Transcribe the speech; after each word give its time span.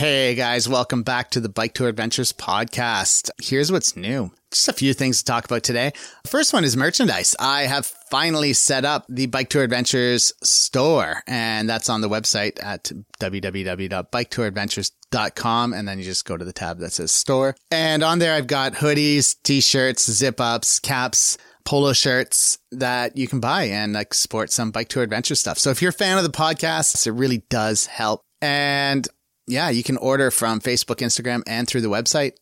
Hey 0.00 0.34
guys, 0.34 0.66
welcome 0.66 1.02
back 1.02 1.30
to 1.32 1.40
the 1.40 1.50
Bike 1.50 1.74
Tour 1.74 1.88
Adventures 1.88 2.32
podcast. 2.32 3.28
Here's 3.38 3.70
what's 3.70 3.98
new. 3.98 4.30
Just 4.50 4.68
a 4.68 4.72
few 4.72 4.94
things 4.94 5.18
to 5.18 5.26
talk 5.26 5.44
about 5.44 5.62
today. 5.62 5.92
First 6.26 6.54
one 6.54 6.64
is 6.64 6.74
merchandise. 6.74 7.36
I 7.38 7.64
have 7.64 7.84
finally 7.84 8.54
set 8.54 8.86
up 8.86 9.04
the 9.10 9.26
Bike 9.26 9.50
Tour 9.50 9.62
Adventures 9.62 10.32
store, 10.42 11.22
and 11.26 11.68
that's 11.68 11.90
on 11.90 12.00
the 12.00 12.08
website 12.08 12.58
at 12.64 12.90
www.biketouradventures.com. 13.20 15.74
And 15.74 15.86
then 15.86 15.98
you 15.98 16.04
just 16.04 16.24
go 16.24 16.38
to 16.38 16.46
the 16.46 16.54
tab 16.54 16.78
that 16.78 16.92
says 16.92 17.12
store. 17.12 17.54
And 17.70 18.02
on 18.02 18.20
there, 18.20 18.32
I've 18.32 18.46
got 18.46 18.72
hoodies, 18.72 19.36
t-shirts, 19.42 20.10
zip 20.10 20.40
ups, 20.40 20.78
caps, 20.78 21.36
polo 21.66 21.92
shirts 21.92 22.56
that 22.72 23.18
you 23.18 23.28
can 23.28 23.40
buy 23.40 23.64
and 23.64 23.92
like 23.92 24.14
sport 24.14 24.50
some 24.50 24.70
bike 24.70 24.88
tour 24.88 25.02
adventure 25.02 25.34
stuff. 25.34 25.58
So 25.58 25.68
if 25.68 25.82
you're 25.82 25.90
a 25.90 25.92
fan 25.92 26.16
of 26.16 26.24
the 26.24 26.30
podcast, 26.30 27.06
it 27.06 27.12
really 27.12 27.44
does 27.50 27.84
help. 27.84 28.22
And 28.40 29.06
yeah, 29.50 29.68
you 29.68 29.82
can 29.82 29.96
order 29.96 30.30
from 30.30 30.60
Facebook, 30.60 30.96
Instagram, 30.96 31.42
and 31.46 31.66
through 31.66 31.80
the 31.80 31.90
website. 31.90 32.32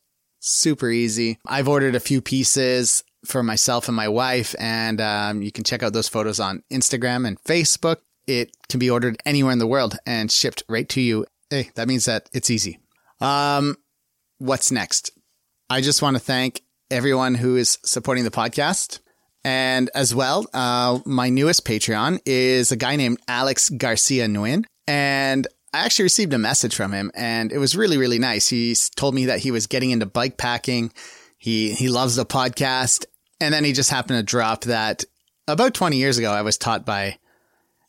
Super 0.41 0.91
easy. 0.91 1.39
I've 1.47 1.69
ordered 1.69 1.95
a 1.95 2.01
few 2.01 2.21
pieces 2.21 3.03
for 3.25 3.43
myself 3.43 3.89
and 3.89 3.97
my 3.97 4.09
wife, 4.09 4.55
and 4.59 5.01
um, 5.01 5.43
you 5.43 5.51
can 5.51 5.65
check 5.65 5.83
out 5.83 5.93
those 5.93 6.09
photos 6.09 6.39
on 6.39 6.63
Instagram 6.71 7.27
and 7.27 7.43
Facebook. 7.43 7.97
It 8.27 8.55
can 8.69 8.79
be 8.79 8.91
ordered 8.91 9.17
anywhere 9.25 9.53
in 9.53 9.59
the 9.59 9.67
world 9.67 9.99
and 10.07 10.31
shipped 10.31 10.63
right 10.69 10.89
to 10.91 11.01
you. 11.01 11.27
Hey, 11.51 11.71
that 11.75 11.89
means 11.89 12.05
that 12.05 12.29
it's 12.33 12.51
easy. 12.51 12.79
Um, 13.21 13.77
what's 14.39 14.71
next? 14.71 15.11
I 15.71 15.81
just 15.81 16.03
want 16.03 16.17
to 16.17 16.23
thank 16.23 16.63
everyone 16.91 17.35
who 17.35 17.57
is 17.57 17.79
supporting 17.85 18.25
the 18.25 18.31
podcast. 18.31 19.01
And 19.45 19.91
as 19.95 20.15
well, 20.15 20.47
uh, 20.53 20.99
my 21.07 21.31
newest 21.31 21.65
Patreon 21.65 22.21
is 22.27 22.71
a 22.71 22.77
guy 22.77 22.97
named 22.97 23.19
Alex 23.29 23.71
Garcia 23.71 24.27
Nguyen. 24.27 24.65
And 24.87 25.47
I 25.73 25.85
actually 25.85 26.05
received 26.05 26.33
a 26.33 26.39
message 26.39 26.75
from 26.75 26.93
him 26.93 27.11
and 27.15 27.53
it 27.53 27.59
was 27.59 27.77
really, 27.77 27.99
really 27.99 28.19
nice. 28.19 28.49
He 28.49 28.75
told 28.97 29.15
me 29.15 29.27
that 29.27 29.41
he 29.41 29.51
was 29.51 29.67
getting 29.67 29.91
into 29.91 30.07
bike 30.07 30.37
packing. 30.37 30.93
He, 31.37 31.73
he 31.73 31.89
loves 31.89 32.17
the 32.17 32.27
podcast. 32.27 33.05
And 33.41 33.55
then 33.55 33.65
he 33.65 33.73
just 33.73 33.91
happened 33.91 34.19
to 34.19 34.23
drop 34.23 34.65
that 34.65 35.05
about 35.47 35.75
20 35.75 35.97
years 35.97 36.19
ago, 36.19 36.31
I 36.31 36.43
was 36.43 36.59
taught 36.59 36.85
by 36.85 37.19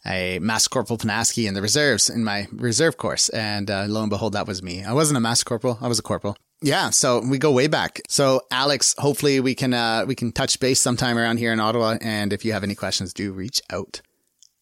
a 0.06 0.40
Master 0.40 0.70
Corporal 0.70 0.98
Panaski 0.98 1.48
in 1.48 1.54
the 1.54 1.62
reserves 1.62 2.10
in 2.10 2.24
my 2.24 2.48
reserve 2.52 2.98
course. 2.98 3.30
And 3.30 3.70
uh, 3.70 3.86
lo 3.88 4.02
and 4.02 4.10
behold, 4.10 4.34
that 4.34 4.48
was 4.48 4.64
me. 4.64 4.84
I 4.84 4.94
wasn't 4.94 5.18
a 5.18 5.22
Master 5.22 5.46
Corporal. 5.46 5.78
I 5.82 5.88
was 5.88 6.00
a 6.00 6.04
corporal. 6.04 6.38
Yeah, 6.62 6.90
so 6.90 7.22
we 7.22 7.38
go 7.38 7.52
way 7.52 7.68
back. 7.68 8.02
So 8.10 8.42
Alex, 8.52 8.96
hopefully 8.98 9.40
we 9.40 9.56
can 9.56 9.74
uh, 9.74 10.06
we 10.06 10.16
can 10.16 10.32
touch 10.32 10.60
base 10.60 10.80
sometime 10.80 11.18
around 11.18 11.38
here 11.38 11.54
in 11.54 11.60
Ottawa. 11.60 11.98
And 12.02 12.34
if 12.34 12.44
you 12.44 12.52
have 12.54 12.64
any 12.64 12.76
questions, 12.76 13.14
do 13.14 13.32
reach 13.32 13.62
out. 13.70 14.02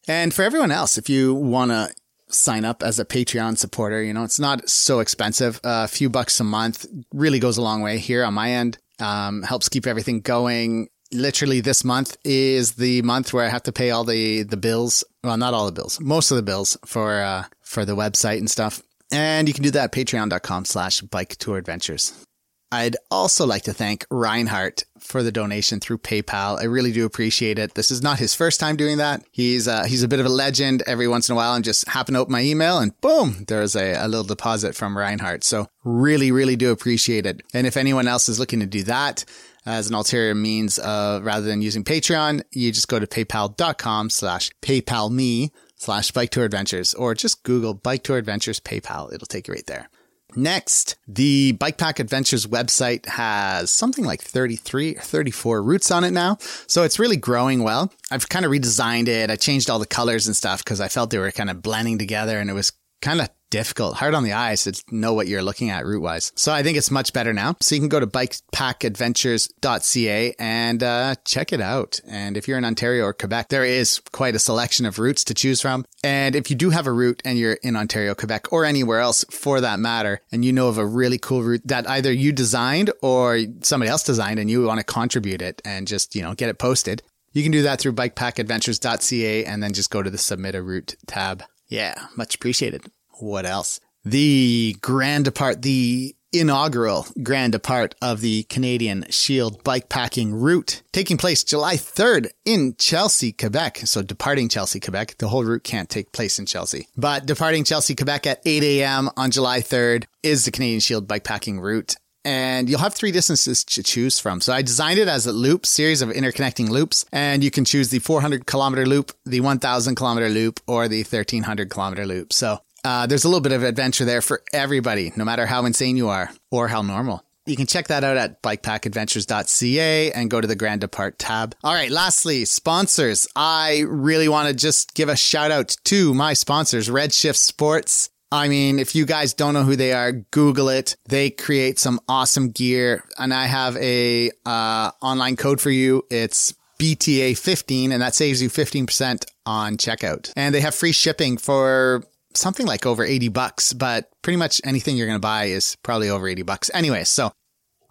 And 0.08 0.34
for 0.34 0.44
everyone 0.44 0.72
else, 0.72 0.98
if 0.98 1.10
you 1.10 1.34
want 1.34 1.72
to 1.72 1.90
sign 2.30 2.66
up 2.66 2.84
as 2.84 3.00
a 3.00 3.06
Patreon 3.06 3.58
supporter, 3.58 4.02
you 4.02 4.14
know 4.14 4.24
it's 4.24 4.40
not 4.40 4.70
so 4.70 5.00
expensive. 5.00 5.60
A 5.64 5.88
few 5.88 6.10
bucks 6.10 6.40
a 6.40 6.44
month 6.44 6.86
really 7.14 7.40
goes 7.40 7.58
a 7.58 7.62
long 7.62 7.82
way 7.82 7.98
here 7.98 8.24
on 8.24 8.34
my 8.34 8.52
end. 8.52 8.78
Um, 9.00 9.44
helps 9.44 9.70
keep 9.70 9.86
everything 9.86 10.22
going. 10.22 10.90
Literally, 11.14 11.62
this 11.62 11.84
month 11.84 12.18
is 12.26 12.74
the 12.74 13.02
month 13.04 13.32
where 13.32 13.46
I 13.46 13.50
have 13.50 13.64
to 13.64 13.72
pay 13.72 13.92
all 13.92 14.04
the 14.04 14.44
the 14.44 14.58
bills. 14.58 15.04
Well, 15.24 15.38
not 15.38 15.54
all 15.54 15.66
the 15.66 15.72
bills, 15.72 16.00
most 16.00 16.32
of 16.32 16.38
the 16.38 16.44
bills 16.44 16.78
for 16.86 17.22
uh, 17.22 17.46
for 17.62 17.86
the 17.86 17.96
website 17.96 18.40
and 18.40 18.50
stuff. 18.50 18.82
And 19.12 19.48
you 19.48 19.54
can 19.54 19.64
do 19.64 19.72
that 19.72 19.86
at 19.86 19.92
patreon.com 19.94 20.66
slash 20.66 21.00
bike 21.00 21.38
tour 21.38 21.58
adventures. 21.58 22.27
I'd 22.72 22.98
also 23.10 23.46
like 23.46 23.64
to 23.64 23.74
thank 23.74 24.06
Reinhardt 24.10 24.84
for 25.00 25.24
the 25.24 25.32
donation 25.32 25.80
through 25.80 26.00
PayPal. 26.00 26.60
I 26.60 26.66
really 26.66 26.92
do 26.92 27.06
appreciate 27.06 27.58
it. 27.58 27.76
This 27.76 27.92
is 27.92 28.02
not 28.02 28.20
his 28.20 28.34
first 28.34 28.60
time 28.60 28.76
doing 28.76 28.98
that. 28.98 29.24
He's 29.32 29.68
uh, 29.68 29.86
he's 29.86 30.04
a 30.04 30.08
bit 30.08 30.20
of 30.20 30.26
a 30.26 30.30
legend. 30.30 30.84
Every 30.86 31.08
once 31.08 31.30
in 31.30 31.34
a 31.34 31.36
while, 31.36 31.54
and 31.54 31.64
just 31.64 31.88
happen 31.88 32.14
to 32.14 32.20
open 32.20 32.34
my 32.34 32.42
email, 32.42 32.80
and 32.80 33.00
boom, 33.00 33.46
there's 33.48 33.76
a, 33.76 33.94
a 33.94 34.08
little 34.08 34.26
deposit 34.26 34.76
from 34.76 34.98
Reinhardt. 34.98 35.44
So 35.44 35.68
really, 35.86 36.32
really 36.32 36.56
do 36.56 36.72
appreciate 36.72 37.26
it. 37.26 37.42
And 37.54 37.66
if 37.66 37.78
anyone 37.78 38.08
else 38.08 38.28
is 38.28 38.40
looking 38.40 38.60
to 38.60 38.66
do 38.66 38.84
that 38.84 39.24
as 39.66 39.88
an 39.88 39.96
ulterior 39.96 40.36
means, 40.36 40.78
uh, 40.80 41.22
rather 41.24 41.46
than 41.46 41.62
using 41.62 41.84
Patreon, 41.84 42.44
you 42.52 42.72
just 42.72 42.88
go 42.88 43.00
to 43.00 43.08
paypal.com 43.08 44.10
slash 44.10 44.52
paypal 44.62 45.12
me 45.12 45.52
slash 45.76 46.12
bike 46.12 46.32
tour 46.32 46.44
adventures, 46.44 46.94
or 46.96 47.14
just 47.14 47.44
Google 47.44 47.74
bike 47.74 48.04
tour 48.04 48.18
adventures 48.18 48.60
PayPal. 48.60 49.14
It'll 49.14 49.28
take 49.28 49.48
you 49.48 49.54
right 49.54 49.68
there. 49.68 49.90
Next, 50.38 50.98
the 51.08 51.54
Bike 51.54 51.80
Pack 51.80 52.00
Adventures 52.00 52.46
website 52.46 53.08
has 53.08 53.72
something 53.72 54.06
like 54.06 54.22
33 54.22 54.98
or 54.98 55.02
34 55.02 55.64
routes 55.64 55.90
on 55.90 56.04
it 56.04 56.12
now. 56.12 56.38
So 56.68 56.84
it's 56.84 57.00
really 57.00 57.18
growing 57.18 57.64
well. 57.64 57.92
I've 58.12 58.30
kind 58.30 58.46
of 58.46 58.52
redesigned 58.52 59.08
it. 59.08 59.32
I 59.32 59.36
changed 59.36 59.68
all 59.68 59.80
the 59.80 59.88
colors 59.88 60.28
and 60.28 60.36
stuff 60.36 60.64
because 60.64 60.80
I 60.80 60.90
felt 60.90 61.10
they 61.10 61.18
were 61.18 61.32
kind 61.32 61.50
of 61.50 61.64
blending 61.64 61.98
together 61.98 62.40
and 62.40 62.52
it 62.52 62.54
was 62.54 62.72
kind 63.02 63.22
of 63.22 63.30
difficult, 63.50 63.96
hard 63.96 64.14
on 64.14 64.24
the 64.24 64.34
eyes 64.34 64.66
to 64.66 64.84
know 64.92 65.14
what 65.14 65.28
you're 65.28 65.42
looking 65.42 65.70
at 65.70 65.86
route 65.86 66.02
wise. 66.02 66.34
So 66.36 66.52
I 66.52 66.64
think 66.64 66.78
it's 66.78 66.92
much 66.92 67.14
better 67.14 67.32
now. 67.34 67.56
So 67.62 67.76
you 67.76 67.82
can 67.82 67.88
go 67.90 68.00
to 68.00 68.08
bikepackadventures.ca 68.08 70.36
and 70.38 70.84
uh, 70.84 71.16
check 71.26 71.54
it 71.54 71.62
out. 71.62 72.00
And 72.08 72.38
if 72.38 72.48
you're 72.48 72.58
in 72.58 72.66
Ontario 72.66 73.06
or 73.06 73.14
Quebec, 73.14 73.50
there 73.50 73.64
is 73.64 74.02
quite 74.12 74.34
a 74.36 74.40
selection 74.40 74.86
of 74.86 75.00
routes 75.00 75.24
to 75.26 75.34
choose 75.34 75.62
from. 75.62 75.86
And 76.04 76.36
if 76.36 76.50
you 76.50 76.56
do 76.56 76.70
have 76.72 76.88
a 76.88 76.92
route 76.92 77.22
and 77.24 77.40
you're 77.40 77.60
in 77.64 77.76
Ontario, 77.76 78.16
Quebec, 78.16 78.52
or 78.52 78.66
anywhere 78.66 79.00
else 79.00 79.24
for 79.30 79.62
that 79.62 79.80
matter, 79.80 80.20
and 80.32 80.44
you 80.44 80.52
know 80.54 80.68
of 80.68 80.78
a 80.78 80.86
really 80.86 81.18
cool 81.18 81.44
route 81.44 81.66
that 81.66 81.90
either 81.90 82.12
you 82.12 82.32
designed 82.32 82.92
or 83.02 83.40
somebody 83.62 83.90
else 83.90 84.04
designed 84.04 84.40
and 84.40 84.52
you 84.52 84.64
want 84.64 84.80
to 84.80 84.84
contribute 84.84 85.42
it 85.42 85.62
and 85.64 85.88
just, 85.88 86.16
you 86.16 86.22
know, 86.22 86.34
get 86.34 86.50
it 86.50 86.60
posted, 86.60 87.02
you 87.34 87.44
can 87.44 87.52
do 87.52 87.64
that 87.64 87.80
through 87.80 87.92
bikepackadventures.ca 87.94 89.46
and 89.46 89.62
then 89.62 89.74
just 89.74 89.90
go 89.90 90.02
to 90.02 90.10
the 90.10 90.18
submit 90.18 90.56
a 90.56 90.62
route 90.62 90.96
tab. 91.06 91.44
Yeah, 91.68 91.96
much 92.16 92.36
appreciated. 92.36 92.84
What 93.20 93.46
else? 93.46 93.80
The 94.06 94.78
grand 94.82 95.26
depart, 95.26 95.62
the 95.62 96.16
inaugural 96.32 97.08
grand 97.24 97.54
depart 97.54 97.96
of 98.02 98.22
the 98.22 98.44
Canadian 98.44 99.06
Shield 99.10 99.64
bikepacking 99.64 100.32
route 100.34 100.82
taking 100.92 101.18
place 101.18 101.44
July 101.44 101.76
3rd 101.76 102.30
in 102.46 102.76
Chelsea, 102.78 103.32
Quebec. 103.32 103.80
So 103.86 104.02
departing 104.02 104.50
Chelsea, 104.50 104.80
Quebec. 104.80 105.18
The 105.18 105.30
whole 105.30 105.44
route 105.44 105.64
can't 105.64 105.90
take 105.90 106.12
place 106.12 106.40
in 106.40 106.46
Chelsea, 106.46 106.88
but 106.96 107.26
departing 107.26 107.64
Chelsea, 107.64 107.96
Quebec 107.96 108.28
at 108.28 108.42
8 108.46 108.64
a.m. 108.64 109.10
on 109.18 109.32
July 109.32 109.60
3rd 109.60 110.06
is 110.24 110.46
the 110.46 110.52
Canadian 110.52 110.80
Shield 110.80 111.08
bikepacking 111.08 111.60
route 111.60 111.96
and 112.26 112.70
you'll 112.70 112.80
have 112.80 112.94
three 112.94 113.12
distances 113.12 113.64
to 113.64 113.84
choose 113.84 114.20
from. 114.20 114.42
So 114.42 114.54
I 114.54 114.62
designed 114.62 115.00
it 115.00 115.08
as 115.08 115.26
a 115.26 115.32
loop, 115.32 115.66
series 115.66 116.02
of 116.02 116.10
interconnecting 116.10 116.70
loops, 116.70 117.06
and 117.12 117.44
you 117.44 117.52
can 117.52 117.66
choose 117.66 117.90
the 117.90 118.00
400 118.00 118.46
kilometer 118.46 118.86
loop, 118.86 119.12
the 119.26 119.40
1000 119.40 119.96
kilometer 119.96 120.30
loop, 120.30 120.60
or 120.68 120.88
the 120.88 121.04
1300 121.04 121.70
kilometer 121.70 122.06
loop. 122.06 122.34
So 122.34 122.60
uh, 122.84 123.08
there's 123.08 123.24
a 123.24 123.28
little 123.28 123.42
bit 123.42 123.52
of 123.52 123.64
adventure 123.64 124.06
there 124.06 124.22
for 124.22 124.42
everybody, 124.54 125.12
no 125.16 125.26
matter 125.26 125.46
how 125.46 125.66
insane 125.66 125.98
you 125.98 126.10
are 126.10 126.30
or 126.52 126.68
how 126.68 126.82
normal. 126.82 127.24
You 127.46 127.56
can 127.56 127.66
check 127.66 127.88
that 127.88 128.04
out 128.04 128.18
at 128.18 128.42
bikepackadventures.ca 128.44 130.12
and 130.12 130.30
go 130.30 130.42
to 130.42 130.48
the 130.48 130.56
Grand 130.56 130.82
Depart 130.82 131.18
tab. 131.18 131.56
All 131.64 131.74
right, 131.74 131.90
lastly, 131.90 132.44
sponsors. 132.44 133.26
I 133.38 133.86
really 133.88 134.28
want 134.28 134.50
to 134.50 134.54
just 134.54 134.94
give 134.96 135.08
a 135.08 135.16
shout 135.16 135.50
out 135.50 135.78
to 135.86 136.14
my 136.14 136.34
sponsors, 136.34 136.90
Redshift 136.90 137.38
Sports 137.38 138.10
I 138.32 138.50
mean, 138.50 138.78
if 138.80 138.94
you 138.94 139.06
guys 139.06 139.34
don't 139.34 139.54
know 139.54 139.64
who 139.64 139.76
they 139.76 139.94
are, 139.94 140.12
Google 140.12 140.68
it. 140.70 140.98
They 141.08 141.30
create 141.30 141.80
some 141.80 142.00
awesome 142.10 142.50
gear, 142.50 143.04
and 143.18 143.34
I 143.34 143.46
have 143.46 143.78
a 143.78 144.32
uh, 144.46 144.92
online 145.02 145.38
code 145.38 145.62
for 145.62 145.70
you. 145.70 146.04
It's 146.12 146.54
BTA15, 146.80 147.92
and 147.92 148.02
that 148.02 148.16
saves 148.16 148.42
you 148.42 148.50
15% 148.50 149.26
on 149.46 149.78
checkout. 149.78 150.32
And 150.36 150.54
they 150.54 150.60
have 150.62 150.76
free 150.76 150.92
shipping 150.92 151.38
for 151.38 152.04
something 152.34 152.68
like 152.68 152.86
over 152.86 153.04
80 153.04 153.30
bucks, 153.30 153.74
but 153.74 154.10
pretty 154.22 154.38
much 154.38 154.62
anything 154.64 154.98
you're 154.98 155.08
going 155.08 155.16
to 155.16 155.20
buy 155.20 155.46
is 155.46 155.78
probably 155.84 156.10
over 156.10 156.28
80 156.28 156.44
bucks. 156.44 156.70
Anyway, 156.74 157.06
so 157.06 157.32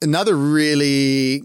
another 0.03 0.37
really 0.37 1.43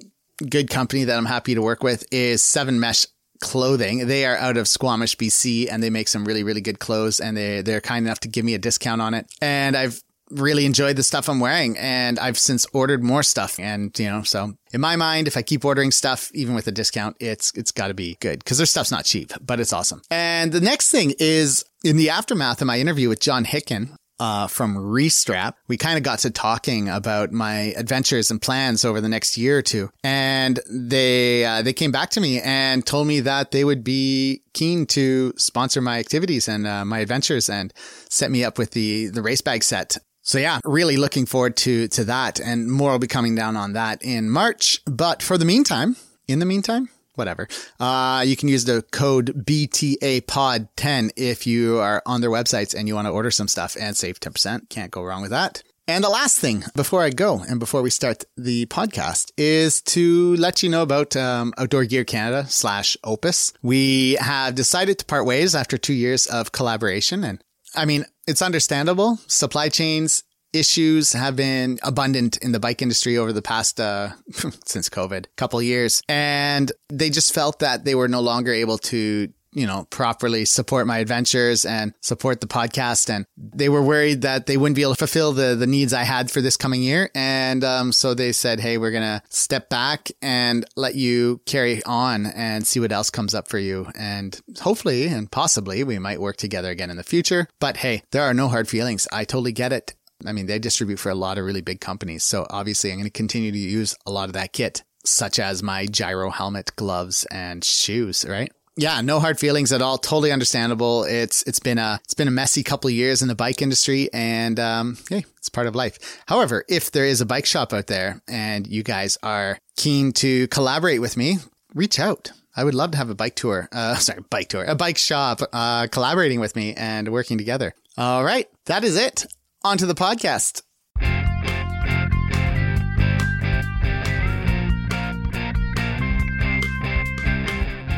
good 0.50 0.69
company 0.69 1.06
that 1.06 1.18
I'm 1.18 1.25
happy 1.25 1.56
to 1.56 1.62
work 1.62 1.81
with 1.81 2.06
is 2.12 2.44
Seven 2.44 2.79
Mesh 2.79 3.06
clothing. 3.41 4.07
They 4.07 4.25
are 4.25 4.38
out 4.38 4.57
of 4.57 4.68
Squamish, 4.68 5.18
BC, 5.18 5.68
and 5.69 5.84
they 5.84 5.90
make 5.90 6.07
some 6.07 6.25
really, 6.25 6.44
really 6.44 6.62
good 6.62 6.79
clothes. 6.79 7.19
And 7.19 7.35
they 7.35 7.62
they're 7.62 7.81
kind 7.81 8.06
enough 8.06 8.22
to 8.22 8.29
give 8.29 8.46
me 8.46 8.53
a 8.53 8.59
discount 8.59 9.02
on 9.02 9.13
it. 9.13 9.28
And 9.41 9.75
I've 9.75 10.02
really 10.31 10.66
enjoyed 10.66 10.96
the 10.96 11.03
stuff 11.03 11.28
I'm 11.29 11.40
wearing, 11.40 11.78
and 11.78 12.17
I've 12.17 12.38
since 12.38 12.66
ordered 12.73 13.03
more 13.03 13.23
stuff. 13.23 13.59
And 13.59 13.97
you 13.99 14.09
know, 14.09 14.23
so 14.23 14.53
in 14.73 14.82
my 14.82 14.96
mind, 14.96 15.28
if 15.28 15.38
I 15.38 15.41
keep 15.41 15.66
ordering 15.66 15.91
stuff, 15.91 16.32
even 16.34 16.55
with 16.55 16.67
a 16.67 16.72
discount, 16.72 17.17
it's 17.20 17.52
it's 17.55 17.72
got 17.72 17.90
to 17.90 17.93
be 17.93 18.17
good 18.20 18.40
because 18.40 18.58
their 18.58 18.66
stuff's 18.66 18.91
not 18.91 19.05
cheap, 19.05 19.34
but 19.41 19.59
it's 19.59 19.73
awesome. 19.73 20.02
And 20.09 20.52
the 20.52 20.61
next 20.61 20.91
thing 20.91 21.14
is 21.20 21.66
in 21.84 21.97
the 21.97 22.09
aftermath 22.09 22.61
of 22.61 22.67
my 22.67 22.79
interview 22.79 23.09
with 23.09 23.20
John 23.20 23.46
Hicken, 23.46 23.96
uh, 24.22 24.46
from 24.46 24.76
Restrap, 24.76 25.56
we 25.68 25.78
kind 25.78 25.97
of 25.97 26.03
got 26.03 26.20
to 26.20 26.29
talking 26.29 26.88
about 26.88 27.32
my 27.32 27.73
adventures 27.76 28.29
and 28.29 28.40
plans 28.40 28.85
over 28.85 29.02
the 29.02 29.09
next 29.09 29.35
year 29.35 29.58
or 29.58 29.62
two. 29.64 29.90
And 30.03 30.59
they, 30.70 31.44
uh, 31.44 31.64
they 31.64 31.73
came 31.73 31.91
back 31.91 32.12
to 32.12 32.22
me 32.22 32.40
and 32.40 32.85
told 32.85 33.08
me 33.08 33.22
that 33.22 33.50
they 33.50 33.64
would 33.64 33.84
be 33.84 34.44
keen 34.53 34.85
to 34.88 35.34
sponsor 35.38 35.82
my 35.82 35.97
activities 35.97 36.47
and 36.47 36.68
uh, 36.68 36.85
my 36.85 37.00
adventures 37.00 37.50
and 37.50 37.73
set 38.09 38.29
me 38.29 38.44
up 38.44 38.59
with 38.59 38.72
the, 38.72 39.08
the 39.08 39.23
race 39.23 39.41
bag 39.41 39.64
set. 39.64 39.97
So 40.22 40.38
yeah, 40.38 40.59
really 40.66 40.97
looking 40.97 41.26
forward 41.26 41.58
to, 41.58 41.88
to 41.88 42.03
that 42.03 42.40
and 42.40 42.72
more 42.72 42.91
will 42.91 43.00
be 43.00 43.08
coming 43.08 43.34
down 43.34 43.58
on 43.58 43.73
that 43.73 44.03
in 44.03 44.29
March. 44.29 44.82
But 44.85 45.23
for 45.23 45.40
the 45.40 45.46
meantime, 45.46 45.96
in 46.28 46.38
the 46.38 46.46
meantime, 46.46 46.90
whatever. 47.22 47.47
Uh, 47.79 48.23
you 48.26 48.35
can 48.35 48.50
use 48.50 48.66
the 48.66 48.82
code 48.91 49.46
BTA 49.46 50.26
Pod 50.26 50.68
10 50.76 51.12
if 51.16 51.46
you 51.46 51.78
are 51.78 52.02
on 52.08 52.22
their 52.22 52.32
websites 52.32 52.73
and 52.73 52.88
you 52.88 52.96
want 52.96 53.06
to 53.06 53.12
order 53.12 53.29
some 53.29 53.47
stuff 53.47 53.78
and 53.79 53.96
save 53.96 54.20
10%. 54.20 54.70
Can't 54.70 54.90
go 54.90 55.03
wrong 55.03 55.22
with 55.22 55.29
that. 55.29 55.62
And 55.88 56.03
the 56.03 56.09
last 56.09 56.40
thing 56.40 56.64
before 56.76 57.03
I 57.03 57.09
go 57.09 57.40
and 57.47 57.59
before 57.59 57.82
we 57.82 57.90
start 57.90 58.23
the 58.38 58.66
podcast 58.68 59.32
is 59.38 59.82
to 59.94 60.35
let 60.38 60.64
you 60.64 60.70
know 60.70 60.84
about 60.84 61.16
um, 61.16 61.53
Outdoor 61.58 61.85
Gear 61.85 62.03
Canada 62.06 62.47
slash 62.47 62.97
Opus. 63.03 63.53
We 63.62 64.14
have 64.14 64.56
decided 64.56 65.00
to 65.00 65.06
part 65.06 65.26
ways 65.26 65.53
after 65.53 65.78
two 65.78 65.94
years 65.94 66.28
of 66.28 66.52
collaboration. 66.52 67.23
And 67.23 67.44
I 67.76 67.85
mean, 67.85 68.06
it's 68.26 68.41
understandable. 68.41 69.20
Supply 69.28 69.70
chains 69.70 70.23
issues 70.53 71.13
have 71.13 71.35
been 71.35 71.79
abundant 71.83 72.37
in 72.37 72.51
the 72.51 72.59
bike 72.59 72.81
industry 72.81 73.17
over 73.17 73.33
the 73.33 73.41
past 73.41 73.79
uh, 73.79 74.09
since 74.65 74.89
COVID, 74.89 75.25
couple 75.35 75.61
years, 75.61 76.01
and 76.07 76.71
they 76.89 77.09
just 77.09 77.33
felt 77.33 77.59
that 77.59 77.85
they 77.85 77.95
were 77.95 78.07
no 78.07 78.21
longer 78.21 78.51
able 78.51 78.77
to 78.77 79.31
you 79.53 79.67
know, 79.67 79.85
properly 79.89 80.45
support 80.45 80.87
my 80.87 80.99
adventures 80.99 81.65
and 81.65 81.93
support 82.01 82.41
the 82.41 82.47
podcast. 82.47 83.09
And 83.09 83.25
they 83.37 83.69
were 83.69 83.81
worried 83.81 84.21
that 84.21 84.45
they 84.45 84.57
wouldn't 84.57 84.75
be 84.75 84.81
able 84.81 84.93
to 84.93 84.99
fulfill 84.99 85.33
the, 85.33 85.55
the 85.55 85.67
needs 85.67 85.93
I 85.93 86.03
had 86.03 86.31
for 86.31 86.41
this 86.41 86.57
coming 86.57 86.81
year. 86.81 87.09
And, 87.13 87.63
um, 87.63 87.91
so 87.91 88.13
they 88.13 88.31
said, 88.31 88.59
Hey, 88.59 88.77
we're 88.77 88.91
going 88.91 89.03
to 89.03 89.21
step 89.29 89.69
back 89.69 90.09
and 90.21 90.65
let 90.75 90.95
you 90.95 91.41
carry 91.45 91.83
on 91.83 92.27
and 92.27 92.65
see 92.65 92.79
what 92.79 92.91
else 92.91 93.09
comes 93.09 93.35
up 93.35 93.47
for 93.49 93.59
you. 93.59 93.87
And 93.95 94.39
hopefully 94.61 95.07
and 95.07 95.29
possibly 95.29 95.83
we 95.83 95.99
might 95.99 96.21
work 96.21 96.37
together 96.37 96.69
again 96.69 96.89
in 96.89 96.97
the 96.97 97.03
future. 97.03 97.47
But 97.59 97.77
hey, 97.77 98.03
there 98.11 98.23
are 98.23 98.33
no 98.33 98.47
hard 98.47 98.69
feelings. 98.69 99.07
I 99.11 99.25
totally 99.25 99.51
get 99.51 99.73
it. 99.73 99.95
I 100.26 100.32
mean, 100.32 100.46
they 100.46 100.59
distribute 100.59 100.97
for 100.97 101.09
a 101.09 101.16
lot 101.16 101.38
of 101.38 101.46
really 101.46 101.62
big 101.62 101.82
companies. 101.82 102.23
So 102.23 102.46
obviously 102.50 102.91
I'm 102.91 102.97
going 102.97 103.06
to 103.06 103.12
continue 103.12 103.52
to 103.52 103.58
use 103.58 103.96
a 104.06 104.12
lot 104.12 104.29
of 104.29 104.34
that 104.34 104.53
kit, 104.53 104.84
such 105.06 105.40
as 105.40 105.64
my 105.64 105.85
Giro 105.85 106.29
helmet, 106.29 106.76
gloves 106.76 107.26
and 107.32 107.64
shoes, 107.64 108.26
right? 108.28 108.52
Yeah, 108.78 109.02
no 109.02 109.20
hard 109.20 109.38
feelings 109.38 109.73
at 109.73 109.82
all. 109.82 109.97
Totally 109.97 110.32
understandable. 110.32 111.03
It's 111.03 111.44
it's 111.44 111.59
been 111.59 111.78
a 111.78 112.00
it's 112.06 112.14
been 112.14 112.29
a 112.29 112.32
messy 112.32 112.64
couple 112.64 112.88
of 112.88 112.94
years 112.94 113.22
in 113.22 113.28
the 113.28 113.35
bike 113.35 113.62
industry, 113.62 114.09
and 114.14 114.58
um, 114.59 114.97
hey, 115.09 115.26
it's 115.38 115.50
part 115.50 115.68
of 115.68 115.76
life. 115.76 116.23
However, 116.26 116.64
if 116.70 116.90
there 116.91 117.06
is 117.06 117.20
a 117.20 117.26
bike 117.26 117.46
shop 117.46 117.73
out 117.73 117.88
there 117.88 118.22
and 118.29 118.66
you 118.66 118.82
guys 118.82 119.18
are 119.23 119.58
keen 119.76 120.14
to 120.14 120.47
collaborate 120.47 121.02
with 121.02 121.18
me, 121.18 121.40
reach 121.76 122.00
out. 122.00 122.32
I 122.56 122.64
would 122.64 122.73
love 122.73 122.91
to 122.91 122.97
have 122.97 123.09
a 123.09 123.16
bike 123.16 123.35
tour. 123.35 123.68
Uh, 123.72 123.96
sorry, 123.97 124.22
bike 124.29 124.47
tour, 124.47 124.64
a 124.64 124.76
bike 124.76 124.97
shop, 124.97 125.41
uh, 125.52 125.88
collaborating 125.88 126.40
with 126.40 126.56
me 126.56 126.73
and 126.73 127.09
working 127.09 127.38
together. 127.38 127.73
All 127.97 128.23
right, 128.23 128.47
that 128.68 128.85
is 128.85 128.96
it. 128.96 129.26
On 129.63 129.78
to 129.78 129.85
the 129.85 129.93
podcast. 129.93 130.63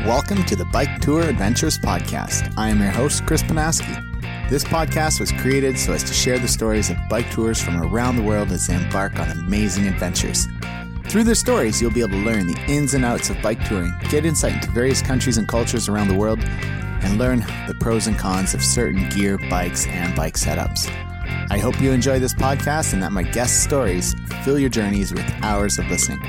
Welcome 0.04 0.44
to 0.44 0.56
the 0.56 0.68
Bike 0.70 1.00
Tour 1.00 1.22
Adventures 1.22 1.78
Podcast. 1.78 2.52
I 2.58 2.68
am 2.68 2.82
your 2.82 2.90
host, 2.90 3.24
Chris 3.24 3.42
Panaski. 3.42 4.50
This 4.50 4.62
podcast 4.62 5.20
was 5.20 5.32
created 5.32 5.78
so 5.78 5.94
as 5.94 6.04
to 6.04 6.12
share 6.12 6.38
the 6.38 6.48
stories 6.48 6.90
of 6.90 6.98
bike 7.08 7.30
tours 7.30 7.62
from 7.62 7.80
around 7.80 8.16
the 8.16 8.22
world 8.22 8.52
as 8.52 8.66
they 8.66 8.74
embark 8.74 9.18
on 9.18 9.30
amazing 9.30 9.86
adventures. 9.86 10.46
Through 11.04 11.24
their 11.24 11.34
stories, 11.34 11.80
you'll 11.80 11.92
be 11.92 12.00
able 12.00 12.10
to 12.10 12.16
learn 12.18 12.46
the 12.46 12.62
ins 12.68 12.92
and 12.92 13.06
outs 13.06 13.30
of 13.30 13.40
bike 13.40 13.64
touring, 13.66 13.94
get 14.10 14.26
insight 14.26 14.52
into 14.52 14.70
various 14.70 15.00
countries 15.00 15.38
and 15.38 15.48
cultures 15.48 15.88
around 15.88 16.08
the 16.08 16.14
world, 16.14 16.40
and 16.42 17.16
learn 17.16 17.40
the 17.66 17.76
pros 17.80 18.06
and 18.06 18.18
cons 18.18 18.52
of 18.52 18.62
certain 18.62 19.08
gear, 19.08 19.38
bikes, 19.48 19.86
and 19.86 20.14
bike 20.14 20.34
setups. 20.34 20.90
I 21.50 21.58
hope 21.58 21.80
you 21.80 21.92
enjoy 21.92 22.18
this 22.18 22.34
podcast 22.34 22.92
and 22.92 23.02
that 23.02 23.12
my 23.12 23.22
guest 23.22 23.62
stories 23.62 24.14
fill 24.44 24.58
your 24.58 24.70
journeys 24.70 25.12
with 25.12 25.24
hours 25.42 25.78
of 25.78 25.86
listening. 25.88 26.20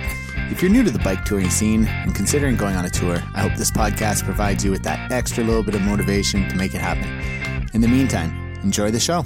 If 0.52 0.62
you're 0.62 0.72
new 0.72 0.84
to 0.84 0.92
the 0.92 1.00
bike 1.00 1.26
touring 1.26 1.50
scene 1.50 1.86
and 1.86 2.14
considering 2.14 2.56
going 2.56 2.76
on 2.76 2.86
a 2.86 2.90
tour, 2.90 3.16
I 3.34 3.42
hope 3.42 3.56
this 3.58 3.72
podcast 3.72 4.24
provides 4.24 4.64
you 4.64 4.72
with 4.72 4.84
that 4.84 5.12
extra 5.12 5.44
little 5.44 5.64
bit 5.64 5.76
of 5.76 5.82
motivation 5.82 6.48
to 6.50 6.56
make 6.56 6.76
it 6.76 6.82
happen. 6.82 7.10
In 7.74 7.82
the 7.82 7.88
meantime, 7.88 8.54
enjoy 8.64 8.92
the 8.92 9.00
show. 9.00 9.26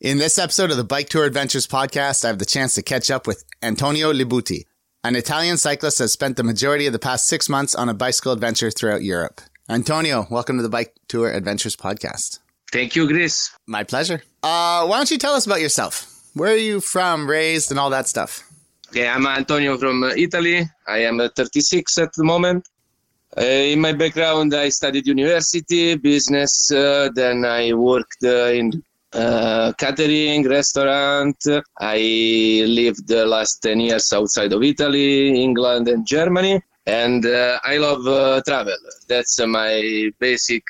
In 0.00 0.18
this 0.18 0.38
episode 0.38 0.70
of 0.70 0.76
the 0.76 0.84
Bike 0.84 1.08
Tour 1.08 1.24
Adventures 1.24 1.66
podcast, 1.66 2.24
I 2.24 2.28
have 2.28 2.38
the 2.38 2.44
chance 2.44 2.74
to 2.74 2.82
catch 2.82 3.10
up 3.10 3.26
with 3.26 3.44
Antonio 3.62 4.12
Libuti, 4.12 4.64
an 5.02 5.16
Italian 5.16 5.56
cyclist 5.56 5.98
that 5.98 6.04
has 6.04 6.12
spent 6.12 6.36
the 6.36 6.44
majority 6.44 6.86
of 6.86 6.92
the 6.92 6.98
past 6.98 7.26
six 7.26 7.48
months 7.48 7.74
on 7.74 7.88
a 7.88 7.94
bicycle 7.94 8.32
adventure 8.32 8.70
throughout 8.70 9.02
Europe. 9.02 9.40
Antonio, 9.68 10.28
welcome 10.30 10.58
to 10.58 10.62
the 10.62 10.68
Bike 10.68 10.94
Tour 11.08 11.32
Adventures 11.32 11.74
podcast. 11.74 12.38
Thank 12.70 12.94
you, 12.94 13.08
Chris. 13.08 13.50
My 13.66 13.82
pleasure. 13.82 14.22
Uh, 14.40 14.86
why 14.86 14.96
don't 14.96 15.10
you 15.10 15.18
tell 15.18 15.34
us 15.34 15.44
about 15.44 15.60
yourself? 15.60 16.22
Where 16.34 16.52
are 16.52 16.56
you 16.56 16.80
from, 16.80 17.28
raised, 17.28 17.72
and 17.72 17.80
all 17.80 17.90
that 17.90 18.06
stuff? 18.06 18.48
Okay, 18.90 19.08
I'm 19.08 19.26
Antonio 19.26 19.76
from 19.76 20.04
uh, 20.04 20.10
Italy. 20.16 20.62
I 20.86 20.98
am 20.98 21.18
uh, 21.18 21.30
36 21.34 21.98
at 21.98 22.12
the 22.12 22.22
moment. 22.22 22.68
Uh, 23.36 23.42
in 23.42 23.80
my 23.80 23.92
background, 23.92 24.54
I 24.54 24.68
studied 24.68 25.08
university, 25.08 25.96
business. 25.96 26.70
Uh, 26.70 27.08
then 27.12 27.44
I 27.44 27.72
worked 27.72 28.22
uh, 28.22 28.52
in 28.52 28.84
uh, 29.12 29.72
catering, 29.76 30.48
restaurant. 30.48 31.36
I 31.80 32.62
lived 32.68 33.08
the 33.08 33.26
last 33.26 33.62
10 33.62 33.80
years 33.80 34.12
outside 34.12 34.52
of 34.52 34.62
Italy, 34.62 35.42
England, 35.42 35.88
and 35.88 36.06
Germany. 36.06 36.62
And 36.86 37.26
I 37.26 37.78
love 37.78 38.44
travel. 38.44 38.76
That's 39.08 39.38
my 39.46 40.10
basic 40.20 40.64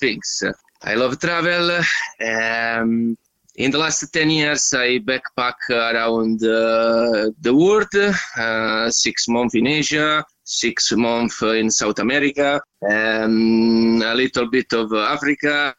things. 0.00 0.42
I 0.82 0.94
love 0.94 1.18
travel. 1.18 1.80
Um, 2.24 3.16
in 3.58 3.72
the 3.72 3.78
last 3.78 4.08
10 4.12 4.30
years, 4.30 4.72
I 4.72 5.00
backpack 5.00 5.56
around 5.70 6.42
uh, 6.44 7.30
the 7.40 7.52
world, 7.52 7.92
uh, 8.36 8.88
six 8.88 9.26
months 9.26 9.56
in 9.56 9.66
Asia, 9.66 10.24
six 10.44 10.92
months 10.92 11.42
in 11.42 11.68
South 11.68 11.98
America, 11.98 12.60
and 12.82 14.00
a 14.02 14.14
little 14.14 14.48
bit 14.48 14.72
of 14.72 14.92
Africa. 14.92 15.74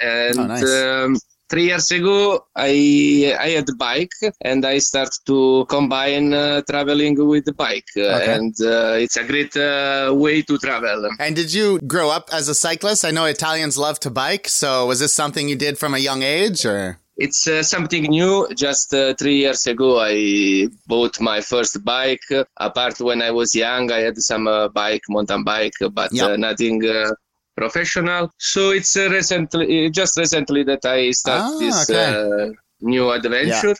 And 0.00 0.38
oh, 0.38 0.46
nice. 0.46 0.74
um, 0.74 1.16
three 1.52 1.66
years 1.66 1.90
ago, 1.90 2.46
I 2.56 3.36
I 3.38 3.48
had 3.56 3.68
a 3.68 3.76
bike 3.88 4.16
and 4.40 4.64
I 4.64 4.78
started 4.78 5.20
to 5.26 5.66
combine 5.68 6.32
uh, 6.32 6.62
traveling 6.70 7.14
with 7.32 7.44
the 7.44 7.52
bike, 7.52 7.90
uh, 7.96 8.00
okay. 8.00 8.34
and 8.36 8.54
uh, 8.60 9.04
it's 9.04 9.18
a 9.18 9.24
great 9.24 9.54
uh, 9.56 10.12
way 10.24 10.40
to 10.48 10.56
travel. 10.56 11.10
And 11.20 11.36
did 11.36 11.52
you 11.52 11.78
grow 11.80 12.08
up 12.08 12.30
as 12.32 12.48
a 12.48 12.54
cyclist? 12.54 13.04
I 13.04 13.10
know 13.10 13.26
Italians 13.26 13.76
love 13.76 14.00
to 14.00 14.10
bike, 14.10 14.48
so 14.48 14.86
was 14.86 14.98
this 15.00 15.14
something 15.14 15.46
you 15.46 15.56
did 15.56 15.76
from 15.78 15.92
a 15.94 15.98
young 15.98 16.22
age, 16.22 16.64
or? 16.64 16.98
It's 17.16 17.46
uh, 17.46 17.62
something 17.62 18.04
new. 18.04 18.48
Just 18.54 18.94
uh, 18.94 19.14
three 19.18 19.36
years 19.44 19.66
ago, 19.66 20.00
I 20.00 20.68
bought 20.86 21.20
my 21.20 21.42
first 21.42 21.84
bike. 21.84 22.26
Apart 22.56 23.00
when 23.00 23.20
I 23.20 23.30
was 23.30 23.54
young, 23.54 23.92
I 23.92 24.00
had 24.06 24.16
some 24.16 24.48
uh, 24.48 24.68
bike, 24.68 25.02
mountain 25.10 25.44
bike, 25.44 25.78
but 25.92 26.10
yep. 26.12 26.30
Uh, 26.30 26.36
nothing 26.36 26.82
uh, 26.84 27.12
professional. 27.62 28.30
So 28.38 28.70
it's 28.70 28.96
uh, 28.96 29.08
recently, 29.10 29.90
just 29.90 30.18
recently 30.18 30.62
that 30.64 30.84
I 30.84 31.12
started 31.12 31.54
ah, 31.54 31.58
this 31.62 31.90
okay. 31.90 32.52
new 32.80 33.10
adventure. 33.10 33.76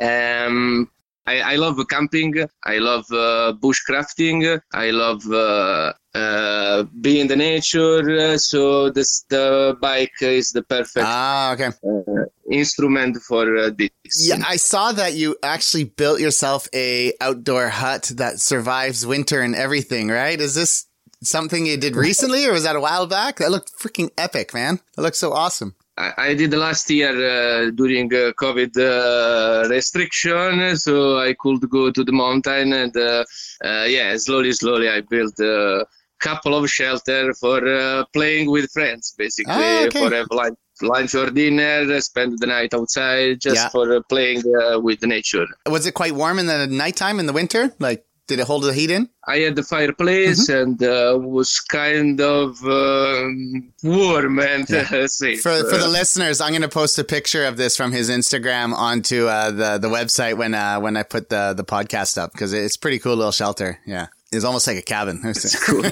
Yeah. 0.00 0.46
Um, 0.46 0.90
I, 1.26 1.40
I 1.52 1.56
love 1.56 1.76
camping. 1.90 2.34
I 2.64 2.78
love 2.78 3.04
uh, 3.10 3.52
bushcrafting. 3.60 4.60
I 4.72 4.90
love 4.90 5.22
uh, 5.26 5.92
uh, 6.14 6.84
being 7.00 7.22
in 7.22 7.26
the 7.26 7.36
nature. 7.36 8.38
So 8.38 8.90
this 8.90 9.24
the 9.28 9.76
bike 9.80 10.18
is 10.20 10.52
the 10.52 10.62
perfect 10.62 11.06
ah, 11.06 11.52
okay. 11.54 11.70
Uh, 11.84 12.24
instrument 12.50 13.16
for 13.28 13.44
uh, 13.56 13.70
this. 13.76 13.90
Yeah, 14.28 14.42
I 14.46 14.56
saw 14.56 14.92
that 14.92 15.14
you 15.14 15.36
actually 15.42 15.84
built 15.84 16.20
yourself 16.20 16.68
a 16.72 17.12
outdoor 17.20 17.68
hut 17.68 18.12
that 18.16 18.40
survives 18.40 19.04
winter 19.04 19.40
and 19.40 19.54
everything. 19.54 20.08
Right? 20.08 20.40
Is 20.40 20.54
this 20.54 20.86
something 21.26 21.66
you 21.66 21.76
did 21.76 21.96
recently, 21.96 22.46
or 22.46 22.52
was 22.52 22.64
that 22.64 22.76
a 22.76 22.80
while 22.80 23.06
back? 23.06 23.36
That 23.36 23.50
looked 23.50 23.72
freaking 23.78 24.10
epic, 24.16 24.54
man. 24.54 24.80
That 24.94 25.02
looks 25.02 25.18
so 25.18 25.32
awesome. 25.32 25.74
I, 25.98 26.34
did 26.34 26.52
last 26.52 26.90
year 26.90 27.08
uh, 27.08 27.70
during 27.70 28.12
uh, 28.12 28.32
COVID 28.32 28.76
uh, 28.76 29.68
restriction, 29.68 30.76
so 30.76 31.18
I 31.18 31.34
could 31.38 31.68
go 31.70 31.90
to 31.90 32.04
the 32.04 32.12
mountain 32.12 32.74
and 32.74 32.94
uh, 32.96 33.24
uh, 33.64 33.84
yeah, 33.88 34.14
slowly, 34.18 34.52
slowly 34.52 34.90
I 34.90 35.00
built 35.00 35.38
a 35.40 35.86
couple 36.20 36.54
of 36.54 36.68
shelter 36.68 37.32
for 37.34 37.66
uh, 37.66 38.04
playing 38.12 38.50
with 38.50 38.70
friends, 38.72 39.14
basically 39.16 39.54
ah, 39.54 39.86
okay. 39.86 39.98
for 39.98 40.14
have 40.14 40.26
lunch, 40.30 40.58
lunch 40.82 41.14
or 41.14 41.30
dinner, 41.30 41.98
spend 42.02 42.38
the 42.40 42.46
night 42.46 42.74
outside 42.74 43.40
just 43.40 43.56
yeah. 43.56 43.68
for 43.70 44.02
playing 44.02 44.42
with 44.82 45.02
nature. 45.02 45.46
Was 45.66 45.86
it 45.86 45.92
quite 45.92 46.12
warm 46.14 46.38
in 46.38 46.46
the 46.46 46.66
nighttime 46.66 47.18
in 47.18 47.24
the 47.24 47.32
winter? 47.32 47.72
Like 47.78 48.05
did 48.26 48.40
it 48.40 48.46
hold 48.46 48.64
the 48.64 48.72
heat 48.72 48.90
in? 48.90 49.08
I 49.26 49.38
had 49.38 49.56
the 49.56 49.62
fireplace 49.62 50.48
mm-hmm. 50.48 50.70
and 50.70 50.82
uh, 50.82 51.18
was 51.18 51.60
kind 51.60 52.20
of 52.20 52.62
um, 52.64 53.72
warm 53.82 54.38
and 54.40 54.68
yeah. 54.68 54.88
uh, 54.90 55.06
safe. 55.06 55.42
For, 55.42 55.58
for 55.68 55.78
the 55.78 55.88
listeners, 55.88 56.40
I'm 56.40 56.50
going 56.50 56.62
to 56.62 56.68
post 56.68 56.98
a 56.98 57.04
picture 57.04 57.44
of 57.44 57.56
this 57.56 57.76
from 57.76 57.92
his 57.92 58.10
Instagram 58.10 58.72
onto 58.72 59.26
uh, 59.26 59.50
the 59.50 59.78
the 59.78 59.88
website 59.88 60.36
when 60.36 60.54
uh, 60.54 60.80
when 60.80 60.96
I 60.96 61.02
put 61.02 61.28
the 61.28 61.54
the 61.56 61.64
podcast 61.64 62.18
up 62.18 62.32
because 62.32 62.52
it's 62.52 62.76
pretty 62.76 62.98
cool 62.98 63.16
little 63.16 63.32
shelter. 63.32 63.78
Yeah. 63.86 64.08
It's 64.32 64.44
almost 64.44 64.66
like 64.66 64.76
a 64.76 64.82
cabin. 64.82 65.20
It's 65.24 65.64
cool. 65.66 65.84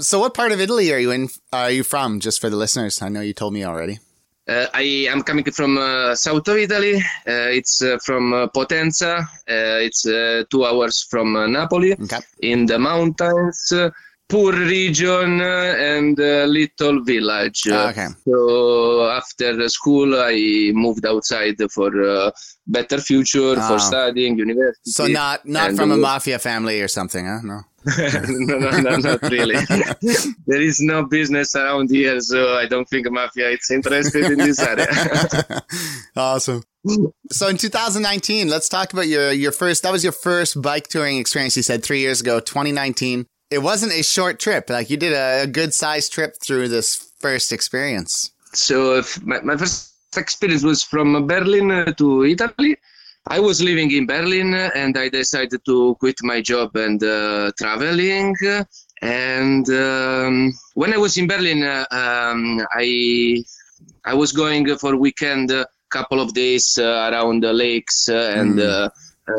so, 0.00 0.18
what 0.18 0.34
part 0.34 0.50
of 0.50 0.60
Italy 0.60 0.92
are 0.92 0.98
you 0.98 1.12
in? 1.12 1.28
Are 1.52 1.70
you 1.70 1.84
from? 1.84 2.18
Just 2.18 2.40
for 2.40 2.50
the 2.50 2.56
listeners, 2.56 3.00
I 3.00 3.08
know 3.08 3.20
you 3.20 3.32
told 3.32 3.54
me 3.54 3.64
already. 3.64 4.00
Uh, 4.50 4.66
I 4.74 5.06
am 5.12 5.22
coming 5.22 5.44
from 5.52 5.78
uh, 5.78 6.14
south 6.16 6.48
of 6.48 6.56
Italy. 6.56 6.96
Uh, 6.96 7.58
it's 7.58 7.80
uh, 7.82 7.98
from 8.04 8.32
uh, 8.32 8.46
Potenza. 8.48 9.20
Uh, 9.48 9.86
it's 9.86 10.04
uh, 10.06 10.42
two 10.50 10.64
hours 10.64 11.06
from 11.10 11.36
uh, 11.36 11.46
Napoli 11.46 11.92
Okay. 11.92 12.18
in 12.42 12.66
the 12.66 12.78
mountains. 12.78 13.72
Poor 14.28 14.52
region 14.52 15.40
uh, 15.40 15.74
and 15.92 16.16
a 16.20 16.46
little 16.46 17.02
village. 17.04 17.62
Okay. 17.68 18.06
So 18.24 19.04
after 19.20 19.68
school, 19.68 20.14
I 20.20 20.70
moved 20.72 21.04
outside 21.06 21.56
for 21.76 21.90
uh, 22.00 22.30
better 22.66 22.98
future 23.10 23.54
Ah. 23.58 23.68
for 23.68 23.78
studying 23.90 24.38
university. 24.46 24.90
So 24.98 25.06
not 25.08 25.38
not 25.56 25.74
from 25.78 25.90
a 25.90 25.96
mafia 25.96 26.38
family 26.38 26.80
or 26.80 26.88
something, 26.88 27.24
huh? 27.26 27.40
No. 27.50 27.58
No, 27.84 28.58
no, 28.58 28.70
no, 28.80 28.96
not 28.96 29.22
really. 29.22 29.54
there 30.46 30.60
is 30.60 30.80
no 30.80 31.04
business 31.04 31.54
around 31.54 31.90
here, 31.90 32.20
so 32.20 32.54
I 32.54 32.66
don't 32.66 32.88
think 32.88 33.10
mafia 33.10 33.50
is 33.50 33.70
interested 33.70 34.30
in 34.30 34.38
this 34.38 34.60
area. 34.60 34.86
awesome. 36.16 36.62
So 37.30 37.48
in 37.48 37.56
2019, 37.56 38.48
let's 38.48 38.68
talk 38.68 38.92
about 38.92 39.08
your 39.08 39.32
your 39.32 39.52
first. 39.52 39.82
That 39.82 39.92
was 39.92 40.02
your 40.02 40.12
first 40.12 40.60
bike 40.60 40.88
touring 40.88 41.18
experience. 41.18 41.56
You 41.56 41.62
said 41.62 41.82
three 41.82 42.00
years 42.00 42.20
ago, 42.20 42.40
2019. 42.40 43.26
It 43.50 43.62
wasn't 43.62 43.92
a 43.92 44.02
short 44.02 44.38
trip. 44.38 44.70
Like 44.70 44.90
you 44.90 44.96
did 44.96 45.12
a, 45.12 45.42
a 45.42 45.46
good 45.46 45.74
sized 45.74 46.12
trip 46.12 46.36
through 46.40 46.68
this 46.68 47.12
first 47.20 47.52
experience. 47.52 48.30
so 48.52 48.96
if 48.96 49.22
my, 49.24 49.40
my 49.40 49.56
first 49.56 49.90
experience 50.16 50.62
was 50.62 50.82
from 50.82 51.26
Berlin 51.26 51.70
uh, 51.70 51.92
to 51.94 52.24
Italy. 52.24 52.76
I 53.28 53.38
was 53.40 53.60
living 53.62 53.90
in 53.92 54.06
Berlin 54.06 54.54
uh, 54.54 54.70
and 54.74 54.96
I 54.96 55.08
decided 55.08 55.60
to 55.66 55.94
quit 56.00 56.16
my 56.22 56.40
job 56.40 56.74
and 56.76 57.02
uh, 57.02 57.52
traveling. 57.58 58.34
And 59.02 59.68
um, 59.70 60.52
when 60.74 60.92
I 60.92 60.96
was 60.98 61.16
in 61.16 61.26
Berlin, 61.26 61.62
uh, 61.62 61.84
um, 61.90 62.60
I 62.72 63.42
I 64.04 64.14
was 64.14 64.32
going 64.32 64.66
for 64.76 64.94
a 64.94 64.96
weekend, 64.96 65.50
a 65.50 65.66
couple 65.90 66.20
of 66.20 66.32
days 66.34 66.78
uh, 66.78 67.10
around 67.12 67.42
the 67.42 67.52
lakes 67.52 68.08
uh, 68.08 68.32
and 68.36 68.58
Mm. 68.58 68.58
uh, 68.58 68.88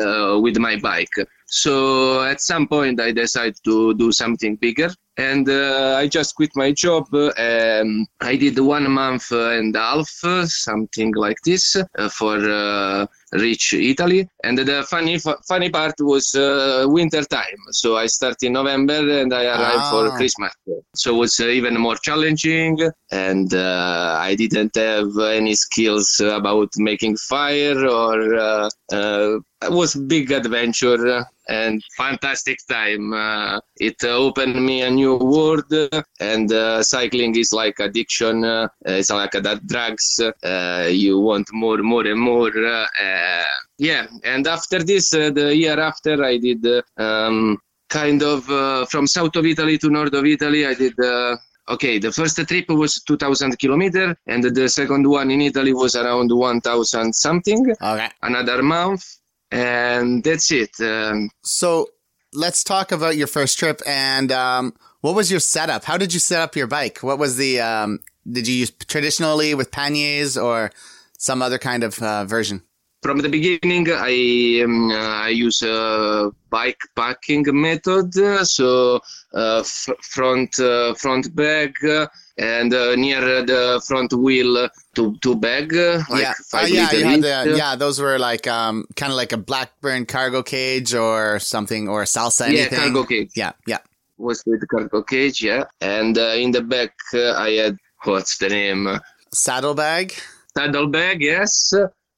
uh, 0.00 0.38
with 0.40 0.56
my 0.58 0.76
bike. 0.76 1.14
So 1.46 2.22
at 2.22 2.40
some 2.40 2.66
point, 2.66 3.00
I 3.00 3.12
decided 3.12 3.56
to 3.64 3.94
do 3.94 4.10
something 4.12 4.56
bigger, 4.56 4.90
and 5.16 5.48
uh, 5.48 5.96
I 5.98 6.08
just 6.08 6.34
quit 6.34 6.50
my 6.56 6.72
job. 6.72 7.06
Um, 7.14 8.06
I 8.20 8.36
did 8.36 8.58
one 8.58 8.90
month 8.90 9.30
and 9.32 9.74
a 9.76 9.80
half, 9.80 10.10
uh, 10.24 10.46
something 10.46 11.12
like 11.14 11.36
this, 11.44 11.76
uh, 11.76 12.08
for 12.08 12.36
uh, 12.38 13.06
reach 13.32 13.72
Italy. 13.74 14.28
And 14.44 14.58
the 14.58 14.84
funny 14.88 15.18
funny 15.48 15.70
part 15.70 15.94
was 16.00 16.34
uh, 16.34 16.84
winter 16.88 17.22
time. 17.24 17.60
So 17.70 17.96
I 17.96 18.06
started 18.06 18.42
in 18.46 18.52
November 18.52 19.00
and 19.20 19.32
I 19.32 19.44
arrived 19.46 19.86
Ah. 19.86 19.90
for 19.90 20.10
Christmas. 20.16 20.52
So 20.94 21.14
it 21.14 21.18
was 21.18 21.40
uh, 21.40 21.46
even 21.46 21.74
more 21.78 21.96
challenging, 21.96 22.78
and 23.10 23.52
uh, 23.54 24.16
I 24.20 24.34
didn't 24.34 24.76
have 24.76 25.10
any 25.18 25.54
skills 25.54 26.20
about 26.20 26.70
making 26.76 27.16
fire 27.16 27.86
or. 27.86 28.34
Uh, 28.34 28.68
uh, 28.92 29.38
was 29.70 29.94
big 29.94 30.30
adventure 30.32 31.24
and 31.48 31.82
fantastic 31.96 32.58
time. 32.68 33.12
Uh, 33.12 33.60
it 33.76 34.02
opened 34.04 34.64
me 34.64 34.82
a 34.82 34.90
new 34.90 35.16
world, 35.16 35.72
and 36.20 36.52
uh, 36.52 36.82
cycling 36.82 37.36
is 37.36 37.52
like 37.52 37.78
addiction. 37.80 38.44
Uh, 38.44 38.68
it's 38.84 39.10
like 39.10 39.32
that 39.32 39.66
drugs. 39.66 40.20
Uh, 40.20 40.88
you 40.90 41.18
want 41.18 41.46
more, 41.52 41.78
more, 41.78 42.06
and 42.06 42.20
more. 42.20 42.52
Uh, 42.56 43.44
yeah, 43.78 44.06
and 44.24 44.46
after 44.46 44.82
this, 44.82 45.12
uh, 45.14 45.30
the 45.30 45.54
year 45.54 45.78
after, 45.78 46.22
I 46.24 46.38
did 46.38 46.64
uh, 46.66 46.82
um, 47.02 47.58
kind 47.88 48.22
of 48.22 48.48
uh, 48.48 48.86
from 48.86 49.06
south 49.06 49.36
of 49.36 49.44
Italy 49.44 49.78
to 49.78 49.90
north 49.90 50.14
of 50.14 50.24
Italy. 50.24 50.66
I 50.66 50.74
did. 50.74 50.98
Uh, 50.98 51.36
Okay, 51.68 51.98
the 51.98 52.10
first 52.10 52.36
trip 52.48 52.68
was 52.70 53.00
2,000 53.04 53.56
kilometer, 53.56 54.16
and 54.26 54.42
the 54.42 54.68
second 54.68 55.08
one 55.08 55.30
in 55.30 55.40
Italy 55.40 55.72
was 55.72 55.94
around 55.94 56.32
1,000 56.32 57.14
something. 57.14 57.70
Okay. 57.80 58.08
Another 58.20 58.62
month, 58.64 59.04
and 59.52 60.24
that's 60.24 60.50
it. 60.50 60.80
Um, 60.80 61.30
So 61.42 61.88
let's 62.32 62.64
talk 62.64 62.90
about 62.90 63.16
your 63.16 63.26
first 63.26 63.58
trip 63.58 63.80
and 63.86 64.32
um, 64.32 64.74
what 65.02 65.14
was 65.14 65.30
your 65.30 65.40
setup? 65.40 65.84
How 65.84 65.96
did 65.96 66.14
you 66.14 66.20
set 66.20 66.40
up 66.40 66.56
your 66.56 66.66
bike? 66.66 66.98
What 67.02 67.18
was 67.18 67.36
the 67.36 67.60
um, 67.60 68.00
did 68.30 68.48
you 68.48 68.54
use 68.54 68.70
traditionally 68.70 69.54
with 69.54 69.70
panniers 69.70 70.36
or 70.36 70.70
some 71.18 71.42
other 71.42 71.58
kind 71.58 71.84
of 71.84 72.02
uh, 72.02 72.24
version? 72.24 72.62
from 73.02 73.18
the 73.18 73.28
beginning, 73.28 73.88
I 73.90 74.62
um, 74.64 74.90
uh, 74.90 75.24
I 75.26 75.28
use 75.30 75.60
a 75.62 76.30
bike 76.50 76.80
packing 76.94 77.44
method. 77.48 78.14
So 78.46 79.00
uh, 79.34 79.58
f- 79.58 79.88
front 80.00 80.58
uh, 80.60 80.94
front 80.94 81.34
bag 81.34 81.74
uh, 81.84 82.06
and 82.38 82.72
uh, 82.72 82.96
near 82.96 83.20
the 83.44 83.82
front 83.86 84.12
wheel 84.12 84.68
to 84.94 85.16
to 85.18 85.36
bag 85.36 85.74
uh, 85.74 86.02
like 86.08 86.22
yeah, 86.22 86.32
five 86.50 86.64
oh, 86.64 86.66
yeah, 86.66 87.16
the, 87.16 87.54
yeah. 87.56 87.76
Those 87.76 88.00
were 88.00 88.18
like 88.18 88.46
um, 88.46 88.86
kind 88.96 89.12
of 89.12 89.16
like 89.16 89.32
a 89.32 89.36
Blackburn 89.36 90.06
cargo 90.06 90.42
cage 90.42 90.94
or 90.94 91.38
something 91.38 91.88
or 91.88 92.02
a 92.02 92.06
salsa. 92.06 92.50
Yeah, 92.50 92.68
cargo 92.68 93.04
cage. 93.04 93.32
Yeah, 93.36 93.52
yeah. 93.66 93.78
was 94.18 94.42
with 94.46 94.66
cargo 94.68 95.02
cage. 95.02 95.42
Yeah, 95.42 95.64
and 95.80 96.16
uh, 96.16 96.34
in 96.36 96.52
the 96.52 96.62
back 96.62 96.94
uh, 97.14 97.32
I 97.32 97.50
had 97.52 97.76
what's 98.04 98.38
the 98.38 98.48
name? 98.48 98.98
Saddlebag. 99.32 100.14
saddle 100.56 100.86
bag, 100.88 101.22
yes, 101.22 101.72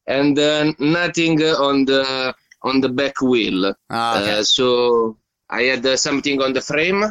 and 0.07 0.39
uh, 0.39 0.73
nothing 0.79 1.43
on 1.43 1.85
the 1.85 2.35
on 2.63 2.81
the 2.81 2.89
back 2.89 3.21
wheel. 3.21 3.75
Ah, 3.91 4.21
okay. 4.21 4.39
Uh, 4.39 4.43
so 4.43 5.17
I 5.51 5.63
had 5.63 5.87
uh, 5.87 5.97
something 5.97 6.41
on 6.43 6.53
the 6.53 6.61
frame, 6.61 7.05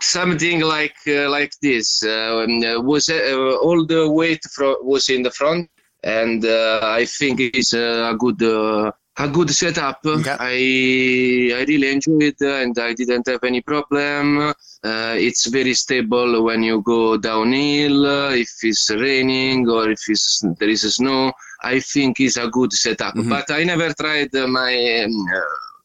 something 0.00 0.60
like 0.60 0.96
uh, 1.06 1.28
like 1.30 1.52
this. 1.62 2.02
Uh, 2.02 2.46
uh, 2.46 2.80
was 2.80 3.08
uh, 3.08 3.56
all 3.62 3.84
the 3.86 4.08
weight 4.10 4.42
fro- 4.54 4.80
was 4.82 5.08
in 5.08 5.22
the 5.22 5.30
front, 5.30 5.68
and 6.02 6.44
uh, 6.44 6.80
I 6.82 7.04
think 7.04 7.40
it's 7.40 7.72
a 7.72 8.14
good. 8.18 8.42
Uh, 8.42 8.92
a 9.20 9.26
good 9.28 9.50
setup. 9.50 9.98
Okay. 10.06 10.36
I 10.38 11.60
I 11.60 11.64
really 11.64 11.90
enjoyed 11.90 12.22
it 12.22 12.40
and 12.40 12.78
I 12.78 12.94
didn't 12.94 13.26
have 13.26 13.42
any 13.42 13.60
problem. 13.62 14.38
Uh, 14.84 15.16
it's 15.18 15.46
very 15.46 15.74
stable 15.74 16.44
when 16.44 16.62
you 16.62 16.80
go 16.82 17.16
downhill. 17.16 18.30
If 18.30 18.48
it's 18.62 18.88
raining 18.90 19.68
or 19.68 19.90
if 19.90 19.98
it's, 20.08 20.44
there 20.60 20.68
is 20.68 20.82
snow, 20.94 21.32
I 21.64 21.80
think 21.80 22.20
it's 22.20 22.36
a 22.36 22.46
good 22.46 22.72
setup. 22.72 23.16
Mhm. 23.16 23.28
But 23.28 23.50
I 23.50 23.64
never 23.64 23.92
tried 23.92 24.32
my 24.34 25.02
um, 25.02 25.26
uh, 25.34 25.40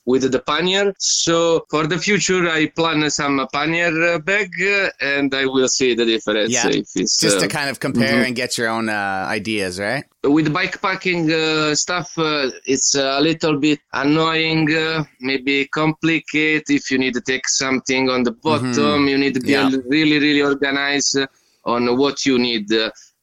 with 0.05 0.31
the 0.31 0.39
pannier. 0.39 0.93
So 0.97 1.65
for 1.69 1.87
the 1.87 1.97
future, 1.97 2.49
I 2.49 2.67
plan 2.67 3.09
some 3.09 3.47
pannier 3.53 3.93
uh, 4.15 4.19
bag 4.19 4.49
uh, 4.61 4.89
and 5.01 5.33
I 5.33 5.45
will 5.45 5.67
see 5.67 5.95
the 5.95 6.05
difference. 6.05 6.51
Yeah, 6.51 6.67
If 6.67 6.89
it's, 6.95 7.17
Just 7.17 7.37
uh, 7.37 7.41
to 7.41 7.47
kind 7.47 7.69
of 7.69 7.79
compare 7.79 8.21
mhm. 8.21 8.27
and 8.27 8.35
get 8.35 8.57
your 8.57 8.69
own 8.69 8.89
uh, 8.89 9.25
ideas, 9.39 9.79
right? 9.79 10.03
with 10.25 10.53
bike 10.53 10.81
packing 10.81 11.29
uh, 11.33 11.75
stuff 11.75 12.17
uh, 12.17 12.49
it's 12.65 12.95
a 12.95 13.19
little 13.19 13.57
bit 13.59 13.79
annoying 13.91 14.73
uh, 14.73 15.03
maybe 15.19 15.65
complicated 15.67 16.63
if 16.69 16.89
you 16.89 16.97
need 16.97 17.13
to 17.13 17.19
take 17.19 17.45
something 17.49 18.09
on 18.09 18.23
the 18.23 18.31
bottom 18.31 19.05
you 19.05 19.17
need 19.17 19.33
to 19.33 19.41
be 19.41 19.51
Yeah. 19.51 19.69
really 19.89 20.19
really 20.19 20.41
organized 20.41 21.17
uh, 21.17 21.27
on 21.65 21.97
what 21.97 22.25
you 22.25 22.39
need 22.39 22.67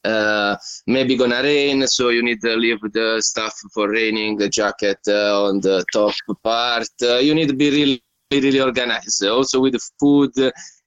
uh, 0.03 0.55
maybe 0.87 1.15
gonna 1.15 1.41
rain 1.43 1.87
so 1.87 2.09
you 2.09 2.23
need 2.23 2.41
to 2.41 2.55
leave 2.55 2.79
the 2.93 3.21
stuff 3.21 3.53
for 3.73 3.89
raining 3.89 4.37
the 4.37 4.49
jacket 4.49 4.99
uh, 5.07 5.45
on 5.47 5.59
the 5.61 5.83
top 5.93 6.13
part. 6.43 6.87
Uh, 7.01 7.17
you 7.17 7.35
need 7.35 7.49
to 7.49 7.55
be 7.55 7.69
really 7.69 8.03
really 8.31 8.61
organized. 8.61 9.25
Also 9.25 9.59
with 9.59 9.73
the 9.73 9.89
food 9.99 10.31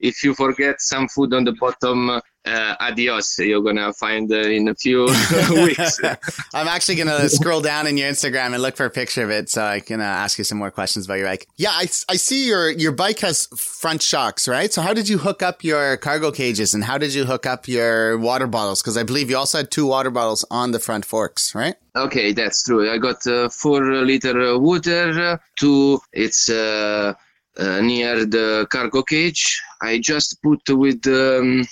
if 0.00 0.22
you 0.24 0.34
forget 0.34 0.80
some 0.80 1.08
food 1.08 1.32
on 1.34 1.44
the 1.44 1.52
bottom 1.60 2.20
uh, 2.46 2.74
adios 2.80 3.38
you're 3.38 3.62
gonna 3.62 3.92
find 3.92 4.30
uh, 4.32 4.36
in 4.36 4.68
a 4.68 4.74
few 4.74 5.04
weeks 5.50 6.00
I'm 6.54 6.68
actually 6.68 6.96
to 6.96 7.28
scroll 7.28 7.60
down 7.60 7.86
in 7.86 7.96
your 7.96 8.08
Instagram 8.10 8.52
and 8.54 8.62
look 8.62 8.76
for 8.76 8.86
a 8.86 8.90
picture 8.90 9.24
of 9.24 9.30
it 9.30 9.48
so 9.48 9.62
I 9.64 9.80
can 9.80 10.00
uh, 10.00 10.04
ask 10.04 10.38
you 10.38 10.44
some 10.44 10.58
more 10.58 10.70
questions 10.70 11.06
about 11.06 11.14
your 11.18 11.28
bike. 11.28 11.46
Yeah, 11.56 11.70
I, 11.72 11.82
I 12.08 12.16
see 12.16 12.46
your, 12.46 12.70
your 12.70 12.92
bike 12.92 13.20
has 13.20 13.46
front 13.56 14.02
shocks, 14.02 14.46
right? 14.46 14.72
So 14.72 14.82
how 14.82 14.92
did 14.94 15.08
you 15.08 15.18
hook 15.18 15.42
up 15.42 15.64
your 15.64 15.96
cargo 15.96 16.30
cages 16.30 16.74
and 16.74 16.84
how 16.84 16.98
did 16.98 17.14
you 17.14 17.24
hook 17.24 17.46
up 17.46 17.66
your 17.68 18.18
water 18.18 18.46
bottles? 18.46 18.82
Because 18.82 18.96
I 18.96 19.02
believe 19.02 19.30
you 19.30 19.36
also 19.36 19.58
had 19.58 19.70
two 19.70 19.86
water 19.86 20.10
bottles 20.10 20.44
on 20.50 20.72
the 20.72 20.78
front 20.78 21.04
forks, 21.04 21.54
right? 21.54 21.74
Okay, 21.96 22.32
that's 22.32 22.62
true. 22.62 22.90
I 22.90 22.98
got 22.98 23.26
uh, 23.26 23.48
four 23.48 23.82
liter 23.82 24.58
water. 24.58 25.10
uh, 25.20 25.36
Two, 25.58 26.00
it's 26.12 26.48
uh, 26.48 27.14
uh, 27.56 27.80
near 27.80 28.24
the 28.26 28.66
cargo 28.70 29.02
cage. 29.02 29.60
I 29.80 29.98
just 29.98 30.42
put 30.42 30.60
with 30.68 31.06
um, 31.06 31.64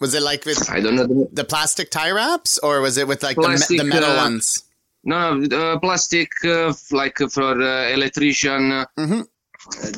Was 0.00 0.14
it 0.14 0.22
like 0.22 0.44
with 0.44 0.70
I 0.70 0.80
don't 0.80 0.94
know. 0.96 1.06
The, 1.06 1.28
the 1.32 1.44
plastic 1.44 1.90
tie 1.90 2.10
wraps 2.10 2.58
or 2.58 2.80
was 2.80 2.96
it 2.98 3.06
with 3.08 3.22
like 3.22 3.36
the, 3.36 3.42
Plastic, 3.42 3.70
me- 3.70 3.78
the 3.78 3.84
metal 3.84 4.10
uh, 4.12 4.16
ones? 4.16 4.62
no, 5.04 5.42
uh, 5.42 5.78
plastic 5.78 6.30
uh, 6.44 6.72
like 6.92 7.18
for 7.30 7.60
uh, 7.60 7.88
electrician. 7.90 8.72
uh, 8.72 8.84
Mhm. 8.98 9.26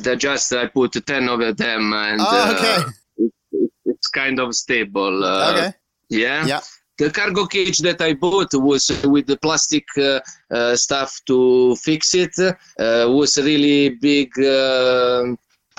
The 0.03 0.15
just 0.17 0.51
I 0.53 0.67
put 0.67 0.93
ten 1.05 1.29
of 1.29 1.39
them, 1.55 1.93
and 1.93 2.19
Oh, 2.21 2.55
okay. 2.55 2.75
uh, 2.83 2.89
it, 3.17 3.31
it, 3.53 3.71
it's 3.85 4.07
kind 4.07 4.39
of 4.39 4.53
stable. 4.55 5.23
Uh, 5.23 5.51
okay. 5.53 5.73
Yeah. 6.09 6.45
Yeah. 6.45 6.59
The 6.97 7.09
cargo 7.09 7.45
cage 7.45 7.77
that 7.79 8.01
I 8.01 8.13
bought 8.13 8.53
was 8.53 8.89
with 9.05 9.27
the 9.27 9.37
plastic 9.37 9.85
uh, 9.97 10.19
uh, 10.53 10.75
stuff 10.75 11.19
to 11.27 11.75
fix 11.77 12.13
it. 12.15 12.33
Uh, 12.39 12.53
was 13.09 13.37
really 13.37 13.89
big. 13.89 14.29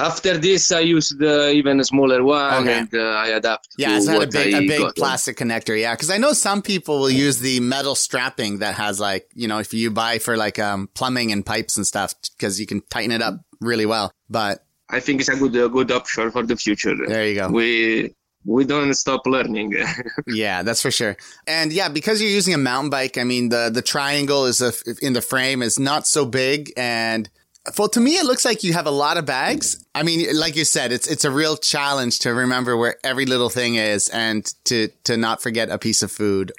After 0.02 0.36
this, 0.36 0.72
I 0.72 0.80
used 0.80 1.22
uh, 1.22 1.48
even 1.58 1.78
a 1.80 1.84
smaller 1.84 2.22
one, 2.24 2.62
Okay. 2.62 2.78
and 2.80 2.94
uh, 2.94 3.24
I 3.24 3.28
adapt. 3.28 3.68
Yeah, 3.78 3.96
it's 3.96 4.06
not 4.06 4.22
a 4.22 4.26
big, 4.26 4.54
I 4.54 4.58
a 4.58 4.66
big 4.66 4.94
plastic 4.96 5.36
connector. 5.36 5.78
Yeah, 5.80 5.94
because 5.94 6.10
I 6.10 6.18
know 6.18 6.32
some 6.32 6.60
people 6.60 6.98
will 7.00 7.10
use 7.26 7.38
the 7.38 7.60
metal 7.60 7.94
strapping 7.94 8.58
that 8.58 8.74
has 8.74 8.98
like, 8.98 9.24
you 9.34 9.46
know, 9.48 9.58
if 9.58 9.72
you 9.72 9.90
buy 9.90 10.18
for 10.18 10.36
like 10.36 10.58
um, 10.58 10.88
plumbing 10.94 11.30
and 11.32 11.46
pipes 11.46 11.76
and 11.76 11.86
stuff, 11.86 12.14
because 12.36 12.58
you 12.60 12.66
can 12.66 12.80
tighten 12.90 13.12
it 13.12 13.22
up 13.22 13.36
really 13.60 13.86
well. 13.86 14.12
But 14.28 14.64
I 14.90 14.98
think 15.00 15.20
it's 15.20 15.28
a 15.28 15.36
good, 15.36 15.54
a 15.56 15.68
good 15.68 15.90
option 15.92 16.30
for 16.32 16.42
the 16.42 16.56
future. 16.56 16.94
there 17.06 17.26
you 17.26 17.36
go. 17.36 17.48
We 17.48 18.14
we 18.44 18.64
don't 18.64 18.92
stop 18.94 19.24
learning. 19.26 19.76
Yeah, 20.26 20.62
that's 20.64 20.82
for 20.82 20.90
sure. 20.90 21.16
And 21.46 21.72
yeah, 21.72 21.88
because 21.88 22.20
you're 22.20 22.30
using 22.30 22.54
a 22.54 22.58
mountain 22.58 22.90
bike, 22.90 23.16
I 23.18 23.24
mean, 23.24 23.50
the, 23.50 23.70
the 23.72 23.82
triangle 23.82 24.46
is 24.46 24.60
a, 24.60 24.72
in 25.00 25.12
the 25.12 25.22
frame 25.22 25.62
is 25.62 25.78
not 25.78 26.06
so 26.06 26.26
big. 26.26 26.72
And 26.76 27.30
well, 27.78 27.88
to 27.88 28.00
me, 28.00 28.12
it 28.16 28.24
looks 28.26 28.44
like 28.44 28.62
you 28.64 28.72
have 28.72 28.86
a 28.86 28.90
lot 28.90 29.16
of 29.16 29.26
bags. 29.26 29.84
I 29.94 30.02
mean, 30.02 30.26
like 30.38 30.56
you 30.56 30.64
said, 30.64 30.92
it's, 30.92 31.06
it's 31.06 31.24
a 31.24 31.30
real 31.30 31.56
challenge 31.56 32.18
to 32.20 32.34
remember 32.34 32.76
where 32.76 32.96
every 33.04 33.26
little 33.26 33.50
thing 33.50 33.76
is 33.76 34.08
and 34.08 34.44
to, 34.64 34.88
to 35.04 35.16
not 35.16 35.42
forget 35.42 35.70
a 35.70 35.78
piece 35.78 36.02
of 36.02 36.10
food. 36.10 36.52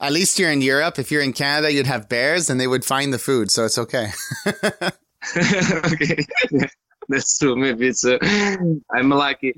At 0.00 0.12
least 0.12 0.38
you're 0.38 0.50
in 0.50 0.60
Europe. 0.62 0.98
If 0.98 1.10
you're 1.10 1.22
in 1.22 1.32
Canada, 1.32 1.72
you'd 1.72 1.86
have 1.86 2.08
bears 2.08 2.50
and 2.50 2.60
they 2.60 2.66
would 2.66 2.84
find 2.84 3.12
the 3.12 3.18
food. 3.18 3.50
So 3.50 3.64
it's 3.64 3.78
okay. 3.78 4.08
okay. 5.36 6.16
That's 7.08 7.38
true. 7.38 7.54
Maybe 7.54 7.88
it's. 7.88 8.02
Uh, 8.02 8.16
I'm 8.94 9.10
lucky. 9.10 9.52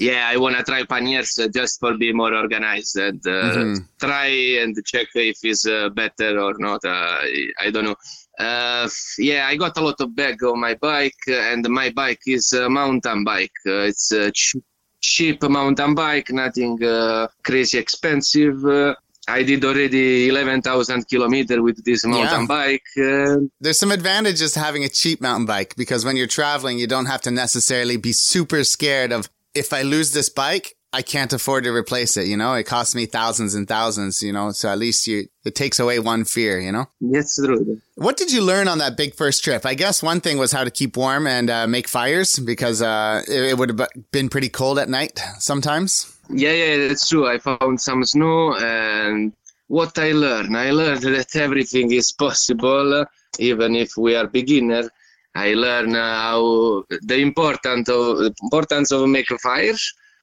yeah, 0.00 0.26
I 0.28 0.36
wanna 0.36 0.64
try 0.64 0.82
panniers 0.82 1.38
uh, 1.38 1.46
just 1.46 1.78
for 1.78 1.96
be 1.96 2.12
more 2.12 2.34
organized 2.34 2.96
and 2.96 3.24
uh, 3.24 3.30
Mhm. 3.54 3.86
try 4.00 4.26
and 4.60 4.74
check 4.84 5.06
if 5.14 5.38
it's 5.44 5.64
uh, 5.64 5.90
better 5.90 6.40
or 6.40 6.54
not. 6.58 6.84
Uh, 6.84 7.18
I 7.60 7.70
don't 7.70 7.84
know. 7.84 7.94
Uh, 8.40 8.88
yeah, 9.18 9.46
I 9.46 9.56
got 9.56 9.76
a 9.76 9.82
lot 9.82 10.00
of 10.00 10.14
bag 10.16 10.42
on 10.44 10.58
my 10.60 10.74
bike, 10.74 11.20
uh, 11.28 11.34
and 11.52 11.68
my 11.68 11.90
bike 11.90 12.22
is 12.26 12.52
a 12.54 12.68
mountain 12.70 13.22
bike. 13.24 13.52
Uh, 13.66 13.90
it's 13.90 14.10
a 14.12 14.30
ch- 14.32 14.56
cheap 15.02 15.42
mountain 15.42 15.94
bike, 15.94 16.30
nothing 16.30 16.82
uh, 16.82 17.28
crazy 17.44 17.76
expensive. 17.78 18.64
Uh, 18.64 18.94
I 19.28 19.42
did 19.42 19.64
already 19.64 20.28
11,000 20.28 21.06
kilometer 21.08 21.62
with 21.62 21.84
this 21.84 22.04
mountain 22.04 22.40
Yeah. 22.40 22.46
bike. 22.46 22.88
Uh, 22.98 23.36
There's 23.60 23.78
some 23.78 23.92
advantages 23.92 24.52
to 24.54 24.60
having 24.60 24.84
a 24.84 24.88
cheap 24.88 25.20
mountain 25.20 25.46
bike 25.46 25.74
because 25.76 26.04
when 26.06 26.16
you're 26.16 26.26
traveling, 26.40 26.78
you 26.78 26.86
don't 26.86 27.06
have 27.06 27.20
to 27.22 27.30
necessarily 27.30 27.96
be 27.98 28.12
super 28.12 28.64
scared 28.64 29.12
of 29.12 29.28
if 29.54 29.72
I 29.72 29.82
lose 29.82 30.12
this 30.12 30.28
bike, 30.30 30.76
I 30.92 31.02
can't 31.02 31.32
afford 31.32 31.64
to 31.64 31.70
replace 31.70 32.16
it. 32.16 32.26
You 32.26 32.36
know, 32.36 32.54
it 32.54 32.64
costs 32.64 32.94
me 32.94 33.06
thousands 33.06 33.54
and 33.54 33.68
thousands, 33.68 34.22
you 34.22 34.32
know, 34.32 34.50
so 34.50 34.68
at 34.68 34.78
least 34.78 35.06
you, 35.06 35.28
it 35.44 35.54
takes 35.54 35.78
away 35.78 36.00
one 36.00 36.24
fear, 36.24 36.58
you 36.58 36.72
know? 36.72 36.86
That's 37.00 37.36
true. 37.36 37.80
What 37.94 38.16
did 38.16 38.32
you 38.32 38.42
learn 38.42 38.66
on 38.66 38.78
that 38.78 38.96
big 38.96 39.14
first 39.14 39.44
trip? 39.44 39.64
I 39.64 39.74
guess 39.74 40.02
one 40.02 40.20
thing 40.20 40.36
was 40.36 40.50
how 40.50 40.64
to 40.64 40.70
keep 40.70 40.96
warm 40.96 41.28
and 41.28 41.48
uh, 41.48 41.66
make 41.68 41.86
fires 41.86 42.38
because 42.40 42.82
uh, 42.82 43.22
it, 43.28 43.50
it 43.50 43.58
would 43.58 43.68
have 43.78 43.88
been 44.10 44.28
pretty 44.28 44.48
cold 44.48 44.78
at 44.80 44.88
night 44.88 45.20
sometimes. 45.38 46.16
Yeah, 46.28 46.52
yeah, 46.52 46.88
that's 46.88 47.08
true. 47.08 47.28
I 47.28 47.38
found 47.38 47.80
some 47.80 48.04
snow, 48.04 48.54
and 48.56 49.32
what 49.66 49.98
I 49.98 50.12
learned, 50.12 50.56
I 50.56 50.70
learned 50.70 51.02
that 51.02 51.34
everything 51.34 51.92
is 51.92 52.12
possible, 52.12 53.04
even 53.38 53.74
if 53.74 53.96
we 53.96 54.14
are 54.14 54.28
beginner. 54.28 54.88
I 55.34 55.54
learned 55.54 55.94
how 55.94 56.84
the 57.02 57.18
important 57.18 57.88
of 57.88 58.32
importance 58.42 58.92
of 58.92 59.08
make 59.08 59.30
a 59.30 59.38
fire, 59.38 59.74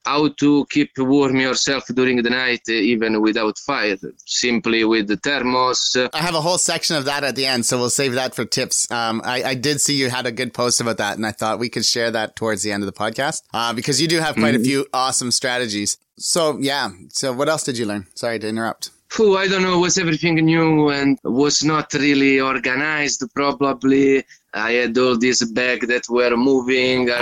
how 0.08 0.28
to 0.42 0.66
keep 0.70 0.90
warm 0.96 1.36
yourself 1.36 1.84
during 1.98 2.22
the 2.22 2.30
night, 2.30 2.62
uh, 2.68 2.72
even 2.72 3.20
without 3.20 3.56
fire, 3.58 3.98
simply 4.24 4.84
with 4.84 5.06
the 5.08 5.16
thermos. 5.16 5.96
I 6.12 6.22
have 6.28 6.34
a 6.34 6.40
whole 6.40 6.58
section 6.58 6.96
of 6.96 7.04
that 7.04 7.24
at 7.24 7.36
the 7.36 7.46
end, 7.46 7.66
so 7.66 7.78
we'll 7.78 7.90
save 8.02 8.14
that 8.14 8.34
for 8.34 8.44
tips. 8.44 8.90
Um, 8.90 9.20
I, 9.24 9.42
I 9.52 9.54
did 9.54 9.80
see 9.80 9.94
you 9.94 10.08
had 10.10 10.26
a 10.26 10.32
good 10.32 10.52
post 10.54 10.80
about 10.80 10.96
that, 10.96 11.16
and 11.16 11.26
I 11.26 11.32
thought 11.32 11.58
we 11.58 11.68
could 11.68 11.84
share 11.84 12.10
that 12.10 12.36
towards 12.36 12.62
the 12.62 12.72
end 12.72 12.82
of 12.82 12.86
the 12.92 12.98
podcast 13.04 13.42
uh, 13.52 13.72
because 13.72 14.00
you 14.00 14.08
do 14.08 14.18
have 14.20 14.34
quite 14.34 14.54
a 14.54 14.60
few 14.60 14.86
awesome 14.92 15.30
strategies. 15.30 15.98
So 16.16 16.58
yeah, 16.58 16.90
so 17.10 17.32
what 17.32 17.48
else 17.48 17.62
did 17.62 17.76
you 17.78 17.86
learn? 17.86 18.06
Sorry 18.14 18.38
to 18.38 18.48
interrupt. 18.48 18.90
Phew, 19.10 19.38
I 19.38 19.48
don't 19.48 19.62
know, 19.62 19.78
was 19.78 19.96
everything 19.96 20.34
new 20.34 20.90
and 20.90 21.18
was 21.24 21.64
not 21.64 21.92
really 21.94 22.40
organized 22.40 23.22
probably. 23.34 24.24
I 24.54 24.72
had 24.72 24.96
all 24.98 25.16
these 25.18 25.44
bags 25.52 25.86
that 25.88 26.08
were 26.08 26.36
moving 26.36 27.08
Ah. 27.10 27.14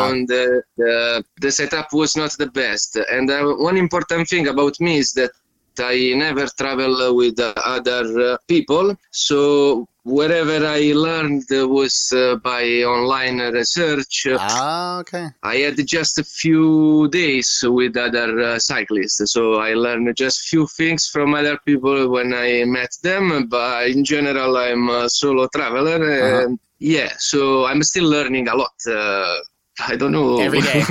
around. 0.00 0.30
Uh, 0.30 0.60
the, 0.76 1.24
the 1.40 1.50
setup 1.50 1.92
was 1.92 2.16
not 2.16 2.32
the 2.38 2.46
best. 2.46 2.96
And 3.10 3.30
uh, 3.30 3.44
one 3.54 3.76
important 3.76 4.28
thing 4.28 4.48
about 4.48 4.78
me 4.80 4.98
is 4.98 5.12
that 5.12 5.30
I 5.78 6.12
never 6.16 6.46
travel 6.58 7.14
with 7.16 7.38
uh, 7.40 7.54
other 7.64 8.04
uh, 8.20 8.36
people. 8.48 8.96
So 9.10 9.86
wherever 10.04 10.66
I 10.66 10.92
learned 10.94 11.44
was 11.50 12.12
uh, 12.14 12.36
by 12.36 12.64
online 12.84 13.38
research. 13.38 14.26
Ah, 14.38 14.98
okay. 15.00 15.28
I 15.42 15.56
had 15.56 15.76
just 15.86 16.18
a 16.18 16.24
few 16.24 17.08
days 17.08 17.62
with 17.64 17.96
other 17.96 18.38
uh, 18.40 18.58
cyclists, 18.58 19.32
so 19.32 19.54
I 19.54 19.74
learned 19.74 20.14
just 20.16 20.48
few 20.48 20.66
things 20.76 21.06
from 21.06 21.34
other 21.34 21.58
people 21.64 22.08
when 22.10 22.34
I 22.34 22.64
met 22.64 22.90
them. 23.02 23.46
But 23.48 23.88
in 23.88 24.04
general, 24.04 24.56
I'm 24.56 24.88
a 24.88 25.08
solo 25.08 25.48
traveler, 25.54 26.00
Uh-huh. 26.02 26.46
and 26.46 26.58
yeah, 26.78 27.12
so 27.18 27.64
I'm 27.66 27.82
still 27.82 28.08
learning 28.08 28.48
a 28.48 28.56
lot. 28.56 28.74
Uh, 28.88 29.36
I 29.80 29.96
don't 29.96 30.12
know 30.12 30.38
Every 30.40 30.60
day. 30.60 30.84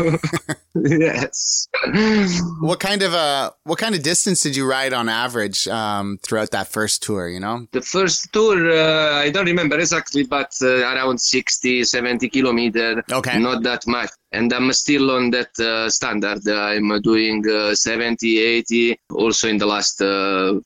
yes. 0.76 1.68
What 2.62 2.80
kind 2.80 3.02
of 3.04 3.14
uh, 3.14 3.52
what 3.64 3.78
kind 3.78 3.94
of 3.96 4.02
distance 4.02 4.42
did 4.42 4.56
you 4.56 4.68
ride 4.68 4.94
on 4.94 5.08
average 5.08 5.68
um, 5.68 6.18
throughout 6.24 6.52
that 6.52 6.68
first 6.68 7.04
tour? 7.04 7.28
You 7.30 7.40
know, 7.40 7.68
The 7.72 7.82
first 7.82 8.34
tour, 8.34 8.72
uh, 8.72 9.22
I 9.22 9.30
don't 9.30 9.46
remember 9.46 9.78
exactly, 9.78 10.24
but 10.24 10.52
uh, 10.62 10.82
around 10.94 11.20
60, 11.22 11.84
70 11.84 12.30
kilometer. 12.30 13.04
Okay. 13.12 13.40
Not 13.40 13.64
that 13.64 13.86
much. 13.88 14.10
And 14.32 14.52
I'm 14.54 14.72
still 14.74 15.12
on 15.12 15.30
that 15.32 15.58
uh, 15.60 15.90
standard. 15.90 16.48
I'm 16.48 17.02
doing 17.02 17.44
uh, 17.50 17.76
70, 17.76 18.40
80, 18.40 19.00
also 19.12 19.48
in 19.48 19.58
the 19.58 19.66
last 19.66 20.02
uh, 20.02 20.60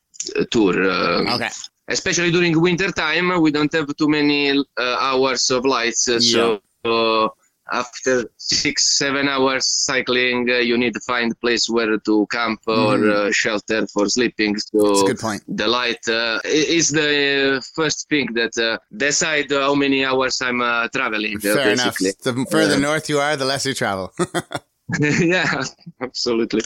tour. 0.52 0.84
Uh, 0.84 1.36
okay. 1.36 1.50
Especially 1.88 2.32
during 2.32 2.60
winter 2.60 2.92
time, 2.92 3.42
we 3.42 3.52
don't 3.52 3.72
have 3.74 3.96
too 3.98 4.08
many 4.08 4.52
uh, 4.52 4.64
hours 5.00 5.50
of 5.52 5.66
lights. 5.66 6.08
uh, 6.08 6.20
So 6.20 6.62
uh, 6.86 7.28
after 7.72 8.30
six, 8.38 8.98
seven 8.98 9.28
hours 9.28 9.66
cycling, 9.68 10.50
uh, 10.50 10.58
you 10.58 10.78
need 10.78 10.94
to 10.94 11.00
find 11.02 11.32
a 11.32 11.36
place 11.36 11.68
where 11.70 11.98
to 11.98 12.28
camp 12.32 12.60
or 12.68 12.98
Mhm. 12.98 13.12
uh, 13.16 13.32
shelter 13.32 13.88
for 13.88 14.08
sleeping. 14.10 14.58
So 14.58 15.08
good 15.08 15.20
point. 15.20 15.42
the 15.48 15.68
light 15.68 16.04
uh, 16.08 16.40
is 16.46 16.90
the 16.90 17.62
first 17.76 18.08
thing 18.10 18.28
that 18.34 18.56
uh, 18.58 18.78
decide 18.96 19.52
how 19.52 19.76
many 19.76 20.06
hours 20.06 20.42
I'm 20.42 20.62
uh, 20.62 20.88
traveling. 20.94 21.38
uh, 21.38 21.54
Fair 21.58 21.72
enough. 21.72 21.98
The 21.98 22.46
further 22.52 22.80
north 22.80 23.10
you 23.10 23.20
are, 23.20 23.36
the 23.36 23.46
less 23.46 23.66
you 23.66 23.74
travel. 23.74 24.14
yeah, 25.20 25.64
absolutely. 26.02 26.62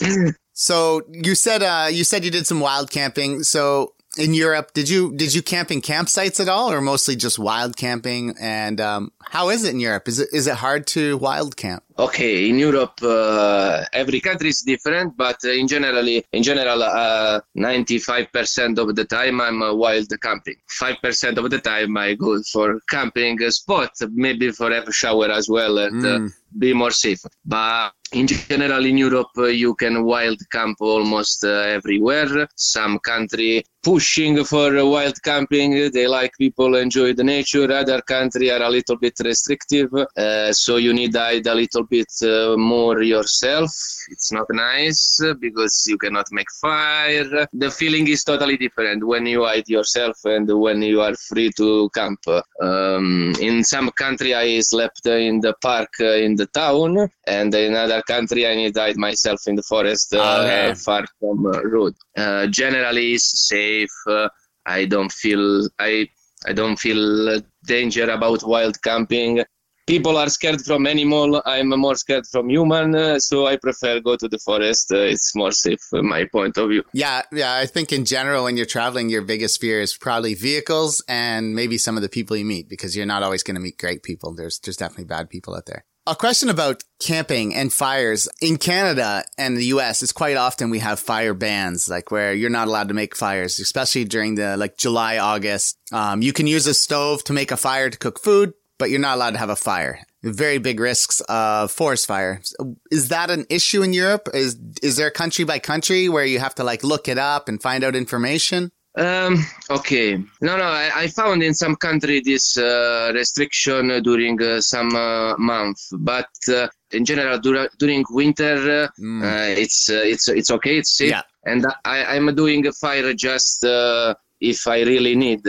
So 0.52 1.02
you 1.10 1.34
said 1.34 1.62
uh, 1.62 1.88
you 1.90 2.04
said 2.04 2.24
you 2.24 2.30
did 2.30 2.46
some 2.46 2.60
wild 2.60 2.90
camping. 2.90 3.42
So 3.44 3.94
in 4.18 4.34
Europe, 4.34 4.72
did 4.74 4.88
you 4.88 5.14
did 5.16 5.34
you 5.34 5.42
camp 5.42 5.70
in 5.70 5.80
campsites 5.80 6.40
at 6.40 6.48
all, 6.48 6.72
or 6.72 6.80
mostly 6.80 7.14
just 7.16 7.38
wild 7.38 7.76
camping? 7.76 8.34
And 8.40 8.80
um, 8.80 9.12
how 9.22 9.50
is 9.50 9.64
it 9.64 9.72
in 9.74 9.80
Europe? 9.80 10.08
Is 10.08 10.18
it 10.18 10.28
is 10.32 10.46
it 10.46 10.54
hard 10.54 10.86
to 10.88 11.16
wild 11.18 11.56
camp? 11.56 11.84
Okay, 11.98 12.48
in 12.48 12.58
Europe, 12.58 12.94
uh, 13.02 13.84
every 13.92 14.20
country 14.20 14.48
is 14.48 14.62
different, 14.62 15.16
but 15.18 15.36
uh, 15.44 15.50
in 15.50 15.68
generally, 15.68 16.24
in 16.32 16.42
general, 16.42 16.82
uh, 16.82 17.40
95% 17.58 18.78
of 18.78 18.96
the 18.96 19.04
time 19.04 19.38
I'm 19.38 19.60
uh, 19.62 19.74
wild 19.74 20.08
camping. 20.22 20.56
5% 20.80 21.36
of 21.36 21.50
the 21.50 21.58
time 21.58 21.98
I 21.98 22.14
go 22.14 22.42
for 22.50 22.80
camping 22.88 23.38
spot, 23.50 23.90
maybe 24.12 24.50
for 24.50 24.72
have 24.72 24.88
a 24.88 24.92
shower 24.92 25.30
as 25.30 25.48
well 25.48 25.78
and 25.78 26.04
uh, 26.04 26.18
Mm. 26.20 26.32
be 26.58 26.72
more 26.74 26.90
safe. 26.90 27.20
But 27.44 27.92
in 28.12 28.26
general, 28.26 28.84
in 28.84 28.96
Europe, 28.98 29.30
uh, 29.38 29.44
you 29.44 29.74
can 29.74 30.04
wild 30.04 30.40
camp 30.50 30.78
almost 30.80 31.44
uh, 31.44 31.48
everywhere. 31.78 32.48
Some 32.56 32.98
country 32.98 33.64
pushing 33.82 34.44
for 34.44 34.84
wild 34.86 35.22
camping. 35.22 35.90
They 35.92 36.06
like 36.06 36.32
people 36.38 36.76
enjoy 36.76 37.14
the 37.14 37.24
nature. 37.24 37.70
Other 37.72 38.00
country 38.02 38.50
are 38.50 38.62
a 38.62 38.68
little 38.70 38.96
bit 38.96 39.14
restrictive, 39.24 39.90
uh, 39.94 40.52
so 40.52 40.76
you 40.76 40.92
need 40.92 41.12
to 41.12 41.20
hide 41.20 41.46
a 41.46 41.54
little 41.54 41.84
bit 41.84 42.08
uh, 42.22 42.56
more 42.56 43.02
yourself. 43.02 43.70
It's 44.10 44.32
not 44.32 44.46
nice 44.50 45.20
because 45.40 45.84
you 45.88 45.96
cannot 45.98 46.26
make 46.32 46.50
fire. 46.60 47.46
The 47.52 47.70
feeling 47.70 48.08
is 48.08 48.24
totally 48.24 48.56
different 48.56 49.04
when 49.06 49.26
you 49.26 49.44
hide 49.44 49.68
yourself 49.68 50.16
and 50.24 50.48
when 50.58 50.82
you 50.82 51.00
are 51.00 51.14
free 51.28 51.50
to 51.56 51.88
camp. 51.94 52.20
Um, 52.62 53.32
in 53.40 53.64
some 53.64 53.90
country, 53.92 54.34
I 54.34 54.60
slept 54.60 55.06
in 55.06 55.40
the 55.40 55.54
park 55.62 55.88
uh, 56.00 56.14
in 56.26 56.36
the 56.36 56.46
town, 56.46 57.08
and 57.26 57.54
in 57.54 57.74
other 57.74 58.02
country, 58.02 58.46
I 58.46 58.54
need 58.54 58.74
to 58.74 58.80
hide 58.80 58.96
myself 58.96 59.40
in 59.46 59.54
the 59.56 59.62
forest, 59.62 60.14
uh, 60.14 60.40
Okay. 60.40 60.74
far 60.74 61.04
from 61.18 61.46
uh, 61.46 61.62
road. 61.62 61.94
Uh, 62.20 62.46
generally, 62.46 63.14
it's 63.14 63.48
safe. 63.48 63.96
Uh, 64.06 64.28
I 64.66 64.84
don't 64.84 65.12
feel 65.12 65.68
I 65.78 66.08
I 66.46 66.52
don't 66.52 66.78
feel 66.78 67.40
danger 67.66 68.08
about 68.10 68.42
wild 68.44 68.82
camping. 68.82 69.42
People 69.86 70.16
are 70.16 70.28
scared 70.28 70.60
from 70.60 70.86
animal. 70.86 71.42
I'm 71.44 71.68
more 71.68 71.96
scared 71.96 72.24
from 72.30 72.48
human, 72.48 72.94
uh, 72.94 73.18
so 73.18 73.46
I 73.48 73.56
prefer 73.56 73.98
go 74.00 74.14
to 74.14 74.28
the 74.28 74.38
forest. 74.38 74.92
Uh, 74.92 74.98
it's 74.98 75.34
more 75.34 75.50
safe, 75.50 75.80
my 75.92 76.26
point 76.26 76.56
of 76.58 76.68
view. 76.68 76.84
Yeah, 76.92 77.22
yeah. 77.32 77.54
I 77.54 77.66
think 77.66 77.92
in 77.92 78.04
general, 78.04 78.44
when 78.44 78.56
you're 78.56 78.66
traveling, 78.66 79.08
your 79.08 79.22
biggest 79.22 79.60
fear 79.60 79.80
is 79.80 79.96
probably 79.96 80.34
vehicles 80.34 81.02
and 81.08 81.56
maybe 81.56 81.76
some 81.76 81.96
of 81.96 82.02
the 82.02 82.08
people 82.08 82.36
you 82.36 82.44
meet 82.44 82.68
because 82.68 82.96
you're 82.96 83.06
not 83.14 83.24
always 83.24 83.42
going 83.42 83.56
to 83.56 83.60
meet 83.60 83.78
great 83.78 84.02
people. 84.04 84.32
There's 84.32 84.60
there's 84.60 84.76
definitely 84.76 85.06
bad 85.06 85.28
people 85.28 85.56
out 85.56 85.66
there. 85.66 85.84
A 86.10 86.16
question 86.16 86.48
about 86.48 86.82
camping 86.98 87.54
and 87.54 87.72
fires. 87.72 88.28
In 88.42 88.56
Canada 88.56 89.22
and 89.38 89.56
the 89.56 89.66
US, 89.66 90.02
is 90.02 90.10
quite 90.10 90.36
often 90.36 90.68
we 90.68 90.80
have 90.80 90.98
fire 90.98 91.34
bans, 91.34 91.88
like 91.88 92.10
where 92.10 92.34
you're 92.34 92.50
not 92.50 92.66
allowed 92.66 92.88
to 92.88 92.94
make 92.94 93.14
fires, 93.14 93.60
especially 93.60 94.04
during 94.06 94.34
the 94.34 94.56
like 94.56 94.76
July, 94.76 95.18
August. 95.18 95.78
Um, 95.92 96.20
you 96.20 96.32
can 96.32 96.48
use 96.48 96.66
a 96.66 96.74
stove 96.74 97.22
to 97.24 97.32
make 97.32 97.52
a 97.52 97.56
fire 97.56 97.88
to 97.88 97.96
cook 97.96 98.18
food, 98.18 98.54
but 98.76 98.90
you're 98.90 98.98
not 98.98 99.14
allowed 99.14 99.34
to 99.34 99.38
have 99.38 99.50
a 99.50 99.54
fire. 99.54 100.00
Very 100.24 100.58
big 100.58 100.80
risks 100.80 101.20
of 101.28 101.70
forest 101.70 102.08
fire. 102.08 102.42
Is 102.90 103.06
that 103.10 103.30
an 103.30 103.46
issue 103.48 103.84
in 103.84 103.92
Europe? 103.92 104.30
Is 104.34 104.58
is 104.82 104.96
there 104.96 105.12
country 105.12 105.44
by 105.44 105.60
country 105.60 106.08
where 106.08 106.24
you 106.24 106.40
have 106.40 106.56
to 106.56 106.64
like 106.64 106.82
look 106.82 107.06
it 107.06 107.18
up 107.18 107.48
and 107.48 107.62
find 107.62 107.84
out 107.84 107.94
information? 107.94 108.72
Um, 108.96 109.44
okay. 109.70 110.16
No, 110.42 110.56
no, 110.56 110.64
I, 110.64 110.90
I 111.02 111.06
found 111.08 111.42
in 111.42 111.54
some 111.54 111.76
country 111.76 112.20
this 112.20 112.56
uh, 112.56 113.12
restriction 113.14 114.02
during 114.02 114.42
uh, 114.42 114.60
some 114.60 114.94
uh, 114.96 115.36
month, 115.38 115.78
but 115.92 116.28
uh, 116.48 116.66
in 116.90 117.04
general 117.04 117.38
dur- 117.38 117.70
during 117.78 118.04
winter 118.10 118.88
Mm. 119.00 119.56
it's 119.56 119.88
uh, 119.88 120.02
it's 120.04 120.28
it's 120.28 120.50
okay, 120.50 120.78
it's 120.78 120.96
safe. 120.96 121.10
Yeah. 121.10 121.22
And 121.46 121.64
I, 121.84 122.04
I'm 122.16 122.34
doing 122.34 122.66
a 122.66 122.72
fire 122.72 123.14
just 123.14 123.64
uh, 123.64 124.14
if 124.40 124.66
I 124.66 124.82
really 124.82 125.14
need. 125.14 125.42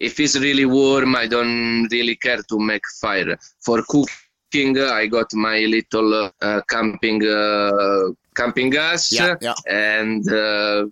If 0.00 0.18
it's 0.18 0.36
really 0.38 0.64
warm, 0.64 1.14
I 1.14 1.26
don't 1.28 1.86
really 1.92 2.16
care 2.16 2.42
to 2.48 2.58
make 2.58 2.82
fire. 3.00 3.38
For 3.64 3.82
cooking, 3.88 4.78
I 4.78 5.06
got 5.06 5.32
my 5.34 5.58
little 5.60 6.30
uh, 6.42 6.60
camping 6.68 7.24
uh, 7.26 8.08
camping 8.34 8.70
gas 8.70 9.12
Yeah, 9.12 9.36
yeah. 9.40 9.54
and 9.68 10.24
uh, 10.32 10.86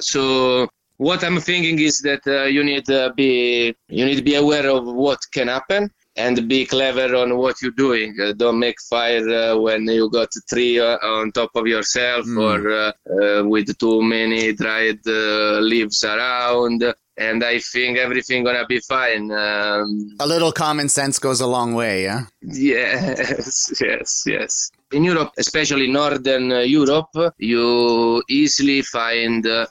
so 0.00 0.68
what 0.98 1.22
i'm 1.24 1.38
thinking 1.40 1.78
is 1.78 2.00
that 2.00 2.20
uh, 2.26 2.44
you 2.44 2.62
need 2.64 2.84
to 2.84 3.12
be 3.16 3.74
you 3.88 4.04
need 4.04 4.16
to 4.16 4.22
be 4.22 4.34
aware 4.36 4.68
of 4.68 4.84
what 4.86 5.18
can 5.32 5.48
happen 5.48 5.90
and 6.18 6.48
be 6.48 6.64
clever 6.64 7.14
on 7.14 7.36
what 7.36 7.54
you're 7.60 7.78
doing 7.86 8.14
uh, 8.22 8.32
don't 8.32 8.58
make 8.58 8.76
fire 8.88 9.28
uh, 9.28 9.56
when 9.58 9.84
you 9.86 10.08
got 10.10 10.28
a 10.34 10.42
tree 10.48 10.78
uh, 10.80 10.96
on 11.02 11.30
top 11.32 11.50
of 11.54 11.66
yourself 11.66 12.24
Mm. 12.26 12.38
or 12.48 12.58
uh, 12.72 12.92
uh, 13.16 13.44
with 13.44 13.76
too 13.78 14.02
many 14.02 14.52
dried 14.54 15.00
uh, 15.06 15.58
leaves 15.60 16.02
around 16.04 16.82
and 17.18 17.44
i 17.44 17.58
think 17.72 17.98
everything 17.98 18.44
gonna 18.44 18.66
be 18.66 18.80
fine 18.80 19.30
um, 19.30 19.88
A 20.20 20.26
little 20.26 20.52
common 20.52 20.88
sense 20.88 21.18
goes 21.18 21.40
a 21.40 21.46
long 21.46 21.74
way, 21.74 22.02
yeah? 22.08 22.22
Yes, 22.42 23.72
yes, 23.80 24.22
yes. 24.26 24.70
In 24.92 25.02
Europe, 25.04 25.32
especially 25.38 25.88
Northern 25.88 26.52
uh, 26.52 26.60
Europe, 26.60 27.14
you 27.38 28.22
easily 28.28 28.82
find 28.82 29.46
uh, 29.46 29.66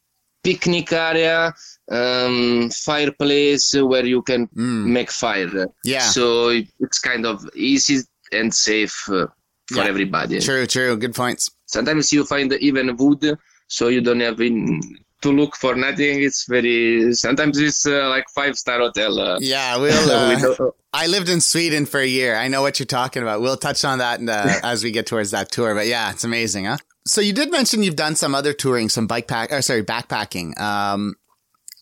picnic 0.45 0.91
area, 0.93 1.53
um, 1.91 2.69
fireplace 2.69 3.73
where 3.91 4.05
you 4.13 4.21
can 4.21 4.47
Mm. 4.47 4.85
make 4.97 5.11
fire. 5.11 5.67
Yeah. 5.83 6.07
So 6.15 6.49
it's 6.85 6.99
kind 6.99 7.25
of 7.25 7.37
easy 7.55 7.97
and 8.31 8.53
safe 8.53 8.95
uh, 9.09 9.27
for 9.73 9.81
Yeah. 9.83 9.91
everybody. 9.93 10.39
True, 10.39 10.65
true. 10.67 10.95
Good 10.97 11.15
points. 11.15 11.49
Sometimes 11.65 12.11
you 12.13 12.23
find 12.25 12.53
even 12.69 12.95
wood, 12.97 13.23
so 13.67 13.83
you 13.95 14.01
don't 14.01 14.21
have 14.21 14.39
in, 14.39 14.79
to 15.23 15.29
look 15.31 15.55
for 15.55 15.73
nothing. 15.75 16.21
It's 16.27 16.45
very. 16.47 17.13
Sometimes 17.13 17.57
it's 17.59 17.85
uh, 17.85 18.07
like 18.15 18.25
five 18.39 18.55
star 18.63 18.79
hotel. 18.79 19.13
Uh, 19.19 19.37
Yeah, 19.41 19.77
we'll. 19.77 20.11
Uh, 20.59 20.71
I 20.93 21.07
lived 21.07 21.27
in 21.35 21.41
Sweden 21.41 21.85
for 21.85 21.99
a 21.99 22.05
year. 22.19 22.35
I 22.37 22.47
know 22.47 22.61
what 22.61 22.79
you're 22.79 22.85
talking 23.01 23.21
about. 23.21 23.41
We'll 23.41 23.57
touch 23.57 23.83
on 23.83 23.97
that 23.99 24.17
uh, 24.21 24.59
as 24.63 24.83
we 24.83 24.91
get 24.91 25.05
towards 25.07 25.31
that 25.31 25.51
tour. 25.51 25.73
But 25.75 25.87
yeah, 25.87 26.11
it's 26.13 26.23
amazing, 26.23 26.65
huh? 26.65 26.77
So 27.07 27.21
you 27.21 27.33
did 27.33 27.51
mention 27.51 27.83
you've 27.83 27.95
done 27.95 28.15
some 28.15 28.33
other 28.33 28.51
touring, 28.53 28.89
some 28.89 29.05
bike 29.07 29.27
pack, 29.27 29.51
or 29.51 29.61
sorry, 29.61 29.83
backpacking. 29.83 30.59
Um, 30.59 31.15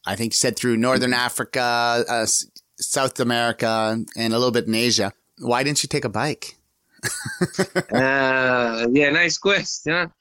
I 0.05 0.15
think 0.15 0.33
you 0.33 0.35
said 0.37 0.57
through 0.57 0.75
Northern 0.77 1.13
Africa, 1.13 2.03
uh, 2.09 2.23
S- 2.23 2.45
South 2.79 3.19
America, 3.21 3.97
and 4.17 4.33
a 4.33 4.37
little 4.37 4.51
bit 4.51 4.67
in 4.67 4.75
Asia. 4.75 5.13
Why 5.39 5.63
didn't 5.63 5.81
you 5.83 5.87
take 5.87 6.05
a 6.05 6.09
bike? 6.09 6.57
Uh, 7.93 8.87
yeah, 8.91 9.09
nice 9.11 9.37
question. 9.37 10.11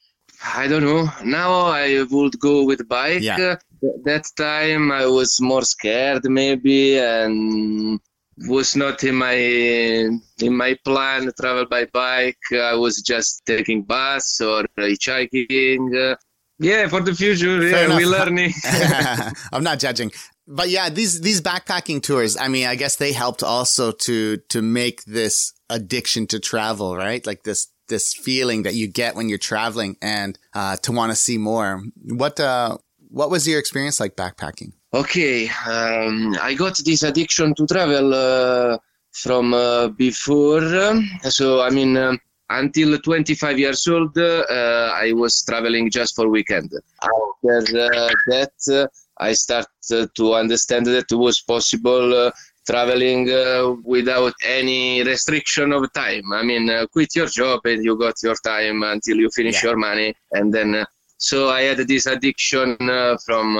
I 0.45 0.67
don't 0.69 0.83
know. 0.85 1.09
Now 1.25 1.53
I 1.67 2.05
would 2.11 2.39
go 2.39 2.65
with 2.65 2.87
bike. 2.89 3.23
Yeah. 3.23 3.37
Th- 3.37 3.59
That 4.05 4.25
time 4.37 4.91
I 4.93 5.07
was 5.07 5.41
more 5.41 5.63
scared 5.63 6.25
maybe 6.25 6.99
and 6.99 8.01
was 8.47 8.77
not 8.77 9.03
in 9.05 9.15
my 9.15 9.35
in 9.35 10.21
my 10.57 10.77
plan 10.85 11.25
to 11.27 11.33
travel 11.33 11.67
by 11.67 11.87
bike. 11.87 12.39
I 12.53 12.75
was 12.75 13.01
just 13.03 13.43
taking 13.47 13.83
bus 13.83 14.41
or 14.41 14.65
hitchhiking. 14.79 16.13
Uh, 16.13 16.17
yeah, 16.59 16.87
for 16.89 17.01
the 17.01 17.15
future, 17.15 17.61
Fair 17.61 17.89
yeah, 17.89 17.97
we 17.97 18.05
enough. 18.05 18.27
learning. 18.27 18.53
I'm 19.53 19.65
not 19.65 19.79
judging. 19.79 20.13
But 20.47 20.69
yeah, 20.69 20.89
these 20.89 21.21
these 21.21 21.41
backpacking 21.41 22.03
tours, 22.03 22.37
I 22.37 22.49
mean, 22.49 22.67
I 22.67 22.75
guess 22.75 22.97
they 22.97 23.13
helped 23.13 23.43
also 23.43 23.93
to 23.93 24.37
to 24.49 24.63
make 24.63 25.05
this 25.05 25.53
addiction 25.71 26.27
to 26.29 26.41
travel, 26.41 26.97
right? 26.97 27.25
Like 27.27 27.45
this 27.45 27.69
this 27.89 28.15
feeling 28.15 28.63
that 28.63 28.75
you 28.75 28.89
get 28.89 29.15
when 29.15 29.29
you're 29.29 29.39
traveling 29.39 29.97
and 30.01 30.39
uh 30.55 30.77
to 30.79 30.93
want 30.93 31.11
to 31.11 31.17
see 31.17 31.39
more. 31.39 31.83
What 32.05 32.39
uh 32.41 32.79
what 33.09 33.31
was 33.31 33.47
your 33.47 33.59
experience 33.59 34.01
like 34.01 34.17
backpacking? 34.17 34.73
Okay, 34.95 35.49
um, 35.67 36.37
I 36.43 36.53
got 36.55 36.77
this 36.85 37.03
addiction 37.03 37.55
to 37.55 37.67
travel 37.67 38.13
uh, 38.13 38.77
from 39.13 39.55
uh, 39.55 39.89
before. 39.89 40.61
So 41.23 41.63
I 41.63 41.71
mean, 41.71 41.97
um, 41.97 42.19
until 42.51 42.99
25 42.99 43.59
years 43.59 43.87
old, 43.89 44.17
uh, 44.19 44.45
I 44.95 45.13
was 45.15 45.43
traveling 45.45 45.91
just 45.91 46.15
for 46.15 46.29
weekend. 46.29 46.71
After 47.03 47.79
uh, 47.79 48.11
that, 48.27 48.53
uh, 48.71 48.87
I 49.19 49.33
started 49.33 50.11
to 50.15 50.35
understand 50.35 50.85
that 50.87 51.07
it 51.11 51.17
was 51.17 51.41
possible 51.41 52.15
uh, 52.27 52.31
traveling 52.67 53.31
uh, 53.31 53.73
without 53.85 54.35
any 54.45 55.03
restriction 55.03 55.73
of 55.73 55.91
time. 55.95 56.31
I 56.35 56.43
mean, 56.43 56.69
uh, 56.69 56.87
quit 56.93 57.17
your 57.17 57.29
job 57.29 57.61
and 57.65 57.83
you 57.83 57.97
got 57.97 58.17
your 58.23 58.37
time 58.45 58.83
until 58.83 59.17
you 59.17 59.31
finish 59.31 59.63
Yeah. 59.63 59.71
your 59.71 59.79
money, 59.79 60.15
and 60.33 60.53
then. 60.53 60.75
Uh, 60.75 60.85
so 61.17 61.49
I 61.51 61.63
had 61.63 61.79
this 61.79 62.05
addiction 62.07 62.77
uh, 62.91 63.17
from. 63.25 63.57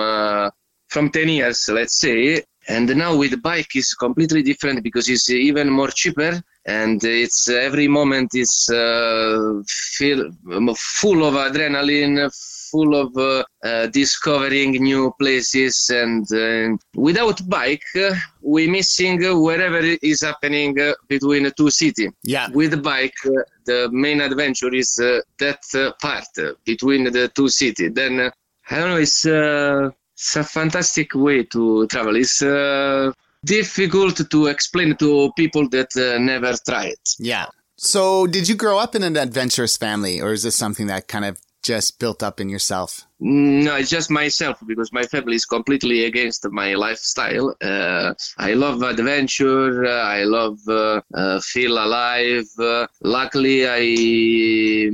From 0.93 1.11
10 1.11 1.29
years, 1.29 1.69
let's 1.79 1.99
say. 2.01 2.43
And 2.69 2.89
now 2.97 3.17
with 3.17 3.33
the 3.33 3.39
bike 3.39 3.73
is 3.75 3.93
completely 3.95 4.43
different 4.43 4.83
because 4.83 5.09
it's 5.09 5.29
even 5.31 5.69
more 5.71 5.89
cheaper 5.89 6.33
and 6.67 7.03
it's 7.03 7.49
every 7.49 7.89
moment 7.89 8.31
is 8.35 8.69
uh, 8.73 9.63
feel, 9.97 10.21
full 11.01 11.21
of 11.29 11.35
adrenaline, 11.35 12.17
full 12.71 12.95
of 12.95 13.11
uh, 13.17 13.43
uh, 13.65 13.87
discovering 13.89 14.71
new 14.91 15.13
places. 15.19 15.91
And 16.03 16.25
uh, 16.33 16.77
without 16.95 17.39
bike, 17.49 17.83
uh, 17.97 18.15
we 18.43 18.69
missing 18.69 19.19
wherever 19.43 19.81
is 20.03 20.23
happening 20.23 20.79
uh, 20.81 20.93
between 21.09 21.43
the 21.45 21.53
two 21.61 21.71
cities 21.71 22.11
Yeah. 22.35 22.49
with 22.53 22.71
the 22.73 22.83
bike 22.93 23.15
uh, 23.27 23.31
the 23.65 23.89
main 23.93 24.21
adventure 24.21 24.73
is 24.75 24.99
uh, 25.01 25.21
that 25.39 25.63
uh, 25.75 25.93
part 26.01 26.27
between 26.65 27.05
the 27.17 27.25
two 27.37 27.49
cities 27.49 27.91
then 28.01 28.15
uh, 28.21 28.31
i 28.71 28.79
don't 28.79 28.91
know 28.91 28.97
it's, 29.07 29.25
uh, 29.25 29.91
it's 30.23 30.37
a 30.37 30.45
fantastic 30.45 31.15
way 31.15 31.43
to 31.43 31.87
travel 31.89 32.15
it's 32.17 32.43
uh, 32.43 33.13
difficult 33.45 34.31
to 34.31 34.47
explain 34.47 34.97
to 34.97 35.33
people 35.37 35.69
that 35.69 35.91
uh, 35.97 36.19
never 36.19 36.55
tried 36.69 37.03
Yeah. 37.19 37.47
So 37.77 38.29
did 38.29 38.49
you 38.49 38.55
grow 38.55 38.79
up 38.79 38.95
in 38.95 39.03
an 39.03 39.17
adventurous 39.17 39.77
family 39.77 40.21
or 40.21 40.33
is 40.33 40.45
this 40.45 40.55
something 40.55 40.87
that 40.87 41.09
kind 41.09 41.25
of 41.25 41.41
just 41.63 41.99
built 41.99 42.23
up 42.23 42.41
in 42.41 42.49
yourself? 42.49 43.07
No, 43.21 43.77
it's 43.77 43.91
just 43.91 44.11
myself 44.11 44.59
because 44.67 44.93
my 44.93 45.05
family 45.05 45.37
is 45.37 45.45
completely 45.45 46.05
against 46.05 46.49
my 46.51 46.75
lifestyle. 46.75 47.55
Uh, 47.61 48.15
I 48.39 48.55
love 48.55 48.83
adventure. 48.83 49.85
Uh, 49.85 50.03
I 50.19 50.25
love 50.25 50.59
uh, 50.69 51.01
uh, 51.15 51.41
feel 51.41 51.73
alive. 51.73 52.47
Uh, 52.59 52.87
luckily, 53.03 53.69
I 53.69 54.91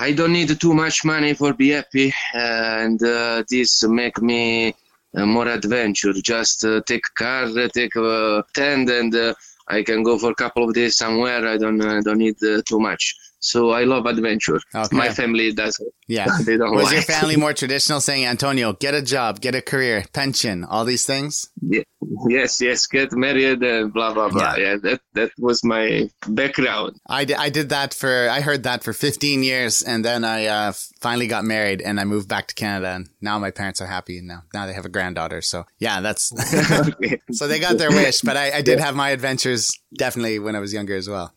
I 0.00 0.12
don't 0.12 0.32
need 0.32 0.58
too 0.58 0.72
much 0.72 1.04
money 1.04 1.34
for 1.34 1.52
be 1.52 1.68
happy, 1.72 2.10
and 2.32 3.02
uh, 3.02 3.44
this 3.50 3.82
make 3.82 4.22
me 4.22 4.74
uh, 5.14 5.26
more 5.26 5.46
adventure. 5.46 6.14
Just 6.14 6.64
uh, 6.64 6.80
take 6.86 7.04
car, 7.14 7.44
take 7.68 7.94
a 7.96 8.42
tent, 8.54 8.88
and 8.88 9.14
uh, 9.14 9.34
I 9.68 9.82
can 9.82 10.02
go 10.02 10.18
for 10.18 10.30
a 10.30 10.34
couple 10.34 10.64
of 10.66 10.72
days 10.72 10.96
somewhere. 10.96 11.46
I 11.46 11.58
don't 11.58 11.82
uh, 11.82 12.00
don't 12.00 12.16
need 12.16 12.42
uh, 12.42 12.62
too 12.66 12.80
much. 12.80 13.14
So 13.40 13.70
I 13.70 13.84
love 13.84 14.06
adventure. 14.06 14.60
Okay. 14.74 14.96
My 14.96 15.08
family 15.08 15.52
does. 15.52 15.80
Yeah. 16.08 16.26
They 16.44 16.56
don't 16.56 16.74
Was 16.74 16.84
like. 16.84 16.92
your 16.94 17.02
family 17.02 17.36
more 17.36 17.52
traditional 17.62 18.00
saying, 18.00 18.26
Antonio, 18.26 18.72
get 18.74 18.94
a 18.94 19.02
job, 19.02 19.40
get 19.40 19.54
a 19.54 19.62
career, 19.62 20.04
pension, 20.12 20.64
all 20.64 20.84
these 20.84 21.04
things? 21.06 21.48
Ye- 21.60 21.84
Yes, 22.28 22.60
yes, 22.60 22.86
get 22.86 23.12
married 23.12 23.62
and 23.62 23.92
blah 23.92 24.12
blah 24.12 24.28
blah. 24.30 24.54
Yeah. 24.56 24.64
Yeah, 24.72 24.76
that 24.82 25.00
that 25.14 25.30
was 25.38 25.62
my 25.62 26.10
background. 26.26 26.96
I 27.06 27.24
did, 27.24 27.36
I 27.36 27.50
did 27.50 27.68
that 27.68 27.94
for, 27.94 28.28
I 28.28 28.40
heard 28.40 28.62
that 28.64 28.82
for 28.82 28.92
15 28.92 29.42
years 29.42 29.80
and 29.82 30.04
then 30.04 30.24
I 30.24 30.46
uh, 30.46 30.72
finally 31.00 31.26
got 31.28 31.44
married 31.44 31.80
and 31.80 32.00
I 32.00 32.04
moved 32.04 32.28
back 32.28 32.48
to 32.48 32.54
Canada 32.54 32.88
and 32.88 33.08
now 33.20 33.38
my 33.38 33.50
parents 33.50 33.80
are 33.80 33.86
happy 33.86 34.18
and 34.18 34.26
now, 34.26 34.42
now 34.52 34.66
they 34.66 34.72
have 34.72 34.84
a 34.86 34.88
granddaughter. 34.88 35.40
So 35.40 35.66
yeah, 35.78 36.00
that's, 36.00 36.28
so 37.32 37.46
they 37.46 37.60
got 37.60 37.78
their 37.78 37.90
wish, 37.90 38.22
but 38.22 38.36
I, 38.36 38.58
I 38.58 38.62
did 38.62 38.80
have 38.80 38.94
my 38.96 39.10
adventures 39.10 39.70
definitely 39.96 40.38
when 40.38 40.56
I 40.56 40.60
was 40.60 40.72
younger 40.72 40.96
as 40.96 41.08
well. 41.08 41.32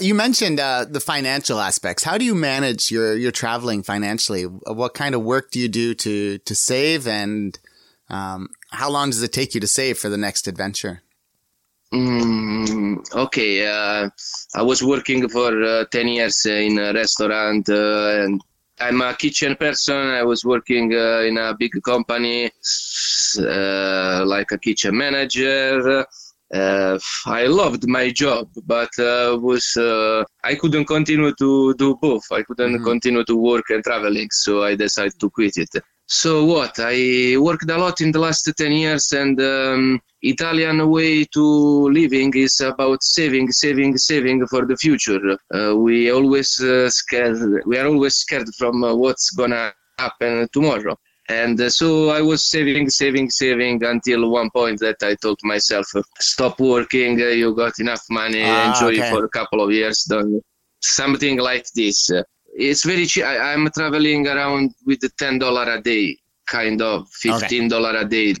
You 0.00 0.14
mentioned 0.14 0.58
uh, 0.58 0.86
the 0.88 1.00
financial 1.00 1.60
aspects. 1.60 2.02
How 2.02 2.16
do 2.16 2.24
you 2.24 2.34
manage 2.34 2.90
your, 2.90 3.16
your 3.16 3.32
traveling 3.32 3.82
financially? 3.82 4.44
What 4.44 4.94
kind 4.94 5.14
of 5.14 5.22
work 5.22 5.50
do 5.50 5.60
you 5.60 5.68
do 5.68 5.94
to, 5.94 6.38
to 6.38 6.54
save 6.54 7.06
and 7.06 7.58
um, 8.08 8.48
how 8.70 8.90
long 8.90 9.10
does 9.10 9.22
it 9.22 9.32
take 9.32 9.54
you 9.54 9.60
to 9.60 9.66
save 9.66 9.98
for 9.98 10.08
the 10.08 10.16
next 10.16 10.48
adventure? 10.48 11.02
Mm, 11.92 13.12
okay, 13.14 13.66
uh, 13.66 14.08
I 14.54 14.62
was 14.62 14.82
working 14.82 15.28
for 15.28 15.62
uh, 15.62 15.84
10 15.90 16.08
years 16.08 16.46
in 16.46 16.78
a 16.78 16.92
restaurant 16.92 17.68
uh, 17.68 18.24
and 18.24 18.40
I'm 18.80 19.02
a 19.02 19.14
kitchen 19.14 19.56
person. 19.56 19.96
I 19.96 20.22
was 20.22 20.44
working 20.44 20.94
uh, 20.94 21.20
in 21.20 21.36
a 21.36 21.54
big 21.58 21.72
company, 21.82 22.50
uh, 23.38 24.24
like 24.24 24.52
a 24.52 24.58
kitchen 24.58 24.96
manager. 24.96 26.06
Uh, 26.52 26.98
I 27.26 27.44
loved 27.46 27.86
my 27.88 28.10
job, 28.10 28.48
but 28.66 28.90
uh, 28.98 29.38
was 29.40 29.76
uh, 29.76 30.24
I 30.44 30.54
couldn't 30.54 30.86
continue 30.86 31.32
to 31.38 31.74
do 31.74 31.96
both. 32.00 32.24
I 32.32 32.42
couldn't 32.42 32.78
Mhm. 32.78 32.84
continue 32.90 33.24
to 33.24 33.36
work 33.36 33.66
and 33.70 33.82
traveling, 33.84 34.28
so 34.30 34.62
I 34.62 34.74
decided 34.74 35.18
to 35.20 35.30
quit 35.30 35.56
it. 35.56 35.70
So 36.06 36.44
what? 36.44 36.74
I 36.78 37.36
worked 37.38 37.70
a 37.70 37.78
lot 37.78 38.00
in 38.00 38.10
the 38.12 38.18
last 38.18 38.50
10 38.56 38.72
years 38.72 39.12
and 39.12 39.40
um, 39.40 40.00
Italian 40.22 40.88
way 40.90 41.24
to 41.36 41.44
living 42.00 42.32
is 42.34 42.60
about 42.60 43.02
saving, 43.02 43.50
saving, 43.52 43.96
saving 43.96 44.46
for 44.48 44.66
the 44.66 44.76
future. 44.76 45.20
Uh, 45.54 45.76
we 45.76 46.10
always 46.10 46.60
uh, 46.60 46.90
scared, 46.90 47.38
we 47.66 47.78
are 47.78 47.86
always 47.86 48.16
scared 48.16 48.48
from 48.58 48.82
uh, 48.82 48.94
what's 48.94 49.30
gonna 49.30 49.72
happen 49.98 50.48
tomorrow. 50.52 50.96
And 51.30 51.60
uh, 51.60 51.70
so 51.70 51.88
I 52.10 52.20
was 52.30 52.40
saving, 52.54 52.90
saving, 52.90 53.30
saving 53.30 53.76
until 53.84 54.20
one 54.40 54.50
point 54.50 54.78
that 54.80 54.96
I 55.10 55.14
told 55.24 55.38
myself, 55.44 55.86
stop 56.18 56.58
working, 56.58 57.12
uh, 57.22 57.26
you 57.40 57.54
got 57.54 57.78
enough 57.78 58.04
money, 58.10 58.42
Ah, 58.44 58.68
enjoy 58.68 58.94
okay. 58.98 59.10
for 59.10 59.24
a 59.24 59.28
couple 59.38 59.60
of 59.64 59.70
years, 59.70 59.98
done 60.14 60.40
something 60.80 61.36
like 61.38 61.66
this. 61.80 61.98
Uh, 62.10 62.22
it's 62.68 62.84
very 62.84 63.06
cheap. 63.06 63.24
I, 63.24 63.52
I'm 63.52 63.64
traveling 63.78 64.26
around 64.26 64.66
with 64.88 65.02
ten 65.22 65.38
dollar 65.38 65.66
a 65.76 65.80
day, 65.80 66.18
kind 66.46 66.82
of 66.82 67.06
fifteen 67.26 67.68
dollar 67.68 67.94
a 68.00 68.04
day, 68.04 68.34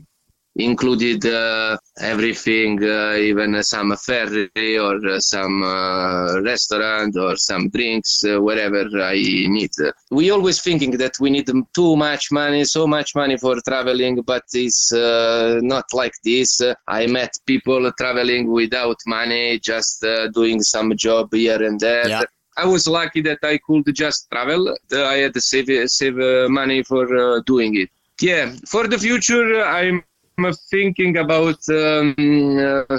included 0.56 1.24
uh, 1.26 1.76
everything, 2.00 2.82
uh, 2.82 3.14
even 3.14 3.62
some 3.62 3.96
ferry 3.96 4.78
or 4.78 4.96
uh, 5.06 5.20
some 5.20 5.62
uh, 5.62 6.40
restaurant 6.42 7.16
or 7.16 7.36
some 7.36 7.68
drinks, 7.68 8.24
uh, 8.24 8.40
wherever 8.40 8.84
I 9.00 9.14
need. 9.14 9.70
We 10.10 10.30
always 10.30 10.60
thinking 10.60 10.92
that 10.98 11.14
we 11.20 11.30
need 11.30 11.50
too 11.74 11.96
much 11.96 12.32
money, 12.32 12.64
so 12.64 12.86
much 12.86 13.14
money 13.14 13.36
for 13.36 13.56
traveling, 13.66 14.22
but 14.22 14.42
it's 14.52 14.92
uh, 14.92 15.60
not 15.62 15.84
like 15.92 16.14
this. 16.24 16.60
Uh, 16.60 16.74
I 16.88 17.06
met 17.06 17.32
people 17.46 17.90
traveling 17.98 18.50
without 18.50 18.96
money, 19.06 19.58
just 19.60 20.04
uh, 20.04 20.28
doing 20.28 20.62
some 20.62 20.96
job 20.96 21.32
here 21.32 21.62
and 21.62 21.78
there. 21.78 22.08
Yeah. 22.08 22.22
I 22.56 22.66
was 22.66 22.86
lucky 22.86 23.22
that 23.22 23.38
I 23.42 23.58
could 23.58 23.84
just 23.94 24.28
travel. 24.30 24.76
Uh, 24.92 25.04
I 25.04 25.16
had 25.18 25.34
to 25.34 25.40
save 25.40 25.88
save 25.88 26.18
uh, 26.18 26.48
money 26.48 26.82
for 26.82 27.04
uh, 27.16 27.40
doing 27.46 27.76
it. 27.76 27.90
Yeah, 28.20 28.52
for 28.66 28.86
the 28.86 28.98
future, 28.98 29.64
I'm 29.64 30.04
thinking 30.70 31.16
about 31.18 31.58
um, 31.68 32.14
uh, 32.58 32.98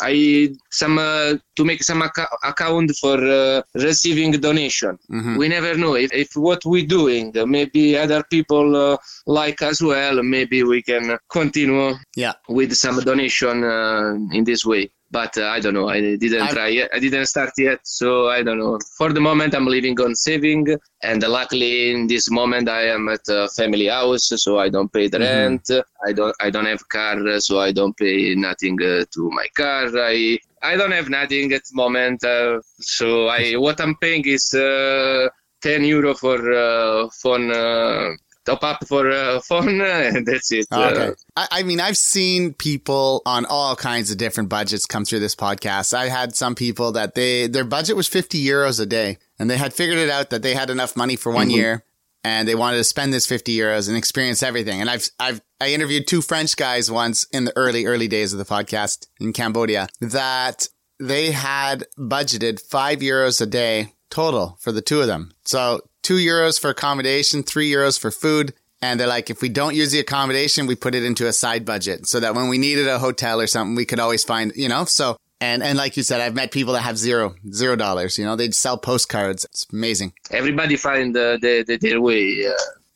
I 0.00 0.50
some 0.70 0.98
uh, 0.98 1.34
to 1.56 1.64
make 1.64 1.82
some 1.82 2.02
acca- 2.02 2.28
account 2.44 2.90
for 3.00 3.16
uh, 3.40 3.62
receiving 3.74 4.32
donation. 4.48 4.98
Mhm. 5.10 5.38
We 5.38 5.46
never 5.48 5.72
know 5.76 5.94
if, 6.04 6.10
if 6.12 6.30
what 6.36 6.60
we're 6.64 6.86
doing, 7.00 7.32
maybe 7.46 7.96
other 8.04 8.22
people 8.34 8.66
uh, 8.76 8.96
like 9.26 9.60
as 9.62 9.78
well. 9.82 10.22
Maybe 10.22 10.58
we 10.62 10.80
can 10.82 11.04
continue 11.38 11.94
Yeah. 12.16 12.34
with 12.48 12.70
some 12.84 12.98
donation 13.10 13.56
uh, 13.64 14.14
in 14.36 14.44
this 14.44 14.64
way. 14.72 14.84
But 15.12 15.36
uh, 15.38 15.46
I 15.56 15.58
don't 15.62 15.74
know. 15.78 15.88
I 15.96 15.98
didn't 16.24 16.42
I've- 16.46 16.54
try 16.54 16.68
yet. 16.68 16.88
I 16.96 16.98
didn't 17.04 17.26
start 17.34 17.50
yet, 17.58 17.80
so 17.82 18.08
I 18.36 18.40
don't 18.46 18.60
know. 18.62 18.78
For 18.98 19.08
the 19.16 19.20
moment, 19.28 19.50
I'm 19.56 19.66
living 19.76 19.96
on 20.06 20.12
saving, 20.14 20.62
and 21.10 21.20
luckily 21.38 21.74
in 21.94 22.06
this 22.12 22.30
moment 22.30 22.66
I 22.68 22.82
am 22.96 23.08
at 23.16 23.24
a 23.28 23.48
family 23.58 23.88
house, 23.98 24.26
so 24.44 24.50
I 24.64 24.68
don't 24.74 24.90
pay 24.96 25.06
the 25.14 25.18
Mhm. 25.18 25.28
rent. 25.34 25.66
I 26.08 26.10
don't. 26.18 26.36
I 26.46 26.48
don't 26.54 26.68
have 26.72 26.82
car, 26.96 27.16
so 27.48 27.54
I 27.58 27.70
don't 27.78 27.96
pay 28.04 28.16
nothing 28.48 28.76
uh, 28.90 29.02
to 29.14 29.20
my 29.40 29.48
car. 29.60 29.69
I 29.94 30.38
I 30.62 30.76
don't 30.76 30.92
have 30.92 31.08
nothing 31.08 31.52
at 31.52 31.62
the 31.64 31.74
moment. 31.74 32.22
Uh, 32.24 32.60
so 32.80 33.26
I 33.28 33.54
what 33.56 33.80
I'm 33.80 33.96
paying 33.96 34.24
is 34.26 34.52
uh, 34.54 35.28
10 35.62 35.84
euro 35.84 36.14
for 36.14 36.36
uh, 36.52 37.08
phone 37.22 37.50
uh, 37.50 38.10
top 38.44 38.62
up 38.64 38.86
for 38.88 39.10
uh, 39.10 39.40
phone, 39.48 39.80
and 39.80 40.26
that's 40.26 40.50
it. 40.52 40.66
Okay. 40.72 41.10
I, 41.36 41.48
I 41.50 41.62
mean, 41.62 41.80
I've 41.80 41.96
seen 41.96 42.54
people 42.54 43.22
on 43.26 43.44
all 43.46 43.76
kinds 43.76 44.10
of 44.10 44.16
different 44.16 44.48
budgets 44.48 44.86
come 44.86 45.04
through 45.04 45.20
this 45.20 45.34
podcast. 45.36 45.94
I 45.94 46.08
had 46.08 46.34
some 46.34 46.54
people 46.54 46.92
that 46.92 47.14
they, 47.14 47.46
their 47.46 47.64
budget 47.64 47.96
was 47.96 48.08
50 48.08 48.42
euros 48.44 48.80
a 48.80 48.86
day 48.86 49.18
and 49.38 49.48
they 49.50 49.56
had 49.58 49.72
figured 49.74 49.98
it 49.98 50.10
out 50.10 50.30
that 50.30 50.42
they 50.42 50.54
had 50.54 50.70
enough 50.70 50.96
money 50.96 51.16
for 51.16 51.30
one 51.32 51.48
Mhm. 51.48 51.56
year 51.56 51.84
and 52.22 52.46
they 52.46 52.54
wanted 52.54 52.76
to 52.76 52.84
spend 52.84 53.12
this 53.12 53.26
50 53.26 53.56
euros 53.56 53.88
and 53.88 53.96
experience 53.96 54.42
everything. 54.42 54.80
And 54.80 54.90
I've, 54.90 55.08
I've, 55.18 55.40
I 55.60 55.72
interviewed 55.72 56.06
two 56.06 56.22
French 56.22 56.56
guys 56.56 56.90
once 56.90 57.24
in 57.32 57.44
the 57.44 57.56
early, 57.56 57.86
early 57.86 58.08
days 58.08 58.32
of 58.32 58.38
the 58.38 58.44
podcast 58.44 59.06
in 59.18 59.32
Cambodia 59.32 59.88
that 60.00 60.68
they 60.98 61.30
had 61.30 61.86
budgeted 61.98 62.60
five 62.60 62.98
euros 62.98 63.40
a 63.40 63.46
day 63.46 63.94
total 64.10 64.58
for 64.60 64.72
the 64.72 64.82
two 64.82 65.00
of 65.00 65.06
them. 65.06 65.32
So 65.44 65.80
two 66.02 66.16
euros 66.16 66.60
for 66.60 66.70
accommodation, 66.70 67.42
three 67.42 67.70
euros 67.70 67.98
for 67.98 68.10
food. 68.10 68.52
And 68.82 68.98
they're 68.98 69.06
like, 69.06 69.28
if 69.28 69.42
we 69.42 69.48
don't 69.48 69.74
use 69.74 69.92
the 69.92 69.98
accommodation, 69.98 70.66
we 70.66 70.74
put 70.74 70.94
it 70.94 71.04
into 71.04 71.26
a 71.26 71.32
side 71.32 71.64
budget 71.64 72.06
so 72.06 72.20
that 72.20 72.34
when 72.34 72.48
we 72.48 72.58
needed 72.58 72.88
a 72.88 72.98
hotel 72.98 73.40
or 73.40 73.46
something, 73.46 73.74
we 73.74 73.84
could 73.84 74.00
always 74.00 74.24
find, 74.24 74.52
you 74.56 74.68
know, 74.68 74.84
so, 74.84 75.16
and, 75.40 75.62
and 75.62 75.78
like 75.78 75.96
you 75.96 76.02
said, 76.02 76.20
I've 76.20 76.34
met 76.34 76.52
people 76.52 76.74
that 76.74 76.82
have 76.82 76.98
zero, 76.98 77.34
zero 77.52 77.76
dollars, 77.76 78.18
you 78.18 78.24
know, 78.24 78.36
they'd 78.36 78.54
sell 78.54 78.76
postcards. 78.76 79.44
It's 79.44 79.66
amazing. 79.72 80.12
everybody 80.30 80.76
find 80.76 81.16
uh, 81.16 81.38
the, 81.40 81.64
the, 81.66 81.76
their 81.76 82.00
way. 82.00 82.46
Uh, 82.46 82.52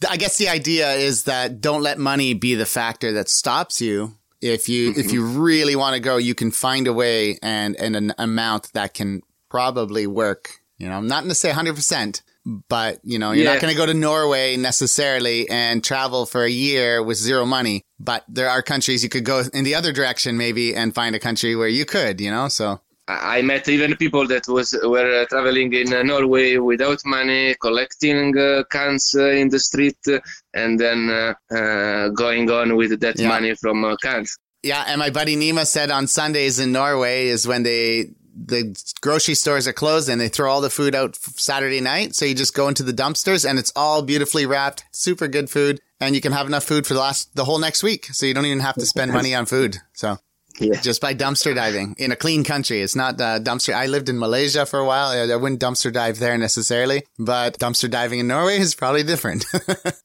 I 0.09 0.16
guess 0.16 0.37
the 0.37 0.48
idea 0.48 0.92
is 0.92 1.24
that 1.24 1.61
don't 1.61 1.83
let 1.83 1.98
money 1.98 2.35
be 2.35 2.54
the 2.54 2.66
factor 2.66 3.12
that 3.12 3.28
stops 3.28 3.80
you. 3.80 4.14
If 4.40 4.68
you, 4.68 4.92
if 4.94 5.11
you 5.11 5.24
really 5.24 5.74
want 5.74 5.94
to 5.94 6.00
go, 6.00 6.18
you 6.18 6.35
can 6.35 6.50
find 6.50 6.87
a 6.87 6.92
way 6.92 7.38
and, 7.42 7.74
and 7.76 7.96
an 7.96 8.12
amount 8.18 8.74
that 8.74 8.92
can 8.92 9.22
probably 9.48 10.07
work, 10.07 10.61
you 10.76 10.87
know, 10.87 10.96
I'm 10.96 11.07
not 11.07 11.20
going 11.20 11.30
to 11.30 11.35
say 11.35 11.50
hundred 11.50 11.76
percent, 11.76 12.22
but 12.44 13.00
you 13.04 13.18
know, 13.18 13.33
you're 13.33 13.44
Yeah. 13.44 13.52
not 13.54 13.61
going 13.62 13.72
to 13.72 13.76
go 13.78 13.87
to 13.87 13.94
Norway 13.94 14.57
necessarily 14.57 15.48
and 15.48 15.83
travel 15.83 16.26
for 16.26 16.44
a 16.44 16.50
year 16.50 17.02
with 17.02 17.16
zero 17.18 17.44
money. 17.46 17.83
But 17.98 18.24
there 18.28 18.48
are 18.50 18.62
countries 18.62 19.02
you 19.02 19.09
could 19.09 19.24
go 19.24 19.44
in 19.52 19.64
the 19.64 19.74
other 19.74 19.92
direction 19.92 20.37
maybe 20.37 20.74
and 20.74 20.94
find 20.94 21.14
a 21.14 21.18
country 21.18 21.57
where 21.57 21.68
you 21.68 21.85
could, 21.85 22.20
you 22.20 22.30
know, 22.30 22.48
so. 22.48 22.80
I 23.07 23.42
met 23.42 23.68
even 23.68 23.96
people 23.96 24.26
that 24.28 24.48
was 24.48 24.74
were 24.83 25.22
uh, 25.22 25.26
traveling 25.26 25.70
in 25.74 25.92
uh, 25.92 26.02
Norway 26.02 26.57
without 26.57 27.00
money, 27.04 27.54
collecting 27.61 28.37
uh, 28.38 28.62
cans 28.70 29.14
uh, 29.14 29.28
in 29.28 29.50
the 29.50 29.59
street, 29.59 29.98
uh, 30.09 30.20
and 30.54 30.80
then 30.80 31.11
uh, 31.11 31.35
uh, 31.54 32.09
going 32.09 32.50
on 32.50 32.76
with 32.76 32.98
that 33.00 33.18
Yeah. 33.18 33.28
money 33.28 33.54
from 33.57 33.85
uh, 33.85 33.96
cans. 33.96 34.38
Yeah, 34.62 34.85
and 34.87 34.98
my 34.98 35.11
buddy 35.11 35.37
Nima 35.37 35.66
said 35.66 35.90
on 35.90 36.07
Sundays 36.07 36.59
in 36.59 36.72
Norway 36.72 37.26
is 37.28 37.46
when 37.46 37.62
they 37.62 38.09
the 38.35 38.77
grocery 39.01 39.35
stores 39.35 39.68
are 39.68 39.73
closed 39.73 40.09
and 40.09 40.20
they 40.20 40.29
throw 40.29 40.51
all 40.51 40.61
the 40.61 40.70
food 40.70 40.94
out 40.94 41.16
Saturday 41.16 41.81
night. 41.81 42.14
So 42.14 42.25
you 42.25 42.35
just 42.35 42.55
go 42.55 42.68
into 42.68 42.83
the 42.83 42.92
dumpsters 42.92 43.49
and 43.49 43.59
it's 43.59 43.73
all 43.77 44.03
beautifully 44.03 44.47
wrapped, 44.47 44.85
super 44.90 45.29
good 45.29 45.49
food, 45.49 45.81
and 46.01 46.14
you 46.14 46.20
can 46.20 46.33
have 46.33 46.47
enough 46.47 46.64
food 46.64 46.87
for 46.87 46.94
the 46.94 47.01
last 47.01 47.35
the 47.37 47.44
whole 47.44 47.59
next 47.59 47.83
week. 47.83 48.07
So 48.07 48.27
you 48.27 48.35
don't 48.35 48.47
even 48.47 48.61
have 48.61 48.75
to 48.77 48.87
spend 48.87 49.12
money 49.12 49.35
on 49.35 49.47
food. 49.47 49.79
So 49.92 50.18
Yeah. 50.61 50.81
just 50.81 51.01
by 51.01 51.14
dumpster 51.14 51.55
diving 51.55 51.95
in 51.99 52.12
a 52.12 52.17
clean 52.17 52.45
country, 52.45 52.81
it's 52.81 52.95
not 52.97 53.21
uh, 53.21 53.40
dumpster. 53.40 53.75
I 53.75 53.87
lived 53.87 54.09
in 54.09 54.19
Malaysia 54.19 54.67
for 54.67 54.79
a 54.79 54.85
while. 54.85 55.09
I, 55.09 55.33
I 55.33 55.37
wouldn't 55.37 55.61
dumpster 55.61 55.93
dive 55.93 56.19
there 56.19 56.38
necessarily, 56.38 57.05
but 57.19 57.59
dumpster 57.59 57.90
diving 57.90 58.21
in 58.21 58.27
Norway 58.29 58.59
is 58.59 58.75
probably 58.75 59.03
different. 59.03 59.45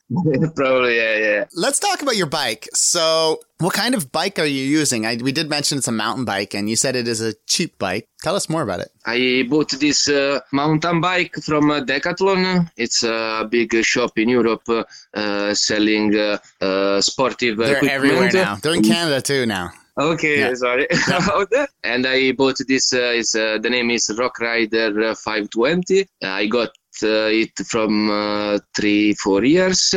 Probably, 0.56 0.98
yeah, 0.98 1.18
yeah. 1.18 1.46
Let's 1.54 1.78
talk 1.80 2.02
about 2.02 2.18
your 2.18 2.26
bike. 2.26 2.68
So, 2.74 3.40
what 3.60 3.74
kind 3.74 3.94
of 3.94 4.12
bike 4.12 4.40
are 4.40 4.46
you 4.46 4.64
using? 4.64 5.06
I, 5.06 5.18
we 5.22 5.32
did 5.32 5.50
mention 5.50 5.78
it's 5.78 5.88
a 5.88 5.92
mountain 5.92 6.26
bike, 6.26 6.56
and 6.56 6.68
you 6.68 6.76
said 6.76 6.96
it 6.96 7.08
is 7.08 7.22
a 7.22 7.36
cheap 7.46 7.78
bike. 7.78 8.08
Tell 8.24 8.36
us 8.36 8.50
more 8.50 8.64
about 8.64 8.80
it. 8.80 8.90
I 9.06 9.46
bought 9.48 9.70
this 9.80 10.10
uh, 10.10 10.40
mountain 10.52 11.00
bike 11.00 11.36
from 11.44 11.70
uh, 11.70 11.82
Decathlon. 11.82 12.72
It's 12.76 13.04
a 13.04 13.48
big 13.50 13.72
shop 13.84 14.18
in 14.18 14.30
Europe 14.30 14.68
uh, 15.14 15.54
selling 15.54 16.16
uh, 16.18 16.40
uh, 16.60 17.02
sportive 17.02 17.58
They're 17.58 17.78
equipment. 17.78 17.92
everywhere 17.94 18.32
now. 18.34 18.56
They're 18.56 18.74
in 18.74 18.84
Canada 18.84 19.22
too 19.22 19.46
now. 19.46 19.70
Okay, 20.00 20.40
Yeah. 20.40 20.54
sorry 20.56 20.88
about 21.08 21.50
that. 21.52 21.70
And 21.84 22.06
I 22.08 22.32
bought 22.32 22.58
this. 22.68 22.94
Uh, 22.94 23.14
is 23.22 23.36
uh, 23.36 23.58
the 23.62 23.70
name 23.70 23.90
is 23.92 24.10
Rockrider 24.18 25.12
uh, 25.12 25.16
520. 25.16 26.06
I 26.24 26.46
got 26.48 26.70
uh, 27.04 27.30
it 27.44 27.52
from 27.68 28.10
uh, 28.10 28.60
three 28.76 29.14
four 29.16 29.44
years. 29.44 29.94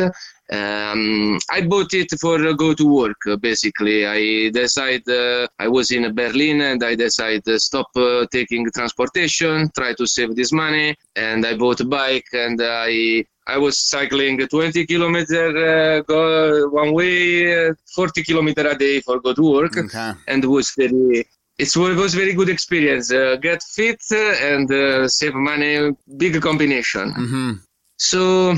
Um, 0.51 1.39
I 1.51 1.61
bought 1.61 1.93
it 1.93 2.09
for 2.19 2.35
uh, 2.45 2.53
go 2.53 2.73
to 2.73 2.85
work. 2.85 3.17
uh, 3.29 3.37
Basically, 3.37 4.05
I 4.05 4.49
decided 4.49 5.07
uh, 5.09 5.47
I 5.57 5.67
was 5.69 5.91
in 5.91 6.13
Berlin 6.13 6.61
and 6.61 6.83
I 6.83 6.95
decided 6.95 7.47
uh, 7.47 7.57
stop 7.57 7.87
uh, 7.95 8.25
taking 8.31 8.65
transportation, 8.75 9.69
try 9.75 9.93
to 9.95 10.05
save 10.05 10.35
this 10.35 10.51
money, 10.51 10.95
and 11.15 11.45
I 11.45 11.55
bought 11.55 11.79
a 11.79 11.85
bike 11.85 12.27
and 12.33 12.59
I 12.61 13.23
I 13.47 13.57
was 13.57 13.77
cycling 13.89 14.37
20 14.47 14.85
kilometer 14.85 15.45
uh, 15.57 16.01
go 16.01 16.67
one 16.69 16.93
way, 16.93 17.67
uh, 17.69 17.73
40 17.95 18.23
kilometer 18.23 18.67
a 18.67 18.77
day 18.77 19.01
for 19.01 19.19
go 19.19 19.33
to 19.33 19.51
work, 19.51 19.77
Okay. 19.77 20.11
and 20.27 20.43
it 20.43 20.47
was 20.47 20.71
very. 20.77 21.25
It 21.59 21.69
was 21.75 22.15
very 22.15 22.33
good 22.33 22.49
experience. 22.49 23.11
Uh, 23.11 23.35
get 23.35 23.61
fit 23.75 24.01
uh, 24.11 24.17
and 24.51 24.71
uh, 24.71 25.07
save 25.07 25.35
money, 25.35 25.91
big 26.17 26.41
combination. 26.41 27.11
hmm 27.11 27.51
So 27.97 28.55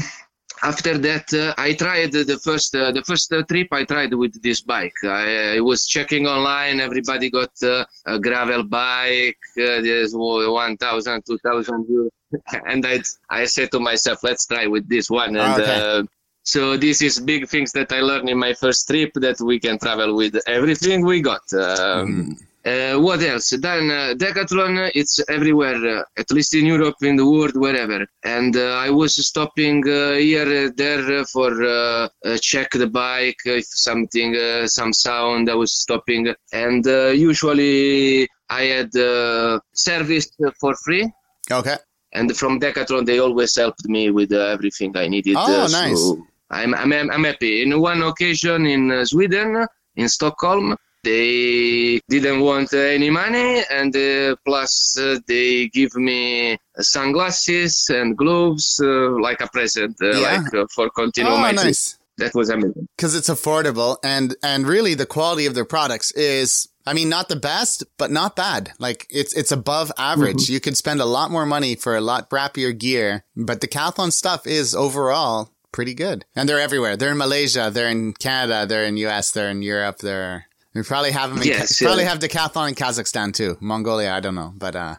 after 0.69 0.97
that, 1.07 1.27
uh, 1.33 1.53
I 1.57 1.73
tried 1.73 2.11
the 2.11 2.39
first 2.47 2.75
uh, 2.75 2.91
the 2.91 3.03
first 3.09 3.31
uh, 3.31 3.43
trip. 3.51 3.67
I 3.71 3.83
tried 3.93 4.13
with 4.13 4.33
this 4.41 4.61
bike. 4.61 4.99
I, 5.03 5.57
I 5.57 5.59
was 5.59 5.85
checking 5.95 6.25
online. 6.27 6.79
Everybody 6.79 7.29
got 7.29 7.53
uh, 7.63 7.85
a 8.05 8.19
gravel 8.19 8.63
bike. 8.63 9.43
Uh, 9.57 9.79
there's 9.87 10.13
1,000, 10.15 11.25
2,000 11.25 11.85
euros, 11.93 12.09
and 12.71 12.85
I 12.85 13.01
I 13.29 13.45
said 13.45 13.71
to 13.71 13.79
myself, 13.79 14.19
let's 14.23 14.45
try 14.47 14.65
with 14.67 14.85
this 14.89 15.09
one. 15.09 15.35
And 15.35 15.59
Okay. 15.59 15.77
uh, 15.77 16.03
so 16.43 16.77
this 16.77 17.01
is 17.01 17.19
big 17.19 17.47
things 17.47 17.71
that 17.73 17.91
I 17.91 18.01
learned 18.01 18.29
in 18.29 18.37
my 18.37 18.53
first 18.53 18.87
trip 18.87 19.11
that 19.15 19.39
we 19.41 19.59
can 19.59 19.77
travel 19.79 20.15
with 20.15 20.35
everything 20.47 21.05
we 21.05 21.21
got. 21.21 21.45
Um, 21.53 22.37
uh, 22.65 22.95
what 22.99 23.21
else? 23.21 23.49
Then 23.49 23.91
uh, 23.91 24.13
Decathlon, 24.17 24.91
it's 24.95 25.19
everywhere, 25.29 25.99
uh, 25.99 26.03
at 26.17 26.31
least 26.31 26.55
in 26.55 26.65
Europe, 26.65 26.95
in 27.01 27.15
the 27.15 27.25
world, 27.25 27.55
wherever. 27.55 28.05
And 28.23 28.55
uh, 28.57 28.83
I 28.85 28.89
was 28.89 29.15
stopping 29.15 29.87
uh, 29.87 30.13
here, 30.13 30.67
uh, 30.67 30.71
there 30.75 31.23
for 31.25 31.51
uh, 31.63 32.07
uh, 32.25 32.37
check 32.41 32.71
the 32.71 32.87
bike, 32.87 33.37
if 33.45 33.65
something, 33.65 34.35
uh, 34.35 34.67
some 34.67 34.93
sound. 34.93 35.49
I 35.49 35.55
was 35.55 35.73
stopping, 35.73 36.33
and 36.53 36.85
uh, 36.87 37.07
usually 37.07 38.27
I 38.49 38.63
had 38.63 38.95
uh, 38.95 39.59
service 39.73 40.27
for 40.59 40.73
free. 40.83 41.11
Okay. 41.51 41.77
And 42.13 42.35
from 42.35 42.59
Decathlon, 42.59 43.05
they 43.05 43.19
always 43.19 43.55
helped 43.55 43.85
me 43.87 44.09
with 44.09 44.31
uh, 44.31 44.39
everything 44.55 44.95
I 44.95 45.07
needed. 45.07 45.35
Oh, 45.37 45.65
uh, 45.65 45.67
nice. 45.67 45.99
So 45.99 46.25
I'm, 46.49 46.73
I'm, 46.73 46.93
I'm 46.93 47.23
happy. 47.25 47.61
In 47.61 47.79
one 47.81 48.01
occasion 48.03 48.65
in 48.65 48.91
uh, 48.91 49.03
Sweden, 49.05 49.67
in 49.97 50.07
Stockholm, 50.07 50.75
they 51.05 52.01
didn't 52.09 52.41
want 52.49 52.73
uh, 52.73 52.77
any 52.97 53.09
money, 53.23 53.61
and 53.71 53.95
uh, 53.95 54.35
plus 54.45 54.73
uh, 54.99 55.19
they 55.27 55.67
give 55.69 55.93
me 55.95 56.57
sunglasses 56.79 57.73
and 57.89 58.17
gloves 58.17 58.67
uh, 58.83 59.11
like 59.27 59.39
a 59.41 59.47
present, 59.47 59.95
uh, 60.01 60.09
Yeah. 60.19 60.31
like 60.41 60.53
uh, 60.53 60.65
for 60.75 60.89
continue 60.89 61.31
Oh, 61.31 61.37
my 61.37 61.51
nice. 61.51 61.97
That 62.17 62.33
was 62.33 62.49
amazing. 62.49 62.87
Because 62.95 63.13
it's 63.13 63.29
affordable 63.29 63.97
and 64.01 64.27
and 64.41 64.65
really 64.65 64.93
the 64.95 65.05
quality 65.05 65.45
of 65.47 65.53
their 65.53 65.65
products 65.65 66.11
is, 66.11 66.67
I 66.89 66.93
mean, 66.93 67.09
not 67.09 67.27
the 67.27 67.35
best, 67.35 67.83
but 67.97 68.09
not 68.09 68.37
bad. 68.37 68.71
Like 68.79 69.05
it's 69.09 69.33
it's 69.33 69.51
above 69.51 69.91
average. 69.97 70.43
You 70.53 70.61
could 70.61 70.77
spend 70.77 71.01
a 71.01 71.05
lot 71.17 71.29
more 71.29 71.45
money 71.45 71.75
for 71.75 71.93
a 71.97 72.01
lot 72.11 72.29
crappier 72.29 72.71
gear, 72.85 73.25
but 73.35 73.59
the 73.59 73.67
Decathlon 73.67 74.11
stuff 74.13 74.47
is 74.47 74.73
overall 74.73 75.49
pretty 75.73 75.93
good. 75.93 76.23
And 76.37 76.47
they're 76.47 76.65
everywhere. 76.67 76.95
They're 76.95 77.11
in 77.11 77.17
Malaysia, 77.27 77.69
they're 77.73 77.89
in 77.97 78.13
Canada, 78.13 78.65
they're 78.65 78.85
in 78.87 78.95
US, 79.07 79.31
they're 79.31 79.49
in 79.51 79.61
Europe, 79.61 79.97
they're 79.99 80.45
we 80.75 80.83
probably 80.83 81.11
have 81.11 81.29
them 81.31 81.41
in 81.41 81.47
Yes, 81.47 81.79
probably 81.81 82.03
have 82.05 82.19
Decathlon 82.19 82.69
in 82.69 82.75
Kazakhstan 82.75 83.33
too. 83.33 83.57
Mongolia, 83.61 84.11
I 84.13 84.19
don't 84.19 84.35
know, 84.35 84.53
but 84.55 84.75
uh 84.75 84.95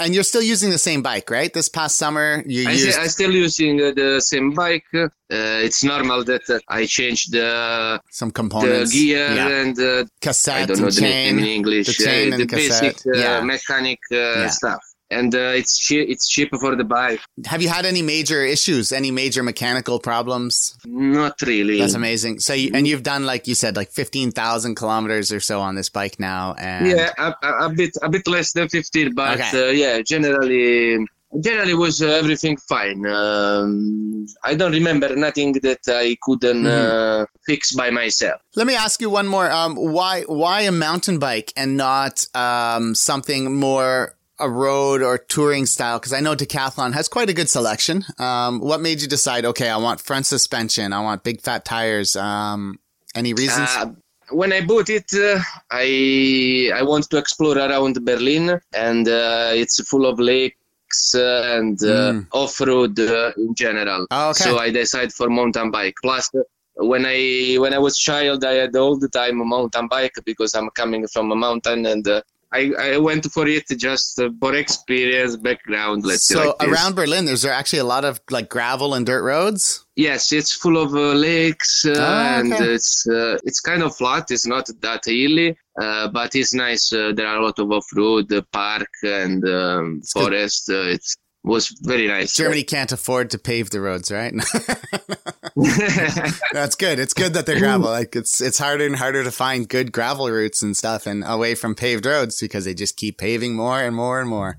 And 0.00 0.12
you're 0.12 0.24
still 0.24 0.42
using 0.42 0.70
the 0.70 0.78
same 0.78 1.02
bike, 1.02 1.30
right? 1.30 1.52
This 1.54 1.68
past 1.68 1.96
summer 1.96 2.42
you 2.46 2.68
I, 2.68 2.72
used 2.72 2.90
st- 2.92 3.04
I 3.04 3.06
still 3.06 3.30
using 3.30 3.80
uh, 3.80 3.92
the 3.92 4.20
same 4.20 4.50
bike. 4.52 4.84
Uh, 4.92 5.08
it's 5.30 5.84
normal 5.84 6.24
that 6.24 6.42
uh, 6.50 6.58
I 6.68 6.84
changed 6.86 7.32
the 7.32 8.00
some 8.10 8.30
the 8.30 8.32
components. 8.32 8.92
gear 8.92 9.28
yeah. 9.34 9.48
and 9.60 9.78
uh, 9.78 10.04
cassette 10.20 10.62
I 10.62 10.66
don't 10.66 10.80
know 10.80 10.86
the 10.86 11.00
chain. 11.00 11.36
name 11.36 11.38
in 11.38 11.44
English. 11.46 11.86
the 11.86 11.92
chain 12.04 12.32
uh, 12.32 12.34
and 12.36 12.42
the 12.42 12.46
cassette, 12.46 12.94
basic 13.04 13.06
uh, 13.14 13.18
yeah. 13.18 13.40
mechanic 13.40 14.00
uh, 14.12 14.16
Yeah. 14.16 14.48
stuff, 14.48 14.82
and 15.10 15.34
uh, 15.34 15.52
it's 15.54 15.78
cheap. 15.78 16.08
It's 16.08 16.28
cheap 16.28 16.50
for 16.58 16.74
the 16.76 16.84
bike. 16.84 17.20
Have 17.46 17.62
you 17.62 17.68
had 17.68 17.84
any 17.86 18.02
major 18.02 18.44
issues? 18.44 18.92
Any 18.92 19.10
major 19.10 19.42
mechanical 19.42 19.98
problems? 19.98 20.76
Not 20.86 21.40
really. 21.42 21.78
That's 21.78 21.94
amazing. 21.94 22.40
So, 22.40 22.52
you, 22.54 22.70
and 22.74 22.86
you've 22.86 23.02
done 23.02 23.24
like 23.26 23.46
you 23.46 23.54
said, 23.54 23.76
like 23.76 23.90
fifteen 23.90 24.30
thousand 24.30 24.76
kilometers 24.76 25.32
or 25.32 25.40
so 25.40 25.60
on 25.60 25.74
this 25.74 25.88
bike 25.88 26.18
now, 26.18 26.54
and 26.58 26.86
Yeah, 26.88 27.10
a, 27.18 27.34
a, 27.66 27.70
bit 27.70 27.90
a 28.02 28.08
bit 28.08 28.26
less 28.26 28.52
than 28.52 28.68
15, 28.68 29.14
but 29.14 29.40
Okay. 29.40 29.68
uh, 29.68 29.70
yeah, 29.72 30.00
generally 30.02 30.98
generally 31.40 31.74
was 31.74 32.00
uh, 32.00 32.06
everything 32.06 32.56
fine. 32.68 33.04
Um, 33.06 34.26
I 34.44 34.54
don't 34.54 34.72
remember 34.72 35.14
nothing 35.16 35.52
that 35.62 35.80
I 35.88 36.16
couldn't 36.22 36.64
uh, 36.66 37.26
fix 37.46 37.72
by 37.72 37.90
myself. 37.90 38.40
Let 38.54 38.66
me 38.66 38.74
ask 38.76 39.00
you 39.00 39.10
one 39.10 39.26
more. 39.26 39.50
Um, 39.50 39.74
why 39.74 40.22
why 40.22 40.62
a 40.62 40.72
mountain 40.72 41.18
bike 41.18 41.52
and 41.56 41.76
not 41.76 42.26
um 42.34 42.94
something 42.94 43.54
more 43.56 44.14
a 44.44 44.48
road 44.48 45.02
or 45.02 45.18
touring 45.18 45.66
style? 45.66 45.98
Because 45.98 46.12
I 46.12 46.20
know 46.20 46.34
Decathlon 46.36 46.92
has 46.92 47.08
quite 47.08 47.28
a 47.30 47.32
good 47.40 47.48
selection. 47.48 48.04
Um, 48.18 48.60
what 48.60 48.80
made 48.80 49.00
you 49.02 49.08
decide? 49.08 49.44
Okay, 49.52 49.68
I 49.68 49.78
want 49.86 50.00
front 50.00 50.26
suspension. 50.26 50.92
I 50.92 51.00
want 51.02 51.24
big 51.24 51.40
fat 51.40 51.64
tires. 51.64 52.10
Um, 52.16 52.78
any 53.14 53.32
reasons? 53.34 53.68
Uh, 53.78 53.86
when 54.30 54.52
I 54.52 54.60
bought 54.70 54.88
it, 54.98 55.08
uh, 55.14 55.38
I 55.70 56.70
I 56.74 56.82
want 56.82 57.04
to 57.10 57.16
explore 57.18 57.56
around 57.58 57.94
Berlin, 58.04 58.46
and 58.72 59.04
uh, 59.08 59.50
it's 59.62 59.76
full 59.90 60.06
of 60.06 60.18
lakes 60.18 61.14
uh, 61.14 61.56
and 61.56 61.76
uh, 61.82 62.12
Mm. 62.12 62.26
off 62.32 62.60
road 62.60 62.98
uh, 63.00 63.32
in 63.36 63.54
general. 63.54 64.06
Oh, 64.10 64.30
okay. 64.30 64.44
So 64.44 64.58
I 64.58 64.70
decided 64.70 65.12
for 65.12 65.28
mountain 65.28 65.70
bike. 65.70 65.96
Plus, 66.02 66.30
when 66.92 67.04
I 67.06 67.56
when 67.62 67.72
I 67.74 67.78
was 67.86 67.94
child, 67.98 68.44
I 68.44 68.54
had 68.62 68.74
all 68.76 68.96
the 68.98 69.08
time 69.20 69.40
a 69.40 69.44
mountain 69.44 69.86
bike 69.88 70.16
because 70.24 70.54
I'm 70.54 70.70
coming 70.70 71.06
from 71.14 71.30
a 71.32 71.36
mountain, 71.36 71.80
and 71.86 72.06
uh, 72.08 72.22
I 72.54 72.72
I 72.78 72.98
went 72.98 73.24
for 73.32 73.46
it 73.48 73.66
just 73.76 74.18
uh, 74.20 74.30
for 74.40 74.54
experience, 74.54 75.36
background. 75.36 76.04
Let's 76.04 76.26
say 76.28 76.34
so 76.34 76.48
like 76.48 76.58
this. 76.58 76.68
around 76.68 76.94
Berlin, 76.94 77.24
there's 77.24 77.44
actually 77.44 77.80
a 77.80 77.90
lot 77.94 78.04
of 78.04 78.20
like 78.30 78.48
gravel 78.48 78.94
and 78.94 79.04
dirt 79.04 79.22
roads. 79.22 79.84
Yes, 79.96 80.32
it's 80.32 80.52
full 80.52 80.76
of 80.76 80.94
uh, 80.94 81.12
lakes 81.12 81.84
uh, 81.84 81.94
Oh, 81.96 82.38
and 82.38 82.52
it's 82.52 83.06
uh, 83.08 83.36
it's 83.44 83.60
kind 83.60 83.82
of 83.82 83.96
flat. 83.96 84.30
It's 84.30 84.46
not 84.46 84.68
that 84.80 85.02
hilly, 85.04 85.56
uh, 85.80 86.08
but 86.08 86.34
it's 86.34 86.54
nice. 86.54 86.92
Uh, 86.92 87.12
there 87.16 87.26
are 87.26 87.38
a 87.38 87.44
lot 87.44 87.58
of 87.58 87.70
off-road, 87.70 88.32
uh, 88.32 88.42
park, 88.52 88.92
and 89.02 89.44
um, 89.48 89.98
It's 90.00 90.12
forest. 90.12 90.70
Uh, 90.70 90.94
it 90.94 91.04
was 91.44 91.68
very 91.82 92.08
nice. 92.08 92.34
Germany 92.34 92.62
can't 92.62 92.90
afford 92.90 93.30
to 93.30 93.38
pave 93.38 93.70
the 93.70 93.80
roads, 93.80 94.10
right? 94.10 94.32
That's 96.52 96.74
good. 96.74 96.98
It's 96.98 97.14
good 97.14 97.34
that 97.34 97.44
they're 97.46 97.60
gravel. 97.60 97.90
Like 97.90 98.16
it's 98.16 98.40
it's 98.40 98.58
harder 98.58 98.86
and 98.86 98.96
harder 98.96 99.22
to 99.22 99.30
find 99.30 99.68
good 99.68 99.92
gravel 99.92 100.28
routes 100.28 100.62
and 100.62 100.76
stuff 100.76 101.06
and 101.06 101.22
away 101.24 101.54
from 101.54 101.74
paved 101.76 102.06
roads 102.06 102.40
because 102.40 102.64
they 102.64 102.74
just 102.74 102.96
keep 102.96 103.18
paving 103.18 103.54
more 103.54 103.80
and 103.80 103.94
more 103.94 104.20
and 104.20 104.28
more. 104.28 104.58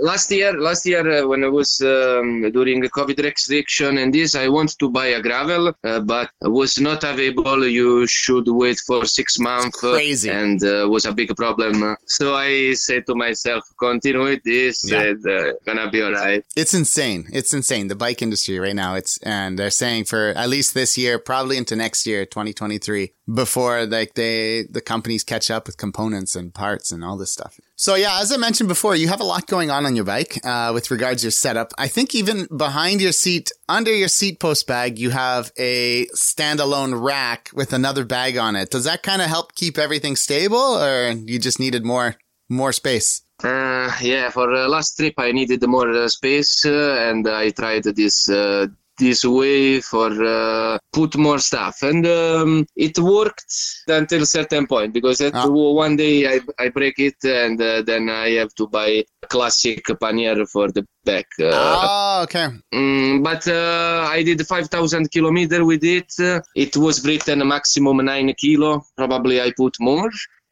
Last 0.00 0.30
year, 0.30 0.52
last 0.58 0.86
year 0.86 1.08
uh, 1.24 1.26
when 1.26 1.44
I 1.44 1.48
was 1.48 1.80
um, 1.80 2.50
during 2.52 2.80
the 2.80 2.90
COVID 2.90 3.22
restriction 3.22 3.98
and 3.98 4.12
this, 4.12 4.34
I 4.34 4.48
want 4.48 4.78
to 4.78 4.90
buy 4.90 5.06
a 5.08 5.22
gravel, 5.22 5.72
uh, 5.84 6.00
but 6.00 6.30
was 6.42 6.78
not 6.78 7.04
available. 7.04 7.66
You 7.66 8.06
should 8.06 8.46
wait 8.48 8.78
for 8.86 9.04
six 9.06 9.38
months, 9.38 9.82
uh, 9.82 9.92
crazy. 9.92 10.30
and 10.30 10.62
uh, 10.64 10.86
was 10.88 11.04
a 11.06 11.12
big 11.12 11.34
problem. 11.36 11.96
So 12.06 12.34
I 12.34 12.74
said 12.74 13.06
to 13.06 13.14
myself, 13.14 13.62
continue 13.78 14.22
with 14.24 14.42
this, 14.44 14.82
Yeah. 14.90 15.02
and 15.02 15.26
uh, 15.26 15.52
gonna 15.66 15.90
be 15.90 16.02
alright. 16.02 16.44
It's 16.56 16.74
insane. 16.74 17.26
It's 17.32 17.52
insane. 17.54 17.88
The 17.88 17.94
bike 17.96 18.22
industry 18.22 18.58
right 18.58 18.74
now. 18.76 18.94
It's 18.94 19.18
and 19.18 19.58
they're 19.58 19.70
saying 19.70 20.04
for 20.04 20.28
at 20.36 20.48
least 20.48 20.74
this 20.74 20.96
year, 20.98 21.18
probably 21.18 21.56
into 21.56 21.76
next 21.76 22.06
year, 22.06 22.24
2023, 22.26 23.12
before 23.32 23.86
like 23.86 24.14
they 24.14 24.64
the 24.70 24.80
companies 24.80 25.24
catch 25.24 25.50
up 25.50 25.66
with 25.66 25.76
components 25.76 26.36
and 26.36 26.52
parts 26.54 26.92
and 26.92 27.04
all 27.04 27.16
this 27.16 27.32
stuff. 27.32 27.58
So 27.76 27.96
yeah, 27.96 28.20
as 28.20 28.30
I 28.30 28.36
mentioned 28.36 28.68
before, 28.68 28.94
you 28.94 29.08
have 29.08 29.20
a 29.20 29.24
lot 29.24 29.48
going 29.48 29.70
on 29.70 29.84
on 29.84 29.96
your 29.96 30.04
bike 30.04 30.38
uh, 30.44 30.70
with 30.72 30.92
regards 30.92 31.22
to 31.22 31.26
your 31.26 31.32
setup. 31.32 31.72
I 31.76 31.88
think 31.88 32.14
even 32.14 32.46
behind 32.56 33.00
your 33.00 33.10
seat, 33.10 33.50
under 33.68 33.92
your 33.92 34.08
seat 34.08 34.38
post 34.38 34.68
bag, 34.68 34.96
you 34.98 35.10
have 35.10 35.50
a 35.58 36.06
standalone 36.14 37.00
rack 37.02 37.50
with 37.52 37.72
another 37.72 38.04
bag 38.04 38.36
on 38.36 38.54
it. 38.54 38.70
Does 38.70 38.84
that 38.84 39.02
kind 39.02 39.20
of 39.20 39.28
help 39.28 39.56
keep 39.56 39.76
everything 39.76 40.14
stable, 40.14 40.56
or 40.56 41.10
you 41.10 41.40
just 41.40 41.58
needed 41.58 41.84
more 41.84 42.14
more 42.48 42.72
space? 42.72 43.22
Uh, 43.42 43.90
yeah, 44.00 44.30
for 44.30 44.52
uh, 44.54 44.68
last 44.68 44.96
trip 44.96 45.14
I 45.18 45.32
needed 45.32 45.66
more 45.66 45.90
uh, 45.90 46.08
space, 46.08 46.64
uh, 46.64 47.08
and 47.08 47.26
I 47.26 47.50
tried 47.50 47.82
this 47.82 48.28
uh, 48.28 48.68
this 48.98 49.24
way 49.24 49.80
for 49.80 50.10
uh, 50.24 50.78
put 50.92 51.16
more 51.16 51.38
stuff, 51.38 51.82
and 51.82 52.06
um, 52.06 52.66
it 52.76 52.98
worked 52.98 53.52
until 53.88 54.22
a 54.22 54.26
certain 54.26 54.66
point 54.66 54.92
because 54.92 55.20
at 55.20 55.34
Ah. 55.34 55.48
one 55.48 55.96
day 55.96 56.16
I 56.34 56.40
I 56.58 56.68
break 56.68 56.98
it, 56.98 57.16
and 57.24 57.60
uh, 57.60 57.82
then 57.82 58.08
I 58.08 58.30
have 58.40 58.54
to 58.54 58.66
buy 58.68 58.88
a 59.22 59.26
classic 59.28 59.84
pannier 60.00 60.46
for 60.46 60.70
the 60.70 60.86
back. 61.04 61.26
Uh, 61.40 61.50
oh, 61.52 62.20
okay. 62.24 62.48
Mm, 62.72 63.22
but 63.22 63.46
uh, 63.48 64.06
I 64.10 64.22
did 64.22 64.46
5,000 64.46 65.10
kilometer 65.10 65.64
with 65.64 65.84
it. 65.84 66.12
Uh, 66.18 66.40
it 66.54 66.76
was 66.76 67.04
written 67.06 67.46
maximum 67.46 68.04
9 68.04 68.34
kilo. 68.34 68.84
Probably 68.96 69.40
I 69.40 69.52
put 69.56 69.74
more. 69.80 70.10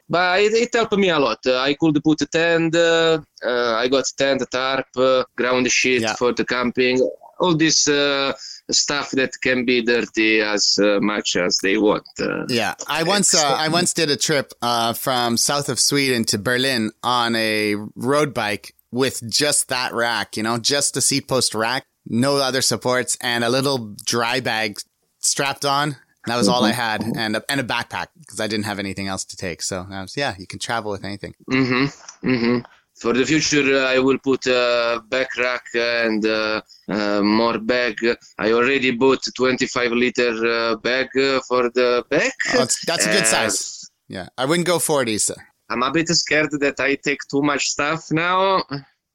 But 0.08 0.40
it, 0.40 0.52
it 0.52 0.74
helped 0.74 0.96
me 0.98 1.08
a 1.08 1.18
lot. 1.18 1.38
Uh, 1.46 1.58
I 1.58 1.72
could 1.74 1.98
put 2.04 2.20
a 2.20 2.26
tent. 2.26 2.74
Uh, 2.76 3.20
uh, 3.42 3.74
I 3.76 3.88
got 3.88 4.04
tent, 4.18 4.42
tarp, 4.50 4.84
uh, 4.96 5.24
ground 5.36 5.70
sheet 5.70 6.02
Yeah. 6.02 6.14
for 6.16 6.32
the 6.34 6.44
camping. 6.44 6.98
All 7.42 7.56
this 7.56 7.88
uh, 7.88 8.32
stuff 8.70 9.10
that 9.12 9.32
can 9.42 9.64
be 9.64 9.82
dirty 9.82 10.40
as 10.40 10.78
uh, 10.80 11.00
much 11.00 11.36
as 11.36 11.58
they 11.62 11.76
want. 11.76 12.06
Uh, 12.18 12.44
Yeah, 12.48 12.74
I 12.88 13.02
once 13.02 13.34
uh, 13.34 13.56
I 13.64 13.68
once 13.68 13.92
did 13.92 14.10
a 14.10 14.16
trip 14.16 14.52
uh, 14.62 14.92
from 14.92 15.36
south 15.36 15.68
of 15.68 15.78
Sweden 15.80 16.24
to 16.26 16.38
Berlin 16.38 16.92
on 17.02 17.34
a 17.36 17.76
road 17.96 18.32
bike 18.32 18.74
with 18.90 19.28
just 19.28 19.68
that 19.68 19.92
rack, 19.92 20.36
you 20.36 20.42
know, 20.42 20.58
just 20.58 20.96
a 20.96 21.00
seat 21.00 21.26
post 21.26 21.54
rack, 21.54 21.84
no 22.06 22.36
other 22.36 22.62
supports, 22.62 23.16
and 23.20 23.42
a 23.42 23.48
little 23.48 23.94
dry 24.04 24.40
bag 24.40 24.78
strapped 25.18 25.64
on. 25.64 25.96
That 26.26 26.36
was 26.36 26.48
all 26.48 26.64
I 26.64 26.70
had, 26.70 27.02
and 27.16 27.34
a, 27.34 27.42
and 27.48 27.60
a 27.60 27.64
backpack 27.64 28.06
because 28.20 28.38
I 28.38 28.46
didn't 28.46 28.66
have 28.66 28.78
anything 28.78 29.08
else 29.08 29.24
to 29.24 29.36
take. 29.36 29.60
So 29.60 29.84
was, 29.90 30.16
yeah, 30.16 30.34
you 30.38 30.46
can 30.46 30.60
travel 30.60 30.92
with 30.92 31.04
anything. 31.04 31.34
hmm 31.50 31.86
hmm 32.22 32.58
for 33.02 33.12
the 33.12 33.24
future, 33.24 33.66
uh, 33.78 33.94
I 33.94 33.98
will 33.98 34.18
put 34.18 34.46
a 34.46 35.02
back 35.08 35.36
rack 35.36 35.64
and 35.74 36.24
uh, 36.24 36.62
uh, 36.88 37.20
more 37.20 37.58
bag. 37.58 37.96
I 38.38 38.52
already 38.52 38.92
bought 38.92 39.22
25 39.36 39.90
liter 39.92 40.34
uh, 40.46 40.76
bag 40.76 41.08
uh, 41.16 41.40
for 41.48 41.68
the 41.70 42.04
back. 42.08 42.32
Oh, 42.54 42.66
that's, 42.86 43.06
a 43.06 43.10
good 43.10 43.26
size. 43.26 43.90
Yeah, 44.08 44.28
I 44.38 44.44
wouldn't 44.44 44.68
go 44.68 44.78
40s. 44.78 45.32
I'm 45.68 45.82
a 45.82 45.90
bit 45.90 46.08
scared 46.08 46.52
that 46.60 46.78
I 46.78 46.94
take 46.94 47.18
too 47.28 47.42
much 47.42 47.64
stuff 47.66 48.12
now 48.12 48.62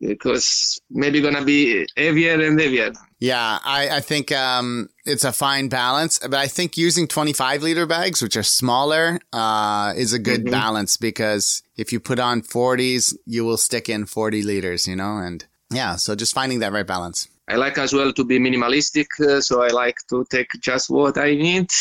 because 0.01 0.79
maybe 0.89 1.21
gonna 1.21 1.45
be 1.45 1.87
heavier 1.95 2.41
and 2.45 2.59
heavier. 2.59 2.91
Yeah, 3.19 3.57
I, 3.63 3.89
I 3.97 3.99
think 3.99 4.31
um, 4.31 4.89
it's 5.05 5.23
a 5.23 5.31
fine 5.31 5.69
balance, 5.69 6.19
but 6.19 6.35
I 6.35 6.47
think 6.47 6.77
using 6.77 7.07
25 7.07 7.63
liter 7.63 7.85
bags, 7.87 8.21
which 8.21 8.37
are 8.37 8.43
smaller, 8.43 9.19
uh, 9.33 9.93
is 9.97 10.13
a 10.13 10.19
good 10.19 10.45
Mhm. 10.45 10.51
balance 10.51 10.97
because 10.97 11.63
if 11.77 11.91
you 11.91 11.99
put 11.99 12.19
on 12.19 12.41
40s, 12.43 13.15
you 13.25 13.43
will 13.43 13.57
stick 13.57 13.89
in 13.89 14.05
40 14.05 14.43
liters, 14.43 14.85
you 14.87 14.95
know, 14.95 15.17
and 15.17 15.45
yeah, 15.71 15.95
so 15.95 16.15
just 16.15 16.33
finding 16.33 16.59
that 16.59 16.71
right 16.71 16.85
balance. 16.85 17.27
I 17.49 17.55
like 17.55 17.77
as 17.77 17.91
well 17.93 18.13
to 18.13 18.23
be 18.23 18.39
minimalistic, 18.39 19.07
uh, 19.19 19.41
so 19.41 19.63
I 19.63 19.69
like 19.69 19.97
to 20.09 20.25
take 20.29 20.49
just 20.61 20.89
what 20.89 21.17
I 21.17 21.33
need. 21.33 21.71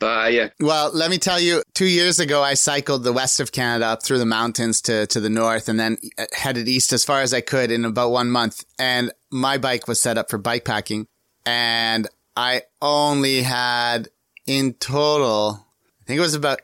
But 0.00 0.32
yeah, 0.32 0.48
Well, 0.60 0.90
let 0.92 1.10
me 1.10 1.18
tell 1.18 1.40
you, 1.40 1.62
two 1.72 1.86
years 1.86 2.20
ago, 2.20 2.42
I 2.42 2.54
cycled 2.54 3.04
the 3.04 3.12
west 3.12 3.40
of 3.40 3.52
Canada 3.52 3.86
up 3.86 4.02
through 4.02 4.18
the 4.18 4.26
mountains 4.26 4.82
to, 4.82 5.06
to 5.06 5.20
the 5.20 5.30
north 5.30 5.68
and 5.68 5.78
then 5.78 5.96
uh, 6.18 6.26
headed 6.32 6.68
east 6.68 6.92
as 6.92 7.04
far 7.04 7.20
as 7.20 7.32
I 7.32 7.40
could 7.40 7.70
in 7.70 7.84
about 7.84 8.10
one 8.10 8.30
month. 8.30 8.64
And 8.78 9.12
my 9.30 9.56
bike 9.56 9.86
was 9.88 10.00
set 10.00 10.18
up 10.18 10.30
for 10.30 10.38
bike 10.38 10.64
packing 10.64 11.06
and 11.46 12.08
I 12.36 12.62
only 12.82 13.42
had 13.42 14.08
in 14.46 14.74
total, 14.74 15.66
I 16.00 16.04
think 16.04 16.18
it 16.18 16.22
was 16.22 16.34
about 16.34 16.60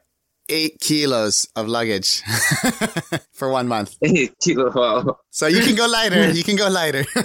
eight 0.51 0.81
kilos 0.81 1.47
of 1.57 1.69
luggage 1.69 2.23
for 3.33 3.49
one 3.51 3.69
month. 3.69 3.97
Eight 4.03 4.35
wow. 4.47 5.19
So 5.31 5.47
you 5.47 5.63
can 5.63 5.77
go 5.77 5.87
lighter. 5.87 6.31
You 6.41 6.45
can 6.45 6.57
go 6.57 6.69
lighter. 6.69 7.05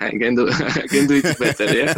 I 0.00 0.10
can 0.10 0.34
do 0.34 0.48
I 0.50 0.86
can 0.86 1.06
do 1.06 1.20
it 1.22 1.38
better. 1.38 1.64
Yeah. 1.64 1.94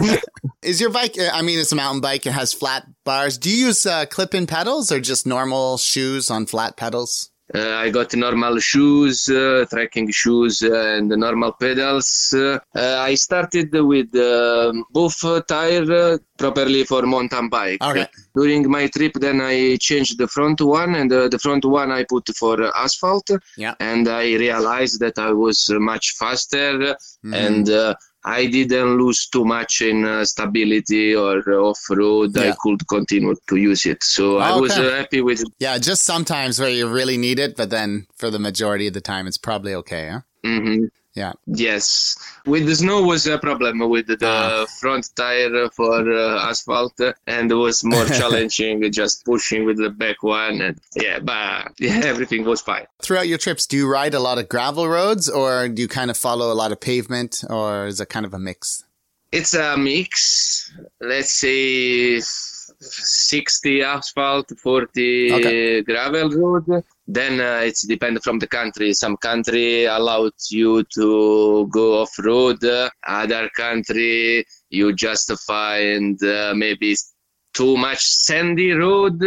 Is 0.62 0.81
your 0.81 0.91
bike, 0.91 1.16
uh, 1.18 1.31
I 1.33 1.43
mean, 1.43 1.59
it's 1.59 1.72
a 1.72 1.76
mountain 1.76 2.01
bike. 2.01 2.26
It 2.26 2.33
has 2.33 2.53
flat 2.53 2.87
bars. 3.05 3.39
Do 3.39 3.51
you 3.51 3.66
use 3.66 3.87
uh, 3.87 4.07
clip-in 4.07 4.47
pedals 4.47 4.93
or 4.93 5.01
just 5.01 5.26
normal 5.26 5.78
shoes 5.78 6.31
on 6.31 6.47
flat 6.47 6.76
pedals? 6.76 7.30
Uh, 7.53 7.75
I 7.85 7.91
got 7.91 8.15
normal 8.15 8.59
shoes, 8.61 9.29
uh, 9.29 9.65
trekking 9.69 10.11
shoes, 10.13 10.63
and 10.63 11.09
normal 11.09 11.53
pedals. 11.53 12.33
Uh, 12.37 12.59
I 12.75 13.15
started 13.17 13.73
with 13.73 14.15
um 14.17 14.85
both 14.91 15.19
tire 15.49 16.19
properly 16.39 16.85
for 16.85 17.03
mountain 17.03 17.49
bike. 17.49 17.83
Okay. 17.83 18.07
During 18.35 18.71
my 18.71 18.87
trip, 18.87 19.15
then 19.15 19.41
I 19.41 19.77
changed 19.81 20.17
the 20.19 20.29
front 20.29 20.61
one, 20.61 20.95
and 20.95 21.13
uh, 21.13 21.29
the 21.29 21.39
front 21.39 21.65
one 21.65 21.91
I 21.91 22.05
put 22.05 22.29
for 22.37 22.57
asphalt. 22.77 23.29
Yeah. 23.57 23.75
And 23.81 24.09
I 24.09 24.25
realized 24.47 25.01
that 25.01 25.19
I 25.19 25.33
was 25.33 25.69
much 25.93 26.15
faster, 26.19 26.95
Mm. 27.25 27.35
and 27.47 27.69
uh, 27.69 27.95
I 28.25 28.47
didn't 28.47 28.99
lose 28.99 29.29
too 29.29 29.45
much 29.45 29.81
in 29.81 30.05
uh, 30.05 30.25
stability 30.25 31.14
or 31.14 31.39
off 31.55 31.81
road. 31.91 32.37
Yeah. 32.37 32.51
I 32.51 32.55
could 32.61 32.87
continue 32.87 33.35
to 33.49 33.57
use 33.57 33.87
it. 33.87 34.03
So 34.05 34.39
I 34.39 34.59
was 34.59 34.71
Okay. 34.73 34.89
uh, 34.89 34.97
happy 34.97 35.21
with 35.23 35.43
Yeah, 35.59 35.79
just 35.79 36.03
sometimes 36.05 36.61
where 36.61 36.71
you 36.71 36.87
really 36.89 37.16
need 37.16 37.39
it, 37.39 37.57
but 37.57 37.71
then 37.71 38.07
for 38.16 38.31
the 38.31 38.39
majority 38.39 38.87
of 38.87 38.93
the 38.95 39.01
time, 39.01 39.27
it's 39.27 39.39
probably 39.39 39.75
okay. 39.75 40.11
Huh? 40.11 40.21
hmm 40.45 40.85
Yeah. 41.15 41.33
Yes, 41.47 42.17
with 42.47 42.67
the 42.67 42.77
snow 42.77 43.03
was 43.03 43.27
a 43.27 43.37
problem 43.37 43.81
with 43.91 44.07
the 44.07 44.17
Ah. 44.23 44.65
front 44.81 45.11
tire 45.17 45.69
for 45.71 46.09
uh, 46.09 46.49
asphalt, 46.49 46.99
and 47.27 47.51
it 47.51 47.55
was 47.57 47.83
more 47.83 48.05
challenging 48.21 48.91
just 48.93 49.25
pushing 49.25 49.65
with 49.65 49.79
the 49.79 49.91
back 49.91 50.23
one. 50.23 50.61
And 50.61 50.79
yeah, 50.95 51.19
but 51.19 51.73
yeah, 51.81 52.01
everything 52.05 52.45
was 52.45 52.61
fine. 52.61 52.87
Throughout 53.03 53.27
your 53.27 53.39
trips, 53.39 53.67
do 53.67 53.77
you 53.77 53.89
ride 53.91 54.15
a 54.15 54.21
lot 54.21 54.39
of 54.39 54.49
gravel 54.49 54.89
roads 54.89 55.29
or 55.29 55.69
do 55.69 55.83
you 55.83 55.89
kind 55.89 56.11
of 56.13 56.17
follow 56.17 56.53
a 56.53 56.55
lot 56.63 56.71
of 56.71 56.81
pavement 56.81 57.43
or 57.51 57.87
is 57.87 58.01
it 58.01 58.09
kind 58.09 58.25
of 58.25 58.33
a 58.33 58.39
mix? 58.39 58.85
It's 59.33 59.53
a 59.55 59.77
mix. 59.77 60.73
Let's 61.01 61.33
say 61.33 62.21
60 62.21 63.83
asphalt, 63.83 64.51
40 64.59 65.33
Okay. 65.33 65.83
gravel 65.83 66.31
road. 66.31 66.85
Then 67.13 67.41
uh, 67.41 67.61
it's 67.69 67.83
depend 67.95 68.23
from 68.23 68.39
the 68.39 68.47
country. 68.47 68.93
Some 68.95 69.17
country 69.17 69.87
allowed 69.87 70.39
you 70.51 70.85
to 70.97 71.67
go 71.79 72.01
off 72.03 72.13
road. 72.31 72.63
Other 73.23 73.45
country 73.65 74.45
you 74.79 74.87
just 74.95 75.29
find 75.53 76.17
uh, 76.23 76.53
maybe 76.55 76.95
too 77.59 77.77
much 77.77 78.03
sandy 78.29 78.71
road 78.73 79.21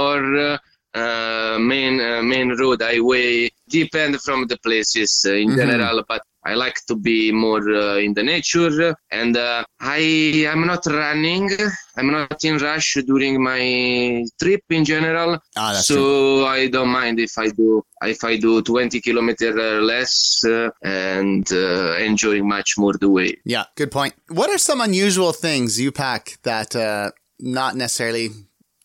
or 0.00 0.18
uh, 0.48 0.58
uh, 1.02 1.58
main 1.60 2.00
uh, 2.00 2.22
main 2.22 2.48
road 2.60 2.80
highway. 2.82 3.48
Depend 3.68 4.20
from 4.26 4.46
the 4.50 4.58
places 4.66 5.12
in 5.24 5.48
Mhm. 5.50 5.56
general, 5.60 5.96
but 6.08 6.22
I 6.48 6.54
like 6.54 6.78
to 6.86 6.96
be 6.96 7.30
more 7.30 7.60
uh, 7.68 7.96
in 8.06 8.14
the 8.14 8.22
nature, 8.22 8.94
and 9.10 9.36
uh, 9.36 9.64
I 9.80 10.00
am 10.52 10.66
not 10.66 10.86
running. 10.86 11.50
I'm 11.96 12.10
not 12.10 12.42
in 12.42 12.56
rush 12.58 12.96
during 13.06 13.42
my 13.42 14.24
trip 14.40 14.62
in 14.70 14.84
general, 14.84 15.38
Ah, 15.56 15.72
so 15.74 15.94
true. 15.94 16.46
I 16.46 16.68
don't 16.68 16.88
mind 16.88 17.20
if 17.20 17.36
I 17.36 17.48
do 17.50 17.82
if 18.02 18.24
I 18.24 18.36
do 18.38 18.62
20 18.62 19.00
kilometer 19.00 19.80
less 19.82 20.42
uh, 20.44 20.70
and 20.82 21.46
uh, 21.52 21.96
enjoying 21.98 22.48
much 22.48 22.74
more 22.78 22.94
the 22.94 23.10
way. 23.10 23.36
Yeah, 23.44 23.64
good 23.76 23.90
point. 23.90 24.14
What 24.28 24.48
are 24.50 24.58
some 24.58 24.80
unusual 24.80 25.32
things 25.32 25.78
you 25.80 25.92
pack 25.92 26.38
that 26.44 26.74
uh, 26.74 27.10
not 27.38 27.76
necessarily 27.76 28.30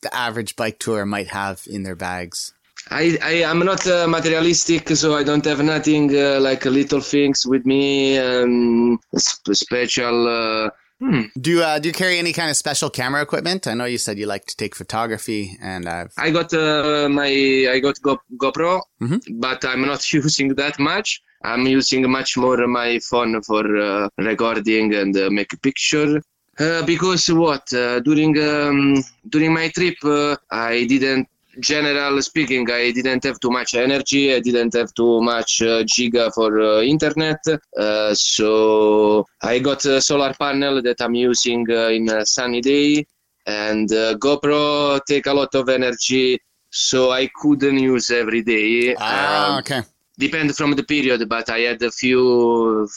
the 0.02 0.14
average 0.14 0.56
bike 0.56 0.80
tour 0.80 1.06
might 1.06 1.28
have 1.30 1.62
in 1.68 1.84
their 1.84 1.96
bags? 1.96 2.53
I, 2.92 3.18
I 3.22 3.32
am 3.52 3.60
not 3.60 3.86
uh, 3.88 4.08
materialistic, 4.08 4.90
so 4.90 5.16
I 5.16 5.24
don't 5.24 5.46
have 5.46 5.64
nothing 5.64 6.16
uh, 6.16 6.40
like 6.40 6.66
little 6.66 7.00
things 7.02 7.46
with 7.46 7.66
me. 7.66 8.18
Um, 8.18 9.00
sp- 9.16 9.54
special. 9.54 10.28
Uh, 10.28 10.70
hmm. 11.00 11.22
Do 11.40 11.52
you, 11.52 11.64
uh, 11.64 11.80
do 11.80 11.90
you 11.90 11.94
carry 11.94 12.18
any 12.20 12.34
kind 12.34 12.50
of 12.50 12.58
special 12.58 12.90
camera 12.90 13.22
equipment? 13.22 13.68
I 13.68 13.74
know 13.74 13.86
you 13.86 13.98
said 13.98 14.18
you 14.20 14.26
like 14.26 14.46
to 14.46 14.56
take 14.58 14.76
photography 14.76 15.58
and 15.62 15.88
I've, 15.88 16.12
I 16.18 16.30
got 16.32 16.54
uh, 16.54 17.08
my 17.10 17.28
I 17.72 17.80
got 17.80 18.02
Go- 18.02 18.22
GoPro, 18.38 18.82
Mhm. 19.02 19.22
but 19.40 19.64
I'm 19.66 19.82
not 19.86 20.12
using 20.14 20.50
that 20.56 20.78
much. 20.80 21.22
I'm 21.46 21.66
using 21.68 22.10
much 22.10 22.38
more 22.38 22.66
my 22.68 23.00
phone 23.00 23.42
for 23.42 23.64
uh, 23.78 24.08
recording 24.18 24.94
and 24.94 25.16
uh, 25.18 25.30
make 25.30 25.52
a 25.54 25.58
picture. 25.58 26.22
Uh, 26.60 26.84
because 26.86 27.28
what 27.34 27.66
uh, 27.74 28.00
during 28.02 28.38
um, 28.40 29.04
during 29.30 29.52
my 29.54 29.68
trip 29.70 29.96
uh, 30.06 30.36
I 30.52 30.86
didn't 30.86 31.28
general 31.60 32.22
speaking 32.22 32.70
I 32.70 32.92
didn't 32.92 33.24
have 33.24 33.40
too 33.40 33.50
much 33.52 33.74
energy 33.76 34.34
I 34.34 34.40
didn't 34.40 34.74
have 34.76 34.94
too 34.94 35.22
much 35.22 35.62
uh, 35.62 35.84
giga 35.84 36.32
for 36.34 36.60
uh, 36.60 36.82
internet 36.82 37.40
uh, 37.78 38.14
so 38.14 39.26
I 39.42 39.60
got 39.60 39.86
a 39.86 40.02
solar 40.02 40.34
panel 40.34 40.82
that 40.82 41.00
I'm 41.02 41.16
using 41.16 41.66
uh, 41.70 41.90
in 41.90 42.10
a 42.10 42.26
sunny 42.26 42.62
day 42.62 43.06
and 43.46 43.92
uh, 43.92 44.16
GoPro 44.18 45.00
take 45.08 45.28
a 45.28 45.34
lot 45.34 45.54
of 45.56 45.70
energy 45.70 46.40
so 46.70 47.12
I 47.12 47.30
couldn't 47.36 47.78
use 47.78 48.10
every 48.10 48.42
day 48.42 48.96
ah, 48.98 49.48
Um, 49.50 49.60
okay. 49.60 49.82
depend 50.18 50.56
from 50.56 50.72
the 50.76 50.84
period 50.84 51.28
but 51.28 51.50
i 51.50 51.60
had 51.70 51.82
a 51.82 51.92
few 51.92 52.88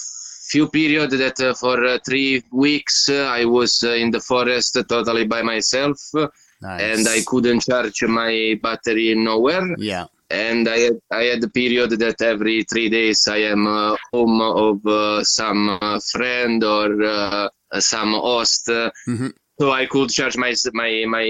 few 0.50 0.68
period 0.68 1.10
that 1.10 1.38
uh, 1.40 1.54
for 1.54 1.84
uh, 1.84 1.98
three 2.06 2.42
weeks 2.52 3.08
uh, 3.08 3.24
i 3.40 3.44
was 3.44 3.82
uh, 3.82 3.90
in 4.02 4.10
the 4.10 4.20
forest 4.20 4.78
totally 4.88 5.24
by 5.26 5.42
myself 5.42 5.98
uh, 6.14 6.26
Nice. 6.62 6.80
and 6.98 7.08
i 7.08 7.18
couldn't 7.26 7.60
charge 7.68 8.02
my 8.20 8.58
battery 8.62 9.14
nowhere 9.14 9.66
Yeah. 9.78 10.06
and 10.30 10.68
i 10.68 10.78
had, 10.84 10.96
i 11.12 11.22
had 11.30 11.44
a 11.44 11.48
period 11.50 11.90
that 12.04 12.18
every 12.22 12.64
three 12.70 12.88
days 12.88 13.26
i 13.28 13.38
am 13.54 13.66
uh, 13.66 13.94
home 14.12 14.40
of 14.40 14.84
uh, 14.86 15.22
some 15.24 15.62
uh, 15.80 16.00
friend 16.12 16.64
or 16.64 16.88
uh, 17.02 17.48
some 17.78 18.12
host 18.14 18.66
Mhm. 19.08 19.32
so 19.60 19.64
i 19.72 19.84
could 19.86 20.08
charge 20.10 20.36
my 20.44 20.52
my 20.72 20.90
my 21.16 21.26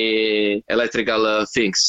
electrical 0.68 1.22
uh, 1.27 1.45
things 1.55 1.81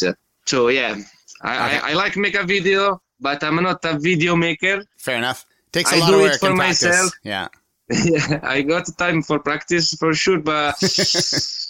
so 0.46 0.70
yeah 0.70 0.96
I, 1.44 1.54
Okay. 1.56 1.80
I, 1.88 1.90
I 1.92 1.94
like 1.94 2.16
make 2.18 2.36
a 2.36 2.46
video 2.56 3.00
but 3.20 3.44
i'm 3.44 3.58
not 3.70 3.80
a 3.86 3.94
video 4.10 4.36
maker 4.36 4.78
Fair 4.98 5.18
enough. 5.18 5.46
Takes 5.72 5.92
a 5.92 5.96
I 5.96 6.00
lot 6.00 6.10
do 6.10 6.16
of 6.16 6.22
it 6.22 6.24
work 6.32 6.40
for 6.40 6.56
practice. 6.56 6.84
myself. 6.84 7.12
Yeah. 7.24 7.48
yeah, 7.90 8.40
I 8.56 8.62
got 8.74 8.86
time 8.98 9.22
for 9.22 9.38
practice 9.40 9.88
for 10.02 10.14
sure, 10.14 10.40
but 10.40 10.76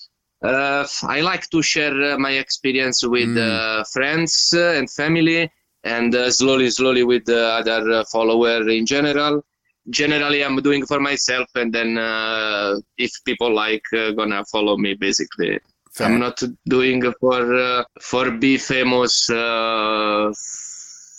I 1.04 1.22
like 1.22 1.50
to 1.50 1.62
share 1.62 2.14
uh, 2.14 2.18
my 2.18 2.32
experience 2.32 3.04
with 3.04 3.30
Mm. 3.30 3.38
uh, 3.38 3.84
friends 3.96 4.54
uh, 4.56 4.78
and 4.78 4.90
family, 4.90 5.52
and 5.84 6.16
uh, 6.16 6.32
slowly, 6.32 6.70
slowly 6.70 7.04
with 7.04 7.26
the 7.26 7.44
other 7.60 7.92
uh, 7.92 8.04
follower 8.12 8.68
in 8.70 8.86
general. 8.86 9.44
Generally, 9.90 10.44
I'm 10.44 10.58
doing 10.62 10.86
for 10.86 11.00
myself, 11.00 11.48
and 11.56 11.74
then 11.74 11.98
uh, 11.98 12.76
if 12.98 13.12
people 13.26 13.54
like, 13.54 13.84
uh, 13.94 14.12
gonna 14.12 14.44
follow 14.52 14.76
me. 14.78 14.94
Basically, 14.96 15.60
Fair. 15.94 16.08
I'm 16.08 16.20
not 16.20 16.42
doing 16.68 17.02
for 17.22 17.56
uh, 17.56 17.84
for 18.02 18.32
be 18.32 18.58
famous 18.58 19.30
uh, 19.30 20.32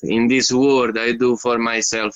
in 0.02 0.28
this 0.28 0.52
world. 0.52 0.98
I 0.98 1.12
do 1.12 1.36
for 1.36 1.58
myself. 1.58 2.14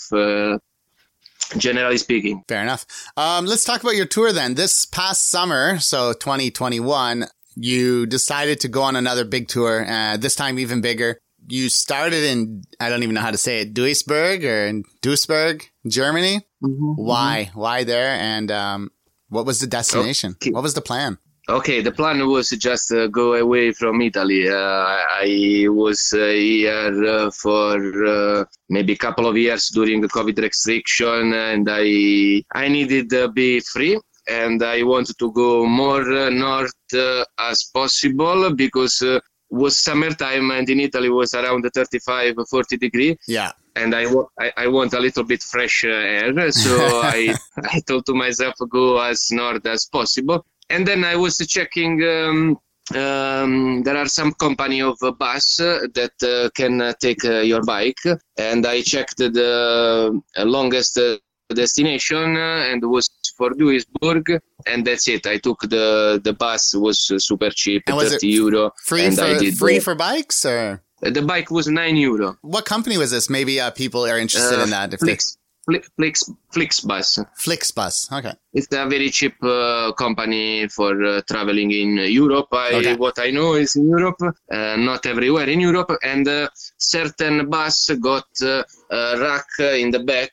Generally 1.57 1.99
speaking. 1.99 2.43
Fair 2.49 2.63
enough. 2.63 2.87
Um, 3.17 3.47
let's 3.47 3.65
talk 3.65 3.83
about 3.83 3.95
your 3.97 4.07
tour 4.07 4.33
then. 4.33 4.55
This 4.55 4.85
past 4.87 5.29
summer, 5.29 5.79
so 5.79 6.13
2021, 6.13 7.27
you 7.57 8.07
decided 8.07 8.61
to 8.61 8.69
go 8.69 8.83
on 8.83 8.97
another 8.97 9.25
big 9.25 9.49
tour, 9.49 9.85
uh, 9.87 10.17
this 10.17 10.35
time 10.35 10.59
even 10.59 10.81
bigger. 10.81 11.19
you 11.49 11.69
started 11.69 12.23
in 12.25 12.63
I 12.81 12.89
don't 12.89 13.03
even 13.03 13.15
know 13.15 13.21
how 13.21 13.31
to 13.31 13.39
say 13.39 13.61
it, 13.61 13.75
Duisburg 13.75 14.45
or 14.45 14.67
in 14.67 14.85
Duisburg, 15.03 15.65
Germany. 15.87 16.47
Mm-hmm. 16.63 17.03
Why? 17.03 17.51
Why 17.55 17.85
there? 17.85 18.11
And 18.15 18.51
um, 18.51 18.91
what 19.29 19.47
was 19.47 19.61
the 19.61 19.67
destination? 19.67 20.33
Okay. 20.33 20.51
What 20.51 20.63
was 20.63 20.75
the 20.75 20.81
plan? 20.81 21.19
Okay, 21.49 21.81
the 21.83 21.91
plan 21.91 22.25
was 22.29 22.51
just 22.51 22.93
uh, 22.93 23.09
go 23.09 23.35
away 23.35 23.73
from 23.73 24.01
Italy. 24.01 24.49
Uh, 24.49 24.55
I 24.55 25.67
was 25.69 26.13
uh, 26.13 26.27
here 26.29 27.05
uh, 27.05 27.31
for 27.33 27.75
uh, 28.07 28.45
maybe 28.69 28.93
a 28.93 28.97
couple 28.97 29.27
of 29.27 29.37
years 29.37 29.69
during 29.75 30.01
the 30.01 30.09
COVID 30.09 30.39
restriction, 30.39 31.33
and 31.35 31.69
I 31.69 32.45
I 32.55 32.69
needed 32.69 33.11
to 33.11 33.29
be 33.29 33.59
free, 33.59 33.99
and 34.29 34.63
I 34.63 34.85
wanted 34.85 35.19
to 35.19 35.33
go 35.33 35.67
more 35.67 36.03
uh, 36.13 36.31
north 36.31 36.73
uh, 36.95 37.25
as 37.41 37.65
possible 37.75 38.55
because 38.55 39.03
uh, 39.03 39.19
was 39.51 39.77
summertime 39.79 40.51
and 40.53 40.71
in 40.71 40.79
Italy 40.81 41.11
was 41.11 41.35
around 41.35 41.69
35 41.75 42.37
40 42.49 42.77
degree 42.79 43.17
Yeah. 43.29 43.51
and 43.77 43.95
I, 43.95 44.07
wa- 44.07 44.29
I, 44.41 44.51
I 44.57 44.67
want 44.69 44.95
a 44.95 44.99
little 45.01 45.25
bit 45.25 45.43
fresh 45.43 45.85
air. 45.85 46.51
So 46.53 46.71
I, 47.03 47.35
I 47.65 47.81
told 47.87 48.07
to 48.07 48.15
myself, 48.15 48.55
go 48.71 48.99
as 48.99 49.29
north 49.31 49.67
as 49.67 49.87
possible. 49.93 50.47
And 50.71 50.87
then 50.87 51.05
I 51.05 51.17
was 51.17 51.37
checking. 51.39 52.03
Um, 52.05 52.59
um, 52.97 53.83
there 53.85 53.97
are 53.97 54.07
some 54.09 54.33
company 54.35 54.83
of 54.83 54.97
a 55.03 55.13
bus 55.13 55.61
uh, 55.61 55.87
that 55.95 56.13
uh, 56.23 56.51
can 56.55 56.81
uh, 56.83 56.93
take 57.01 57.25
uh, 57.25 57.41
your 57.41 57.63
bike, 57.63 58.01
and 58.39 58.67
I 58.67 58.83
checked 58.83 59.19
the 59.19 60.21
uh, 60.37 60.45
longest 60.45 60.99
uh, 60.99 61.17
destination, 61.55 62.37
uh, 62.37 62.67
and 62.71 62.83
was 62.91 63.09
for 63.37 63.51
Duisburg, 63.51 64.41
and 64.67 64.85
that's 64.87 65.07
it. 65.09 65.27
I 65.27 65.39
took 65.39 65.61
the 65.63 66.21
the 66.23 66.33
bus 66.33 66.75
was 66.75 67.11
uh, 67.11 67.19
super 67.19 67.51
cheap, 67.51 67.83
And 67.87 67.99
thirty 68.01 68.29
euro, 68.29 68.73
Free 68.85 69.07
and 69.07 69.17
for 69.17 69.25
I 69.25 69.39
did 69.39 69.57
free 69.57 69.79
for 69.81 69.95
bikes 69.95 70.45
or 70.45 70.83
the 71.01 71.23
bike 71.23 71.51
was 71.51 71.67
nine 71.69 71.97
euro. 71.97 72.37
what 72.43 72.65
company 72.65 72.97
was 72.99 73.11
this? 73.11 73.29
Maybe 73.31 73.61
uh, 73.61 73.71
people 73.71 74.05
are 74.07 74.19
interested 74.19 74.59
Uh, 74.59 74.65
in 74.65 74.71
that. 74.71 74.93
If 74.95 75.01
Flix, 75.01 75.23
Fli- 75.25 75.37
Flix, 75.65 76.31
Flixbus. 76.53 77.25
Flixbus. 77.39 78.13
Okay. 78.13 78.33
It's 78.53 78.67
a 78.73 78.87
very 78.89 79.11
cheap 79.11 79.35
uh, 79.43 79.93
company 79.93 80.69
for 80.69 81.05
uh, 81.05 81.21
traveling 81.29 81.71
in 81.71 81.97
Europe. 81.99 82.49
I, 82.53 82.73
Okay. 82.75 82.97
What 82.97 83.19
I 83.19 83.31
know 83.31 83.55
is 83.55 83.77
in 83.77 83.89
Europe, 83.89 84.21
uh, 84.23 84.77
not 84.77 85.07
everywhere 85.07 85.49
in 85.49 85.61
Europe, 85.61 85.93
and 86.03 86.27
uh, 86.27 86.49
certain 86.79 87.49
bus 87.49 87.91
got 88.01 88.27
uh, 88.43 88.65
a 88.91 89.19
rack 89.21 89.47
in 89.59 89.91
the 89.91 90.01
back 90.01 90.33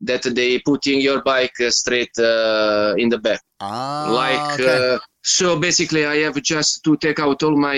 that 0.00 0.22
they 0.22 0.60
put 0.60 0.86
in 0.86 1.00
your 1.00 1.22
bike 1.22 1.56
straight 1.70 2.16
uh, 2.18 2.94
in 2.96 3.08
the 3.08 3.18
back. 3.18 3.42
Ah, 3.60 4.08
like 4.10 4.60
okay. 4.60 4.98
So 5.36 5.46
basically 5.58 6.02
i 6.06 6.16
have 6.26 6.36
just 6.42 6.82
to 6.84 6.96
take 7.04 7.18
out 7.24 7.42
all 7.42 7.56
my 7.68 7.76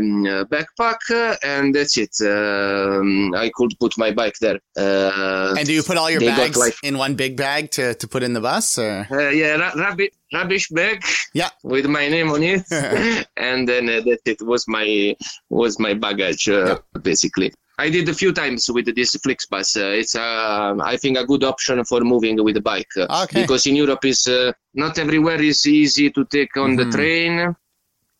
um, 0.00 0.24
backpack 0.54 1.00
uh, 1.10 1.36
and 1.52 1.74
that's 1.74 1.96
it. 2.04 2.14
Um, 2.34 3.34
i 3.34 3.50
could 3.56 3.72
put 3.78 3.92
my 3.98 4.10
bike 4.20 4.36
there. 4.40 4.58
Uh, 4.78 5.54
and 5.58 5.66
do 5.66 5.74
you 5.78 5.82
put 5.82 5.96
all 5.98 6.10
your 6.10 6.20
got, 6.20 6.36
bags 6.38 6.56
like- 6.56 6.74
in 6.82 6.96
one 6.96 7.14
big 7.14 7.36
bag 7.36 7.70
to, 7.76 7.94
to 7.94 8.08
put 8.08 8.22
in 8.22 8.32
the 8.32 8.40
bus 8.40 8.78
or? 8.78 9.06
uh, 9.10 9.28
yeah 9.40 9.56
ra- 9.62 9.74
rubbish, 9.84 10.12
rubbish 10.32 10.68
bag 10.70 11.02
Yeah. 11.34 11.50
with 11.62 11.86
my 11.86 12.08
name 12.08 12.28
on 12.30 12.42
it. 12.42 12.62
And 13.36 13.68
then 13.68 13.84
uh, 13.88 14.00
that 14.08 14.20
it. 14.32 14.40
Was 14.42 14.62
my 14.68 15.14
was 15.50 15.78
my 15.78 15.92
baggage 15.94 16.48
uh, 16.48 16.78
basically 17.02 17.52
I 17.78 17.90
did 17.90 18.08
a 18.08 18.14
few 18.14 18.32
times 18.32 18.70
with 18.70 18.94
this 18.94 19.14
Flixbus. 19.16 19.76
Uh, 19.76 19.98
it's, 20.00 20.14
uh, 20.14 20.74
I 20.82 20.96
think, 20.96 21.18
a 21.18 21.26
good 21.26 21.44
option 21.44 21.84
for 21.84 22.00
moving 22.00 22.42
with 22.42 22.56
a 22.56 22.60
bike 22.62 22.88
uh, 22.96 23.22
Okay. 23.24 23.42
because 23.42 23.66
in 23.66 23.76
Europe 23.76 24.04
is 24.06 24.26
uh, 24.26 24.52
not 24.74 24.98
everywhere 24.98 25.40
is 25.42 25.66
easy 25.66 26.10
to 26.10 26.24
take 26.36 26.56
on 26.56 26.70
Mhm. 26.72 26.76
the 26.78 26.86
train. 26.96 27.54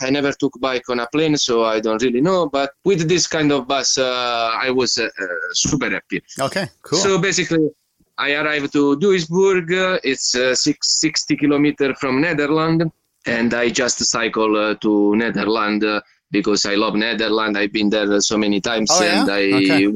I 0.07 0.11
never 0.11 0.32
took 0.32 0.52
bike 0.61 0.86
on 0.90 1.00
a 1.00 1.07
plane, 1.07 1.38
so 1.38 1.64
I 1.64 1.80
don't 1.80 2.02
really 2.02 2.20
know. 2.20 2.40
But 2.50 2.72
with 2.84 3.09
this 3.09 3.26
kind 3.26 3.50
of 3.50 3.66
bus, 3.66 3.96
uh, 3.96 4.50
I 4.66 4.68
was 4.70 4.98
uh, 4.98 5.04
uh, 5.04 5.26
super 5.54 5.88
happy. 5.88 6.22
Okay, 6.38 6.68
cool. 6.82 6.98
So 6.98 7.18
basically, 7.18 7.70
I 8.18 8.34
arrived 8.34 8.74
to 8.74 8.96
Duisburg. 8.98 9.66
Uh, 9.72 9.98
it's 10.04 10.34
uh, 10.34 10.54
six, 10.54 11.00
60 11.00 11.34
kilometers 11.36 11.96
from 11.98 12.20
Netherlands, 12.20 12.84
and 13.24 13.54
I 13.54 13.70
just 13.70 14.04
cycle 14.04 14.54
uh, 14.54 14.74
to 14.84 15.16
Netherlands 15.16 15.82
uh, 15.86 16.00
because 16.30 16.64
I 16.66 16.74
love 16.74 16.94
Netherlands. 16.94 17.58
I've 17.58 17.72
been 17.72 17.90
there 17.90 18.20
so 18.20 18.36
many 18.38 18.60
times, 18.60 18.90
Oh, 18.92 19.02
yeah? 19.02 19.20
and 19.22 19.30
I. 19.30 19.42
Okay. 19.58 19.88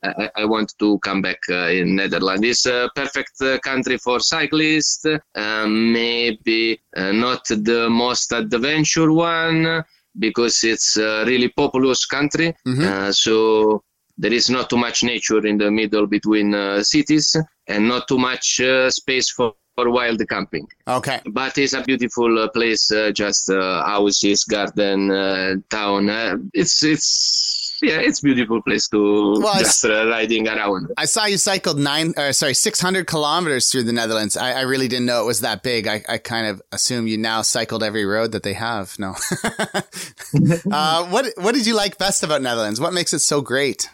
I, 0.00 0.30
I 0.36 0.44
want 0.44 0.72
to 0.78 0.98
come 1.00 1.20
back 1.22 1.38
uh, 1.50 1.66
in 1.70 1.96
Netherlands. 1.96 2.46
It's 2.46 2.66
a 2.66 2.88
perfect 2.94 3.32
uh, 3.40 3.58
country 3.58 3.98
for 3.98 4.20
cyclists. 4.20 5.04
Um, 5.34 5.92
maybe 5.92 6.80
uh, 6.96 7.10
not 7.10 7.44
the 7.48 7.88
most 7.90 8.30
adventure 8.32 9.10
one 9.12 9.82
because 10.16 10.62
it's 10.62 10.96
a 10.96 11.24
really 11.26 11.48
populous 11.48 12.06
country. 12.06 12.54
Mhm. 12.64 12.84
Uh, 12.84 13.10
so 13.12 13.82
there 14.16 14.32
is 14.32 14.48
not 14.48 14.70
too 14.70 14.76
much 14.76 15.02
nature 15.02 15.44
in 15.44 15.58
the 15.58 15.68
middle 15.70 16.06
between 16.06 16.54
uh, 16.54 16.80
cities 16.82 17.36
and 17.66 17.88
not 17.88 18.06
too 18.06 18.18
much 18.18 18.60
uh, 18.60 18.88
space 18.90 19.30
for, 19.32 19.54
for 19.78 19.90
wild 19.90 20.20
camping. 20.28 20.66
okay. 20.88 21.20
But 21.26 21.56
it's 21.56 21.72
a 21.72 21.82
beautiful 21.82 22.36
uh, 22.36 22.48
place, 22.48 22.90
uh, 22.90 23.12
just 23.12 23.48
uh, 23.48 23.84
houses, 23.86 24.42
garden, 24.44 25.10
uh, 25.12 25.54
town. 25.70 26.10
Uh, 26.10 26.36
it's 26.52 26.82
it's 26.82 27.78
yeah, 27.80 28.00
it's 28.00 28.20
beautiful 28.20 28.60
place 28.60 28.88
to 28.88 29.38
Well, 29.40 29.56
just 29.60 29.84
uh, 29.84 30.08
riding 30.08 30.48
around. 30.48 30.90
I 30.96 31.04
saw 31.04 31.26
you 31.26 31.36
cycled 31.36 31.78
nine, 31.78 32.12
or 32.16 32.32
sorry, 32.32 32.54
600 32.54 33.06
kilometers 33.06 33.70
through 33.70 33.84
the 33.84 33.92
Netherlands. 33.92 34.36
I, 34.36 34.50
I 34.50 34.60
really 34.62 34.88
didn't 34.88 35.06
know 35.06 35.22
it 35.22 35.26
was 35.26 35.42
that 35.42 35.62
big. 35.62 35.86
I, 35.86 36.02
I 36.08 36.18
kind 36.18 36.48
of 36.48 36.60
assume 36.72 37.06
you 37.06 37.16
now 37.16 37.42
cycled 37.42 37.84
every 37.84 38.04
road 38.04 38.32
that 38.32 38.42
they 38.42 38.54
have. 38.54 38.98
No. 38.98 39.14
uh, 40.72 41.06
what, 41.06 41.26
what 41.36 41.54
did 41.54 41.66
you 41.68 41.76
like 41.76 41.98
best 41.98 42.24
about 42.24 42.42
Netherlands? 42.42 42.80
What 42.80 42.92
makes 42.92 43.12
it 43.12 43.20
so 43.20 43.42
great? 43.42 43.88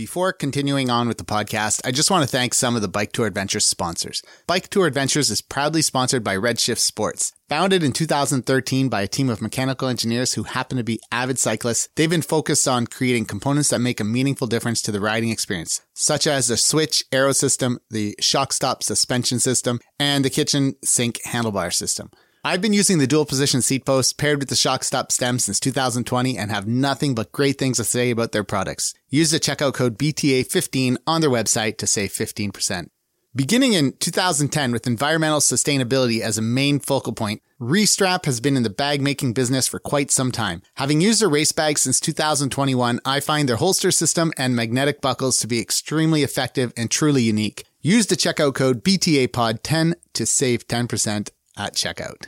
Before 0.00 0.32
continuing 0.32 0.88
on 0.88 1.08
with 1.08 1.18
the 1.18 1.24
podcast, 1.24 1.82
I 1.84 1.90
just 1.90 2.10
want 2.10 2.22
to 2.22 2.26
thank 2.26 2.54
some 2.54 2.74
of 2.74 2.80
the 2.80 2.88
Bike 2.88 3.12
Tour 3.12 3.26
Adventures 3.26 3.66
sponsors. 3.66 4.22
Bike 4.46 4.68
Tour 4.68 4.86
Adventures 4.86 5.28
is 5.28 5.42
proudly 5.42 5.82
sponsored 5.82 6.24
by 6.24 6.36
Redshift 6.36 6.78
Sports. 6.78 7.34
Founded 7.50 7.82
in 7.82 7.92
2013 7.92 8.88
by 8.88 9.02
a 9.02 9.06
team 9.06 9.28
of 9.28 9.42
mechanical 9.42 9.88
engineers 9.88 10.32
who 10.32 10.44
happen 10.44 10.78
to 10.78 10.82
be 10.82 11.00
avid 11.12 11.38
cyclists, 11.38 11.90
they've 11.96 12.08
been 12.08 12.22
focused 12.22 12.66
on 12.66 12.86
creating 12.86 13.26
components 13.26 13.68
that 13.68 13.80
make 13.80 14.00
a 14.00 14.04
meaningful 14.04 14.46
difference 14.46 14.80
to 14.80 14.90
the 14.90 15.02
riding 15.02 15.28
experience, 15.28 15.82
such 15.92 16.26
as 16.26 16.48
the 16.48 16.56
switch 16.56 17.04
aero 17.12 17.32
system, 17.32 17.78
the 17.90 18.14
shock 18.20 18.54
stop 18.54 18.82
suspension 18.82 19.38
system, 19.38 19.80
and 19.98 20.24
the 20.24 20.30
kitchen 20.30 20.76
sink 20.82 21.20
handlebar 21.26 21.70
system. 21.70 22.10
I've 22.42 22.62
been 22.62 22.72
using 22.72 22.96
the 22.96 23.06
dual 23.06 23.26
position 23.26 23.60
seat 23.60 23.84
post 23.84 24.16
paired 24.16 24.38
with 24.38 24.48
the 24.48 24.56
shock 24.56 24.82
stop 24.82 25.12
stem 25.12 25.38
since 25.38 25.60
2020 25.60 26.38
and 26.38 26.50
have 26.50 26.66
nothing 26.66 27.14
but 27.14 27.32
great 27.32 27.58
things 27.58 27.76
to 27.76 27.84
say 27.84 28.10
about 28.10 28.32
their 28.32 28.44
products. 28.44 28.94
Use 29.10 29.30
the 29.30 29.38
checkout 29.38 29.74
code 29.74 29.98
BTA15 29.98 30.96
on 31.06 31.20
their 31.20 31.28
website 31.28 31.76
to 31.76 31.86
save 31.86 32.12
15%. 32.12 32.88
Beginning 33.36 33.74
in 33.74 33.92
2010 33.92 34.72
with 34.72 34.86
environmental 34.86 35.40
sustainability 35.40 36.22
as 36.22 36.38
a 36.38 36.42
main 36.42 36.80
focal 36.80 37.12
point, 37.12 37.42
Restrap 37.60 38.24
has 38.24 38.40
been 38.40 38.56
in 38.56 38.62
the 38.62 38.70
bag 38.70 39.02
making 39.02 39.34
business 39.34 39.68
for 39.68 39.78
quite 39.78 40.10
some 40.10 40.32
time. 40.32 40.62
Having 40.76 41.02
used 41.02 41.20
their 41.20 41.28
race 41.28 41.52
bags 41.52 41.82
since 41.82 42.00
2021, 42.00 43.00
I 43.04 43.20
find 43.20 43.50
their 43.50 43.56
holster 43.56 43.90
system 43.90 44.32
and 44.38 44.56
magnetic 44.56 45.02
buckles 45.02 45.36
to 45.40 45.46
be 45.46 45.60
extremely 45.60 46.22
effective 46.22 46.72
and 46.74 46.90
truly 46.90 47.22
unique. 47.22 47.64
Use 47.82 48.06
the 48.06 48.16
checkout 48.16 48.54
code 48.54 48.82
BTAPOD10 48.82 49.92
to 50.14 50.24
save 50.24 50.66
10% 50.66 51.28
at 51.60 51.74
checkout. 51.74 52.26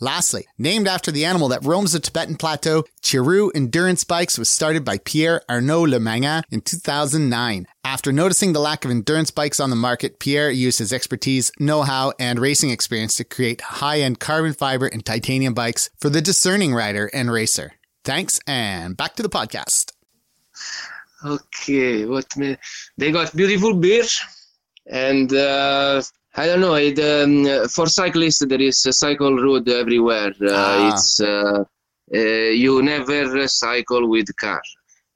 Lastly, 0.00 0.46
named 0.58 0.88
after 0.88 1.12
the 1.12 1.24
animal 1.24 1.48
that 1.48 1.64
roams 1.64 1.92
the 1.92 2.00
Tibetan 2.00 2.34
plateau, 2.34 2.82
Chiru 3.00 3.50
Endurance 3.54 4.02
Bikes 4.02 4.36
was 4.36 4.48
started 4.48 4.84
by 4.84 4.98
Pierre 4.98 5.40
Arnaud 5.48 5.86
Lemanga 5.86 6.42
in 6.50 6.62
2009. 6.62 7.66
After 7.84 8.12
noticing 8.12 8.52
the 8.52 8.60
lack 8.60 8.84
of 8.84 8.90
endurance 8.90 9.30
bikes 9.30 9.60
on 9.60 9.70
the 9.70 9.76
market, 9.76 10.18
Pierre 10.18 10.50
used 10.50 10.80
his 10.80 10.92
expertise, 10.92 11.52
know-how, 11.60 12.12
and 12.18 12.40
racing 12.40 12.70
experience 12.70 13.16
to 13.16 13.24
create 13.24 13.60
high-end 13.60 14.18
carbon 14.18 14.52
fiber 14.52 14.86
and 14.86 15.06
titanium 15.06 15.54
bikes 15.54 15.90
for 16.00 16.10
the 16.10 16.20
discerning 16.20 16.74
rider 16.74 17.08
and 17.14 17.30
racer. 17.30 17.74
Thanks, 18.02 18.40
and 18.48 18.96
back 18.96 19.14
to 19.14 19.22
the 19.22 19.28
podcast. 19.28 19.92
Okay, 21.24 22.04
what? 22.04 22.26
They 22.98 23.12
got 23.12 23.34
beautiful 23.34 23.74
beer, 23.74 24.04
and 24.86 25.32
uh, 25.32 26.02
I 26.36 26.46
don't 26.46 26.60
know. 26.60 26.74
It, 26.74 26.98
um, 26.98 27.68
for 27.68 27.86
cyclists, 27.86 28.42
there 28.46 28.60
is 28.60 28.84
a 28.86 28.92
cycle 28.92 29.36
road 29.36 29.68
everywhere. 29.68 30.32
Uh, 30.40 30.50
Ah. 30.52 30.88
It's 30.92 31.20
uh, 31.20 31.64
uh, 32.14 32.18
you 32.18 32.82
never 32.82 33.46
cycle 33.48 34.08
with 34.08 34.28
car, 34.36 34.60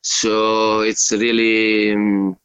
so 0.01 0.81
it's 0.81 1.11
really 1.13 1.93
um, 1.93 2.37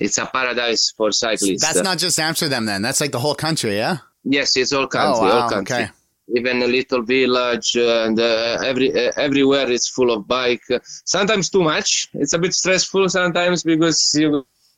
it's 0.00 0.18
a 0.18 0.26
paradise 0.26 0.92
for 0.96 1.12
cyclists. 1.12 1.62
That's 1.62 1.82
not 1.82 1.98
just 1.98 2.18
Amsterdam 2.18 2.64
then. 2.66 2.82
That's 2.82 3.00
like 3.00 3.12
the 3.12 3.20
whole 3.20 3.34
country, 3.34 3.76
yeah? 3.76 3.98
yes, 4.24 4.56
it's 4.56 4.72
all 4.72 4.86
country, 4.86 5.28
oh, 5.28 5.34
wow. 5.34 5.40
all 5.42 5.50
country. 5.50 5.76
Okay. 5.76 5.90
even 6.36 6.62
a 6.62 6.66
little 6.66 7.02
village 7.02 7.76
uh, 7.76 8.04
and 8.06 8.18
uh, 8.18 8.56
every 8.64 8.88
uh, 8.94 9.10
everywhere 9.16 9.68
is 9.70 9.88
full 9.88 10.10
of 10.12 10.26
bike 10.28 10.62
sometimes 11.04 11.50
too 11.50 11.62
much 11.62 12.08
it's 12.14 12.32
a 12.32 12.38
bit 12.38 12.54
stressful 12.54 13.08
sometimes 13.08 13.64
because 13.64 13.98
you 14.14 14.28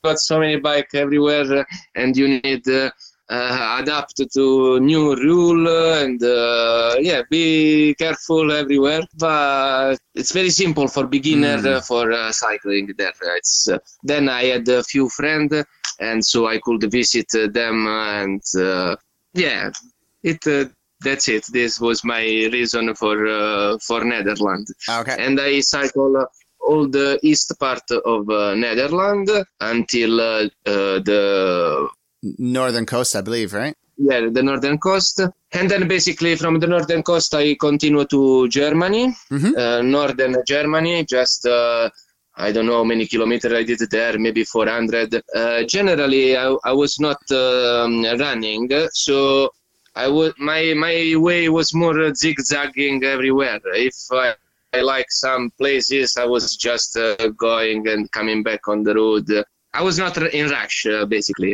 got 0.03 0.19
so 0.19 0.41
many 0.41 0.57
bike 0.57 0.89
everywhere 0.95 1.67
and 1.95 2.17
you 2.17 2.27
need 2.29 2.65
uh, 3.31 3.35
uh, 3.35 3.79
adapt 3.83 4.21
to 4.33 4.79
new 4.81 5.15
rule 5.17 5.67
and 6.03 6.23
uh, 6.23 6.95
yeah, 7.01 7.23
be 7.31 7.95
careful 7.99 8.51
everywhere. 8.53 9.03
But 9.19 9.99
it's 10.15 10.33
very 10.33 10.51
simple 10.51 10.89
for 10.89 11.07
beginner 11.07 11.59
Mm. 11.59 11.77
uh, 11.77 11.81
for 11.81 12.11
uh, 12.13 12.33
cycling 12.33 12.93
there. 12.97 13.13
It's 13.37 13.69
uh, 13.69 13.79
then 14.03 14.29
I 14.29 14.45
had 14.47 14.69
a 14.69 14.83
few 14.83 15.09
friends, 15.09 15.55
and 16.01 16.25
so 16.25 16.47
I 16.47 16.59
could 16.59 16.91
visit 16.91 17.27
uh, 17.35 17.49
them 17.49 17.87
and 17.87 18.43
uh, 18.59 18.97
yeah, 19.35 19.71
it. 20.23 20.47
Uh, 20.47 20.67
that's 21.01 21.29
it. 21.29 21.45
This 21.53 21.81
was 21.81 22.03
my 22.05 22.23
reason 22.53 22.95
for 22.95 23.27
uh, 23.27 23.79
for 23.79 24.05
Netherlands 24.05 24.73
Okay. 24.89 25.17
and 25.19 25.39
I 25.41 25.61
cycle 25.61 26.17
uh, 26.17 26.25
all 26.61 26.89
the 26.89 27.19
east 27.23 27.53
part 27.61 27.83
of 27.91 28.29
uh, 28.31 28.55
Netherlands 28.55 29.31
until 29.61 30.21
uh, 30.21 30.45
uh, 30.67 30.99
the 31.11 31.89
Northern 32.39 32.87
coast, 32.87 33.15
I 33.17 33.21
believe, 33.21 33.53
right? 33.53 33.75
yeah 33.97 34.21
the 34.37 34.43
northern 34.43 34.77
coast, 34.79 35.21
and 35.59 35.71
then 35.71 35.87
basically 35.87 36.35
from 36.35 36.59
the 36.59 36.67
northern 36.67 37.03
coast 37.11 37.33
I 37.35 37.55
continue 37.55 38.05
to 38.15 38.49
Germany, 38.49 39.05
Mhm. 39.31 39.53
uh, 39.57 39.83
northern 39.83 40.35
Germany, 40.47 41.05
just. 41.05 41.47
Uh, 41.47 41.89
I 42.37 42.51
don't 42.51 42.67
know 42.67 42.79
how 42.79 42.85
many 42.93 43.07
kilometers 43.07 43.53
I 43.53 43.63
did 43.63 43.79
there, 43.93 44.19
maybe 44.19 44.43
400. 44.43 45.23
Uh, 45.41 45.63
generally, 45.75 46.37
I, 46.37 46.47
I 46.65 46.73
was 46.73 46.99
not 46.99 47.21
um, 47.31 48.03
running, 48.25 48.69
so 48.93 49.51
I 49.95 50.09
would 50.09 50.35
my 50.51 50.75
my 50.75 51.15
way 51.27 51.49
was 51.49 51.73
more 51.73 52.13
zigzagging 52.23 53.05
everywhere. 53.05 53.61
If 53.91 53.95
I, 54.11 54.35
I 54.77 54.81
like 54.81 55.09
some 55.11 55.53
places, 55.61 56.17
I 56.17 56.27
was 56.35 56.57
just 56.57 56.97
uh, 56.97 57.29
going 57.49 57.87
and 57.87 58.11
coming 58.11 58.43
back 58.43 58.67
on 58.67 58.83
the 58.83 58.95
road. 58.97 59.29
I 59.75 59.83
was 59.83 59.97
not 59.99 60.17
in 60.41 60.47
rush, 60.51 60.87
uh, 60.87 61.05
basically. 61.17 61.53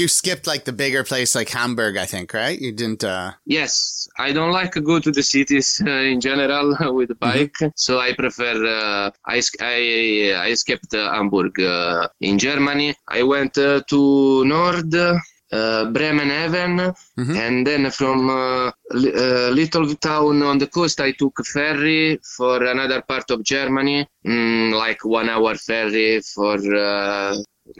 You 0.00 0.06
skipped 0.08 0.46
like 0.52 0.64
the 0.64 0.72
bigger 0.72 1.04
place, 1.04 1.30
like 1.38 1.48
Hamburg, 1.58 1.94
I 1.96 2.06
think, 2.12 2.34
right? 2.34 2.58
You 2.64 2.72
didn't. 2.80 3.02
uh 3.04 3.32
Yes, 3.58 3.72
I 4.18 4.28
don't 4.36 4.52
like 4.60 4.72
to 4.76 4.80
go 4.90 4.96
to 5.06 5.10
the 5.18 5.22
cities 5.34 5.68
uh, 5.86 6.12
in 6.12 6.18
general 6.28 6.66
with 6.96 7.08
the 7.12 7.18
bike, 7.28 7.56
so 7.76 7.92
I 8.06 8.10
prefer. 8.22 8.54
Uh, 8.78 9.10
I 9.34 9.38
I 9.60 9.78
I 10.48 10.54
skipped 10.62 10.92
uh, 10.94 11.12
Hamburg 11.14 11.54
uh, 11.60 12.08
in 12.28 12.34
Germany. 12.48 12.88
I 13.18 13.20
went 13.34 13.54
uh, 13.58 13.80
to 13.92 14.00
Nord. 14.54 14.94
Uh, 15.60 15.84
Bremerhaven, 15.96 16.76
Mhm. 17.20 17.36
and 17.44 17.66
then 17.66 17.82
from 17.90 18.18
uh, 18.30 18.70
li- 19.02 19.12
uh, 19.24 19.50
little 19.60 19.86
town 19.96 20.42
on 20.50 20.56
the 20.62 20.66
coast, 20.76 20.98
I 21.08 21.10
took 21.12 21.34
a 21.40 21.44
ferry 21.44 22.18
for 22.36 22.56
another 22.74 23.00
part 23.10 23.30
of 23.34 23.38
Germany, 23.44 23.98
mm, 24.26 24.72
like 24.84 25.04
one 25.04 25.28
hour 25.28 25.54
ferry 25.68 26.22
for 26.34 26.56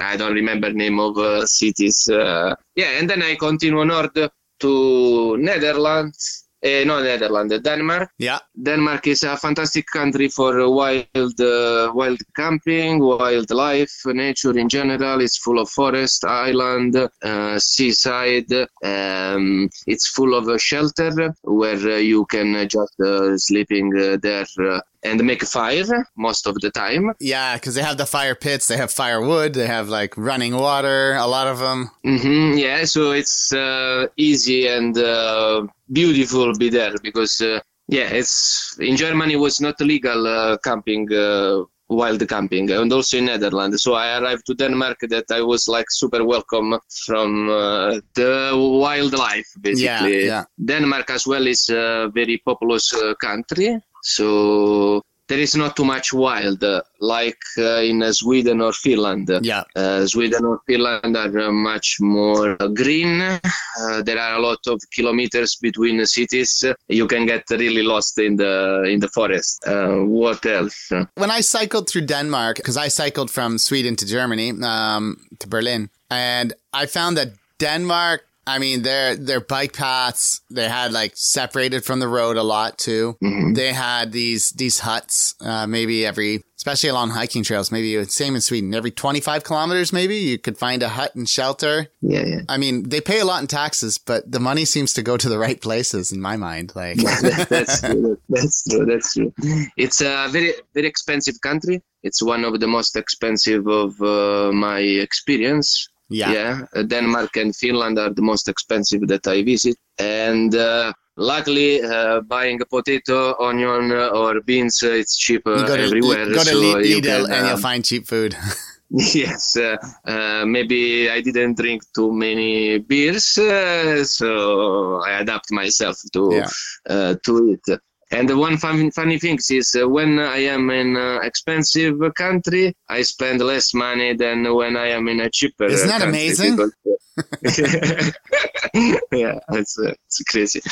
I 0.01 0.17
don't 0.17 0.35
remember 0.35 0.73
name 0.73 1.01
of 1.01 1.19
uh, 1.19 1.47
cities. 1.47 2.09
Uh, 2.09 2.55
yeah, 2.77 2.99
and 2.99 3.09
then 3.09 3.23
I 3.23 3.37
continue 3.37 3.85
north 3.85 4.17
to 4.61 5.37
Netherlands. 5.39 6.43
Uh, 6.65 6.85
no, 6.85 7.03
Netherlands, 7.03 7.59
Denmark. 7.59 8.11
Yeah. 8.19 8.39
Denmark 8.55 9.09
is 9.09 9.25
a 9.25 9.37
fantastic 9.37 9.85
country 9.87 10.29
for 10.29 10.71
wild, 10.71 11.41
uh, 11.41 11.91
wild 11.93 12.21
camping, 12.37 13.01
wildlife, 13.01 13.91
nature 14.07 14.57
in 14.57 14.69
general. 14.69 15.21
It's 15.21 15.39
full 15.39 15.59
of 15.59 15.69
forest, 15.71 16.25
island, 16.25 16.95
uh, 16.97 17.59
seaside. 17.59 18.53
Um, 18.85 19.69
it's 19.89 20.07
full 20.07 20.35
of 20.35 20.49
uh, 20.49 20.57
shelter 20.57 21.35
where 21.43 21.95
uh, 21.95 21.97
you 21.97 22.27
can 22.27 22.55
uh, 22.55 22.65
just 22.67 22.95
uh, 23.01 23.37
sleeping 23.39 23.91
uh, 23.99 24.19
there 24.23 24.47
uh, 24.61 24.81
and 25.05 25.23
make 25.25 25.43
a 25.43 25.47
fire 25.47 26.07
most 26.17 26.47
of 26.47 26.55
the 26.61 26.71
time. 26.71 27.13
Yeah, 27.21 27.57
because 27.57 27.75
they 27.75 27.83
have 27.83 27.97
the 27.97 28.07
fire 28.07 28.35
pits, 28.35 28.67
they 28.69 28.77
have 28.77 28.91
firewood, 28.93 29.53
they 29.55 29.67
have 29.67 29.89
like 29.89 30.15
running 30.17 30.55
water, 30.57 31.15
a 31.15 31.27
lot 31.27 31.47
of 31.47 31.59
them. 31.59 31.91
hmm 32.05 32.53
yeah, 32.57 32.85
so 32.85 33.13
it's 33.13 33.53
uh, 33.53 34.07
easy 34.17 34.67
and 34.69 34.97
uh, 34.99 35.67
beautiful 35.93 36.53
to 36.53 36.59
be 36.59 36.69
there 36.71 36.95
because 37.03 37.41
uh, 37.41 37.61
yeah, 37.89 38.09
it's 38.21 38.77
in 38.81 38.97
Germany 38.97 39.37
was 39.37 39.61
not 39.61 39.81
legal 39.81 40.27
uh, 40.27 40.57
camping. 40.65 41.13
Uh, 41.13 41.65
wild 41.89 42.27
camping 42.27 42.71
and 42.71 42.91
also 42.91 43.19
in 43.19 43.27
Netherlands. 43.27 43.83
So 43.83 43.93
I 43.93 44.19
arrived 44.19 44.47
to 44.47 44.55
Denmark 44.55 44.97
that 45.11 45.27
I 45.31 45.43
was 45.43 45.69
like 45.69 45.91
super 45.91 46.25
welcome 46.25 46.79
from 47.07 47.51
uh, 47.51 48.01
the 48.15 48.53
wildlife 48.81 49.47
Yeah, 49.57 49.61
basically. 49.61 50.25
yeah. 50.27 50.45
Denmark 50.65 51.11
as 51.11 51.27
well 51.27 51.47
is 51.47 51.69
a 51.69 52.09
very 52.15 52.41
populous 52.47 52.95
uh, 52.95 53.13
country. 53.21 53.79
So 54.03 55.03
there 55.29 55.41
is 55.41 55.57
not 55.57 55.77
too 55.77 55.85
much 55.85 56.13
wild 56.13 56.63
uh, 56.63 56.83
like 57.01 57.39
uh, 57.57 57.81
in 57.81 58.03
uh, 58.03 58.13
Sweden 58.13 58.61
or 58.61 58.73
Finland. 58.73 59.31
Yeah. 59.43 59.63
Uh, 59.75 60.07
Sweden 60.07 60.45
or 60.45 60.61
Finland 60.67 61.17
are 61.17 61.39
uh, 61.39 61.51
much 61.51 61.97
more 62.01 62.57
uh, 62.61 62.69
green. 62.69 63.23
Uh, 63.23 64.03
there 64.03 64.19
are 64.19 64.35
a 64.37 64.41
lot 64.41 64.59
of 64.67 64.79
kilometers 64.95 65.57
between 65.57 65.97
the 65.97 66.07
cities. 66.07 66.65
You 66.89 67.07
can 67.07 67.25
get 67.27 67.45
really 67.51 67.83
lost 67.83 68.19
in 68.19 68.37
the 68.37 68.85
in 68.93 69.01
the 69.01 69.09
forest. 69.09 69.67
Uh, 69.67 70.05
what 70.05 70.45
else? 70.45 70.91
When 71.15 71.31
I 71.31 71.41
cycled 71.41 71.89
through 71.89 72.07
Denmark, 72.07 72.57
because 72.57 72.77
I 72.77 72.89
cycled 72.89 73.31
from 73.31 73.59
Sweden 73.59 73.97
to 73.97 74.07
Germany, 74.07 74.53
um, 74.63 75.17
to 75.39 75.49
Berlin, 75.49 75.89
and 76.11 76.53
I 76.75 76.87
found 76.87 77.17
that 77.17 77.29
Denmark, 77.59 78.27
I 78.47 78.59
mean, 78.59 78.83
their 78.83 79.15
their 79.17 79.41
bike 79.41 79.73
paths 79.73 80.41
they 80.51 80.69
had 80.69 80.93
like 80.93 81.13
separated 81.15 81.85
from 81.85 82.01
the 82.01 82.09
road 82.09 82.37
a 82.37 82.43
lot 82.43 82.77
too. 82.77 83.17
They 83.55 83.73
had 83.73 84.13
these 84.13 84.51
these 84.51 84.81
huts, 84.81 85.35
uh, 85.41 85.67
maybe 85.69 86.05
every, 86.05 86.43
especially 86.57 86.91
along 86.91 87.11
hiking 87.11 87.45
trails, 87.45 87.71
maybe 87.71 88.03
same 88.07 88.35
in 88.35 88.41
Sweden. 88.41 88.75
Every 88.75 88.91
twenty 88.91 89.21
five 89.21 89.45
kilometers, 89.45 89.93
maybe 89.93 90.17
you 90.17 90.39
could 90.39 90.59
find 90.59 90.83
a 90.83 90.89
hut 90.89 91.15
and 91.15 91.29
shelter. 91.29 91.89
Yeah, 92.01 92.25
yeah. 92.25 92.41
I 92.49 92.57
mean, 92.57 92.89
they 92.89 93.01
pay 93.01 93.21
a 93.21 93.25
lot 93.25 93.43
in 93.43 93.47
taxes, 93.47 93.97
but 93.99 94.31
the 94.31 94.41
money 94.41 94.65
seems 94.65 94.93
to 94.95 95.03
go 95.03 95.17
to 95.17 95.29
the 95.29 95.39
right 95.39 95.61
places 95.61 96.11
in 96.11 96.21
my 96.21 96.37
mind. 96.37 96.73
Like, 96.75 96.97
that's 97.49 97.81
true. 97.81 98.19
That's 98.29 98.65
true. 98.65 98.87
That's 98.87 99.15
true. 99.15 99.33
It's 99.77 100.01
a 100.01 100.27
very 100.31 100.55
very 100.75 100.89
expensive 100.89 101.41
country. 101.43 101.81
It's 102.03 102.21
one 102.21 102.45
of 102.45 102.59
the 102.59 102.67
most 102.67 102.97
expensive 102.97 103.69
of 103.69 104.01
uh, 104.03 104.51
my 104.53 104.81
experience. 104.81 105.89
Yeah. 106.09 106.33
Yeah, 106.33 106.61
uh, 106.77 106.83
Denmark 106.83 107.37
and 107.37 107.55
Finland 107.57 107.99
are 107.99 108.13
the 108.13 108.23
most 108.23 108.49
expensive 108.49 109.07
that 109.09 109.27
I 109.27 109.43
visit, 109.43 109.77
and 109.99 110.55
uh, 110.55 110.93
luckily, 111.17 111.83
uh, 111.83 112.21
buying 112.21 112.61
a 112.63 112.67
potato, 112.67 113.35
onion, 113.41 113.93
uh, 113.93 114.09
or 114.09 114.41
beans, 114.43 114.83
uh, 114.83 114.91
it's 114.93 115.17
cheaper 115.17 115.57
You 115.57 115.67
go 115.67 115.77
to, 115.77 115.83
everywhere. 115.83 116.29
you 116.29 116.35
go 116.35 116.45
to 116.45 116.51
so 116.51 116.79
you 116.79 117.01
Lidl 117.01 117.03
can, 117.27 117.33
and 117.33 117.47
you'll 117.47 117.57
um, 117.57 117.61
find 117.63 117.85
cheap 117.85 118.07
food. 118.07 118.37
yes, 119.15 119.57
uh, 119.57 119.77
uh, 120.07 120.45
maybe 120.45 121.09
I 121.09 121.23
didn't 121.23 121.57
drink 121.57 121.83
too 121.95 122.13
many 122.13 122.79
beers, 122.79 123.39
uh, 123.39 124.05
so 124.05 125.01
I 125.01 125.21
adapt 125.21 125.51
myself 125.51 125.97
to 126.13 126.23
Yeah. 126.31 126.49
uh, 126.91 127.15
to 127.25 127.57
it. 127.57 127.81
And 128.13 128.29
the 128.29 128.37
one 128.37 128.59
fun, 128.59 128.91
funny 128.91 129.19
thing 129.19 129.39
is 129.51 129.75
uh, 129.81 129.89
when 129.89 130.19
I 130.19 130.39
am 130.45 130.69
in 130.71 130.97
uh, 130.97 131.21
expensive 131.23 131.99
country, 132.15 132.75
I 132.89 133.03
spend 133.03 133.41
less 133.41 133.73
money 133.73 134.15
than 134.15 134.55
when 134.55 134.77
I 134.77 134.89
am 134.89 135.09
in 135.09 135.21
a 135.21 135.31
cheaper. 135.31 135.65
Isn't 135.65 135.89
that 135.89 136.03
country 136.03 136.21
amazing? 136.21 136.59
yeah, 139.13 139.39
it's 139.53 139.79
uh, 139.79 139.93
it's 140.07 140.23
crazy. 140.29 140.63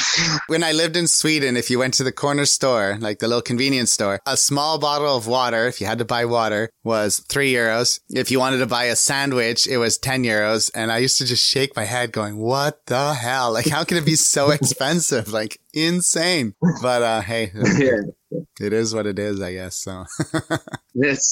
when 0.47 0.63
I 0.63 0.73
lived 0.73 0.97
in 0.97 1.07
Sweden, 1.07 1.57
if 1.57 1.69
you 1.71 1.79
went 1.79 1.95
to 1.95 2.05
the 2.05 2.13
corner 2.13 2.47
store, 2.47 2.97
like 2.99 3.19
the 3.19 3.29
little 3.29 3.43
convenience 3.43 3.93
store, 3.93 4.21
a 4.27 4.39
small 4.39 4.79
bottle 4.79 5.15
of 5.15 5.27
water, 5.27 5.67
if 5.67 5.81
you 5.81 5.87
had 5.87 5.99
to 5.99 6.05
buy 6.05 6.25
water, 6.25 6.71
was 6.83 7.19
three 7.29 7.53
euros. 7.53 8.01
If 8.09 8.31
you 8.31 8.39
wanted 8.39 8.59
to 8.59 8.67
buy 8.67 8.85
a 8.85 8.97
sandwich, 8.97 9.67
it 9.67 9.77
was 9.77 9.99
10 9.99 10.25
euros. 10.25 10.71
And 10.75 10.91
I 10.91 10.99
used 10.99 11.19
to 11.19 11.27
just 11.27 11.47
shake 11.47 11.77
my 11.77 11.85
head 11.85 12.11
going, 12.13 12.39
what 12.39 12.87
the 12.87 13.15
hell? 13.15 13.53
Like, 13.53 13.69
how 13.69 13.85
can 13.85 13.99
it 13.99 14.07
be 14.07 14.17
so 14.17 14.51
expensive? 14.59 15.29
Like, 15.29 15.59
insane. 15.73 16.55
But, 16.83 17.03
uh, 17.03 17.21
hey, 17.23 17.53
it 17.55 18.73
is 18.73 18.95
what 18.95 19.07
it 19.07 19.19
is, 19.19 19.41
I 19.41 19.53
guess. 19.53 19.77
So. 19.77 20.05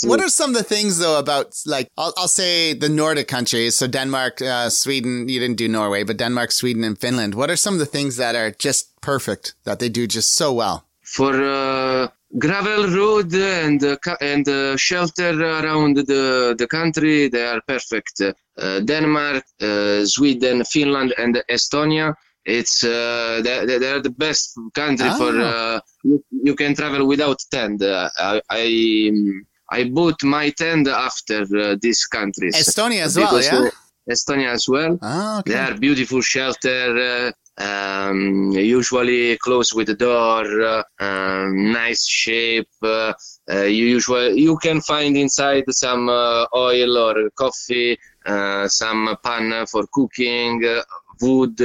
What 0.05 0.21
are 0.21 0.29
some 0.29 0.51
of 0.51 0.57
the 0.57 0.63
things 0.63 0.99
though 0.99 1.19
about 1.19 1.55
like 1.67 1.89
I'll, 1.99 2.15
I'll 2.17 2.29
say 2.29 2.73
the 2.75 2.89
Nordic 2.89 3.29
countries, 3.29 3.77
so 3.77 3.87
Denmark, 3.87 4.41
uh, 4.41 4.71
Sweden. 4.71 5.29
You 5.29 5.41
didn't 5.41 5.57
do 5.57 5.69
Norway, 5.69 6.05
but 6.05 6.17
Denmark, 6.17 6.53
Sweden, 6.53 6.85
and 6.85 6.97
Finland. 6.97 7.35
What 7.35 7.51
are 7.51 7.57
some 7.57 7.75
of 7.75 7.81
the 7.81 7.87
things 7.87 8.17
that 8.17 8.35
are 8.35 8.53
just 8.53 8.99
perfect 9.03 9.55
that 9.65 9.79
they 9.79 9.89
do 9.91 10.07
just 10.07 10.35
so 10.35 10.53
well? 10.53 10.89
for 11.09 11.35
uh, 11.43 12.09
gravel 12.39 12.87
road 12.89 13.33
and 13.35 13.83
uh, 13.83 13.97
and 14.21 14.47
uh, 14.49 14.77
shelter 14.77 15.33
around 15.43 15.97
the 15.97 16.55
the 16.59 16.67
country. 16.67 17.29
They 17.29 17.47
are 17.47 17.61
perfect. 17.67 18.21
Uh, 18.21 18.81
Denmark, 18.81 19.45
uh, 19.63 20.05
Sweden, 20.05 20.65
Finland, 20.65 21.15
and 21.19 21.43
Estonia. 21.49 22.15
It's 22.57 22.77
uh, 22.83 23.41
they, 23.45 23.57
they- 23.67 23.79
they're 23.83 24.03
the 24.11 24.17
best 24.27 24.45
country 24.81 25.11
for 25.21 25.33
Ah. 25.37 25.51
uh, 25.53 25.77
you, 26.09 26.17
you 26.49 26.55
can 26.61 26.73
travel 26.81 27.03
without 27.13 27.39
tent. 27.55 27.79
Uh, 27.83 28.09
I, 28.31 28.41
I 28.63 28.65
I 29.79 29.81
bought 29.97 30.21
my 30.37 30.47
tent 30.63 30.85
after 31.09 31.41
uh, 31.65 31.77
these 31.85 32.03
countries. 32.17 32.55
Estonia 32.63 33.03
as 33.09 33.15
well, 33.23 33.35
yeah. 33.49 33.69
uh, 33.69 34.15
Estonia 34.15 34.49
as 34.59 34.65
well. 34.75 34.93
Oh, 35.03 35.39
okay. 35.39 35.49
They 35.53 35.59
are 35.67 35.75
beautiful 35.87 36.21
shelter, 36.35 36.87
uh, 37.13 37.31
um, 37.69 38.21
usually 38.81 39.37
close 39.47 39.69
with 39.77 39.89
the 39.93 39.99
door, 40.09 40.45
um, 41.07 41.73
nice 41.83 42.03
shape. 42.07 42.71
Uh, 42.83 43.13
uh, 43.53 43.63
you 43.79 43.85
usually 43.99 44.41
you 44.47 44.55
can 44.67 44.79
find 44.93 45.13
inside 45.25 45.65
some 45.85 46.05
uh, 46.09 46.47
oil 46.69 46.93
or 47.07 47.15
coffee, 47.43 47.93
uh, 48.33 48.65
some 48.69 49.03
pan 49.25 49.47
for 49.73 49.85
cooking. 49.97 50.65
Uh, 50.65 50.83
wood 51.21 51.61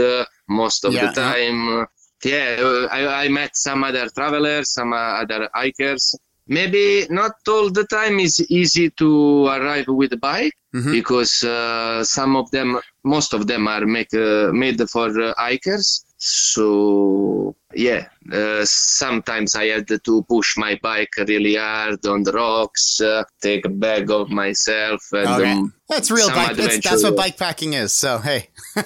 most 0.48 0.86
of 0.86 0.94
Yeah, 0.94 1.08
the 1.08 1.14
time. 1.22 1.88
Yeah, 2.24 2.88
I, 2.92 3.26
I 3.26 3.28
met 3.28 3.52
some 3.56 3.84
other 3.84 4.08
travelers, 4.10 4.72
some 4.74 4.94
uh, 4.94 5.22
other 5.22 5.50
hikers. 5.54 6.16
Maybe 6.48 7.06
not 7.10 7.34
all 7.48 7.70
the 7.70 7.86
time 7.86 8.20
is 8.20 8.40
easy 8.50 8.90
to 8.92 9.48
arrive 9.48 9.88
with 9.88 10.14
a 10.14 10.18
bike 10.18 10.54
Mhm. 10.74 10.92
because 10.92 11.44
uh, 11.44 12.04
some 12.04 12.36
of 12.36 12.50
them, 12.52 12.80
most 13.04 13.34
of 13.34 13.46
them 13.46 13.68
are 13.68 13.86
make, 13.86 14.14
uh, 14.14 14.52
made 14.54 14.82
for 14.90 15.08
uh, 15.22 15.34
hikers. 15.38 16.04
So 16.18 17.56
yeah, 17.76 18.08
uh, 18.32 18.62
sometimes 18.66 19.56
I 19.56 19.66
had 19.68 19.88
to 19.88 20.24
push 20.24 20.58
my 20.58 20.80
bike 20.82 21.10
really 21.28 21.56
hard 21.56 22.06
on 22.08 22.24
the 22.24 22.32
rocks, 22.32 23.00
uh, 23.02 23.24
take 23.42 23.66
a 23.66 23.70
bag 23.70 24.10
of 24.10 24.30
myself, 24.30 25.02
and 25.12 25.28
Okay. 25.28 25.52
um, 25.52 25.74
That's 25.90 26.10
real 26.10 26.30
bike. 26.30 26.56
That's, 26.56 26.80
that's 26.80 27.04
what 27.04 27.16
bike 27.16 27.38
packing 27.38 27.74
is. 27.74 27.94
So, 27.94 28.18
hey. 28.20 28.50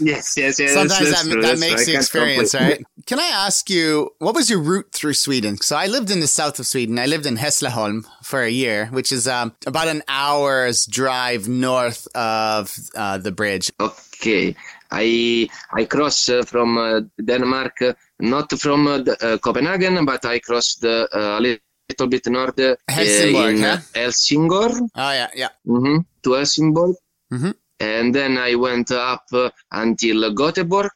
yes, 0.00 0.34
yes, 0.36 0.58
yes. 0.58 0.72
Sometimes 0.72 1.10
that's 1.10 1.24
that, 1.24 1.32
true, 1.32 1.42
that 1.42 1.58
makes 1.58 1.84
true. 1.84 1.92
the 1.92 1.98
experience, 1.98 2.54
right? 2.54 2.82
Can 3.06 3.18
I 3.18 3.28
ask 3.28 3.68
you, 3.70 4.10
what 4.18 4.34
was 4.34 4.48
your 4.50 4.60
route 4.60 4.92
through 4.92 5.14
Sweden? 5.14 5.56
So 5.58 5.76
I 5.76 5.86
lived 5.86 6.10
in 6.10 6.20
the 6.20 6.26
south 6.26 6.58
of 6.58 6.66
Sweden. 6.66 6.98
I 6.98 7.06
lived 7.06 7.26
in 7.26 7.36
Hässleholm 7.36 8.04
for 8.22 8.42
a 8.42 8.50
year, 8.50 8.86
which 8.86 9.12
is 9.12 9.26
um, 9.26 9.54
about 9.66 9.88
an 9.88 10.02
hour's 10.08 10.86
drive 10.86 11.48
north 11.48 12.06
of 12.14 12.74
uh, 12.94 13.18
the 13.18 13.32
bridge. 13.32 13.70
Okay, 13.80 14.54
I 14.90 15.48
I 15.72 15.84
cross 15.84 16.28
uh, 16.28 16.42
from 16.44 16.78
uh, 16.78 17.00
Denmark, 17.22 17.82
uh, 17.82 17.92
not 18.20 18.52
from 18.58 18.86
uh, 18.86 18.98
the, 18.98 19.16
uh, 19.26 19.38
Copenhagen, 19.38 20.04
but 20.04 20.24
I 20.24 20.38
crossed 20.38 20.84
uh, 20.84 21.06
a 21.12 21.40
little 21.40 22.06
bit 22.08 22.26
north 22.26 22.58
uh, 22.58 22.76
Helsingborg, 22.88 23.56
in 23.56 23.62
huh? 23.62 23.68
uh, 23.68 23.78
Helsingor 23.94 24.70
Oh, 24.94 25.12
yeah, 25.12 25.30
yeah. 25.34 25.48
Mm-hmm, 25.66 25.98
to 26.22 26.32
Helsingborg, 26.32 26.94
Mhm. 27.32 27.54
And 27.82 28.14
then 28.14 28.32
I 28.38 28.54
went 28.66 28.90
up 28.90 29.24
uh, 29.32 29.50
until 29.70 30.18
Göteborg. 30.42 30.90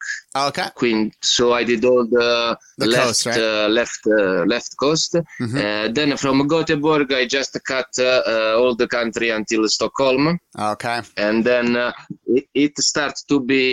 Okay. 0.48 0.68
Queen. 0.74 1.12
So 1.22 1.52
I 1.60 1.62
did 1.64 1.84
all 1.84 2.04
the, 2.18 2.56
The 2.78 2.86
left, 2.86 3.06
coast, 3.06 3.26
right? 3.26 3.38
uh, 3.38 3.68
left, 3.78 4.00
uh, 4.06 4.44
left 4.54 4.72
coast. 4.84 5.12
Mhm. 5.40 5.56
Uh, 5.64 5.92
then 5.98 6.16
from 6.16 6.36
Göteborg, 6.54 7.12
I 7.20 7.26
just 7.38 7.52
cut 7.72 7.90
uh, 7.98 8.22
uh, 8.32 8.60
all 8.60 8.74
the 8.82 8.88
country 8.98 9.28
until 9.30 9.62
Stockholm, 9.68 10.38
Okay. 10.72 10.98
and 11.16 11.44
then 11.44 11.66
uh, 11.76 11.92
it, 12.36 12.44
it 12.54 12.78
starts 12.78 13.20
to 13.30 13.40
be 13.40 13.64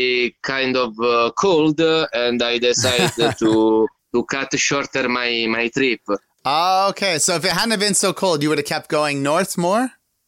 kind 0.41 0.75
of 0.77 0.91
uh, 0.99 1.31
cold, 1.45 1.79
uh, 1.81 2.07
and 2.13 2.41
I 2.41 2.53
decided 2.59 3.11
to 3.43 3.87
to 4.13 4.23
cut 4.35 4.49
shorter 4.67 5.05
my 5.09 5.29
my 5.49 5.65
trip. 5.69 6.01
Oh, 6.45 6.89
okay. 6.91 7.19
So 7.19 7.31
if 7.35 7.43
it 7.45 7.51
hadn't 7.59 7.79
been 7.79 7.93
so 7.95 8.13
cold, 8.13 8.43
you 8.43 8.49
would 8.49 8.57
have 8.63 8.67
kept 8.75 8.87
going 8.89 9.23
north 9.23 9.57
more? 9.57 9.85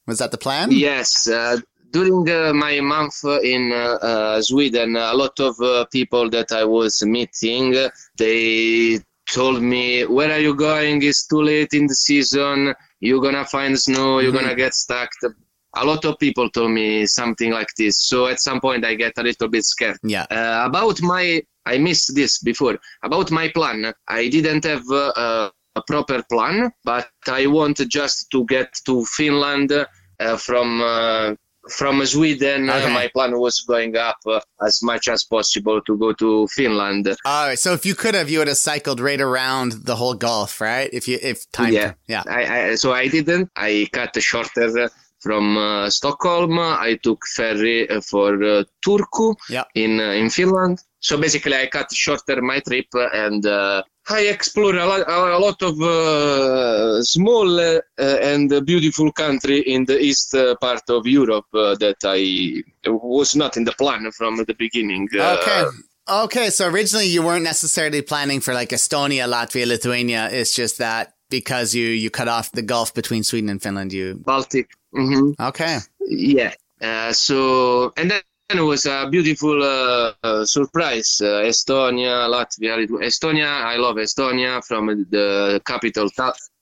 Was 0.07 0.17
that 0.19 0.31
the 0.31 0.37
plan? 0.45 0.71
Yes. 0.71 1.27
Uh, 1.27 1.57
during 1.95 2.29
uh, 2.29 2.51
my 2.53 2.75
month 2.81 3.17
in 3.53 3.63
uh, 3.71 3.97
uh, 4.11 4.41
Sweden, 4.41 4.89
a 4.97 5.13
lot 5.13 5.39
of 5.39 5.53
uh, 5.61 5.85
people 5.97 6.25
that 6.35 6.49
I 6.51 6.63
was 6.77 6.93
meeting, 7.15 7.65
uh, 7.83 7.89
they 8.17 8.99
told 9.37 9.59
me, 9.73 9.85
"Where 10.15 10.31
are 10.35 10.43
you 10.47 10.55
going? 10.69 10.95
It's 11.09 11.23
too 11.31 11.41
late 11.51 11.73
in 11.79 11.85
the 11.91 11.95
season. 12.07 12.57
You're 13.05 13.23
gonna 13.27 13.45
find 13.55 13.73
snow. 13.87 14.09
You're 14.19 14.33
Mhm. 14.33 14.39
gonna 14.39 14.57
get 14.63 14.73
stuck." 14.85 15.09
A 15.83 15.85
lot 15.91 16.01
of 16.09 16.13
people 16.25 16.47
told 16.57 16.71
me 16.81 16.87
something 17.19 17.51
like 17.59 17.71
this. 17.79 17.95
So 18.09 18.17
at 18.31 18.39
some 18.47 18.59
point, 18.65 18.81
I 18.91 18.93
get 19.05 19.13
a 19.21 19.23
little 19.29 19.49
bit 19.55 19.63
scared. 19.73 19.97
Yeah. 20.15 20.25
Uh, 20.37 20.61
about 20.69 20.97
my, 21.13 21.25
I 21.73 21.75
missed 21.87 22.09
this 22.19 22.33
before. 22.49 22.75
About 23.07 23.27
my 23.39 23.47
plan, 23.57 23.79
I 24.19 24.21
didn't 24.35 24.63
have 24.73 24.85
a 25.77 25.81
proper 25.91 26.19
plan, 26.33 26.55
but 26.91 27.09
I 27.39 27.43
wanted 27.59 27.87
just 27.99 28.17
to 28.33 28.39
get 28.55 28.69
to 28.87 28.93
Finland 29.17 29.71
uh, 29.73 30.37
from 30.47 30.67
uh, 30.81 31.35
from 31.69 32.05
Sweden. 32.05 32.69
Okay. 32.69 32.85
Uh, 32.85 32.89
my 32.89 33.07
plan 33.07 33.39
was 33.39 33.61
going 33.61 33.95
up 33.97 34.17
uh, 34.27 34.39
as 34.65 34.81
much 34.83 35.07
as 35.07 35.23
possible 35.23 35.81
to 35.81 35.97
go 35.97 36.13
to 36.13 36.47
Finland. 36.47 37.07
All 37.25 37.47
right. 37.47 37.59
So 37.59 37.73
if 37.73 37.85
you 37.85 37.95
could 37.95 38.15
have, 38.15 38.29
you 38.29 38.39
would 38.39 38.47
have 38.47 38.57
cycled 38.57 38.99
right 38.99 39.21
around 39.21 39.71
the 39.85 39.95
whole 39.95 40.13
Gulf, 40.13 40.61
right? 40.61 40.89
If 40.93 41.07
you, 41.07 41.17
if 41.21 41.49
time. 41.51 41.73
Yeah. 41.73 41.93
Yeah. 42.07 42.23
I, 42.27 42.69
I 42.71 42.75
so 42.75 42.93
I 42.93 43.07
didn't. 43.07 43.49
I 43.55 43.87
cut 43.91 44.15
shorter 44.21 44.89
from 45.19 45.57
uh, 45.57 45.89
Stockholm. 45.89 46.59
I 46.59 46.99
took 47.01 47.25
ferry 47.35 47.89
uh, 47.89 48.01
for 48.01 48.41
uh, 48.43 48.63
Turku 48.85 49.35
Yeah. 49.49 49.63
in 49.73 49.99
uh, 49.99 50.11
in 50.21 50.29
Finland. 50.29 50.79
So 50.99 51.17
basically, 51.17 51.55
I 51.55 51.67
cut 51.67 51.91
shorter 51.93 52.41
my 52.41 52.59
trip 52.59 52.87
and 52.93 53.45
uh, 53.45 53.83
I 54.07 54.21
explored 54.21 54.75
a 54.75 54.85
lot, 54.85 55.09
a 55.09 55.39
lot 55.39 55.61
of 55.63 55.81
uh, 55.81 57.01
small 57.01 57.59
uh, 57.59 57.79
and 57.97 58.65
beautiful 58.65 59.11
country 59.11 59.59
in 59.61 59.85
the 59.85 59.99
east 59.99 60.35
uh, 60.35 60.55
part 60.61 60.83
of 60.89 61.07
Europe 61.07 61.47
uh, 61.53 61.75
that 61.75 61.97
I 62.03 62.63
was 62.89 63.35
not 63.35 63.57
in 63.57 63.63
the 63.63 63.71
plan 63.71 64.11
from 64.11 64.37
the 64.37 64.53
beginning. 64.53 65.09
Uh, 65.17 65.37
Okay. 65.41 65.63
Okay. 66.07 66.49
So 66.51 66.69
originally 66.69 67.07
you 67.07 67.23
weren't 67.23 67.43
necessarily 67.43 68.03
planning 68.03 68.39
for 68.41 68.53
like 68.53 68.69
Estonia, 68.69 69.27
Latvia, 69.27 69.65
Lithuania. 69.65 70.29
It's 70.31 70.53
just 70.53 70.77
that 70.77 71.13
because 71.31 71.73
you, 71.73 71.87
you 71.87 72.11
cut 72.11 72.27
off 72.27 72.51
the 72.51 72.61
Gulf 72.61 72.93
between 72.93 73.23
Sweden 73.23 73.49
and 73.49 73.61
Finland, 73.61 73.91
you, 73.91 74.21
Baltic. 74.23 74.69
hmm 74.93 75.31
okay. 75.39 75.79
Yeah. 76.07 76.53
Uh, 76.79 77.11
so 77.11 77.91
and 77.97 78.11
then 78.11 78.21
it 78.49 78.61
was 78.61 78.85
a 78.85 79.07
beautiful 79.09 79.61
uh, 79.63 80.13
uh, 80.23 80.45
surprise. 80.45 81.19
Uh, 81.21 81.41
Estonia, 81.43 82.27
Latvia, 82.29 82.87
Estonia. 83.03 83.47
I 83.63 83.77
love 83.77 83.95
Estonia 83.97 84.63
from 84.65 85.05
the 85.09 85.61
capital. 85.65 86.09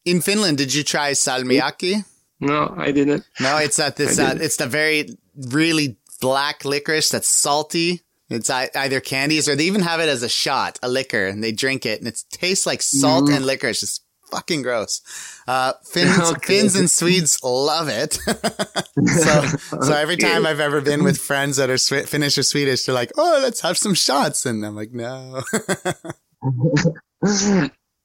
In 0.05 0.21
Finland, 0.21 0.57
did 0.57 0.73
you 0.73 0.83
try 0.83 1.11
salmiakki? 1.11 2.05
no, 2.39 2.73
I 2.77 2.91
didn't. 2.91 3.23
No, 3.39 3.57
it's 3.57 3.77
that 3.77 3.95
this 3.95 4.19
I 4.19 4.29
didn't. 4.29 4.43
it's 4.43 4.57
the 4.57 4.67
very 4.67 5.09
really 5.49 5.97
black 6.21 6.63
licorice 6.65 7.09
that's 7.09 7.27
salty. 7.29 8.01
It's 8.29 8.49
either 8.49 8.99
candies 8.99 9.47
or 9.47 9.55
they 9.55 9.65
even 9.65 9.81
have 9.81 9.99
it 9.99 10.09
as 10.09 10.23
a 10.23 10.29
shot, 10.29 10.79
a 10.81 10.89
liquor, 10.89 11.27
and 11.27 11.43
they 11.43 11.51
drink 11.51 11.85
it, 11.85 11.99
and 11.99 12.07
it 12.07 12.23
tastes 12.31 12.65
like 12.65 12.81
salt 12.81 13.25
Mm. 13.29 13.35
and 13.35 13.45
licorice. 13.45 13.83
It's 13.83 13.99
fucking 14.33 14.61
gross. 14.63 15.01
Uh, 15.47 15.73
Finns, 15.85 16.19
Okay. 16.31 16.59
Finns 16.59 16.75
and 16.75 16.89
Swedes 16.89 17.39
love 17.43 17.87
it. 17.87 18.13
so, 19.05 19.41
so 19.81 19.93
every 20.05 20.17
time 20.17 20.45
I've 20.45 20.59
ever 20.59 20.81
been 20.81 21.03
with 21.03 21.17
friends 21.17 21.57
that 21.57 21.69
are 21.69 21.77
Finnish 21.77 22.37
or 22.37 22.43
Swedish, 22.43 22.85
they're 22.85 22.95
like, 22.95 23.11
"Oh, 23.17 23.39
let's 23.41 23.61
have 23.61 23.77
some 23.77 23.93
shots," 23.93 24.45
and 24.45 24.65
I'm 24.65 24.75
like, 24.75 24.91
"No." 24.91 25.43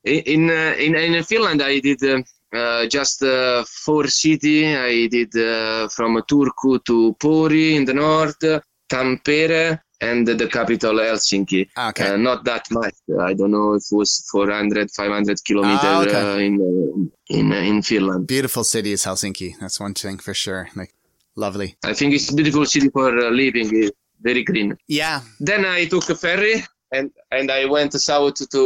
in 0.04 0.50
uh, 0.50 0.74
in 0.78 0.94
in 0.94 1.24
Finland, 1.24 1.62
I 1.62 1.80
did 1.80 2.02
uh, 2.02 2.22
uh, 2.56 2.86
just 2.86 3.22
uh, 3.22 3.64
four 3.84 4.06
city. 4.08 4.58
I 4.66 5.06
did 5.08 5.34
uh, 5.36 5.88
from 5.88 6.16
Turku 6.30 6.84
to 6.84 7.14
Pori 7.20 7.74
in 7.76 7.84
the 7.84 7.94
north, 7.94 8.42
Tampere, 8.90 9.80
and 10.00 10.26
the 10.26 10.46
capital 10.48 10.94
Helsinki. 10.94 11.68
okay. 11.90 12.08
Uh, 12.12 12.16
not 12.16 12.44
that 12.44 12.64
much. 12.70 12.94
I 13.20 13.34
don't 13.34 13.50
know 13.50 13.74
if 13.74 13.82
it 13.90 13.96
was 13.96 14.24
400, 14.30 14.90
500 14.90 15.44
kilometers 15.44 15.80
Ah, 15.82 16.02
okay. 16.02 16.32
uh, 16.32 16.36
in 16.36 16.54
uh, 16.60 17.36
in 17.36 17.52
uh, 17.52 17.56
in 17.56 17.82
Finland. 17.82 18.26
Beautiful 18.26 18.64
city 18.64 18.92
is 18.92 19.04
Helsinki. 19.04 19.54
That's 19.60 19.80
one 19.80 19.94
thing 19.94 20.18
for 20.18 20.34
sure. 20.34 20.68
Like, 20.76 20.92
lovely. 21.36 21.76
I 21.84 21.94
think 21.94 22.14
it's 22.14 22.30
a 22.30 22.34
beautiful 22.34 22.64
city 22.66 22.88
for 22.90 23.08
uh, 23.18 23.30
living. 23.30 23.68
It's 23.72 23.96
very 24.22 24.44
green. 24.44 24.76
Yeah. 24.86 25.20
Then 25.40 25.64
I 25.64 25.86
took 25.86 26.08
a 26.10 26.14
ferry 26.14 26.64
and 26.92 27.10
and 27.30 27.50
I 27.50 27.64
went 27.66 27.92
south 27.94 28.38
to 28.50 28.62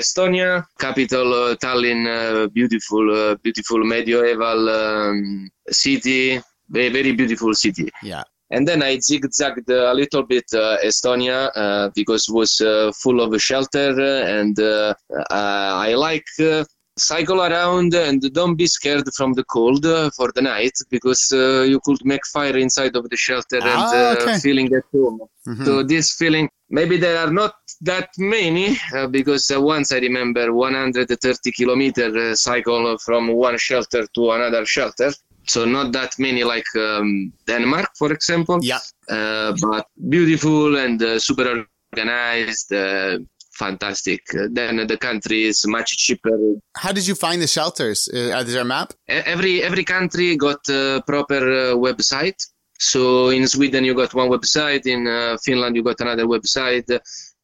Estonia, 0.00 0.64
capital 0.78 1.28
uh, 1.34 1.54
Tallinn. 1.56 2.02
Uh, 2.06 2.48
beautiful, 2.48 3.04
uh, 3.14 3.34
beautiful 3.36 3.84
medieval 3.84 4.68
um, 4.68 5.50
city. 5.70 6.40
Very 6.68 6.88
very 6.88 7.12
beautiful 7.12 7.52
city. 7.54 7.88
Yeah. 8.02 8.22
And 8.50 8.66
then 8.66 8.82
I 8.82 8.98
zigzagged 8.98 9.68
a 9.70 9.94
little 9.94 10.24
bit 10.24 10.44
uh, 10.52 10.76
Estonia 10.84 11.50
uh, 11.54 11.90
because 11.94 12.28
it 12.28 12.34
was 12.34 12.60
uh, 12.60 12.90
full 13.02 13.20
of 13.20 13.30
shelter 13.40 13.90
uh, 14.00 14.38
and 14.38 14.58
uh, 14.58 14.94
uh, 15.30 15.88
I 15.88 15.94
like 15.94 16.26
uh, 16.40 16.64
cycle 16.98 17.40
around 17.42 17.94
and 17.94 18.20
don't 18.34 18.56
be 18.56 18.66
scared 18.66 19.08
from 19.16 19.32
the 19.32 19.44
cold 19.44 19.84
for 20.16 20.28
the 20.34 20.42
night 20.42 20.72
because 20.90 21.22
uh, 21.32 21.62
you 21.62 21.80
could 21.84 22.04
make 22.04 22.20
fire 22.26 22.56
inside 22.58 22.94
of 22.96 23.08
the 23.08 23.16
shelter 23.16 23.58
and 23.58 23.66
Ah, 23.66 23.94
uh, 24.02 24.16
okay. 24.16 24.38
feeling 24.44 24.68
at 24.78 24.84
home. 24.92 25.18
Mhm. 25.48 25.64
So 25.66 25.72
this 25.92 26.06
feeling, 26.20 26.46
maybe 26.78 26.96
there 27.04 27.18
are 27.24 27.32
not 27.42 27.54
that 27.92 28.08
many 28.18 28.66
uh, 28.96 29.06
because 29.06 29.44
uh, 29.50 29.60
once 29.74 29.92
I 29.92 29.98
remember 30.08 30.44
130 30.52 31.52
kilometer 31.52 32.34
cycle 32.34 32.98
from 33.06 33.28
one 33.48 33.56
shelter 33.58 34.02
to 34.16 34.22
another 34.32 34.66
shelter. 34.66 35.10
So 35.48 35.64
not 35.64 35.92
that 35.92 36.18
many 36.18 36.44
like 36.44 36.66
um, 36.76 37.32
Denmark, 37.46 37.90
for 37.98 38.12
example 38.12 38.58
Yeah. 38.62 38.78
uh, 39.08 39.52
but 39.60 39.86
beautiful 40.08 40.76
and 40.76 41.02
uh, 41.02 41.18
super 41.18 41.64
organized, 41.92 42.72
uh, 42.72 43.18
fantastic. 43.58 44.20
Uh, 44.34 44.46
then 44.52 44.86
the 44.86 44.96
country 44.96 45.44
is 45.44 45.66
much 45.66 45.96
cheaper. 45.96 46.38
How 46.76 46.92
did 46.92 47.06
you 47.06 47.14
find 47.14 47.40
the 47.42 47.46
shelters? 47.48 48.08
Uh, 48.12 48.42
Is 48.46 48.52
there 48.52 48.62
a 48.62 48.64
map? 48.64 48.92
Every 49.08 49.62
every 49.62 49.84
country 49.84 50.36
got 50.36 50.60
a 50.68 51.02
proper 51.06 51.42
uh, 51.52 51.74
website. 51.76 52.38
So 52.78 53.28
in 53.30 53.46
Sweden 53.46 53.84
you 53.84 53.94
got 53.94 54.14
one 54.14 54.28
website, 54.30 54.86
in 54.86 55.06
uh, 55.06 55.36
Finland 55.44 55.76
you 55.76 55.82
got 55.82 56.00
another 56.00 56.26
website. 56.26 56.88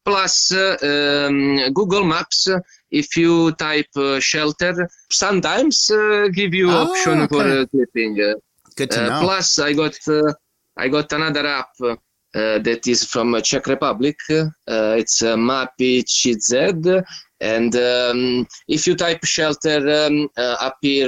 Plus 0.03 0.51
uh, 0.51 0.77
um, 1.27 1.73
Google 1.73 2.03
Maps. 2.05 2.47
If 2.91 3.15
you 3.17 3.51
type 3.53 3.89
uh, 3.95 4.19
shelter, 4.19 4.89
sometimes 5.11 5.89
uh, 5.91 6.27
give 6.33 6.53
you 6.53 6.69
Ah, 6.71 6.83
option 6.83 7.27
for 7.27 7.41
okay. 7.41 7.61
uh, 7.61 7.65
clipping. 7.67 8.21
Uh, 8.21 8.33
Good 8.75 8.91
to 8.91 9.01
uh, 9.03 9.09
know. 9.09 9.19
plus, 9.21 9.59
I 9.59 9.73
got 9.73 9.97
uh, 10.07 10.33
I 10.77 10.87
got 10.87 11.11
another 11.11 11.45
app 11.47 11.69
that 12.33 12.87
is 12.87 13.03
from 13.03 13.33
uh, 13.33 13.41
Czech 13.41 13.65
Republic. 13.67 14.17
Uh, 14.29 14.95
it's 14.97 15.21
uh, 15.23 15.35
Mapy 15.35 16.03
CZ. 16.03 17.03
And 17.39 17.75
um, 17.75 18.47
if 18.67 18.87
you 18.87 18.95
type 18.95 19.23
shelter, 19.23 20.05
um, 20.05 20.27
uh, 20.37 20.55
appear 20.59 21.07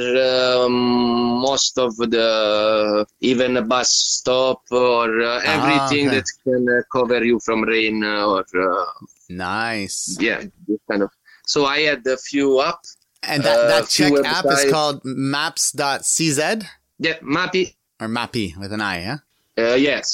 um, 0.63 0.71
most 1.41 1.77
of 1.79 1.95
the 1.97 3.05
even 3.21 3.57
a 3.57 3.63
bus 3.63 3.89
stop 3.89 4.61
or 4.71 5.21
uh, 5.21 5.41
Ah, 5.43 5.55
everything 5.55 6.07
okay. 6.07 6.17
that 6.17 6.25
can 6.43 6.67
uh, 6.69 6.81
cover 6.91 7.23
you 7.25 7.39
from 7.43 7.63
rain 7.63 8.03
or 8.03 8.41
uh, 8.55 8.85
Nice. 9.29 10.17
yeah, 10.19 10.41
this 10.67 10.79
kind 10.89 11.03
of. 11.03 11.09
So 11.53 11.65
I 11.65 11.79
had 11.89 12.05
a 12.05 12.17
few 12.29 12.59
up. 12.69 12.79
And 13.23 13.43
that, 13.43 13.57
Uh, 13.59 13.67
that 13.71 13.89
Czech 13.89 14.13
app 14.37 14.45
is 14.55 14.63
called 14.71 15.01
maps.cz 15.03 16.39
Yeah, 16.99 17.17
Mappy. 17.21 17.75
or 17.99 18.07
Mappy 18.07 18.55
with 18.61 18.71
an 18.71 18.81
I, 18.81 18.95
yeah? 19.07 19.17
Uh, 19.57 19.75
yes. 19.75 20.05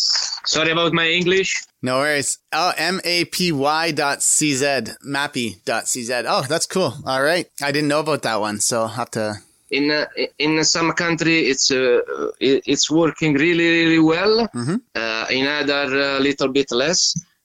Sorry 0.46 0.72
about 0.72 0.92
my 0.94 1.08
English. 1.20 1.52
No 1.82 1.98
worries. 1.98 2.40
Oh, 2.52 2.72
M 2.78 3.00
A 3.04 3.26
P 3.26 3.52
Y 3.52 3.92
dot 3.92 4.20
CZ, 4.22 4.96
Mappy 5.06 5.48
dot 5.66 5.84
CZ. 5.86 6.26
Oh, 6.28 6.44
that's 6.48 6.66
cool. 6.66 6.94
All 7.06 7.22
right. 7.22 7.48
I 7.62 7.72
didn't 7.72 7.90
know 7.90 8.00
about 8.00 8.22
that 8.24 8.40
one, 8.40 8.60
so 8.60 8.76
I'll 8.84 8.98
have 9.02 9.12
to. 9.12 9.26
in 9.72 9.90
uh, 9.92 10.06
in 10.46 10.64
some 10.64 10.90
country 10.94 11.38
it's 11.52 11.68
uh, 11.72 12.00
it's 12.40 12.86
working 13.02 13.32
really 13.46 13.68
really 13.80 14.00
well 14.14 14.34
Mhm. 14.54 14.78
uh, 15.02 15.26
in 15.38 15.44
other 15.48 15.82
a 16.18 16.20
little 16.28 16.50
bit 16.58 16.70
less 16.72 17.02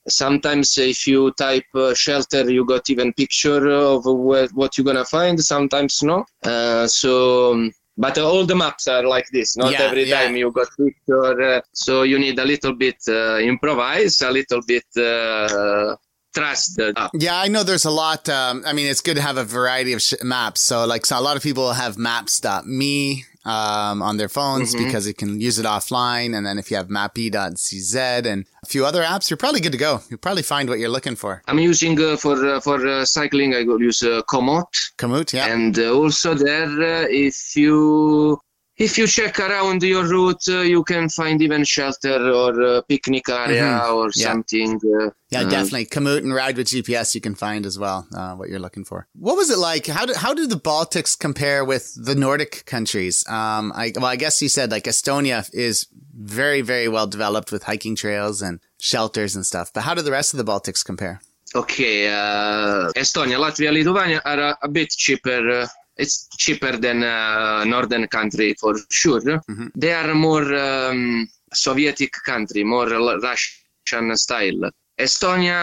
sometimes 0.09 0.77
if 0.79 1.07
you 1.07 1.31
type 1.33 1.65
uh, 1.75 1.95
shelter 1.95 2.51
you 2.51 2.65
got 2.65 2.89
even 2.91 3.13
picture 3.13 3.69
of 3.69 4.05
where, 4.05 4.49
what 4.55 4.77
you're 4.77 4.85
gonna 4.85 5.05
find 5.05 5.39
sometimes 5.41 6.03
no 6.03 6.25
uh, 6.45 6.87
so 6.87 7.53
um, 7.53 7.73
but 7.97 8.17
all 8.19 8.45
the 8.47 8.55
maps 8.55 8.89
are 8.89 9.05
like 9.05 9.29
this 9.31 9.57
not 9.57 9.73
Yeah, 9.73 9.83
every 9.83 10.05
yeah. 10.05 10.23
time 10.23 10.37
you 10.37 10.51
got 10.53 10.69
picture 10.77 11.43
uh, 11.43 11.61
so 11.73 12.03
you 12.03 12.19
need 12.19 12.39
a 12.39 12.45
little 12.45 12.75
bit 12.75 12.97
uh, 13.09 13.39
improvise 13.39 14.21
a 14.23 14.31
little 14.31 14.63
bit 14.67 14.85
uh, 14.97 15.97
trust. 16.33 16.81
Yeah, 17.15 17.41
I 17.41 17.49
know 17.49 17.63
there's 17.63 17.85
a 17.85 17.91
lot. 17.91 18.29
Um, 18.29 18.63
I 18.65 18.73
mean, 18.73 18.87
it's 18.87 19.01
good 19.01 19.17
to 19.17 19.23
have 19.23 19.37
a 19.37 19.45
variety 19.45 19.93
of 19.93 20.01
sh- 20.01 20.15
maps. 20.23 20.61
So, 20.61 20.87
like, 20.87 21.05
so 21.05 21.19
a 21.19 21.21
lot 21.21 21.37
of 21.37 21.43
people 21.43 21.73
have 21.73 21.99
maps.me 21.99 23.25
um, 23.45 24.03
on 24.03 24.17
their 24.19 24.29
phones 24.29 24.75
Mhm. 24.75 24.85
because 24.85 25.07
you 25.07 25.15
can 25.15 25.41
use 25.41 25.59
it 25.59 25.67
offline. 25.67 26.37
And 26.37 26.45
then 26.47 26.59
if 26.59 26.71
you 26.71 26.77
have 26.77 26.89
mapy.cz 26.89 28.27
and 28.27 28.45
a 28.63 28.67
few 28.67 28.85
other 28.85 29.03
apps, 29.03 29.31
you're 29.31 29.37
probably 29.37 29.61
good 29.61 29.73
to 29.73 29.79
go. 29.79 30.03
You'll 30.09 30.19
probably 30.19 30.43
find 30.43 30.69
what 30.69 30.79
you're 30.79 30.91
looking 30.91 31.17
for. 31.17 31.43
i'm 31.49 31.59
using 31.59 32.01
uh, 32.01 32.17
for 32.17 32.35
uh, 32.47 32.61
for 32.61 32.79
uh, 32.87 33.05
cycling 33.05 33.55
i 33.55 33.63
will 33.65 33.81
use 33.81 34.03
uh, 34.03 34.23
komoot 34.33 34.65
Komoot, 34.99 35.33
yeah. 35.33 35.47
And 35.55 35.79
uh, 35.79 35.93
also 36.01 36.35
there, 36.35 36.71
uh, 36.95 37.07
if 37.29 37.57
you 37.57 38.39
if 38.87 38.97
you 38.99 39.07
check 39.07 39.39
around 39.39 39.83
your 39.83 40.05
route, 40.15 40.43
uh, 40.49 40.61
you 40.75 40.83
can 40.83 41.09
find 41.11 41.41
even 41.43 41.63
shelter 41.65 42.19
or 42.41 42.51
uh, 42.63 42.81
picnic 42.89 43.29
area 43.29 43.63
Mhm. 43.63 43.95
or 43.97 44.07
Yeah. 44.15 44.27
something. 44.29 44.71
Uh, 44.95 45.11
Yeah, 45.35 45.43
uh, 45.43 45.51
definitely. 45.57 45.87
Komoot 45.87 46.23
and 46.27 46.35
Ride 46.35 46.57
with 46.57 46.67
GPS 46.75 47.15
you 47.15 47.21
can 47.21 47.35
find 47.37 47.63
as 47.71 47.79
well, 47.79 48.01
uh, 48.19 48.33
what 48.39 48.49
you're 48.49 48.65
looking 48.67 48.85
for. 48.91 49.07
What 49.27 49.37
was 49.37 49.49
it 49.51 49.59
like? 49.59 49.87
How 49.87 50.05
do, 50.07 50.15
how 50.25 50.33
do 50.35 50.47
the 50.55 50.57
Baltics 50.71 51.13
compare 51.27 51.65
with 51.73 51.85
the 52.09 52.15
Nordic 52.17 52.65
countries? 52.75 53.17
Um, 53.29 53.65
I, 53.83 53.93
well, 53.95 54.07
I 54.07 54.17
guess 54.17 54.43
you 54.43 54.49
said 54.49 54.71
like 54.73 54.85
Estonia 54.95 55.49
is 55.53 55.87
very, 56.19 56.63
very 56.63 56.89
well 56.89 57.07
developed 57.07 57.53
with 57.53 57.63
hiking 57.65 57.95
trails 57.97 58.43
and 58.43 58.59
shelters 58.81 59.37
and 59.37 59.45
stuff. 59.47 59.71
But 59.75 59.83
how 59.87 59.95
do 59.95 60.03
the 60.03 60.11
rest 60.19 60.33
of 60.35 60.39
the 60.39 60.51
Baltics 60.53 60.83
compare? 60.85 61.21
Okay, 61.55 62.07
uh, 62.09 62.93
Estonia, 62.97 63.37
Latvia, 63.45 63.73
Lithuania 63.73 64.21
are 64.25 64.39
a, 64.51 64.59
a 64.63 64.69
bit 64.69 64.91
cheaper. 64.91 65.69
It's 66.03 66.17
cheaper 66.43 66.75
than 66.87 66.99
uh, 67.03 67.65
northern 67.75 68.07
country 68.19 68.49
for 68.63 68.75
sure. 69.01 69.21
Mhm. 69.53 69.67
They 69.83 69.93
are 70.01 70.13
more 70.29 70.49
um, 70.69 71.29
Sovietic 71.65 72.13
country, 72.31 72.63
more 72.75 72.89
Russian 73.29 74.07
style. 74.25 74.63
Estonia, 75.07 75.61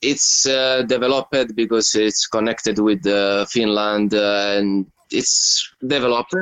it's 0.00 0.30
uh, 0.46 0.82
developed 0.94 1.54
because 1.54 1.88
it's 1.94 2.26
connected 2.36 2.76
with 2.88 3.02
uh, 3.06 3.44
Finland 3.54 4.10
uh, 4.14 4.56
and 4.58 4.86
it's 5.10 5.34
developed. 5.94 6.34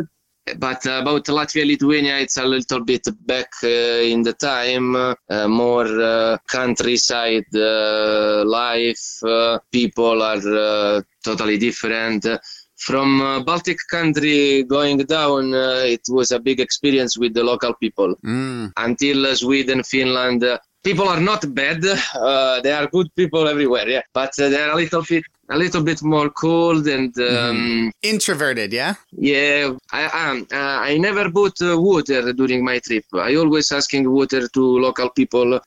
But 0.58 0.84
about 0.84 1.24
Latvia, 1.38 1.64
Lithuania, 1.66 2.18
it's 2.18 2.36
a 2.36 2.44
little 2.44 2.82
bit 2.84 3.04
back 3.26 3.50
uh, 3.62 3.68
in 4.14 4.20
the 4.22 4.34
time, 4.34 4.94
uh, 4.94 5.48
more 5.48 5.86
uh, 6.02 6.36
countryside 6.46 7.46
uh, 7.54 8.44
life. 8.44 9.04
Uh, 9.24 9.58
people 9.72 10.16
are 10.22 10.46
uh, 10.46 11.00
totally 11.24 11.56
different. 11.56 12.26
From 12.76 13.20
uh, 13.22 13.40
Baltic 13.42 13.78
country 13.90 14.64
going 14.64 14.98
down, 14.98 15.54
uh, 15.54 15.82
it 15.86 16.02
was 16.08 16.32
a 16.32 16.38
big 16.40 16.60
experience 16.60 17.16
with 17.16 17.32
the 17.34 17.44
local 17.44 17.72
people. 17.74 18.14
Mm, 18.24 18.72
Until 18.76 19.26
uh, 19.26 19.34
Sweden, 19.34 19.82
Finland, 19.84 20.42
uh, 20.44 20.58
people 20.82 21.08
are 21.08 21.20
not 21.20 21.42
bad. 21.54 21.84
Uh, 22.14 22.60
they 22.60 22.72
are 22.72 22.86
good 22.88 23.08
people 23.16 23.46
everywhere. 23.48 23.88
Yeah, 23.88 24.02
but 24.12 24.30
uh, 24.38 24.48
they're 24.48 24.70
a 24.72 24.76
little 24.76 25.02
bit, 25.02 25.24
a 25.50 25.56
little 25.56 25.82
bit 25.82 26.02
more 26.02 26.30
cold 26.30 26.86
and. 26.88 27.16
Um, 27.18 27.92
introverted, 28.02 28.72
yeah? 28.72 28.94
yeah, 29.12 29.70
I 29.92 30.30
um, 30.30 30.46
uh, 30.52 30.56
I 30.90 30.98
never 30.98 31.28
bought 31.30 31.60
uh, 31.62 31.80
water 31.80 32.32
during 32.32 32.64
my 32.64 32.80
trip. 32.80 33.04
I 33.14 33.36
always 33.36 33.70
asking 33.72 34.10
water 34.10 34.48
to 34.48 34.62
local 34.78 35.10
people, 35.10 35.54
uh, 35.54 35.60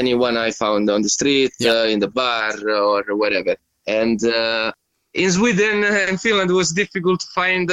anyone 0.00 0.36
I 0.36 0.50
found 0.50 0.90
on 0.90 1.02
the 1.02 1.08
street, 1.08 1.52
Yeah. 1.58 1.72
uh, 1.72 1.84
in 1.86 2.00
the 2.00 2.08
bar, 2.08 2.52
or 2.68 3.02
whatever. 3.16 3.56
And 3.86 4.22
uh, 4.24 4.72
in 5.14 5.30
Sweden 5.32 5.84
and 5.84 6.20
Finland, 6.20 6.50
it 6.50 6.54
was 6.54 6.70
difficult 6.72 7.20
to 7.20 7.26
find 7.34 7.70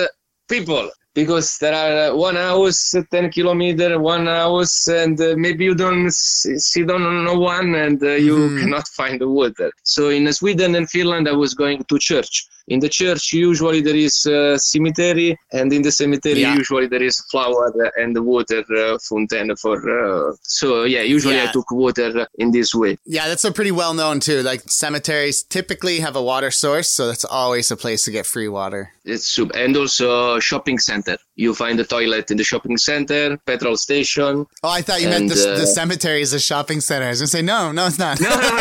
people 0.50 0.90
because 1.14 1.58
there 1.60 1.74
are 1.74 2.12
uh, 2.12 2.16
one 2.16 2.36
house, 2.36 2.94
uh, 2.94 3.02
ten 3.12 3.30
kilometer, 3.30 4.00
one 4.00 4.28
house, 4.28 4.88
and 4.88 5.20
uh, 5.20 5.34
maybe 5.36 5.66
you 5.66 5.76
don't 5.76 6.10
see 6.14 6.84
don't 6.84 7.24
no 7.26 7.38
one, 7.40 7.76
and 7.76 8.02
uh, 8.04 8.12
you 8.28 8.36
Mhm. 8.38 8.60
cannot 8.60 8.88
find 9.00 9.20
the 9.20 9.28
water. 9.28 9.70
So 9.84 10.10
in 10.10 10.32
Sweden 10.34 10.76
and 10.76 10.88
Finland, 10.90 11.28
I 11.28 11.34
was 11.44 11.54
going 11.54 11.84
to 11.90 11.96
church. 12.00 12.34
In 12.68 12.80
the 12.80 12.90
church, 12.90 13.34
usually 13.34 13.82
there 13.82 13.96
is 13.96 14.26
a 14.26 14.58
cemetery, 14.58 15.38
and 15.52 15.72
in 15.74 15.82
the 15.82 15.92
cemetery, 15.92 16.42
Yeah. 16.42 16.56
usually 16.56 16.88
there 16.88 17.04
is 17.04 17.20
flower 17.32 17.74
and 17.98 18.18
water 18.26 18.64
uh, 18.78 18.98
fountain 19.10 19.56
for. 19.56 19.78
Uh, 19.78 20.34
so 20.44 20.84
yeah, 20.84 21.02
usually 21.02 21.36
Yeah. 21.36 21.50
I 21.50 21.52
took 21.52 21.72
water 21.72 22.28
in 22.38 22.52
this 22.52 22.74
way. 22.76 22.98
Yeah, 23.06 23.28
that's 23.28 23.44
a 23.46 23.52
pretty 23.52 23.72
well 23.72 23.94
known 23.94 24.20
too. 24.20 24.42
Like 24.42 24.62
cemeteries 24.70 25.44
typically 25.44 26.00
have 26.00 26.16
a 26.16 26.22
water 26.22 26.52
source, 26.52 26.90
so 26.90 27.08
that's 27.08 27.26
always 27.26 27.72
a 27.72 27.78
place 27.78 28.04
to 28.06 28.12
get 28.12 28.26
free 28.26 28.48
water. 28.48 28.92
It's 29.06 29.28
super. 29.28 29.58
And 29.58 29.76
also 29.76 30.40
shopping 30.40 30.78
center. 30.80 31.18
You 31.36 31.54
find 31.56 31.80
the 31.80 31.86
toilet 31.86 32.30
in 32.32 32.38
the 32.38 32.44
shopping 32.44 32.78
center, 32.78 33.38
petrol 33.46 33.76
station. 33.78 34.46
Oh, 34.64 34.70
I 34.70 34.82
thought 34.82 35.02
you 35.02 35.10
meant 35.10 35.22
And, 35.24 35.32
the, 35.32 35.36
the 35.36 35.64
uh, 35.64 35.66
cemetery 35.66 36.22
is 36.22 36.34
a 36.34 36.40
shopping 36.40 36.82
center. 36.82 37.06
I 37.08 37.10
was 37.10 37.20
gonna 37.20 37.28
say 37.28 37.42
no, 37.42 37.72
no, 37.72 37.88
it's 37.88 37.98
not. 37.98 38.20
No, 38.22 38.30
no, 38.30 38.52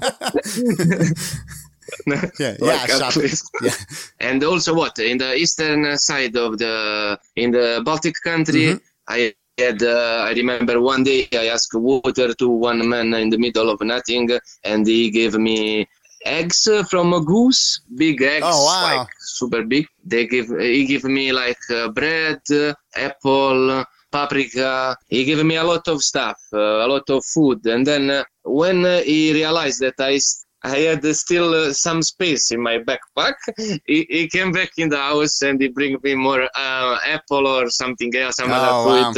no. 0.00 1.08
yeah, 2.06 2.28
yeah, 2.40 2.56
Like 2.60 2.90
a 2.90 3.10
place. 3.10 3.42
Yeah. 3.62 3.72
And 4.20 4.42
also 4.44 4.74
what 4.74 4.98
in 4.98 5.18
the 5.18 5.34
eastern 5.34 5.96
side 5.98 6.36
of 6.36 6.58
the 6.58 7.18
in 7.36 7.50
the 7.50 7.82
Baltic 7.84 8.14
country, 8.24 8.66
Mhm. 8.74 8.80
I 9.08 9.34
had 9.58 9.82
uh, 9.82 10.28
I 10.28 10.32
remember 10.32 10.80
one 10.80 11.02
day 11.04 11.28
I 11.32 11.46
asked 11.54 11.74
water 11.74 12.28
to 12.34 12.48
one 12.48 12.80
man 12.88 13.14
in 13.14 13.28
the 13.30 13.38
middle 13.38 13.68
of 13.70 13.80
nothing, 13.80 14.28
and 14.64 14.86
he 14.86 15.10
gave 15.10 15.34
me 15.48 15.86
eggs 16.24 16.68
from 16.90 17.12
a 17.12 17.20
goose, 17.20 17.80
big 17.96 18.22
eggs, 18.22 18.46
Oh, 18.48 18.64
wow. 18.64 18.82
like 18.98 19.08
super 19.20 19.62
big. 19.62 19.86
They 20.04 20.26
give 20.26 20.48
he 20.58 20.86
give 20.86 21.04
me 21.04 21.32
like 21.32 21.64
uh, 21.70 21.88
bread, 21.98 22.40
uh, 22.50 22.72
apple. 22.96 23.84
Paprika. 24.14 24.96
He 25.08 25.24
gave 25.24 25.44
me 25.44 25.56
a 25.56 25.64
lot 25.64 25.88
of 25.88 26.00
stuff, 26.00 26.38
uh, 26.52 26.86
a 26.86 26.88
lot 26.94 27.10
of 27.10 27.24
food, 27.34 27.66
and 27.66 27.84
then 27.84 28.10
uh, 28.10 28.22
when 28.44 28.84
uh, 28.86 29.00
he 29.00 29.32
realized 29.32 29.80
that 29.80 29.98
I 29.98 30.18
I 30.64 30.78
had 30.80 31.04
still 31.16 31.54
uh, 31.54 31.72
some 31.72 32.02
space 32.02 32.50
in 32.52 32.60
my 32.60 32.78
backpack. 32.78 33.34
He, 33.86 34.06
he 34.10 34.28
came 34.28 34.52
back 34.52 34.70
in 34.78 34.88
the 34.90 34.98
house 34.98 35.42
and 35.42 35.60
he 35.60 35.68
bring 35.68 35.96
me 36.02 36.14
more 36.14 36.42
uh, 36.54 36.98
apple 37.06 37.46
or 37.46 37.70
something 37.70 38.14
else, 38.16 38.36
some 38.36 38.52
Oh, 38.52 38.54
other 38.54 38.74
wow. 38.84 39.12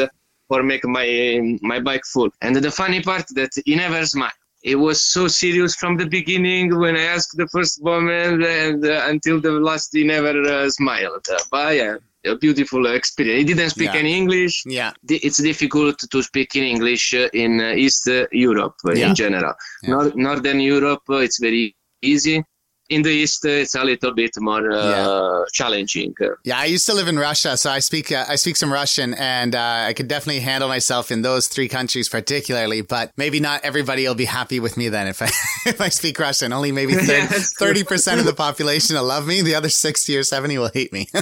for 0.49 0.63
make 0.63 0.85
my 0.85 1.59
my 1.63 1.81
bike 1.81 2.05
full. 2.13 2.31
And 2.43 2.57
the 2.57 2.71
funny 2.71 3.03
part 3.03 3.27
that 3.35 3.51
he 3.65 3.75
never 3.77 4.05
smiled. 4.07 4.33
It 4.63 4.77
was 4.77 5.03
so 5.03 5.29
serious 5.29 5.75
from 5.77 5.97
the 5.97 6.07
beginning 6.07 6.77
when 6.79 6.97
I 6.97 7.03
asked 7.17 7.37
the 7.37 7.49
first 7.49 7.83
moment 7.83 8.45
and 8.45 8.85
uh, 8.85 9.05
until 9.07 9.41
the 9.41 9.53
last 9.53 9.91
he 9.93 10.05
never 10.05 10.35
uh, 10.43 10.69
smiled. 10.71 11.25
But 11.51 11.77
yeah, 11.77 11.97
a 12.27 12.37
beautiful 12.37 12.87
experience. 12.87 13.39
He 13.39 13.45
didn't 13.55 13.71
speak 13.71 13.93
Yeah. 13.95 14.01
any 14.01 14.13
English. 14.17 14.63
Yeah, 14.67 14.93
It's 15.09 15.41
difficult 15.43 15.97
to 16.13 16.23
speak 16.23 16.55
in 16.57 16.65
English 16.65 17.15
uh, 17.15 17.29
in 17.33 17.61
uh, 17.61 17.73
East 17.85 18.09
uh, 18.09 18.27
Europe 18.33 18.75
Yeah. 18.85 19.09
in 19.09 19.15
general. 19.15 19.55
Yeah. 19.83 19.91
Nor- 19.91 20.13
Northern 20.15 20.61
Europe, 20.61 21.03
uh, 21.09 21.17
it's 21.27 21.39
very 21.41 21.75
easy. 22.03 22.43
In 22.89 23.03
the 23.03 23.11
East, 23.11 23.45
uh, 23.45 23.49
it's 23.49 23.75
a 23.75 23.83
little 23.83 24.15
bit 24.15 24.31
more 24.39 24.71
uh, 24.71 25.43
challenging. 25.53 26.15
Yeah. 26.45 26.61
I 26.61 26.67
used 26.67 26.87
to 26.87 26.95
live 26.95 27.09
in 27.09 27.19
Russia, 27.19 27.57
so 27.57 27.69
I 27.69 27.81
speak 27.81 28.13
uh, 28.13 28.25
I 28.29 28.37
speak 28.37 28.57
some 28.57 28.73
Russian, 28.73 29.13
and 29.15 29.57
uh, 29.57 29.89
I 29.89 29.93
could 29.93 30.07
definitely 30.07 30.39
handle 30.51 30.69
myself 30.69 31.11
in 31.11 31.23
those 31.23 31.49
three 31.49 31.67
countries 31.69 32.09
particularly. 32.09 32.83
But 32.83 33.11
maybe 33.17 33.41
not 33.41 33.65
everybody 33.65 34.07
will 34.07 34.15
be 34.15 34.27
happy 34.41 34.61
with 34.61 34.77
me 34.77 34.89
then 34.89 35.09
if 35.09 35.21
I 35.21 35.31
if 35.73 35.81
I 35.81 35.89
speak 35.91 36.17
Russian. 36.21 36.53
Only 36.53 36.71
maybe 36.71 36.93
Yeah, 36.93 37.27
that's 37.27 37.51
true. 37.55 37.67
thirty 37.67 37.83
percent 37.83 38.21
of 38.21 38.27
the 38.27 38.35
population 38.47 38.95
will 38.95 39.03
love 39.17 39.27
me. 39.27 39.43
The 39.43 39.57
other 39.57 39.69
sixty 39.69 40.17
or 40.17 40.23
seventy 40.23 40.57
will 40.57 40.71
hate 40.73 40.93
me. 40.93 41.09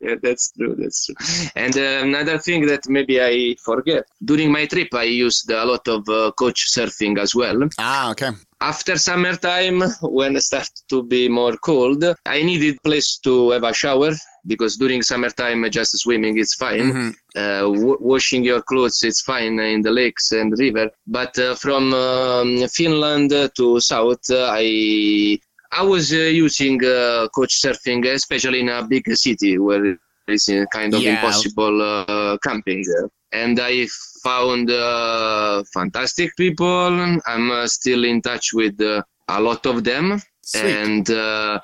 yeah, 0.00 0.14
that's 0.22 0.52
true. 0.52 0.74
That's 0.78 1.06
true. 1.06 1.16
And 1.56 1.76
uh, 1.76 2.00
another 2.02 2.38
thing 2.38 2.66
that 2.66 2.88
maybe 2.88 3.20
I 3.20 3.54
forget 3.62 4.04
during 4.24 4.50
my 4.50 4.66
trip, 4.66 4.88
I 4.94 5.04
used 5.04 5.50
a 5.50 5.64
lot 5.64 5.86
of 5.88 6.08
uh, 6.08 6.32
coach 6.32 6.68
surfing 6.74 7.18
as 7.18 7.34
well. 7.34 7.68
Ah, 7.78 8.10
okay. 8.12 8.30
After 8.60 8.96
summertime, 8.96 9.82
when 10.02 10.36
it 10.36 10.42
started 10.42 10.70
to 10.88 11.02
be 11.02 11.28
more 11.28 11.56
cold, 11.56 12.04
I 12.24 12.42
needed 12.42 12.82
place 12.82 13.18
to 13.24 13.50
have 13.50 13.64
a 13.64 13.74
shower 13.74 14.12
because 14.46 14.76
during 14.76 15.02
summertime, 15.02 15.68
just 15.70 15.98
swimming 15.98 16.38
is 16.38 16.54
fine. 16.54 16.92
Mhm. 16.92 17.14
Uh, 17.34 17.60
w- 17.76 17.98
washing 18.00 18.44
your 18.44 18.62
clothes 18.62 19.02
it's 19.02 19.20
fine 19.22 19.58
in 19.58 19.82
the 19.82 19.90
lakes 19.90 20.32
and 20.32 20.56
river. 20.58 20.90
But 21.06 21.38
uh, 21.38 21.54
from 21.56 21.92
um, 21.94 22.68
Finland 22.68 23.30
to 23.56 23.80
south, 23.80 24.30
uh, 24.30 24.50
I 24.52 25.38
I 25.72 25.82
was 25.82 26.12
uh, 26.12 26.16
using 26.46 26.84
uh, 26.84 27.28
coach 27.34 27.60
surfing, 27.62 28.06
especially 28.06 28.60
in 28.60 28.68
a 28.68 28.82
big 28.82 29.04
city 29.16 29.58
where 29.58 29.96
it's 30.28 30.48
uh, 30.48 30.64
kind 30.72 30.92
of 30.94 31.00
Yeah. 31.02 31.14
impossible 31.14 31.76
uh, 31.82 32.36
camping. 32.46 32.84
And 33.32 33.58
I 33.58 33.86
found 34.22 34.70
uh, 34.70 35.62
fantastic 35.72 36.30
people. 36.36 36.92
I'm 37.26 37.50
uh, 37.50 37.66
still 37.66 38.04
in 38.04 38.20
touch 38.20 38.52
with 38.52 38.78
uh, 38.80 39.02
a 39.28 39.40
lot 39.40 39.64
of 39.66 39.82
them. 39.84 40.20
Sweet. 40.42 40.64
And 40.64 41.10
uh, 41.10 41.58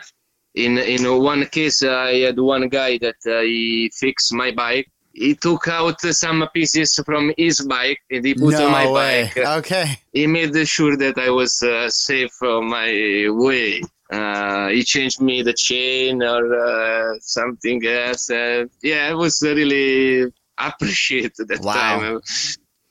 in 0.54 0.78
in 0.78 1.02
one 1.32 1.44
case, 1.46 1.82
I 1.82 2.14
had 2.26 2.38
one 2.38 2.68
guy 2.68 2.98
that 2.98 3.20
uh, 3.26 3.40
he 3.42 3.90
fixed 3.94 4.32
my 4.32 4.50
bike. 4.52 4.88
He 5.12 5.34
took 5.34 5.68
out 5.68 6.00
some 6.00 6.48
pieces 6.54 6.98
from 7.04 7.32
his 7.36 7.61
bike 7.61 7.98
and 8.11 8.24
he 8.24 8.34
put 8.34 8.54
on 8.54 8.70
my 8.70 8.84
no 8.84 8.92
way. 8.92 9.30
bike 9.34 9.46
Okay. 9.59 9.86
he 10.12 10.26
made 10.26 10.54
sure 10.66 10.96
that 10.96 11.18
I 11.18 11.30
was 11.30 11.61
uh, 11.62 11.90
safe 11.90 12.36
on 12.42 12.68
my 12.70 13.26
way. 13.44 13.82
Uh, 14.11 14.68
he 14.68 14.82
changed 14.82 15.20
me 15.20 15.42
the 15.42 15.52
chain 15.54 16.22
or 16.22 16.42
uh, 16.54 17.14
something 17.20 17.84
else. 17.86 18.30
Uh, 18.30 18.64
yeah, 18.82 19.09
I 19.11 19.14
was 19.14 19.40
really 19.42 20.26
appreciated 20.59 21.48
that 21.48 21.62
Wow. 21.62 21.72
time. 21.72 22.20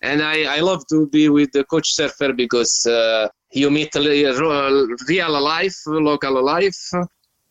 And 0.02 0.22
I, 0.22 0.58
I 0.58 0.60
love 0.62 0.84
to 0.90 1.08
be 1.08 1.30
with 1.30 1.52
the 1.54 1.64
coach 1.64 1.94
surfer 1.94 2.34
because 2.34 2.86
uh, 2.86 3.28
you 3.52 3.70
meet 3.70 3.94
real 3.96 4.88
real 5.08 5.42
life, 5.42 5.78
local 5.88 6.44
life, 6.44 6.80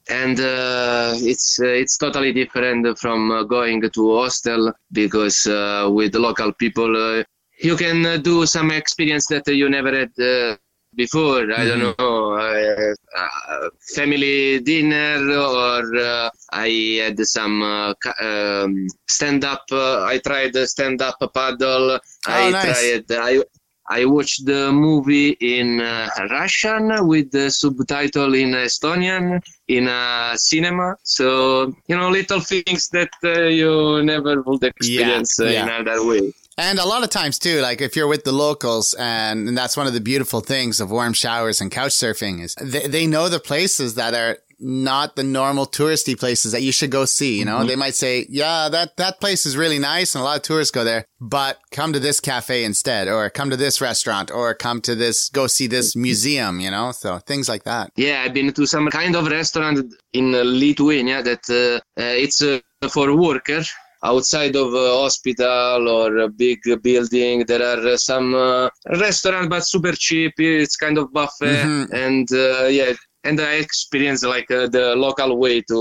and 0.09 0.39
uh, 0.41 1.13
it's 1.17 1.59
uh, 1.61 1.67
it's 1.67 1.97
totally 1.99 2.33
different 2.33 2.99
from 2.99 3.31
uh, 3.31 3.43
going 3.45 3.83
to 3.95 4.17
hostel 4.17 4.73
because 4.93 5.47
uh, 5.47 5.89
with 5.91 6.15
local 6.15 6.53
people 6.53 6.91
uh, 6.97 7.23
you 7.61 7.77
can 7.77 8.23
do 8.23 8.47
some 8.47 8.71
experience 8.71 9.27
that 9.29 9.47
you 9.49 9.69
never 9.69 9.93
had 9.97 10.13
uh, 10.21 10.57
before. 10.97 11.53
I 11.53 11.65
don't 11.65 11.81
know, 11.81 12.33
uh, 12.35 12.95
uh, 13.17 13.69
family 13.95 14.61
dinner, 14.61 15.19
or 15.31 15.97
uh, 15.97 16.31
I 16.53 17.01
had 17.03 17.19
some 17.27 17.63
uh, 17.63 17.95
um, 18.21 18.87
stand 19.07 19.45
up. 19.45 19.65
Uh, 19.71 20.05
I 20.05 20.19
tried 20.19 20.55
the 20.55 20.67
stand 20.67 21.03
up 21.03 21.19
paddle. 21.35 21.99
I 22.27 22.51
nice. 22.51 22.81
tried. 22.81 23.05
I 23.11 23.43
I 23.89 24.05
watched 24.05 24.45
the 24.47 24.73
movie 24.73 25.37
in 25.41 25.81
uh, 25.81 26.09
Russian 26.31 27.07
with 27.07 27.31
the 27.31 27.51
subtitle 27.51 28.35
in 28.35 28.51
Estonian 28.51 29.41
in 29.69 29.87
a 29.87 30.33
cinema. 30.35 30.97
So 31.05 31.73
you 31.87 31.97
know, 31.97 32.11
little 32.11 32.41
things 32.41 32.89
that 32.89 33.11
uh, 33.23 33.43
you 33.43 34.03
never 34.03 34.43
would 34.43 34.65
experience 34.65 35.39
uh, 35.39 35.47
yeah. 35.47 35.63
in 35.63 35.87
other 35.89 36.05
way. 36.05 36.33
And 36.59 36.79
a 36.79 36.87
lot 36.87 37.03
of 37.05 37.11
times 37.11 37.39
too, 37.39 37.61
like 37.61 37.81
if 37.83 37.97
you're 37.97 38.07
with 38.09 38.25
the 38.25 38.33
locals 38.33 38.95
and, 38.95 39.49
and 39.49 39.57
that's 39.59 39.77
one 39.77 39.87
of 39.87 39.93
the 39.93 40.01
beautiful 40.01 40.41
things 40.41 40.81
of 40.81 40.91
warm 40.91 41.13
showers 41.13 41.61
and 41.61 41.71
couch 41.71 41.93
surfing 41.93 42.43
is 42.43 42.55
they, 42.55 42.87
they 42.87 43.07
know 43.07 43.29
the 43.29 43.39
places 43.41 43.95
that 43.97 44.15
are 44.15 44.39
not 44.59 45.17
the 45.17 45.23
normal 45.23 45.67
touristy 45.67 46.19
places 46.19 46.53
that 46.53 46.63
you 46.63 46.73
should 46.73 46.91
go 46.91 47.05
see. 47.05 47.39
You 47.39 47.45
know, 47.45 47.59
Mm-hmm. 47.59 47.67
they 47.67 47.77
might 47.77 47.95
say, 47.95 48.25
yeah, 48.31 48.71
that, 48.71 48.97
that 48.97 49.21
place 49.21 49.45
is 49.45 49.55
really 49.55 49.79
nice 49.79 50.15
and 50.15 50.23
a 50.23 50.25
lot 50.25 50.37
of 50.39 50.43
tourists 50.45 50.71
go 50.71 50.83
there, 50.83 51.05
but 51.21 51.59
come 51.73 51.93
to 51.93 51.99
this 52.01 52.21
cafe 52.21 52.65
instead 52.65 53.07
or 53.07 53.29
come 53.29 53.51
to 53.51 53.57
this 53.59 53.83
restaurant 53.83 54.31
or 54.31 54.55
come 54.55 54.81
to 54.81 54.95
this, 54.95 55.29
go 55.29 55.47
see 55.47 55.67
this 55.67 55.95
museum, 55.95 56.59
you 56.61 56.71
know? 56.71 56.91
So 56.93 57.19
things 57.19 57.51
like 57.51 57.65
that. 57.65 57.91
Yeah, 57.97 58.23
I've 58.25 58.33
been 58.33 58.51
to 58.55 58.67
some 58.67 58.89
kind 58.89 59.15
of 59.15 59.27
restaurant 59.27 59.93
in 60.15 60.33
Lithuania 60.33 61.23
that 61.23 61.51
uh, 61.51 62.01
uh, 62.01 62.05
it's 62.25 62.41
uh, 62.41 62.61
for 62.91 63.15
workers 63.15 63.71
outside 64.03 64.57
of 64.57 64.73
a 64.75 64.89
hospital 65.03 65.89
or 65.89 66.19
a 66.19 66.29
big 66.29 66.59
building. 66.83 67.45
There 67.47 67.63
are 67.63 67.87
uh, 67.87 67.97
some 67.97 68.35
uh, 68.35 68.69
restaurant, 68.99 69.51
but 69.51 69.67
super 69.67 69.93
cheap. 69.93 70.33
It's 70.39 70.77
kind 70.77 70.99
of 70.99 71.13
buffet, 71.13 71.65
Mhm. 71.65 71.93
and 71.93 72.29
uh, 72.33 72.67
yeah, 72.67 72.93
and 73.25 73.41
I 73.41 73.55
experienced 73.55 74.25
like 74.25 74.51
uh, 74.51 74.69
the 74.69 74.95
local 74.97 75.37
way 75.39 75.63
to 75.63 75.79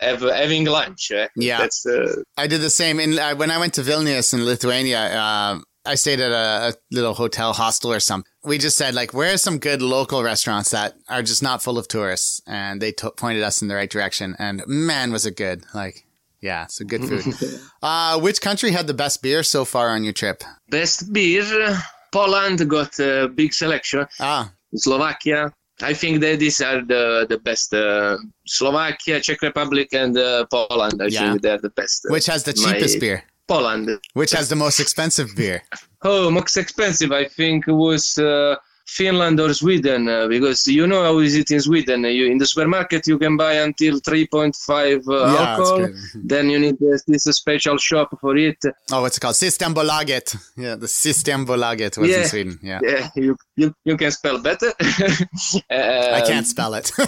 uh, 0.00 0.04
have 0.06 0.20
having 0.22 0.64
lunch. 0.66 1.10
eh? 1.10 1.28
Yeah. 1.36 1.58
that's 1.58 1.84
uh, 1.86 2.22
I 2.36 2.46
did 2.46 2.60
the 2.60 2.70
same 2.70 3.00
in 3.00 3.18
uh, 3.18 3.34
when 3.34 3.50
I 3.50 3.58
went 3.58 3.74
to 3.74 3.82
Vilnius 3.82 4.32
in 4.34 4.44
Lithuania. 4.44 5.00
Uh, 5.24 5.58
I 5.88 5.94
stayed 5.94 6.18
at 6.18 6.32
a, 6.32 6.70
a 6.70 6.74
little 6.90 7.14
hotel 7.14 7.52
hostel 7.52 7.92
or 7.92 8.00
something. 8.00 8.28
We 8.42 8.58
just 8.58 8.76
said 8.76 8.92
like, 8.94 9.14
where 9.14 9.32
are 9.34 9.38
some 9.38 9.58
good 9.58 9.80
local 9.82 10.20
restaurants 10.24 10.70
that 10.72 10.94
are 11.08 11.22
just 11.22 11.44
not 11.44 11.62
full 11.62 11.78
of 11.78 11.86
tourists? 11.86 12.40
And 12.46 12.82
they 12.82 12.90
to 12.92 13.10
pointed 13.12 13.44
us 13.44 13.62
in 13.62 13.68
the 13.68 13.76
right 13.76 13.88
direction. 13.88 14.34
And 14.38 14.64
man, 14.66 15.12
was 15.12 15.26
it 15.26 15.36
good! 15.36 15.62
Like, 15.74 16.04
yeah, 16.46 16.62
so 16.68 16.84
good 16.84 17.02
food. 17.08 17.24
uh, 17.82 18.14
which 18.24 18.38
country 18.40 18.70
had 18.70 18.86
the 18.86 18.94
best 18.94 19.16
beer 19.22 19.42
so 19.42 19.64
far 19.64 19.86
on 19.96 20.00
your 20.06 20.14
trip? 20.14 20.38
best 20.70 20.98
beer. 21.12 21.44
Poland 22.12 22.58
got 22.70 22.92
a 23.00 23.28
big 23.40 23.50
selection. 23.52 24.06
Ah, 24.20 24.44
Slovakia. 24.74 25.52
I 25.82 25.92
think 25.92 26.20
that 26.24 26.38
these 26.38 26.58
are 26.64 26.80
the 26.92 27.26
the 27.28 27.36
best. 27.48 27.74
Uh, 27.74 28.16
Slovakia, 28.46 29.20
Czech 29.20 29.42
Republic, 29.42 29.92
and 29.92 30.16
uh, 30.16 30.46
Poland. 30.48 30.96
I 31.02 31.08
Yeah. 31.12 31.20
think 31.20 31.42
they're 31.44 31.60
the 31.60 31.74
best. 31.76 32.06
which 32.08 32.26
has 32.32 32.42
the 32.48 32.54
My- 32.56 32.72
cheapest 32.72 32.96
beer? 33.00 33.18
Poland. 33.46 33.86
Which 34.14 34.32
has 34.32 34.48
the 34.48 34.56
most 34.56 34.80
expensive 34.80 35.28
beer? 35.36 35.62
Oh, 36.06 36.30
most 36.30 36.56
expensive. 36.56 37.10
I 37.10 37.24
think 37.26 37.66
was 37.66 38.16
uh, 38.18 38.54
Finland 38.88 39.40
or 39.40 39.52
Sweden 39.52 40.08
uh, 40.08 40.26
because 40.28 40.66
you 40.68 40.86
know 40.86 41.02
how 41.02 41.18
is 41.18 41.34
it 41.34 41.50
in 41.50 41.60
Sweden? 41.60 42.04
You 42.04 42.26
in 42.30 42.38
the 42.38 42.46
supermarket 42.46 43.06
you 43.08 43.18
can 43.18 43.36
buy 43.36 43.54
until 43.54 44.00
3.5 44.00 45.08
uh, 45.08 45.32
Yeah, 45.32 45.56
alcohol. 45.56 45.88
Then 46.14 46.48
you 46.50 46.58
need 46.60 46.78
this, 46.78 47.02
this 47.06 47.24
special 47.24 47.78
shop 47.78 48.16
for 48.20 48.36
it. 48.36 48.58
Oh, 48.92 49.02
what's 49.02 49.16
it 49.16 49.20
called? 49.20 49.34
Systembolaget. 49.34 50.36
Yeah, 50.56 50.76
the 50.76 50.86
Systembolaget 50.86 51.98
was 51.98 52.10
in 52.16 52.24
Sweden. 52.24 52.58
Yeah. 52.62 52.78
Yeah, 52.82 53.08
you 53.16 53.36
you, 53.56 53.74
you 53.84 53.96
can 53.96 54.10
spell 54.12 54.38
better. 54.40 54.72
I 55.70 56.20
Um, 56.20 56.26
can't 56.26 56.46
spell 56.46 56.74
it. 56.74 56.90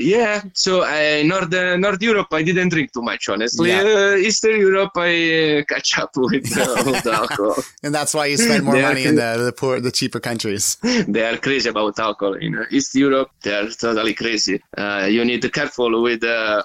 yeah, 0.00 0.42
so 0.54 0.82
uh, 0.82 1.22
North 1.24 1.52
uh, 1.54 1.76
North 1.76 2.02
Europe, 2.02 2.28
I 2.32 2.42
didn't 2.42 2.70
drink 2.70 2.92
too 2.92 3.02
much, 3.02 3.28
honestly. 3.28 3.70
Yeah. 3.70 3.82
Uh, 3.82 4.16
Eastern 4.16 4.58
Europe, 4.60 4.92
I 4.96 5.60
uh, 5.60 5.64
catch 5.68 5.98
up 5.98 6.10
with 6.16 6.46
uh, 6.56 6.82
the 7.02 7.12
alcohol. 7.12 7.56
and 7.82 7.94
that's 7.94 8.14
why 8.14 8.26
you 8.26 8.36
spend 8.36 8.64
more 8.64 8.80
money 8.80 9.04
in 9.04 9.14
the, 9.16 9.36
the 9.44 9.52
poor, 9.52 9.80
the 9.80 9.92
cheaper 9.92 10.20
countries. 10.20 10.76
they 11.08 11.24
are 11.24 11.36
crazy 11.36 11.68
about 11.68 11.98
alcohol 11.98 12.34
in 12.34 12.56
uh, 12.56 12.64
East 12.70 12.94
Europe. 12.94 13.30
They 13.42 13.54
are 13.54 13.68
totally 13.70 14.14
crazy. 14.14 14.60
Uh, 14.76 15.06
you 15.10 15.24
need 15.24 15.42
to 15.42 15.48
be 15.48 15.52
careful 15.52 16.02
with, 16.02 16.24
uh, 16.24 16.62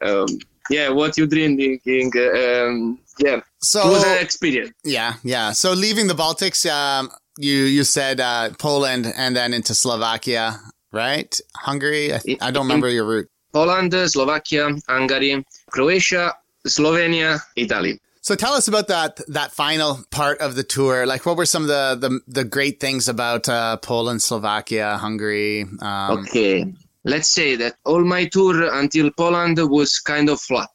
um, 0.00 0.26
yeah, 0.70 0.88
what 0.90 1.16
you 1.16 1.26
drinking. 1.26 2.12
Um, 2.16 2.98
yeah, 3.18 3.40
So 3.60 3.88
it 3.88 3.90
was 3.90 4.04
an 4.04 4.18
experience. 4.22 4.72
yeah, 4.84 5.14
yeah. 5.24 5.52
So 5.52 5.72
leaving 5.72 6.06
the 6.06 6.14
Baltics, 6.14 6.64
um, 6.70 7.10
you 7.38 7.64
you 7.64 7.84
said 7.84 8.20
uh, 8.20 8.50
Poland 8.58 9.12
and 9.16 9.34
then 9.36 9.52
into 9.54 9.74
Slovakia, 9.74 10.60
right? 10.92 11.38
Hungary. 11.56 12.14
I, 12.14 12.20
I 12.40 12.50
don't 12.50 12.66
remember 12.66 12.88
your 12.88 13.04
route. 13.06 13.28
Poland, 13.52 13.92
Slovakia, 13.92 14.70
Hungary, 14.88 15.44
Croatia, 15.70 16.34
Slovenia, 16.66 17.40
Italy. 17.56 17.98
So 18.20 18.34
tell 18.34 18.52
us 18.52 18.68
about 18.68 18.88
that 18.88 19.20
that 19.28 19.52
final 19.52 20.00
part 20.10 20.38
of 20.40 20.54
the 20.54 20.62
tour. 20.62 21.06
Like, 21.06 21.24
what 21.24 21.36
were 21.36 21.46
some 21.46 21.62
of 21.62 21.68
the 21.68 21.96
the, 22.08 22.20
the 22.26 22.44
great 22.44 22.78
things 22.80 23.08
about 23.08 23.48
uh, 23.48 23.78
Poland, 23.78 24.20
Slovakia, 24.22 24.98
Hungary? 24.98 25.62
Um, 25.80 26.26
Okay, 26.28 26.66
let's 27.04 27.28
say 27.32 27.56
that 27.56 27.76
all 27.86 28.04
my 28.04 28.26
tour 28.26 28.68
until 28.74 29.10
Poland 29.16 29.56
was 29.70 29.98
kind 30.00 30.28
of 30.28 30.40
flat. 30.40 30.68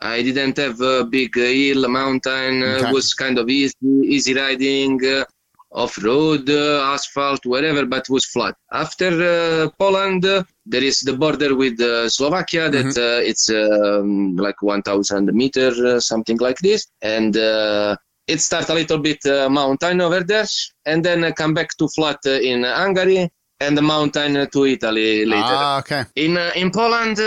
I 0.00 0.22
didn't 0.22 0.56
have 0.58 0.80
a 0.80 1.04
big 1.04 1.34
hill, 1.36 1.88
mountain. 1.88 2.62
Uh, 2.62 2.66
Okay. 2.82 2.92
was 2.92 3.14
kind 3.14 3.38
of 3.38 3.48
easy, 3.48 3.74
easy 4.04 4.34
riding, 4.34 4.98
uh, 5.04 5.24
off 5.72 6.02
road, 6.02 6.48
uh, 6.48 6.92
asphalt, 6.94 7.44
whatever, 7.44 7.84
but 7.86 8.08
was 8.08 8.24
flat. 8.26 8.54
After 8.72 9.08
uh, 9.08 9.70
Poland, 9.78 10.24
there 10.66 10.84
is 10.84 11.00
the 11.00 11.12
border 11.12 11.54
with 11.54 11.80
uh, 11.80 12.08
Slovakia. 12.08 12.70
That 12.70 12.96
uh, 12.96 13.20
it's 13.22 13.48
um, 13.50 14.36
like 14.36 14.62
1,000 14.62 15.32
meter, 15.32 16.00
something 16.00 16.38
like 16.38 16.58
this, 16.58 16.86
and. 17.02 17.36
Uh, 17.36 17.96
it 18.28 18.42
starts 18.42 18.68
a 18.68 18.74
little 18.74 18.98
bit 18.98 19.24
uh, 19.24 19.48
mountain 19.48 20.02
over 20.02 20.22
there, 20.22 20.44
and 20.84 21.02
then 21.02 21.32
come 21.32 21.54
back 21.54 21.70
to 21.78 21.88
flat 21.88 22.18
in 22.26 22.62
Hungary, 22.62 23.30
and 23.60 23.76
the 23.76 23.82
mountain 23.82 24.46
to 24.50 24.66
Italy 24.66 25.24
later. 25.24 25.42
Ah, 25.44 25.78
okay. 25.78 26.04
In 26.14 26.36
uh, 26.36 26.50
in 26.54 26.70
Poland, 26.70 27.18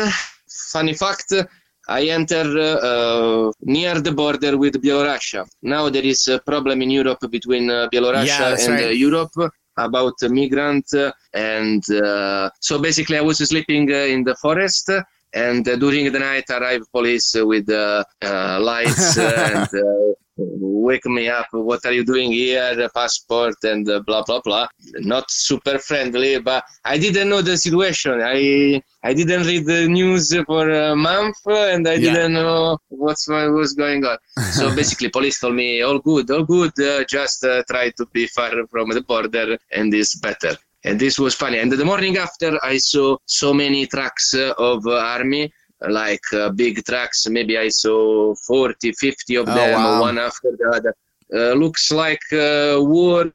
funny 0.72 0.94
fact, 0.94 1.34
I 2.00 2.04
enter 2.20 2.46
uh, 2.58 2.90
uh, 2.90 3.52
near 3.78 3.96
the 4.08 4.14
border 4.22 4.58
with 4.58 4.76
Belarus. 4.82 5.28
Now 5.62 5.90
there 5.90 6.08
is 6.14 6.28
a 6.28 6.40
problem 6.40 6.82
in 6.82 6.90
Europe 6.90 7.24
between 7.30 7.70
uh, 7.70 7.90
Belarus 7.94 8.28
Yeah, 8.28 8.56
and 8.60 8.74
right. 8.86 8.96
Europe. 9.08 9.36
about 9.90 10.18
a 10.28 10.30
migrant, 10.30 10.88
and 11.34 11.82
so 12.68 12.74
basically 12.88 13.18
I 13.22 13.26
was 13.30 13.38
sleeping 13.52 13.84
in 14.16 14.20
the 14.30 14.36
forest 14.44 14.88
and 15.34 15.68
uh, 15.68 15.76
during 15.78 16.12
the 16.12 16.20
night 16.20 16.50
arrive 16.50 16.84
police 16.92 17.36
with 17.36 17.70
uh, 17.70 18.04
uh, 18.22 18.60
lights 18.62 19.18
and 19.18 19.68
wake 20.88 21.06
me 21.06 21.28
up 21.30 21.48
what 21.52 21.86
are 21.86 21.92
you 21.92 22.04
doing 22.04 22.32
here 22.32 22.90
passport 22.94 23.56
and 23.64 23.86
blah 24.06 24.24
blah 24.24 24.42
blah 24.44 24.68
not 25.14 25.26
super 25.30 25.78
friendly 25.80 26.40
but 26.40 26.64
i 26.86 26.98
didn't 26.98 27.30
know 27.30 27.42
the 27.42 27.58
situation 27.58 28.22
i 28.22 28.82
i 29.04 29.14
didn't 29.14 29.46
read 29.46 29.66
the 29.66 29.88
news 29.88 30.36
for 30.46 30.70
a 30.70 30.96
month 30.96 31.38
and 31.48 31.88
i 31.88 31.94
yeah. 31.94 32.14
didn't 32.14 32.34
know 32.34 32.78
what's 32.90 33.28
what 33.28 33.52
was 33.52 33.74
going 33.74 34.04
on 34.06 34.18
so 34.58 34.74
basically 34.82 35.10
police 35.10 35.40
told 35.40 35.56
me 35.56 35.82
all 35.82 36.00
good 36.00 36.30
all 36.32 36.44
good 36.44 36.74
uh, 36.80 37.04
just 37.06 37.44
uh, 37.44 37.64
try 37.70 37.90
to 37.92 38.06
be 38.08 38.28
far 38.28 38.52
from 38.68 38.90
the 38.90 39.02
border 39.02 39.58
and 39.72 39.94
it's 39.94 40.16
better 40.16 40.56
and 40.84 41.00
this 41.00 41.20
was 41.20 41.36
funny. 41.36 41.60
And 41.60 41.72
the 41.72 41.86
morning 41.86 42.18
after, 42.18 42.58
I 42.64 42.78
saw 42.78 43.18
so 43.26 43.54
many 43.54 43.86
trucks 43.86 44.34
of 44.34 44.86
uh, 44.88 44.98
army, 44.98 45.54
like 45.90 46.22
uh, 46.34 46.50
big 46.50 46.84
trucks. 46.86 47.28
Maybe 47.28 47.58
I 47.58 47.70
saw 47.70 48.34
40, 48.48 48.92
50 48.94 49.36
of 49.36 49.50
oh, 49.50 49.54
them, 49.54 49.74
wow. 49.74 50.02
one 50.02 50.18
after 50.18 50.52
the 50.58 50.70
other. 50.70 50.96
Uh, 51.34 51.54
looks 51.54 51.92
like 51.92 52.22
a 52.34 52.78
war 52.82 53.32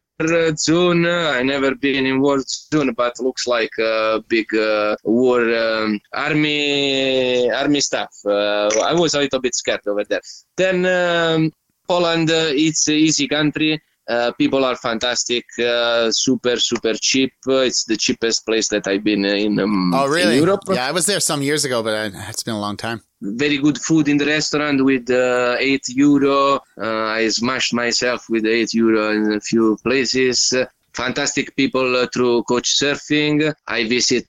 zone. 0.55 1.07
I 1.07 1.42
never 1.42 1.74
been 1.74 2.07
in 2.07 2.20
war 2.20 2.40
zone, 2.40 2.92
but 2.94 3.18
looks 3.20 3.47
like 3.47 3.70
a 3.78 4.22
big 4.28 4.55
uh, 4.55 4.97
war 5.05 5.40
um, 5.55 6.01
army 6.12 7.51
army 7.51 7.80
stuff. 7.80 8.14
Uh, 8.24 8.68
I 8.82 8.92
was 8.92 9.14
a 9.14 9.20
little 9.20 9.40
bit 9.40 9.55
scared 9.55 9.86
over 9.86 10.05
there. 10.05 10.20
Then 10.57 10.86
um, 10.86 11.53
Poland, 11.88 12.28
it's 12.30 12.88
easy 12.88 13.28
country 13.28 13.80
uh, 14.09 14.32
people 14.38 14.64
are 14.64 14.76
fantastic, 14.76 15.44
uh, 15.59 16.11
super 16.12 16.57
super 16.57 16.94
cheap. 16.94 17.32
it's 17.46 17.84
the 17.84 17.96
cheapest 17.96 18.46
place 18.46 18.68
that 18.68 18.86
I've 18.86 19.02
been 19.02 19.24
in. 19.24 19.59
Um, 19.59 19.92
oh, 19.94 20.07
really? 20.09 20.36
In 20.38 20.44
Europe. 20.44 20.61
Yeah, 20.68 20.86
I 20.86 20.92
was 20.92 21.07
there 21.07 21.20
some 21.20 21.42
years 21.42 21.64
ago, 21.64 21.82
but 21.82 22.12
it's 22.28 22.42
been 22.42 22.54
a 22.54 22.61
long 22.61 22.76
time. 22.76 23.02
Very 23.20 23.59
good 23.59 23.78
food 23.78 24.09
in 24.09 24.16
the 24.16 24.26
restaurant 24.26 24.84
with 24.84 25.11
uh, 25.11 25.57
eight 25.59 25.82
euro. 25.88 26.61
Uh, 26.80 27.07
I 27.18 27.28
smashed 27.28 27.74
myself 27.74 28.26
with 28.28 28.46
eight 28.46 28.74
euro 28.74 29.11
in 29.11 29.32
a 29.32 29.40
few 29.40 29.76
places. 29.82 30.52
Fantastic 30.94 31.54
people 31.57 31.96
uh, 31.96 32.07
through 32.12 32.44
coach 32.44 32.78
surfing. 32.78 33.52
I 33.66 33.88
visit 33.88 34.28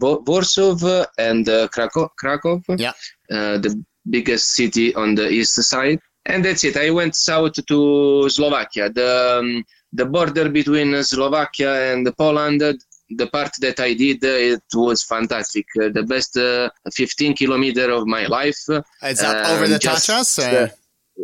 Warsaw 0.00 1.04
and 1.18 1.46
Krakow. 1.46 2.08
Krakow. 2.18 2.60
Yeah. 2.76 2.92
the 3.28 3.82
biggest 4.10 4.54
city 4.54 4.94
on 4.94 5.14
the 5.14 5.28
east 5.28 5.54
side 5.62 6.00
and 6.28 6.44
that's 6.44 6.62
it. 6.64 6.76
I 6.76 6.90
went 6.90 7.16
south 7.16 7.54
to 7.66 8.28
Slovakia. 8.28 8.90
The 8.90 9.38
um, 9.40 9.64
the 9.92 10.04
border 10.04 10.48
between 10.48 11.02
Slovakia 11.02 11.92
and 11.92 12.06
Poland. 12.16 12.62
The 13.10 13.26
part 13.28 13.52
that 13.60 13.80
I 13.80 13.94
did, 13.94 14.22
it 14.22 14.62
was 14.74 15.02
fantastic. 15.02 15.64
Uh, 15.80 15.88
the 15.88 16.02
best 16.02 16.36
uh, 16.36 16.68
15 16.92 17.34
kilometer 17.34 17.90
of 17.90 18.06
my 18.06 18.26
life. 18.26 18.60
It's 19.00 19.22
up 19.22 19.48
over 19.48 19.66
the 19.66 19.78
Tatras. 19.78 20.38
Uh, 20.38 20.68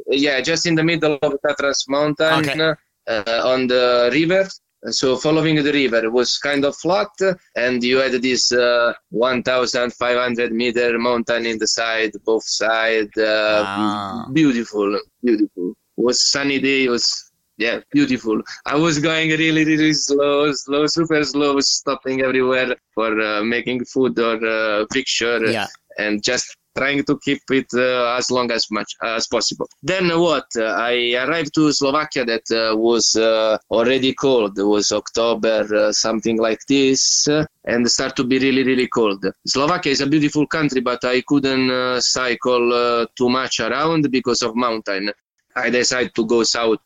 yeah, 0.09 0.41
just 0.41 0.65
in 0.65 0.75
the 0.77 0.83
middle 0.83 1.19
of 1.21 1.33
the 1.33 1.39
Tatras 1.47 1.87
mountain 1.87 2.49
okay. 2.49 2.73
Uh, 3.07 3.43
on 3.45 3.67
the 3.67 4.09
river. 4.11 4.49
So 4.91 5.17
following 5.17 5.63
the 5.63 5.73
river 5.73 6.11
was 6.11 6.37
kind 6.39 6.65
of 6.65 6.77
flat, 6.77 7.09
and 7.57 7.83
you 7.83 7.99
had 7.99 8.13
this 8.21 8.53
uh, 8.53 8.93
1,500 9.11 10.53
meter 10.53 10.99
mountain 10.99 11.47
in 11.47 11.59
the 11.59 11.67
side, 11.67 12.13
both 12.25 12.45
side. 12.45 13.11
Uh, 13.17 13.65
ah. 13.67 14.29
Beautiful, 14.33 15.01
beautiful. 15.23 15.71
It 15.97 16.05
was 16.05 16.31
sunny 16.31 16.59
day. 16.59 16.85
It 16.85 16.91
was 16.91 17.33
yeah, 17.57 17.81
beautiful. 17.93 18.43
I 18.67 18.77
was 18.77 18.99
going 18.99 19.31
really, 19.31 19.65
really 19.65 19.95
slow, 19.95 20.53
slow, 20.53 20.87
super 20.87 21.23
slow, 21.25 21.61
stopping 21.61 22.23
everywhere 22.23 22.75
for 22.95 23.19
uh, 23.21 23.43
making 23.43 23.85
food 23.85 24.19
or 24.19 24.45
uh, 24.45 24.87
picture, 24.93 25.47
yeah. 25.47 25.69
and 25.99 26.23
just 26.23 26.57
trying 26.77 27.05
to 27.05 27.19
keep 27.19 27.43
it 27.51 27.67
uh, 27.75 28.17
as 28.19 28.31
long 28.31 28.51
as 28.51 28.71
much 28.71 28.97
as 29.03 29.27
possible. 29.27 29.69
Then 29.83 30.09
what? 30.19 30.47
Uh, 30.57 30.65
I 30.65 31.15
arrived 31.15 31.55
to 31.55 31.73
Slovakia 31.73 32.25
that 32.25 32.47
uh, 32.51 32.77
was 32.77 33.15
uh, 33.17 33.59
already 33.71 34.13
cold. 34.15 34.59
It 34.59 34.65
was 34.65 34.93
October, 34.93 35.67
uh, 35.75 35.93
something 35.93 36.39
like 36.39 36.61
this, 36.69 37.29
uh, 37.29 37.47
and 37.65 37.89
start 37.91 38.17
to 38.17 38.25
be 38.25 38.39
really, 38.39 38.63
really 38.63 38.89
cold. 38.89 39.25
Slovakia 39.47 39.93
is 39.93 40.01
a 40.01 40.07
beautiful 40.07 40.47
country, 40.47 40.81
but 40.81 41.05
I 41.05 41.23
couldn't 41.23 42.01
cycle 42.03 43.07
too 43.17 43.29
much 43.29 43.61
around 43.61 44.11
because 44.11 44.43
of 44.43 44.57
mountain. 44.57 45.11
I 45.57 45.71
decided 45.71 46.15
to 46.17 46.27
go 46.27 46.43
south 46.43 46.83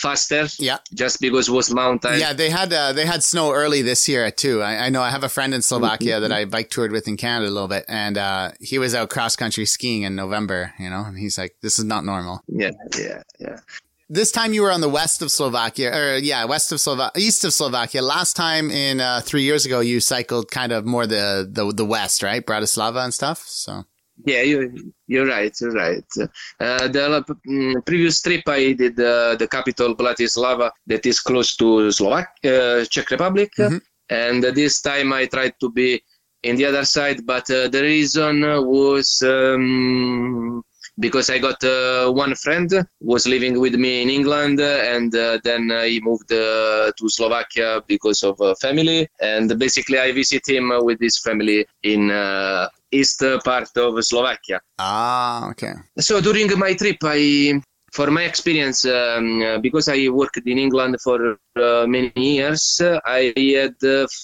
faster. 0.00 0.48
Yeah. 0.58 0.78
Just 0.94 1.20
because 1.20 1.48
it 1.48 1.52
was 1.52 1.72
mountain. 1.72 2.18
Yeah, 2.18 2.32
they 2.32 2.50
had 2.50 2.72
uh, 2.72 2.92
they 2.92 3.06
had 3.06 3.22
snow 3.22 3.52
early 3.52 3.82
this 3.82 4.08
year 4.08 4.30
too. 4.30 4.62
I, 4.62 4.86
I 4.86 4.88
know 4.88 5.02
I 5.02 5.10
have 5.10 5.24
a 5.24 5.28
friend 5.28 5.52
in 5.52 5.62
Slovakia 5.62 6.14
mm-hmm. 6.14 6.22
that 6.22 6.32
I 6.32 6.44
bike 6.46 6.70
toured 6.70 6.92
with 6.92 7.06
in 7.06 7.16
Canada 7.16 7.50
a 7.50 7.54
little 7.54 7.68
bit, 7.68 7.84
and 7.88 8.16
uh, 8.16 8.52
he 8.60 8.78
was 8.78 8.94
out 8.94 9.10
cross 9.10 9.36
country 9.36 9.66
skiing 9.66 10.02
in 10.02 10.16
November. 10.16 10.72
You 10.78 10.90
know, 10.90 11.04
and 11.04 11.18
he's 11.18 11.36
like, 11.38 11.56
"This 11.60 11.78
is 11.78 11.84
not 11.84 12.04
normal." 12.04 12.42
Yeah, 12.48 12.70
yeah, 12.98 13.22
yeah. 13.38 13.58
This 14.08 14.32
time 14.32 14.52
you 14.52 14.62
were 14.62 14.72
on 14.72 14.80
the 14.80 14.88
west 14.88 15.22
of 15.22 15.30
Slovakia, 15.30 15.94
or 15.94 16.16
yeah, 16.16 16.44
west 16.44 16.72
of 16.72 16.80
Slovakia, 16.80 17.20
east 17.20 17.44
of 17.44 17.52
Slovakia. 17.52 18.02
Last 18.02 18.34
time 18.34 18.70
in 18.70 19.00
uh, 19.00 19.20
three 19.20 19.42
years 19.42 19.66
ago, 19.66 19.78
you 19.80 20.00
cycled 20.00 20.50
kind 20.50 20.72
of 20.72 20.84
more 20.84 21.06
the 21.06 21.48
the, 21.48 21.72
the 21.72 21.84
west, 21.84 22.22
right, 22.22 22.44
Bratislava 22.44 23.04
and 23.04 23.14
stuff. 23.14 23.44
So 23.46 23.84
yeah, 24.26 24.42
you, 24.42 24.92
you're 25.06 25.26
right. 25.26 25.54
You're 25.60 25.72
right. 25.72 26.04
Uh, 26.60 26.88
the 26.88 27.24
um, 27.26 27.82
previous 27.84 28.20
trip 28.20 28.42
I 28.46 28.72
did 28.72 28.98
uh, 29.00 29.36
the 29.36 29.48
capital 29.48 29.94
Bratislava, 29.94 30.70
that 30.86 31.06
is 31.06 31.20
close 31.20 31.56
to 31.56 31.90
Slovak, 31.90 32.28
uh, 32.44 32.84
Czech 32.84 33.10
Republic, 33.10 33.50
mm-hmm. 33.58 33.78
and 34.10 34.42
this 34.42 34.80
time 34.80 35.12
I 35.12 35.26
tried 35.26 35.54
to 35.60 35.70
be 35.70 36.02
in 36.42 36.56
the 36.56 36.64
other 36.64 36.84
side, 36.84 37.26
but 37.26 37.50
uh, 37.50 37.68
the 37.68 37.82
reason 37.82 38.40
was 38.66 39.22
um, 39.24 40.62
because 40.98 41.30
I 41.30 41.38
got 41.38 41.62
uh, 41.64 42.10
one 42.10 42.34
friend 42.34 42.70
was 43.00 43.26
living 43.26 43.58
with 43.58 43.74
me 43.74 44.02
in 44.02 44.10
England, 44.10 44.60
and 44.60 45.14
uh, 45.14 45.38
then 45.42 45.70
uh, 45.70 45.82
he 45.82 46.00
moved 46.00 46.32
uh, 46.32 46.92
to 46.96 47.08
Slovakia 47.08 47.82
because 47.86 48.22
of 48.22 48.38
family, 48.60 49.08
and 49.20 49.58
basically 49.58 49.98
I 49.98 50.12
visit 50.12 50.48
him 50.48 50.72
with 50.82 51.00
his 51.00 51.18
family 51.18 51.66
in 51.82 52.08
east 52.92 53.22
part 53.44 53.70
of 53.76 54.02
Slovakia. 54.04 54.60
Ah, 54.78 55.50
okay. 55.50 55.74
So 55.98 56.20
during 56.20 56.50
my 56.58 56.74
trip, 56.74 56.98
I 57.02 57.60
for 57.92 58.10
my 58.10 58.22
experience, 58.22 58.84
um, 58.84 59.42
uh, 59.42 59.58
because 59.58 59.88
I 59.88 60.08
worked 60.08 60.46
in 60.46 60.58
England 60.58 60.96
for 61.02 61.36
uh, 61.56 61.86
many 61.86 62.12
years, 62.16 62.80
uh, 62.80 63.00
I 63.04 63.32
had 63.36 63.74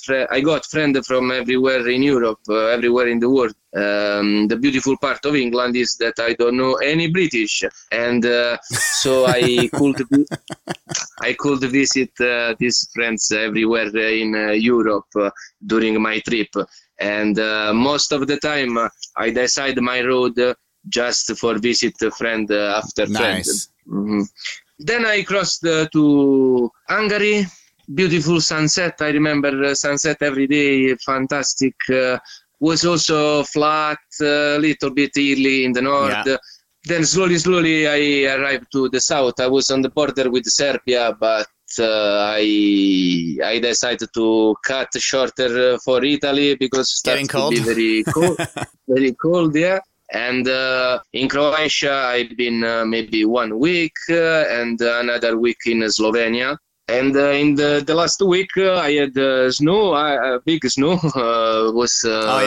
fr- 0.04 0.26
I 0.30 0.40
got 0.40 0.64
friends 0.66 1.06
from 1.06 1.32
everywhere 1.32 1.86
in 1.88 2.02
Europe, 2.02 2.40
uh, 2.48 2.66
everywhere 2.66 3.08
in 3.08 3.18
the 3.18 3.28
world. 3.28 3.54
Um, 3.74 4.46
the 4.48 4.56
beautiful 4.56 4.96
part 4.98 5.24
of 5.24 5.34
England 5.34 5.76
is 5.76 5.96
that 5.96 6.14
I 6.18 6.34
don't 6.34 6.56
know 6.56 6.74
any 6.74 7.08
British, 7.08 7.64
and 7.90 8.24
uh, 8.24 8.56
so 8.62 9.26
I 9.26 9.68
could 9.74 10.00
I 11.20 11.32
could 11.32 11.60
visit 11.60 12.12
uh, 12.20 12.54
these 12.58 12.88
friends 12.94 13.30
everywhere 13.32 13.94
in 13.96 14.60
Europe 14.60 15.10
during 15.66 16.00
my 16.00 16.20
trip. 16.20 16.48
And 16.98 17.36
most 17.74 18.12
of 18.12 18.26
the 18.26 18.38
time, 18.38 18.78
I 19.16 19.30
decide 19.30 19.78
my 19.80 20.00
road 20.00 20.38
just 20.88 21.36
for 21.38 21.58
visit 21.58 21.94
friend 22.16 22.50
uh, 22.50 22.82
after 22.82 23.06
nice. 23.06 23.18
friend. 23.18 23.98
Mm-hmm. 23.98 24.20
Then 24.78 25.06
I 25.06 25.22
crossed 25.22 25.64
uh, 25.64 25.88
to 25.92 26.70
Hungary. 26.88 27.46
Beautiful 27.92 28.40
sunset. 28.40 28.94
I 29.00 29.10
remember 29.10 29.64
uh, 29.64 29.74
sunset 29.74 30.18
every 30.20 30.46
day. 30.46 30.94
Fantastic. 30.96 31.74
was 32.58 32.84
also 32.86 33.42
flat, 33.44 33.98
a 34.20 34.58
little 34.58 34.90
bit 34.90 35.10
hilly 35.14 35.64
in 35.64 35.72
the 35.72 35.82
north. 35.82 36.26
Yeah 36.26 36.36
then 36.86 37.04
slowly, 37.04 37.36
slowly, 37.36 37.86
I 37.88 38.32
arrived 38.34 38.70
to 38.72 38.88
the 38.88 39.00
south. 39.00 39.40
I 39.40 39.48
was 39.48 39.70
on 39.70 39.82
the 39.82 39.90
border 39.90 40.30
with 40.30 40.46
Serbia, 40.46 41.16
but 41.18 41.42
uh, 41.42 41.44
I 41.78 43.38
I 43.44 43.58
decided 43.58 44.08
to 44.14 44.54
cut 44.64 44.88
shorter 44.98 45.78
for 45.78 46.04
Italy 46.04 46.54
because 46.54 46.90
it's 46.90 47.02
getting 47.02 47.26
cold. 47.26 47.56
very 47.58 48.04
cold, 48.04 48.38
very 48.88 49.12
cold. 49.14 49.54
Yeah, 49.56 49.80
and 50.12 50.46
uh, 50.48 51.00
in 51.12 51.28
Croatia, 51.28 51.92
I've 51.92 52.36
been 52.36 52.62
uh, 52.62 52.84
maybe 52.84 53.24
one 53.24 53.58
week 53.58 53.94
uh, 54.10 54.44
and 54.48 54.80
another 54.80 55.36
week 55.38 55.58
in 55.66 55.80
Slovenia. 55.80 56.56
And 56.88 57.16
uh, 57.16 57.30
in 57.30 57.56
the, 57.56 57.82
the 57.84 57.94
last 57.94 58.22
week, 58.22 58.50
uh, 58.56 58.76
I 58.76 58.92
had 58.92 59.18
uh, 59.18 59.50
snow, 59.50 59.92
uh, 59.92 60.38
big 60.44 60.64
snow. 60.66 61.00
was 61.74 62.04
oh 62.06 62.40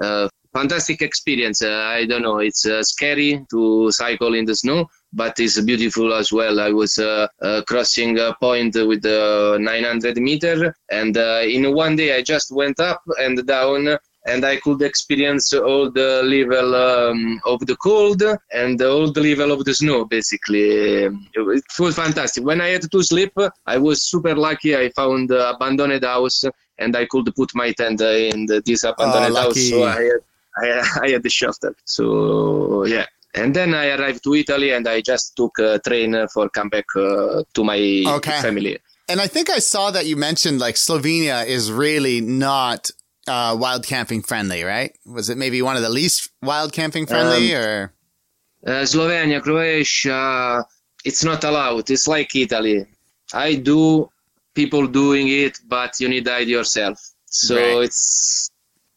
yeah, 0.00 0.28
fantastic 0.54 1.02
experience. 1.02 1.62
I 1.62 2.06
don't 2.06 2.22
know, 2.22 2.38
it's 2.38 2.66
scary 2.82 3.44
to 3.50 3.90
cycle 3.90 4.34
in 4.34 4.46
the 4.46 4.56
snow, 4.56 4.88
but 5.12 5.38
it's 5.38 5.60
beautiful 5.60 6.14
as 6.14 6.32
well. 6.32 6.60
I 6.60 6.70
was 6.70 6.98
uh, 6.98 7.28
uh, 7.40 7.62
crossing 7.66 8.18
a 8.18 8.34
point 8.40 8.74
with 8.74 9.04
uh, 9.04 9.58
900 9.58 10.16
meter, 10.18 10.74
and 10.90 11.16
in 11.16 11.74
one 11.74 11.96
day 11.96 12.16
I 12.16 12.22
just 12.22 12.50
went 12.50 12.80
up 12.80 13.02
and 13.18 13.46
down 13.46 13.98
and 14.26 14.44
I 14.44 14.56
could 14.56 14.82
experience 14.82 15.52
all 15.52 15.90
the 15.90 16.22
level 16.22 16.74
um, 16.74 17.40
of 17.44 17.66
the 17.66 17.76
cold 17.76 18.22
and 18.52 18.80
all 18.80 19.10
the 19.10 19.20
level 19.20 19.52
of 19.52 19.64
the 19.64 19.74
snow. 19.74 20.04
Basically, 20.04 21.04
it 21.04 21.78
was 21.78 21.96
fantastic. 21.96 22.44
When 22.44 22.60
I 22.60 22.68
had 22.68 22.90
to 22.90 23.02
sleep, 23.02 23.32
I 23.66 23.78
was 23.78 24.02
super 24.02 24.34
lucky. 24.36 24.76
I 24.76 24.90
found 24.90 25.30
an 25.30 25.40
abandoned 25.40 26.04
house, 26.04 26.44
and 26.78 26.96
I 26.96 27.06
could 27.06 27.34
put 27.34 27.54
my 27.54 27.72
tent 27.72 28.00
in 28.00 28.46
this 28.64 28.84
ah, 28.84 28.90
abandoned 28.90 29.36
Oh, 29.36 29.42
house. 29.42 29.68
So 29.68 29.82
I 29.84 30.02
had, 30.02 30.20
I, 30.56 30.98
I 31.02 31.10
had 31.10 31.22
the 31.22 31.30
shelter. 31.30 31.74
So 31.84 32.84
yeah. 32.84 33.06
And 33.34 33.54
then 33.54 33.74
I 33.74 33.88
arrived 33.96 34.22
to 34.24 34.34
Italy, 34.34 34.72
and 34.72 34.86
I 34.86 35.00
just 35.00 35.34
took 35.36 35.58
a 35.58 35.78
train 35.78 36.26
for 36.32 36.48
come 36.50 36.68
back 36.68 36.84
uh, 36.96 37.42
to 37.54 37.64
my 37.64 38.02
Okay. 38.06 38.40
family. 38.42 38.78
And 39.08 39.20
I 39.20 39.26
think 39.26 39.50
I 39.50 39.58
saw 39.58 39.90
that 39.90 40.06
you 40.06 40.16
mentioned 40.16 40.58
like 40.60 40.76
Slovenia 40.76 41.46
is 41.46 41.72
really 41.72 42.20
not 42.20 42.90
uh, 43.26 43.56
wild 43.58 43.86
camping 43.86 44.22
friendly, 44.22 44.62
right? 44.64 44.96
Was 45.06 45.28
it 45.28 45.38
maybe 45.38 45.62
one 45.62 45.76
of 45.76 45.82
the 45.82 45.88
least 45.88 46.30
wild 46.42 46.72
camping 46.72 47.06
friendly 47.06 47.54
or? 47.54 47.94
Uh, 48.66 48.84
Slovenia, 48.84 49.42
Croatia, 49.42 50.64
it's 51.04 51.24
not 51.24 51.42
allowed. 51.44 51.90
It's 51.90 52.06
like 52.06 52.34
Italy. 52.36 52.86
I 53.32 53.54
do, 53.54 54.08
people 54.54 54.86
doing 54.86 55.28
it, 55.28 55.58
but 55.66 55.98
you 55.98 56.08
need 56.08 56.24
to 56.26 56.32
hide 56.32 56.48
yourself. 56.48 56.98
So 57.26 57.56
Right. 57.56 57.84
it's 57.86 58.50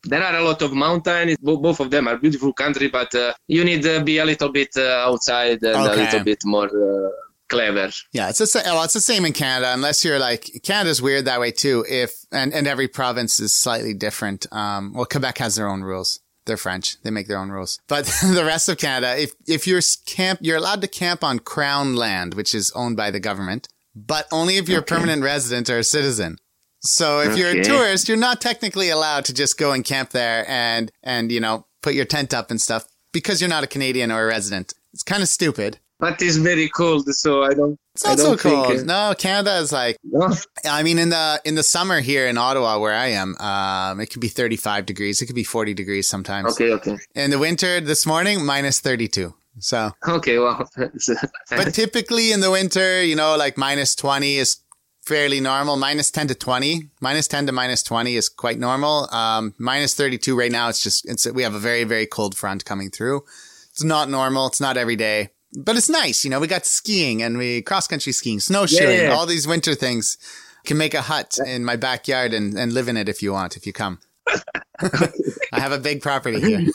there 0.06 0.24
are 0.24 0.36
a 0.36 0.44
lot 0.44 0.62
of 0.62 0.74
mountains. 0.74 1.38
Both 1.42 1.80
of 1.80 1.90
them 1.92 2.08
are 2.08 2.18
beautiful 2.18 2.54
country, 2.54 2.88
but 2.88 3.14
uh, 3.16 3.34
you 3.48 3.64
need 3.64 3.84
to 3.84 4.04
be 4.04 4.18
a 4.18 4.26
little 4.26 4.50
bit 4.50 4.70
uh, 4.78 5.08
outside 5.08 5.64
and 5.64 5.76
a 5.76 5.96
little 5.96 6.24
bit 6.24 6.40
more 6.46 6.66
uh, 6.68 7.10
clever. 7.48 7.92
Yeah, 8.12 8.30
it's 8.30 8.40
the 8.40 8.48
same. 8.48 8.64
Well, 8.66 8.84
it's 8.84 8.94
the 8.94 9.02
same 9.02 9.26
in 9.26 9.34
Canada, 9.34 9.72
unless 9.74 10.04
you're 10.04 10.20
like 10.20 10.62
Canada's 10.64 11.02
weird 11.02 11.26
that 11.26 11.40
way 11.40 11.52
too. 11.52 11.86
If 11.88 12.12
and 12.32 12.54
and 12.54 12.68
every 12.68 12.88
province 12.88 13.40
is 13.40 13.54
slightly 13.54 13.94
different. 13.94 14.46
Um, 14.52 14.94
well, 14.94 15.06
Quebec 15.06 15.38
has 15.40 15.56
their 15.56 15.68
own 15.68 15.82
rules. 15.82 16.20
They're 16.46 16.58
French. 16.58 17.02
They 17.02 17.10
make 17.10 17.28
their 17.28 17.40
own 17.40 17.50
rules. 17.50 17.80
But 17.88 18.06
the 18.22 18.44
rest 18.46 18.70
of 18.70 18.78
Canada, 18.78 19.20
if 19.20 19.34
if 19.48 19.68
you're 19.68 19.82
camp, 20.06 20.40
you're 20.42 20.58
allowed 20.58 20.82
to 20.82 20.88
camp 20.88 21.24
on 21.24 21.40
Crown 21.40 21.96
land, 21.96 22.34
which 22.34 22.54
is 22.54 22.72
owned 22.72 22.98
by 22.98 23.12
the 23.12 23.20
government, 23.20 23.68
but 23.96 24.28
only 24.32 24.58
if 24.58 24.70
you're 24.70 24.82
a 24.82 24.84
permanent 24.84 25.24
resident 25.24 25.70
or 25.70 25.80
a 25.80 25.84
citizen. 25.84 26.38
So 26.86 27.20
if 27.22 27.38
you're 27.38 27.50
a 27.50 27.64
tourist, 27.64 28.08
you're 28.08 28.18
not 28.18 28.42
technically 28.42 28.90
allowed 28.90 29.26
to 29.26 29.34
just 29.34 29.58
go 29.58 29.72
and 29.72 29.84
camp 29.84 30.12
there 30.12 30.46
and 30.48 30.92
and 31.04 31.32
you 31.32 31.40
know 31.40 31.66
put 31.82 31.94
your 31.96 32.06
tent 32.06 32.34
up 32.34 32.52
and 32.52 32.62
stuff 32.62 32.88
because 33.12 33.42
you're 33.42 33.50
not 33.50 33.64
a 33.64 33.68
Canadian 33.68 34.12
or 34.12 34.24
a 34.24 34.28
resident. 34.28 34.74
It's 34.94 35.04
kind 35.04 35.24
of 35.24 35.30
stupid. 35.30 35.80
But 35.98 36.22
it's 36.22 36.36
very 36.36 36.68
cold, 36.68 37.08
so 37.16 37.44
I 37.44 37.54
don't. 37.54 37.80
It's 37.94 38.06
I 38.06 38.10
not 38.10 38.20
so 38.20 38.26
don't 38.26 38.40
think, 38.42 38.66
cold. 38.66 38.80
uh, 38.82 38.84
no, 39.10 39.16
Canada 39.18 39.56
is 39.58 39.72
like 39.72 39.98
no? 40.04 40.30
I 40.66 40.84
mean, 40.84 41.00
in 41.00 41.10
the 41.10 41.42
in 41.46 41.56
the 41.56 41.64
summer 41.64 42.02
here 42.02 42.28
in 42.28 42.38
Ottawa, 42.38 42.78
where 42.80 42.94
I 42.94 43.08
am, 43.08 43.36
um, 43.38 44.02
it 44.02 44.08
could 44.08 44.20
be 44.22 44.28
35 44.28 44.86
degrees. 44.86 45.22
It 45.22 45.28
could 45.28 45.36
be 45.36 45.46
40 45.46 45.74
degrees 45.74 46.08
sometimes. 46.08 46.52
Okay, 46.54 46.72
okay, 46.74 46.98
In 47.16 47.32
the 47.32 47.40
winter, 47.40 47.80
this 47.80 48.06
morning, 48.06 48.46
minus 48.46 48.80
32. 48.82 49.34
So, 49.60 49.92
okay. 50.06 50.38
well, 50.38 50.70
but 51.50 51.74
typically 51.74 52.34
in 52.34 52.42
the 52.42 52.52
winter, 52.52 53.02
you 53.02 53.16
know, 53.16 53.38
like 53.38 53.58
minus 53.58 53.96
20 53.96 54.36
is 54.36 54.58
fairly 55.06 55.40
normal. 55.40 55.76
Minus 55.78 56.12
10 56.12 56.28
to 56.28 56.36
20, 56.36 56.90
minus 57.02 57.28
10 57.28 57.48
to 57.48 57.52
minus 57.52 57.84
20 57.84 58.16
is 58.16 58.30
quite 58.30 58.60
normal. 58.60 59.08
Um, 59.14 59.54
minus 59.58 59.94
32 59.94 60.38
right 60.38 60.52
now, 60.52 60.70
it's 60.70 60.82
just, 60.82 61.08
it's, 61.08 61.30
we 61.32 61.44
have 61.44 61.54
a 61.54 61.60
very, 61.60 61.84
very 61.84 62.06
cold 62.06 62.36
front 62.36 62.66
coming 62.66 62.90
through. 62.90 63.24
It's 63.72 63.84
not 63.84 64.10
normal. 64.10 64.48
It's 64.48 64.62
not 64.62 64.78
every 64.78 64.96
day, 64.96 65.30
but 65.58 65.76
it's 65.76 65.90
nice. 65.90 66.24
You 66.24 66.30
know, 66.32 66.40
we 66.40 66.48
got 66.48 66.66
skiing 66.66 67.22
and 67.22 67.38
we 67.38 67.62
cross 67.62 67.88
country 67.88 68.14
skiing, 68.14 68.40
snowshoeing, 68.40 69.02
Yeah. 69.06 69.14
all 69.14 69.26
these 69.26 69.48
winter 69.48 69.76
things. 69.76 70.18
Can 70.66 70.78
make 70.80 70.96
a 70.96 71.02
hut 71.04 71.38
in 71.46 71.64
my 71.64 71.76
backyard 71.76 72.34
and, 72.34 72.58
and 72.58 72.74
live 72.74 72.88
in 72.88 72.98
it 72.98 73.08
if 73.08 73.22
you 73.22 73.34
want, 73.34 73.56
if 73.56 73.68
you 73.68 73.74
come. 73.74 74.00
I 74.80 75.60
have 75.60 75.72
a 75.72 75.78
big 75.78 76.02
property 76.02 76.42
here. 76.42 76.72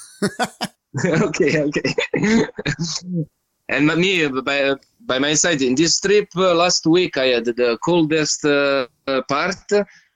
okay, 1.05 1.61
okay. 1.65 1.94
And 3.74 3.86
me, 4.05 4.12
by, 4.48 4.74
by 5.12 5.18
my 5.18 5.34
side, 5.34 5.62
in 5.62 5.74
this 5.74 6.01
trip 6.01 6.28
uh, 6.36 6.55
last 6.55 6.82
week, 6.86 7.16
I 7.16 7.26
had 7.34 7.44
the 7.44 7.78
coldest 7.88 8.44
uh, 8.44 8.86
part 9.28 9.56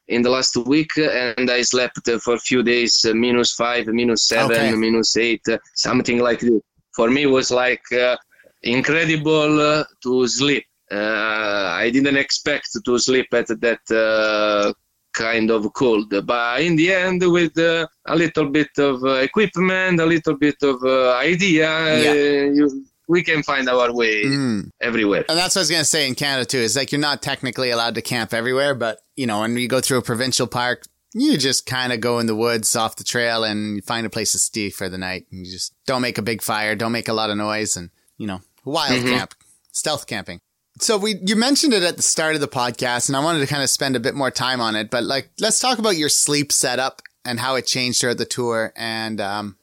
in 0.08 0.20
the 0.22 0.30
last 0.36 0.54
week, 0.74 0.92
and 0.98 1.50
I 1.50 1.62
slept 1.62 2.08
for 2.24 2.34
a 2.34 2.38
few 2.38 2.62
days, 2.62 3.04
uh, 3.08 3.14
minus 3.14 3.52
five, 3.54 3.86
minus 3.86 4.22
seven, 4.28 4.50
Okay. 4.50 4.70
minus 4.84 5.16
eight, 5.16 5.42
uh, 5.48 5.58
something 5.74 6.18
like 6.18 6.40
this. 6.40 6.60
For 6.98 7.08
me, 7.10 7.22
it 7.22 7.32
was 7.38 7.50
like 7.50 7.86
uh, 7.92 8.16
incredible 8.62 9.60
uh, 9.60 9.84
to 10.02 10.26
sleep. 10.28 10.64
Uh, 10.92 11.74
I 11.84 11.90
didn't 11.90 12.16
expect 12.16 12.68
to 12.86 12.98
sleep 12.98 13.26
at 13.32 13.48
that 13.66 13.84
uh, 13.90 14.72
kind 15.14 15.50
of 15.50 15.72
cold. 15.72 16.12
But 16.26 16.60
in 16.60 16.76
the 16.76 16.92
end, 16.92 17.22
with 17.36 17.56
uh, 17.58 17.86
a 18.06 18.16
little 18.16 18.48
bit 18.50 18.70
of 18.78 19.02
uh, 19.02 19.14
equipment, 19.28 20.00
a 20.00 20.06
little 20.06 20.36
bit 20.36 20.56
of 20.62 20.76
uh, 20.84 21.14
idea, 21.16 21.68
Yeah. 22.04 22.10
uh, 22.10 22.52
you, 22.58 22.84
we 23.08 23.22
can 23.22 23.42
find 23.42 23.68
our 23.68 23.92
way 23.92 24.24
Mm. 24.24 24.70
everywhere. 24.80 25.24
And 25.28 25.38
that's 25.38 25.54
what 25.54 25.60
I 25.60 25.62
was 25.62 25.70
going 25.70 25.80
to 25.82 25.84
say 25.84 26.06
in 26.08 26.14
Canada 26.14 26.46
too. 26.46 26.58
Is 26.58 26.76
like 26.76 26.92
you're 26.92 27.00
not 27.00 27.22
technically 27.22 27.70
allowed 27.70 27.94
to 27.96 28.02
camp 28.02 28.32
everywhere, 28.32 28.74
but 28.74 28.98
you 29.16 29.26
know, 29.26 29.40
when 29.40 29.56
you 29.56 29.68
go 29.68 29.80
through 29.80 29.98
a 29.98 30.02
provincial 30.02 30.46
park, 30.46 30.84
you 31.12 31.36
just 31.38 31.66
kind 31.66 31.92
of 31.92 32.00
go 32.00 32.18
in 32.18 32.26
the 32.26 32.34
woods 32.34 32.74
off 32.74 32.96
the 32.96 33.04
trail 33.04 33.44
and 33.44 33.76
you 33.76 33.82
find 33.82 34.04
a 34.06 34.10
place 34.10 34.32
to 34.32 34.38
stay 34.38 34.68
for 34.70 34.88
the 34.88 34.98
night. 34.98 35.26
And 35.30 35.46
you 35.46 35.52
just 35.52 35.72
don't 35.86 36.02
make 36.02 36.18
a 36.18 36.22
big 36.22 36.42
fire, 36.42 36.74
don't 36.74 36.92
make 36.92 37.08
a 37.08 37.12
lot 37.12 37.30
of 37.30 37.36
noise, 37.36 37.76
and 37.76 37.90
you 38.18 38.26
know, 38.26 38.40
wild 38.64 39.02
Mhm. 39.02 39.10
camp, 39.18 39.34
stealth 39.72 40.06
camping. 40.06 40.40
So 40.80 40.96
we 40.96 41.16
you 41.24 41.36
mentioned 41.36 41.72
it 41.72 41.84
at 41.84 41.96
the 41.96 42.02
start 42.02 42.34
of 42.34 42.40
the 42.40 42.48
podcast, 42.48 43.08
and 43.08 43.16
I 43.16 43.20
wanted 43.22 43.40
to 43.40 43.46
kind 43.46 43.62
of 43.62 43.70
spend 43.70 43.94
a 43.94 44.00
bit 44.00 44.14
more 44.16 44.30
time 44.32 44.60
on 44.60 44.74
it. 44.74 44.90
But 44.90 45.04
like, 45.04 45.30
let's 45.38 45.60
talk 45.60 45.78
about 45.78 45.96
your 45.96 46.08
sleep 46.08 46.50
setup 46.50 47.00
and 47.24 47.38
how 47.38 47.54
it 47.54 47.64
changed 47.66 48.00
throughout 48.00 48.18
the 48.18 48.24
tour, 48.24 48.72
and 48.74 49.20
um, 49.20 49.56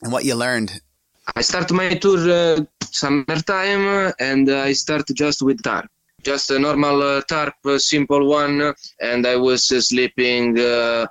and 0.00 0.10
what 0.10 0.24
you 0.24 0.34
learned. 0.34 0.80
I 1.34 1.40
start 1.42 1.70
my 1.72 1.94
tour 1.94 2.20
uh, 2.30 2.60
summertime, 2.84 4.12
and 4.20 4.48
I 4.50 4.72
start 4.72 5.06
just 5.14 5.42
with 5.42 5.62
tarp, 5.62 5.88
just 6.22 6.50
a 6.50 6.58
normal 6.58 7.02
uh, 7.02 7.22
tarp, 7.22 7.54
simple 7.78 8.26
one, 8.28 8.74
and 9.00 9.26
I 9.26 9.36
was 9.36 9.70
uh, 9.72 9.80
sleeping 9.80 10.58
uh, 10.58 11.06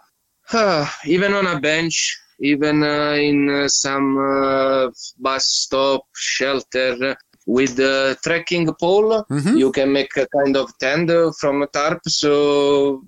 even 1.05 1.33
on 1.33 1.47
a 1.47 1.59
bench, 1.59 2.19
even 2.39 2.83
uh, 2.83 3.13
in 3.13 3.49
uh, 3.49 3.67
some 3.67 4.17
uh, 4.17 4.91
bus 5.19 5.45
stop 5.47 6.05
shelter 6.15 7.15
with 7.47 7.75
the 7.75 8.17
trekking 8.23 8.71
pole. 8.79 9.25
Mhm. 9.29 9.57
You 9.57 9.71
can 9.71 9.91
make 9.91 10.15
a 10.17 10.27
kind 10.37 10.55
of 10.55 10.77
tent 10.77 11.09
from 11.39 11.63
a 11.63 11.67
tarp, 11.67 12.01
so 12.07 13.03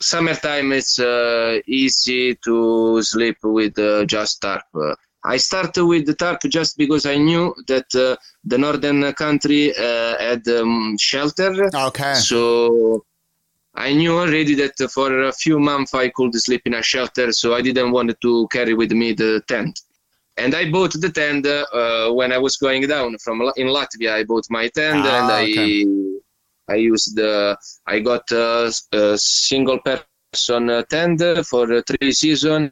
summertime 0.00 0.72
it's 0.72 0.98
uh, 0.98 1.60
easy 1.66 2.34
to 2.44 3.00
sleep 3.02 3.36
with 3.44 3.78
uh, 3.78 4.04
just 4.04 4.40
tarp. 4.40 4.64
Uh, 5.24 5.32
I 5.34 5.36
started 5.36 5.84
with 5.86 6.06
the 6.06 6.14
tarp 6.14 6.40
just 6.48 6.76
because 6.76 7.06
I 7.06 7.16
knew 7.16 7.54
that 7.68 7.94
uh, 7.94 8.16
the 8.44 8.58
northern 8.58 9.12
country 9.14 9.70
uh, 9.76 10.18
had 10.18 10.46
um, 10.48 10.96
shelter. 10.98 11.70
Okay. 11.74 12.14
So 12.14 13.04
I 13.74 13.94
knew 13.94 14.18
already 14.18 14.54
that 14.56 14.74
for 14.90 15.22
a 15.22 15.32
few 15.32 15.58
months 15.58 15.94
I 15.94 16.08
could 16.10 16.34
sleep 16.34 16.62
in 16.66 16.74
a 16.74 16.82
shelter, 16.82 17.32
so 17.32 17.54
I 17.54 17.62
didn't 17.62 17.92
want 17.92 18.14
to 18.20 18.48
carry 18.52 18.74
with 18.74 18.92
me 18.92 19.12
the 19.12 19.42
tent. 19.48 19.80
And 20.36 20.54
I 20.54 20.70
bought 20.70 20.92
the 20.92 21.10
tent 21.10 21.46
uh, 21.46 22.10
when 22.12 22.32
I 22.32 22.38
was 22.38 22.56
going 22.56 22.86
down 22.86 23.16
from 23.18 23.40
in 23.56 23.66
Latvia. 23.68 24.12
I 24.12 24.24
bought 24.24 24.46
my 24.50 24.68
tent 24.68 25.04
Ah, 25.04 25.18
and 25.18 25.30
I 25.30 25.42
okay. 25.42 25.86
I 26.68 26.76
used 26.76 27.16
the 27.16 27.56
I 27.86 28.00
got 28.00 28.30
a, 28.30 28.72
a 28.92 29.18
single 29.18 29.78
person 29.80 30.70
uh, 30.70 30.82
tent 30.84 31.20
for 31.46 31.70
uh, 31.72 31.82
three 31.86 32.12
season 32.12 32.70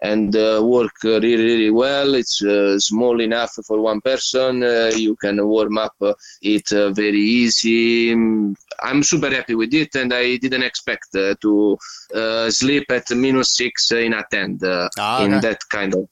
and 0.00 0.34
uh, 0.36 0.60
work 0.64 0.92
really 1.02 1.36
really 1.36 1.70
well. 1.70 2.14
It's 2.14 2.42
uh, 2.42 2.78
small 2.78 3.20
enough 3.20 3.52
for 3.66 3.80
one 3.80 4.00
person. 4.00 4.62
Uh, 4.62 4.90
you 4.94 5.16
can 5.16 5.44
warm 5.46 5.78
up 5.78 5.94
uh, 6.00 6.14
it 6.42 6.70
uh, 6.72 6.90
very 6.90 7.20
easy. 7.20 8.14
Mm, 8.14 8.54
I'm 8.82 9.02
super 9.02 9.30
happy 9.30 9.54
with 9.54 9.74
it, 9.74 9.94
and 9.96 10.12
I 10.12 10.36
didn't 10.36 10.62
expect 10.62 11.14
uh, 11.16 11.34
to 11.40 11.76
uh, 12.14 12.50
sleep 12.50 12.84
at 12.90 13.10
minus 13.10 13.56
six 13.56 13.90
in 13.92 14.12
a 14.14 14.24
tent 14.30 14.62
uh, 14.62 14.88
Ah, 14.98 15.24
in 15.24 15.34
okay. 15.34 15.40
that 15.40 15.60
kind 15.68 15.94
of. 15.94 16.08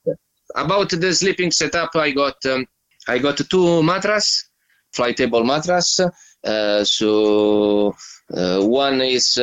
About 0.55 0.89
the 0.89 1.13
sleeping 1.13 1.51
setup, 1.51 1.95
I 1.95 2.11
got 2.11 2.45
um, 2.45 2.65
I 3.07 3.19
got 3.19 3.37
two 3.49 3.83
mattress, 3.83 4.49
fly 4.93 5.13
table 5.13 5.43
mattress. 5.43 5.99
Uh, 6.43 6.83
so 6.83 7.95
uh, 8.33 8.59
one 8.61 9.01
is 9.01 9.37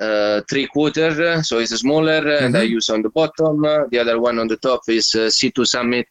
uh, 0.00 0.04
uh, 0.04 0.40
three 0.48 0.66
quarter, 0.66 1.42
so 1.42 1.58
it's 1.58 1.74
smaller, 1.78 2.26
and 2.38 2.56
I 2.56 2.62
use 2.62 2.88
on 2.88 3.02
the 3.02 3.10
bottom. 3.10 3.64
Uh, 3.64 3.86
the 3.90 3.98
other 3.98 4.20
one 4.20 4.38
on 4.38 4.48
the 4.48 4.56
top 4.56 4.80
is 4.88 5.14
uh, 5.14 5.30
Sea 5.30 5.50
to 5.52 5.64
Summit. 5.64 6.08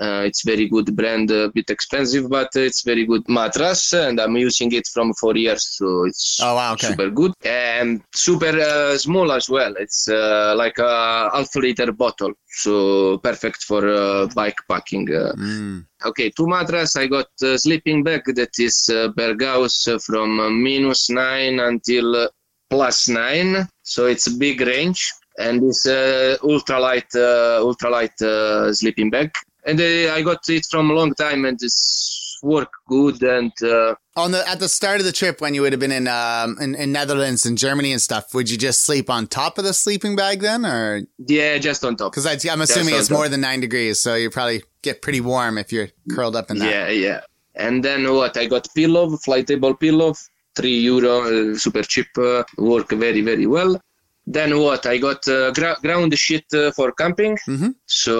Uh, 0.00 0.22
it's 0.24 0.42
very 0.42 0.68
good 0.68 0.96
brand, 0.96 1.30
a 1.30 1.50
bit 1.50 1.68
expensive, 1.68 2.28
but 2.30 2.48
it's 2.54 2.82
very 2.82 3.04
good 3.04 3.22
mattress, 3.28 3.92
and 3.92 4.18
I'm 4.20 4.36
using 4.36 4.72
it 4.72 4.86
from 4.86 5.12
four 5.14 5.36
years, 5.36 5.76
so 5.76 6.04
it's 6.06 6.38
Oh 6.42 6.54
wow. 6.54 6.72
Okay. 6.72 6.88
super 6.88 7.10
good 7.10 7.32
and 7.44 8.02
super 8.14 8.58
uh, 8.58 8.96
small 8.96 9.30
as 9.32 9.50
well. 9.50 9.74
It's 9.78 10.08
uh, 10.08 10.54
like 10.56 10.78
a 10.78 11.30
half 11.34 11.54
liter 11.56 11.92
bottle, 11.92 12.32
so 12.48 13.18
perfect 13.18 13.64
for 13.64 13.86
uh, 13.86 14.26
bike 14.34 14.58
packing. 14.68 15.08
Uh, 15.14 15.32
Mm. 15.36 15.84
okay, 16.06 16.30
two 16.30 16.46
mattress. 16.46 16.96
I 16.96 17.06
got 17.06 17.28
a 17.42 17.58
sleeping 17.58 18.02
bag 18.02 18.22
that 18.34 18.58
is 18.58 18.88
uh, 18.90 19.08
Berghaus 19.16 19.86
uh, 19.88 19.98
from 19.98 20.40
uh, 20.40 20.48
minus 20.50 21.10
nine 21.10 21.60
until 21.60 22.16
uh, 22.16 22.28
plus 22.72 22.98
nine, 23.08 23.68
so 23.82 24.00
it's 24.12 24.26
a 24.32 24.34
big 24.46 24.56
range. 24.72 25.02
and 25.38 25.56
it's 25.68 25.84
uh, 25.86 26.36
ultralight 26.52 27.10
uh, 27.14 27.60
ultralight 27.68 28.16
uh, 28.22 28.72
sleeping 28.80 29.10
bag. 29.14 29.30
And 29.64 29.78
uh, 29.80 30.14
I 30.16 30.22
got 30.22 30.40
it 30.48 30.64
from 30.72 30.90
a 30.90 30.94
long 30.94 31.12
time, 31.14 31.40
and 31.48 31.58
it's 31.66 32.38
work 32.42 32.72
good. 32.88 33.22
And 33.22 33.52
uh, 33.62 33.94
On 34.16 34.30
the 34.32 34.42
at 34.52 34.58
the 34.58 34.68
start 34.68 34.98
of 35.00 35.06
the 35.06 35.12
trip, 35.20 35.40
when 35.40 35.54
you 35.54 35.62
would 35.62 35.72
have 35.72 35.80
been 35.86 35.96
in 36.00 36.08
um 36.08 36.50
in, 36.64 36.74
in 36.74 36.88
Netherlands 36.92 37.46
and 37.46 37.56
Germany 37.66 37.92
and 37.92 38.02
stuff, 38.08 38.34
would 38.34 38.48
you 38.50 38.58
just 38.68 38.82
sleep 38.88 39.08
on 39.16 39.26
top 39.26 39.58
of 39.58 39.64
the 39.64 39.74
sleeping 39.84 40.14
bag 40.16 40.40
then, 40.40 40.66
or 40.66 41.02
yeah, 41.36 41.58
just 41.58 41.84
on 41.84 41.96
top. 41.96 42.12
because 42.12 42.26
I'm 42.26 42.60
assuming 42.60 42.94
it's 42.94 43.08
top. 43.08 43.18
more 43.18 43.28
than 43.28 43.40
nine 43.48 43.60
degrees, 43.60 44.00
so 44.04 44.10
you 44.22 44.28
probably 44.30 44.60
get 44.82 45.02
pretty 45.04 45.20
warm 45.20 45.54
if 45.62 45.72
you're 45.72 45.90
curled 46.14 46.36
up 46.40 46.50
in 46.50 46.58
that. 46.58 46.70
Yeah, 46.70 46.88
yeah. 46.88 47.20
And 47.54 47.84
then 47.86 48.00
what? 48.18 48.36
I 48.36 48.46
got 48.46 48.66
pillow, 48.74 49.04
flight 49.26 49.46
table 49.46 49.74
pillow, 49.74 50.14
three 50.56 50.78
euro, 50.80 51.14
uh, 51.22 51.56
super 51.56 51.82
cheap, 51.82 52.08
uh, 52.18 52.42
work 52.58 52.90
very 52.90 53.22
very 53.22 53.46
well. 53.46 53.80
Then 54.26 54.56
what? 54.58 54.86
I 54.86 54.98
got 54.98 55.26
uh, 55.28 55.50
gra- 55.52 55.78
ground 55.82 56.16
sheet 56.16 56.46
uh, 56.54 56.70
for 56.72 56.92
camping. 56.92 57.36
Mhm. 57.48 57.74
So 57.86 58.14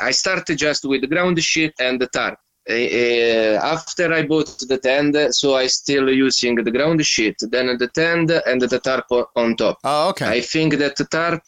I 0.00 0.10
started 0.10 0.56
just 0.58 0.84
with 0.84 1.00
the 1.00 1.06
ground 1.14 1.42
sheet 1.42 1.72
and 1.78 1.98
the 2.00 2.08
tarp. 2.08 2.38
Uh, 2.68 2.74
uh, 2.74 3.54
after 3.74 4.12
I 4.12 4.22
bought 4.26 4.52
the 4.68 4.78
tent, 4.78 5.16
so 5.34 5.54
I 5.56 5.66
still 5.66 6.10
using 6.10 6.56
the 6.56 6.70
ground 6.70 7.04
sheet, 7.04 7.36
then 7.50 7.66
the 7.78 7.88
tent 7.88 8.30
and 8.46 8.60
the 8.60 8.78
tarp 8.78 9.06
on 9.34 9.56
top. 9.56 9.78
Oh, 9.82 10.10
okay. 10.10 10.26
I 10.36 10.40
think 10.42 10.74
that 10.82 10.94
the 10.96 11.06
tarp 11.06 11.42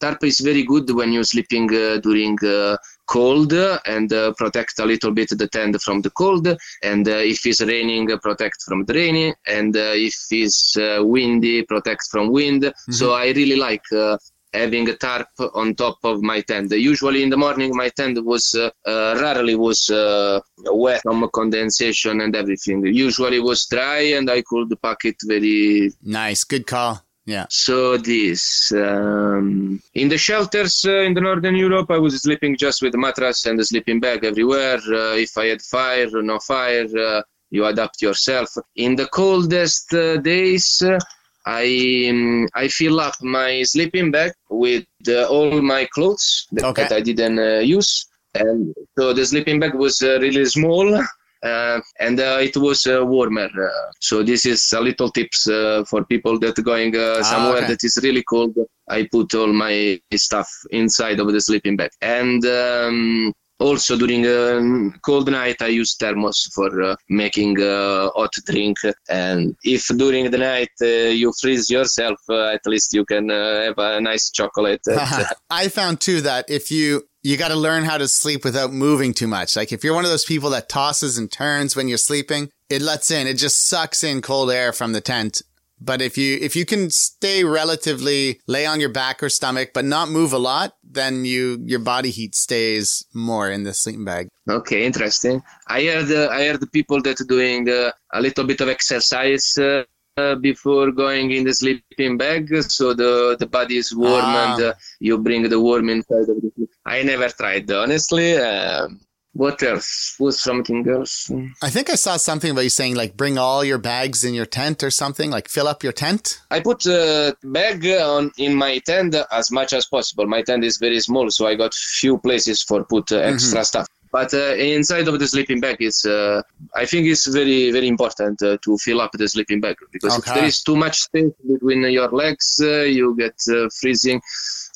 tarp 0.00 0.24
is 0.24 0.38
very 0.40 0.62
good 0.62 0.88
when 0.98 1.12
you're 1.12 1.30
sleeping 1.34 1.66
uh, 1.74 1.98
during 2.06 2.38
uh, 2.44 2.76
cold 3.08 3.52
and 3.52 4.12
uh, 4.12 4.32
protect 4.34 4.78
a 4.78 4.84
little 4.84 5.10
bit 5.10 5.30
the 5.30 5.48
tent 5.48 5.80
from 5.80 6.02
the 6.02 6.10
cold. 6.10 6.46
And 6.82 7.08
uh, 7.08 7.12
if 7.32 7.44
it's 7.46 7.62
raining, 7.62 8.12
uh, 8.12 8.18
protect 8.18 8.62
from 8.66 8.84
the 8.84 8.94
rainy. 8.94 9.34
And 9.46 9.76
uh, 9.76 9.94
if 9.94 10.14
it's 10.30 10.76
uh, 10.76 11.00
windy, 11.02 11.62
protect 11.62 12.04
from 12.10 12.30
wind. 12.30 12.72
So 12.90 13.12
I 13.12 13.26
really 13.28 13.56
like. 13.56 13.84
Uh, 13.92 14.16
Having 14.54 14.88
a 14.88 14.96
tarp 14.96 15.28
on 15.54 15.74
top 15.74 15.98
of 16.04 16.22
my 16.22 16.40
tent. 16.40 16.72
Usually 16.72 17.22
in 17.22 17.28
the 17.28 17.36
morning, 17.36 17.70
my 17.76 17.90
tent 17.90 18.24
was 18.24 18.54
uh, 18.54 18.70
uh, 18.86 19.14
rarely 19.20 19.54
was 19.54 19.90
uh, 19.90 20.40
wet 20.56 21.02
from 21.02 21.28
condensation 21.34 22.22
and 22.22 22.34
everything. 22.34 22.82
Usually 22.86 23.40
was 23.40 23.66
dry, 23.66 24.00
and 24.16 24.30
I 24.30 24.40
could 24.40 24.74
pack 24.80 25.04
it 25.04 25.16
very 25.26 25.92
nice, 26.02 26.44
good 26.44 26.66
call. 26.66 27.04
Yeah. 27.28 27.46
so 27.50 27.98
this 27.98 28.72
um, 28.72 29.82
in 29.94 30.08
the 30.08 30.16
shelters 30.16 30.74
uh, 30.86 31.02
in 31.08 31.12
the 31.12 31.20
northern 31.20 31.56
Europe, 31.56 31.90
I 31.90 31.98
was 31.98 32.14
sleeping 32.22 32.56
just 32.56 32.80
with 32.82 32.94
a 32.94 32.98
mattress 32.98 33.44
and 33.44 33.60
a 33.60 33.64
sleeping 33.64 34.00
bag 34.00 34.24
everywhere. 34.24 34.80
Uh, 35.00 35.14
if 35.26 35.36
I 35.36 35.46
had 35.52 35.60
fire, 35.60 36.08
or 36.16 36.22
no 36.22 36.38
fire, 36.38 36.88
uh, 37.08 37.22
you 37.50 37.66
adapt 37.66 38.00
yourself. 38.00 38.48
In 38.76 38.96
the 38.96 39.06
coldest 39.08 39.92
uh, 39.92 40.16
days, 40.16 40.80
uh, 40.82 40.98
I 41.44 42.08
um, 42.10 42.48
I 42.54 42.68
fill 42.68 42.98
up 42.98 43.16
my 43.20 43.62
sleeping 43.62 44.10
bag 44.10 44.32
with 44.48 44.86
uh, 45.08 45.24
all 45.28 45.60
my 45.60 45.84
clothes 45.94 46.46
that, 46.52 46.64
Okay. 46.64 46.84
that 46.84 46.92
I 46.92 47.00
didn't 47.02 47.38
uh, 47.38 47.58
use, 47.76 48.06
and 48.34 48.74
so 48.98 49.12
the 49.12 49.26
sleeping 49.26 49.60
bag 49.60 49.74
was 49.74 50.00
uh, 50.00 50.18
really 50.20 50.46
small. 50.46 50.86
Uh, 51.42 51.80
and 52.00 52.18
uh, 52.20 52.38
it 52.40 52.56
was 52.56 52.86
uh, 52.86 53.04
warmer. 53.04 53.46
Uh, 53.48 53.90
so 54.00 54.22
this 54.22 54.44
is 54.44 54.72
a 54.72 54.80
little 54.80 55.10
tips 55.10 55.48
uh, 55.48 55.84
for 55.88 56.04
people 56.04 56.38
that 56.40 56.56
going 56.64 56.96
uh, 56.96 57.16
Ah, 57.18 57.22
somewhere 57.22 57.58
okay. 57.58 57.68
that 57.68 57.84
is 57.84 57.98
really 58.02 58.22
cold. 58.28 58.56
I 58.88 59.06
put 59.10 59.34
all 59.34 59.52
my 59.52 60.00
stuff 60.14 60.48
inside 60.70 61.20
of 61.20 61.30
the 61.32 61.40
sleeping 61.40 61.76
bag, 61.76 61.90
and 62.00 62.44
um, 62.46 63.32
also 63.60 63.96
during 63.96 64.24
a 64.24 64.90
cold 65.02 65.30
night 65.30 65.56
I 65.60 65.66
use 65.68 65.96
thermos 65.96 66.48
for 66.54 66.82
uh, 66.82 66.96
making 67.08 67.60
uh, 67.60 68.08
hot 68.14 68.32
drink. 68.46 68.78
And 69.10 69.56
if 69.64 69.86
during 69.96 70.30
the 70.30 70.38
night 70.38 70.70
uh, 70.80 70.86
you 70.86 71.32
freeze 71.40 71.68
yourself, 71.68 72.18
uh, 72.28 72.52
at 72.54 72.60
least 72.66 72.92
you 72.94 73.04
can 73.04 73.30
uh, 73.30 73.62
have 73.62 73.78
a 73.78 74.00
nice 74.00 74.30
chocolate. 74.30 74.80
I 75.50 75.68
found 75.68 76.00
too 76.00 76.20
that 76.22 76.48
if 76.48 76.70
you 76.70 77.07
you 77.22 77.36
got 77.36 77.48
to 77.48 77.56
learn 77.56 77.84
how 77.84 77.98
to 77.98 78.08
sleep 78.08 78.44
without 78.44 78.72
moving 78.72 79.12
too 79.12 79.26
much. 79.26 79.56
Like 79.56 79.72
if 79.72 79.82
you're 79.82 79.94
one 79.94 80.04
of 80.04 80.10
those 80.10 80.24
people 80.24 80.50
that 80.50 80.68
tosses 80.68 81.18
and 81.18 81.30
turns 81.30 81.74
when 81.74 81.88
you're 81.88 81.98
sleeping, 81.98 82.50
it 82.68 82.82
lets 82.82 83.10
in, 83.10 83.26
it 83.26 83.34
just 83.34 83.68
sucks 83.68 84.04
in 84.04 84.22
cold 84.22 84.50
air 84.50 84.72
from 84.72 84.92
the 84.92 85.00
tent. 85.00 85.42
But 85.80 86.02
if 86.02 86.18
you 86.18 86.38
if 86.40 86.56
you 86.56 86.64
can 86.64 86.90
stay 86.90 87.44
relatively 87.44 88.40
lay 88.48 88.66
on 88.66 88.80
your 88.80 88.88
back 88.88 89.22
or 89.22 89.28
stomach 89.28 89.70
but 89.72 89.84
not 89.84 90.08
move 90.08 90.32
a 90.32 90.38
lot, 90.38 90.76
then 90.82 91.24
you 91.24 91.58
your 91.64 91.78
body 91.78 92.10
heat 92.10 92.34
stays 92.34 93.04
more 93.14 93.48
in 93.48 93.62
the 93.62 93.72
sleeping 93.72 94.04
bag. 94.04 94.28
Okay, 94.50 94.84
interesting. 94.84 95.40
I 95.68 95.84
heard 95.84 96.10
uh, 96.10 96.32
I 96.32 96.46
heard 96.46 96.72
people 96.72 97.00
that 97.02 97.18
doing 97.28 97.68
uh, 97.68 97.92
a 98.12 98.20
little 98.20 98.44
bit 98.44 98.60
of 98.60 98.68
exercise 98.68 99.56
uh, 99.56 99.84
uh, 100.18 100.34
before 100.48 100.90
going 101.04 101.26
in 101.36 101.42
the 101.48 101.54
sleeping 101.62 102.16
bag, 102.24 102.42
so 102.78 102.86
the 103.02 103.12
the 103.42 103.46
body 103.58 103.76
is 103.82 103.88
warm 104.04 104.24
Ah. 104.24 104.38
and 104.44 104.58
uh, 104.68 104.72
you 105.06 105.14
bring 105.28 105.42
the 105.54 105.60
warm 105.68 105.86
inside 105.96 106.28
of 106.32 106.38
the. 106.42 106.50
I 106.84 107.02
never 107.12 107.28
tried 107.40 107.70
honestly. 107.82 108.28
Uh, 108.36 108.88
what 109.34 109.62
else? 109.62 110.16
Was 110.18 110.40
something 110.48 110.80
else? 110.88 111.30
I 111.62 111.70
think 111.70 111.90
I 111.90 111.94
saw 111.94 112.16
something 112.16 112.50
about 112.50 112.64
you 112.68 112.70
saying 112.80 112.94
like 112.96 113.12
bring 113.22 113.38
all 113.38 113.62
your 113.70 113.78
bags 113.78 114.24
in 114.28 114.34
your 114.34 114.46
tent 114.46 114.82
or 114.82 114.90
something, 114.90 115.30
like 115.30 115.46
fill 115.48 115.68
up 115.72 115.84
your 115.86 115.92
tent. 116.04 116.40
I 116.50 116.58
put 116.60 116.80
a 116.86 117.36
bag 117.44 117.86
on 117.86 118.32
in 118.36 118.52
my 118.64 118.78
tent 118.90 119.14
as 119.30 119.50
much 119.58 119.72
as 119.72 119.86
possible. 119.86 120.26
My 120.26 120.42
tent 120.42 120.64
is 120.64 120.78
very 120.78 120.98
small, 121.08 121.30
so 121.30 121.46
I 121.46 121.54
got 121.54 121.72
few 121.74 122.18
places 122.18 122.62
for 122.68 122.78
put 122.84 123.12
uh, 123.12 123.18
extra 123.32 123.64
stuff. 123.64 123.86
But 124.10 124.32
uh, 124.34 124.54
inside 124.54 125.08
of 125.08 125.18
the 125.18 125.26
sleeping 125.26 125.60
bag 125.60 125.76
is, 125.80 126.04
uh, 126.04 126.42
I 126.74 126.86
think 126.86 127.06
it's 127.06 127.26
very 127.26 127.70
very 127.70 127.88
important 127.88 128.40
uh, 128.42 128.56
to 128.64 128.78
fill 128.78 129.00
up 129.00 129.12
the 129.12 129.28
sleeping 129.28 129.60
bag 129.60 129.76
because 129.92 130.16
if 130.18 130.24
there 130.24 130.44
is 130.44 130.62
too 130.62 130.76
much 130.76 130.96
space 131.02 131.32
between 131.46 131.82
your 131.90 132.08
legs, 132.08 132.58
uh, 132.62 132.82
you 132.82 133.16
get 133.16 133.36
uh, 133.50 133.68
freezing. 133.80 134.20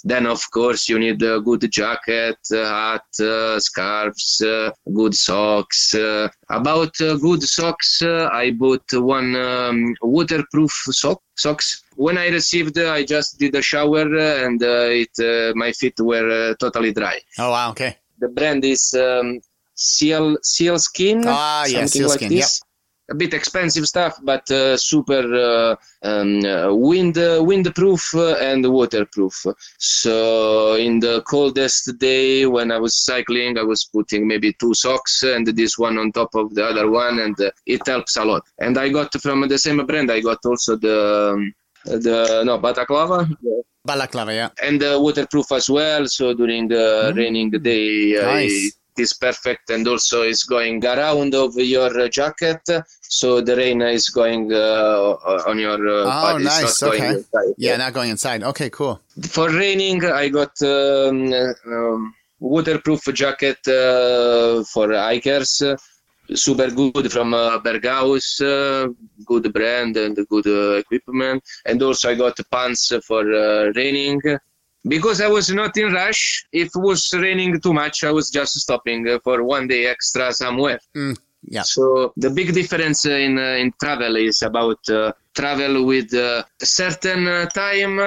Then 0.05 0.27
of 0.27 0.43
course 0.51 0.89
you 0.89 0.99
need 0.99 1.23
a 1.23 1.41
good 1.41 1.71
jacket, 1.71 2.39
hat, 2.51 3.05
uh, 3.21 3.61
scarves, 3.61 4.41
uh, 4.41 4.73
good 4.93 5.15
socks. 5.15 5.95
Uh, 5.95 6.29
about 6.51 7.01
uh, 7.01 7.17
good 7.17 7.43
socks, 7.43 8.03
uh, 8.03 8.29
I 8.33 8.51
bought 8.51 8.85
one 8.93 9.37
um, 9.37 9.95
waterproof 10.03 10.73
sock 10.91 11.23
socks. 11.37 11.85
When 11.95 12.19
I 12.19 12.29
received, 12.29 12.79
uh, 12.79 12.91
I 12.91 13.05
just 13.05 13.39
did 13.39 13.55
a 13.55 13.63
shower 13.63 14.07
and 14.45 14.61
uh, 14.63 14.89
it 14.91 15.15
uh, 15.21 15.53
my 15.55 15.71
feet 15.73 15.95
were 16.01 16.51
uh, 16.51 16.55
totally 16.59 16.93
dry. 16.93 17.21
Oh 17.39 17.51
wow, 17.51 17.71
okay. 17.71 17.99
The 18.23 18.29
brand 18.29 18.65
is 18.65 18.95
um, 18.95 19.41
Seal 19.75 20.37
Seal 20.43 20.79
Skin. 20.79 21.25
Ah, 21.27 21.65
yeah, 21.67 21.87
something 21.87 22.09
like 22.09 22.21
Sealskin, 22.21 22.29
this. 22.29 22.61
A 23.11 23.15
bit 23.17 23.35
expensive 23.35 23.87
stuff, 23.87 24.17
but 24.23 24.49
uh, 24.51 24.77
super 24.77 25.25
uh, 25.49 25.75
um, 26.09 26.45
uh, 26.45 26.73
wind 26.73 27.19
uh, 27.19 27.41
windproof 27.49 28.03
uh, 28.15 28.37
and 28.51 28.65
waterproof. 28.79 29.35
So 29.79 30.77
in 30.77 31.01
the 31.01 31.21
coldest 31.23 31.99
day 31.99 32.47
when 32.47 32.71
I 32.71 32.79
was 32.79 32.95
cycling, 33.05 33.59
I 33.59 33.65
was 33.65 33.81
putting 33.93 34.29
maybe 34.29 34.53
two 34.53 34.73
socks 34.73 35.25
and 35.25 35.45
this 35.45 35.77
one 35.77 35.99
on 35.99 36.13
top 36.13 36.33
of 36.37 36.55
the 36.55 36.65
other 36.65 36.89
one, 36.89 37.19
and 37.19 37.39
uh, 37.41 37.51
it 37.67 37.85
helps 37.85 38.17
a 38.17 38.25
lot. 38.25 38.45
And 38.61 38.79
I 38.79 38.89
got 38.89 39.13
from 39.21 39.49
the 39.49 39.59
same 39.59 39.85
brand. 39.85 40.09
I 40.13 40.21
got 40.21 40.39
also 40.47 40.77
the 40.77 41.33
um, 41.35 41.53
the 41.85 42.45
no 42.47 42.59
balaclava 42.59 43.29
Balaclava, 43.85 44.33
yeah. 44.33 44.49
and 44.63 44.83
uh, 44.83 44.99
waterproof 45.01 45.51
as 45.53 45.69
well. 45.69 46.07
So 46.07 46.35
during 46.35 46.69
the 46.69 47.13
raining 47.17 47.51
day, 47.51 48.17
uh, 48.17 48.27
Nice. 48.27 48.77
it 48.97 49.03
is 49.03 49.13
perfect, 49.15 49.71
and 49.71 49.87
also 49.89 50.23
it's 50.23 50.45
going 50.45 50.85
around 50.85 51.35
of 51.35 51.57
your 51.57 52.09
jacket, 52.09 52.61
so 53.03 53.41
the 53.41 53.57
rain 53.57 53.83
is 53.83 54.09
going 54.09 54.53
uh, 54.53 55.17
on 55.47 55.59
your 55.59 55.81
uh, 55.89 56.03
Oh, 56.05 56.33
body. 56.33 56.45
Nice. 56.45 56.81
not 56.81 56.91
going 56.91 57.03
Okay. 57.03 57.15
inside. 57.15 57.55
Yeah, 57.59 57.77
not 57.77 57.93
going 57.93 58.11
inside. 58.11 58.43
Okay, 58.45 58.71
cool. 58.71 59.01
For 59.31 59.51
raining, 59.51 60.05
I 60.05 60.29
got 60.29 60.53
um, 60.63 61.33
um, 61.67 62.15
waterproof 62.39 63.03
jacket 63.13 63.67
uh, 63.67 64.63
for 64.65 64.93
hikers. 64.93 65.61
Super 66.35 66.71
good 66.71 67.11
from 67.11 67.35
uh, 67.35 67.59
Berghaus, 67.61 68.41
uh, 68.41 68.93
good 69.25 69.53
brand 69.53 69.97
and 69.97 70.17
good 70.29 70.47
uh, 70.47 70.75
equipment. 70.79 71.43
And 71.65 71.83
also 71.83 72.11
I 72.11 72.15
got 72.15 72.39
pants 72.51 72.93
for 73.07 73.21
uh, 73.33 73.73
raining. 73.75 74.21
Because 74.87 75.21
I 75.21 75.29
was 75.29 75.49
not 75.51 75.77
in 75.77 75.93
rush, 75.93 76.45
if 76.53 76.67
it 76.67 76.73
was 76.75 77.13
raining 77.13 77.61
too 77.61 77.73
much, 77.73 78.03
I 78.03 78.11
was 78.11 78.31
just 78.31 78.55
stopping 78.59 79.09
uh, 79.09 79.21
for 79.23 79.45
one 79.45 79.69
day 79.69 79.87
extra 79.87 80.33
somewhere. 80.33 80.81
Yeah. 81.45 81.63
So 81.63 82.13
the 82.17 82.31
big 82.31 82.53
difference 82.53 83.05
in 83.07 83.39
uh, 83.39 83.63
in 83.63 83.73
travel 83.81 84.17
is 84.17 84.43
about 84.43 84.79
uh, 84.89 85.13
travel 85.35 85.85
with 85.85 86.13
uh, 86.15 86.43
a 86.61 86.67
certain 86.67 87.27
uh, 87.27 87.47
time, 87.47 87.99
uh, 87.99 88.03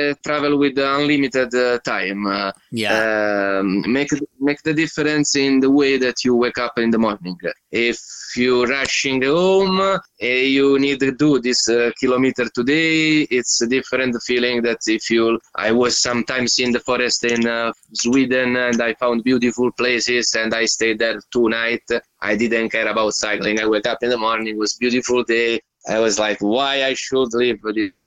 uh, 0.00 0.14
travel 0.24 0.58
with 0.58 0.78
unlimited 0.78 1.54
uh, 1.54 1.78
time. 1.84 2.26
Uh, 2.26 2.52
Yeah. 2.70 3.60
um, 3.60 3.82
make 3.92 4.10
make 4.40 4.62
the 4.62 4.74
difference 4.74 5.34
in 5.36 5.60
the 5.60 5.70
way 5.70 5.98
that 5.98 6.24
you 6.24 6.34
wake 6.36 6.58
up 6.58 6.78
in 6.78 6.90
the 6.90 6.98
morning. 6.98 7.36
If 7.70 7.98
you're 8.36 8.66
rushing 8.66 9.22
home, 9.22 9.80
uh, 9.80 9.98
you 10.22 10.78
need 10.78 11.00
to 11.00 11.12
do 11.12 11.38
this 11.40 11.68
uh, 11.68 11.90
kilometer 12.00 12.46
today. 12.58 13.22
It's 13.38 13.60
a 13.62 13.66
different 13.66 14.14
feeling 14.26 14.62
that 14.62 14.78
if 14.86 15.10
you. 15.10 15.38
I 15.54 15.72
was 15.72 15.98
sometimes 16.00 16.58
in 16.58 16.72
the 16.72 16.80
forest 16.80 17.24
in 17.24 17.46
uh, 17.46 17.72
Sweden 17.92 18.56
and 18.56 18.80
I 18.80 18.94
found 18.94 19.24
beautiful 19.24 19.70
places 19.72 20.34
and 20.34 20.54
I 20.54 20.64
stayed 20.66 20.98
there 20.98 21.18
two 21.32 21.48
nights. 21.48 21.92
I 22.20 22.36
didn't 22.36 22.70
care 22.70 22.88
about 22.88 23.12
cycling. 23.14 23.60
I 23.60 23.66
wake 23.66 23.86
up 23.86 23.98
in 24.02 24.10
the 24.10 24.18
morning, 24.18 24.48
it 24.48 24.56
was 24.58 24.74
beautiful 24.74 25.22
day. 25.24 25.60
I 25.88 25.98
was 25.98 26.18
like, 26.18 26.38
why 26.40 26.84
I 26.84 26.94
should 26.94 27.32
live 27.32 27.58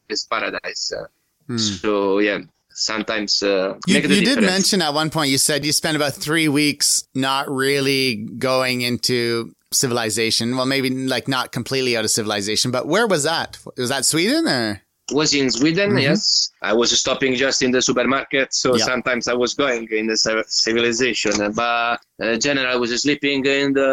this 0.07 0.25
paradise. 0.25 0.91
Uh, 0.95 1.05
Hmm. 1.47 1.57
So 1.57 2.19
yeah, 2.19 2.39
sometimes 2.69 3.43
uh, 3.43 3.75
you, 3.85 3.95
you 3.95 4.01
did 4.01 4.23
difference. 4.23 4.47
mention 4.47 4.81
at 4.81 4.93
one 4.93 5.09
point 5.09 5.31
you 5.31 5.37
said 5.37 5.65
you 5.65 5.73
spent 5.73 5.95
about 5.95 6.13
three 6.13 6.47
weeks 6.47 7.07
not 7.13 7.49
really 7.49 8.15
going 8.15 8.81
into 8.81 9.53
civilization. 9.73 10.55
Well, 10.55 10.65
maybe 10.65 10.89
like 10.89 11.27
not 11.27 11.51
completely 11.51 11.97
out 11.97 12.05
of 12.05 12.11
civilization, 12.11 12.71
but 12.71 12.87
where 12.87 13.07
was 13.07 13.23
that? 13.23 13.57
Was 13.77 13.89
that 13.89 14.05
Sweden 14.05 14.47
or? 14.47 14.81
Was 15.19 15.33
in 15.33 15.49
Sweden, 15.51 15.91
Mhm. 15.91 16.01
yes. 16.09 16.21
I 16.61 16.73
was 16.73 16.89
stopping 17.03 17.33
just 17.35 17.59
in 17.65 17.71
the 17.75 17.81
supermarket, 17.81 18.47
so 18.53 18.67
Yeah. 18.75 18.85
sometimes 18.91 19.23
I 19.27 19.35
was 19.43 19.51
going 19.63 19.87
in 19.99 20.05
the 20.11 20.17
civilization. 20.65 21.35
But 21.61 21.99
uh, 22.23 22.35
generally, 22.45 22.71
I 22.75 22.79
was 22.83 22.91
sleeping 23.01 23.39
in 23.45 23.73
the 23.79 23.91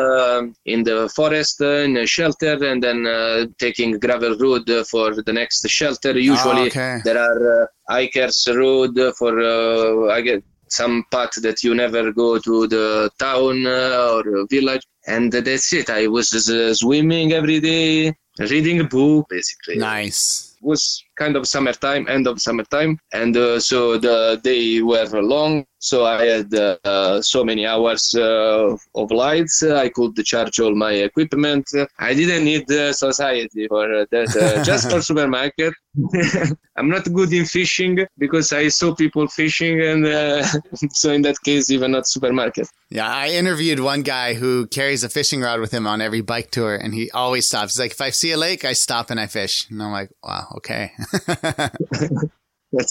in 0.75 0.81
the 0.89 0.99
forest 1.19 1.57
uh, 1.61 1.87
in 1.87 1.97
a 2.05 2.07
shelter, 2.07 2.55
and 2.71 2.79
then 2.87 2.99
uh, 3.07 3.47
taking 3.65 3.91
gravel 4.05 4.35
road 4.45 4.67
for 4.93 5.07
the 5.29 5.33
next 5.41 5.61
shelter. 5.79 6.13
Usually, 6.35 6.67
Oh, 6.69 6.73
okay. 6.75 6.95
there 7.07 7.19
are 7.29 7.41
uh, 7.63 7.67
hikers 7.95 8.39
road 8.63 8.95
for 9.19 9.33
uh, 9.41 10.17
I 10.17 10.21
get 10.31 10.43
some 10.81 10.97
path 11.11 11.35
that 11.47 11.59
you 11.65 11.73
never 11.75 12.13
go 12.13 12.39
to 12.49 12.55
the 12.75 12.87
town 13.19 13.67
uh, 13.67 14.13
or 14.15 14.23
village, 14.51 14.85
and 15.07 15.33
that's 15.33 15.73
it. 15.73 15.89
I 15.89 16.07
was 16.17 16.29
uh, 16.35 16.75
swimming 16.75 17.33
every 17.33 17.59
day, 17.73 17.89
reading 18.53 18.79
a 18.81 18.85
book, 18.85 19.27
basically 19.31 19.77
Nice. 19.79 20.21
was 20.61 20.83
kind 21.19 21.37
of 21.37 21.47
summertime, 21.47 22.07
end 22.09 22.27
of 22.27 22.41
summertime, 22.41 22.99
and 23.13 23.37
uh, 23.37 23.61
so 23.61 23.99
the 23.99 24.41
day 24.43 24.81
were 24.81 25.23
long. 25.23 25.65
So 25.81 26.05
I 26.05 26.25
had 26.25 26.53
uh, 26.55 27.23
so 27.23 27.45
many 27.45 27.65
hours 27.65 28.15
uh, 28.15 28.77
of 28.95 29.11
lights. 29.11 29.63
I 29.63 29.89
could 29.91 30.17
charge 30.25 30.59
all 30.59 30.75
my 30.75 30.93
equipment. 30.93 31.67
I 31.99 32.15
didn't 32.15 32.45
need 32.45 32.71
uh, 32.71 32.93
society 32.93 33.69
for 33.69 33.87
that. 34.11 34.31
Uh, 34.37 34.65
just 34.71 34.91
for 34.91 35.01
supermarket. 35.01 35.75
I'm 36.77 36.89
not 36.89 37.13
good 37.13 37.33
in 37.33 37.45
fishing 37.45 38.07
because 38.19 38.53
I 38.53 38.69
saw 38.69 38.95
people 38.95 39.27
fishing, 39.29 39.81
and 39.81 40.07
uh, 40.07 40.43
so 40.93 41.13
in 41.13 41.23
that 41.23 41.41
case, 41.43 41.71
even 41.71 41.93
not 41.93 42.07
supermarket. 42.07 42.69
Yeah, 42.91 43.09
I 43.09 43.31
interviewed 43.31 43.81
one 43.81 44.03
guy 44.03 44.35
who 44.35 44.67
carries 44.67 45.05
a 45.05 45.09
fishing 45.09 45.41
rod 45.41 45.61
with 45.61 45.73
him 45.73 45.87
on 45.87 46.01
every 46.01 46.21
bike 46.21 46.51
tour, 46.51 46.77
and 46.77 46.95
he 46.95 47.11
always 47.11 47.47
stops. 47.47 47.75
He's 47.75 47.81
like, 47.81 47.93
if 47.93 48.01
I 48.01 48.11
see 48.11 48.33
a 48.33 48.37
lake, 48.37 48.65
I 48.65 48.73
stop 48.73 49.11
and 49.11 49.21
I 49.21 49.27
fish. 49.27 49.69
And 49.71 49.83
I'm 49.83 49.93
like, 49.93 50.11
wow, 50.23 50.47
okay. 50.59 50.93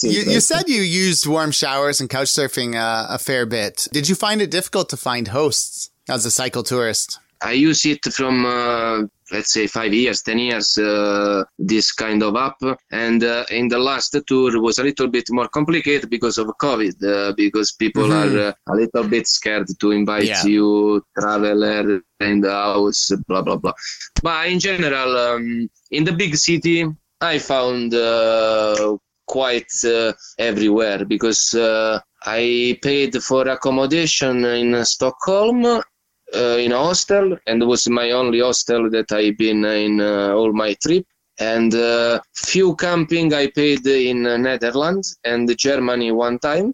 You, 0.02 0.22
you 0.22 0.40
said 0.40 0.68
you 0.68 0.82
used 0.82 1.24
warm 1.26 1.52
showers 1.52 2.00
and 2.00 2.10
couch 2.10 2.26
surfing 2.26 2.74
uh, 2.74 3.06
a 3.14 3.18
fair 3.18 3.46
bit. 3.46 3.86
Did 3.92 4.08
you 4.08 4.16
find 4.16 4.42
it 4.42 4.50
difficult 4.50 4.88
to 4.88 4.96
find 4.96 5.28
hosts 5.28 5.90
as 6.08 6.26
a 6.26 6.32
cycle 6.32 6.64
tourist? 6.64 7.20
I 7.40 7.52
use 7.52 7.86
it 7.86 8.04
from 8.12 8.44
uh, 8.44 9.02
let's 9.30 9.52
say 9.52 9.68
five 9.68 9.94
years, 9.94 10.22
ten 10.22 10.38
years. 10.40 10.76
Uh, 10.76 11.44
this 11.60 11.92
kind 11.92 12.24
of 12.24 12.34
app, 12.34 12.56
and 12.90 13.22
uh, 13.22 13.44
in 13.52 13.68
the 13.68 13.78
last 13.78 14.16
tour 14.26 14.60
was 14.60 14.80
a 14.80 14.82
little 14.82 15.06
bit 15.06 15.26
more 15.30 15.46
complicated 15.46 16.10
because 16.10 16.38
of 16.38 16.48
COVID, 16.60 16.96
uh, 17.04 17.32
because 17.36 17.70
people 17.70 18.08
Mhm. 18.08 18.20
are 18.20 18.48
uh, 18.48 18.52
a 18.66 18.74
little 18.74 19.04
bit 19.08 19.28
scared 19.28 19.68
to 19.78 19.92
invite 19.92 20.24
Yeah. 20.24 20.44
you 20.44 21.04
traveler 21.16 22.00
in 22.18 22.40
the 22.40 22.50
house, 22.50 23.12
blah 23.28 23.42
blah 23.42 23.56
blah. 23.56 23.74
But 24.20 24.48
in 24.48 24.58
general, 24.58 25.16
um, 25.16 25.70
in 25.92 26.02
the 26.02 26.12
big 26.12 26.34
city, 26.34 26.84
I 27.20 27.38
found 27.38 27.94
uh, 27.94 28.96
quite 29.26 29.72
uh, 29.84 30.12
everywhere 30.38 31.04
because 31.04 31.52
uh, 31.54 32.00
I 32.24 32.78
paid 32.82 33.22
for 33.22 33.48
accommodation 33.48 34.44
in 34.44 34.84
Stockholm 34.84 35.64
uh, 35.64 35.82
in 36.32 36.72
a 36.72 36.78
hostel 36.78 37.36
and 37.46 37.62
it 37.62 37.66
was 37.66 37.88
my 37.88 38.12
only 38.12 38.40
hostel 38.40 38.88
that 38.90 39.10
I've 39.12 39.36
been 39.36 39.64
in 39.64 40.00
uh, 40.00 40.32
all 40.34 40.52
my 40.52 40.74
trip. 40.74 41.06
And 41.40 41.74
uh, 41.74 42.20
few 42.34 42.74
camping 42.76 43.32
I 43.32 43.48
paid 43.48 43.86
in 43.86 44.22
Netherlands 44.22 45.18
and 45.24 45.56
Germany 45.56 46.10
one 46.10 46.40
time, 46.40 46.72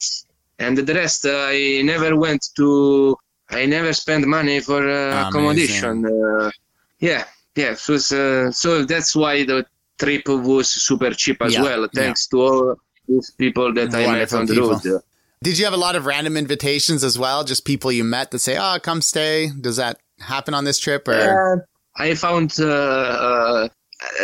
and 0.59 0.79
the 0.79 0.95
rest 0.95 1.27
I 1.29 1.83
never 1.85 2.17
went 2.17 2.49
to. 2.57 3.15
I 3.51 3.67
never 3.67 3.93
spent 3.93 4.27
money 4.27 4.61
for 4.61 4.89
uh, 4.89 5.29
accommodation. 5.29 6.07
Uh, 6.07 6.51
yeah, 6.99 7.25
yeah. 7.55 7.77
Uh, 7.87 8.51
so 8.51 8.85
that's 8.87 9.15
why 9.15 9.45
the 9.45 9.67
trip 9.99 10.23
was 10.29 10.69
super 10.69 11.11
cheap 11.13 11.43
as 11.43 11.55
Yeah, 11.55 11.63
well, 11.63 11.89
thanks 11.95 12.27
to 12.29 12.37
all 12.41 12.77
these 13.09 13.31
people 13.39 13.73
that 13.75 13.95
I 13.95 14.07
met 14.07 14.33
on 14.33 14.47
the 14.47 14.55
people. 14.55 14.71
road. 14.71 15.03
Did 15.43 15.59
you 15.59 15.65
have 15.67 15.75
a 15.75 15.79
lot 15.79 15.95
of 15.95 16.07
random 16.07 16.37
invitations 16.37 17.05
as 17.05 17.19
well? 17.19 17.45
Just 17.45 17.65
people 17.65 17.93
you 17.93 18.05
met 18.05 18.31
that 18.31 18.39
say, 18.41 18.57
oh, 18.59 18.79
come 18.83 19.03
stay? 19.03 19.51
Does 19.61 19.77
that 19.77 19.99
happen 20.19 20.55
on 20.55 20.65
this 20.65 20.79
trip? 20.79 21.07
Or 21.07 21.13
Uh, 21.15 21.57
I 21.97 22.15
found 22.15 22.57
uh, 22.59 22.65
uh, 22.65 23.69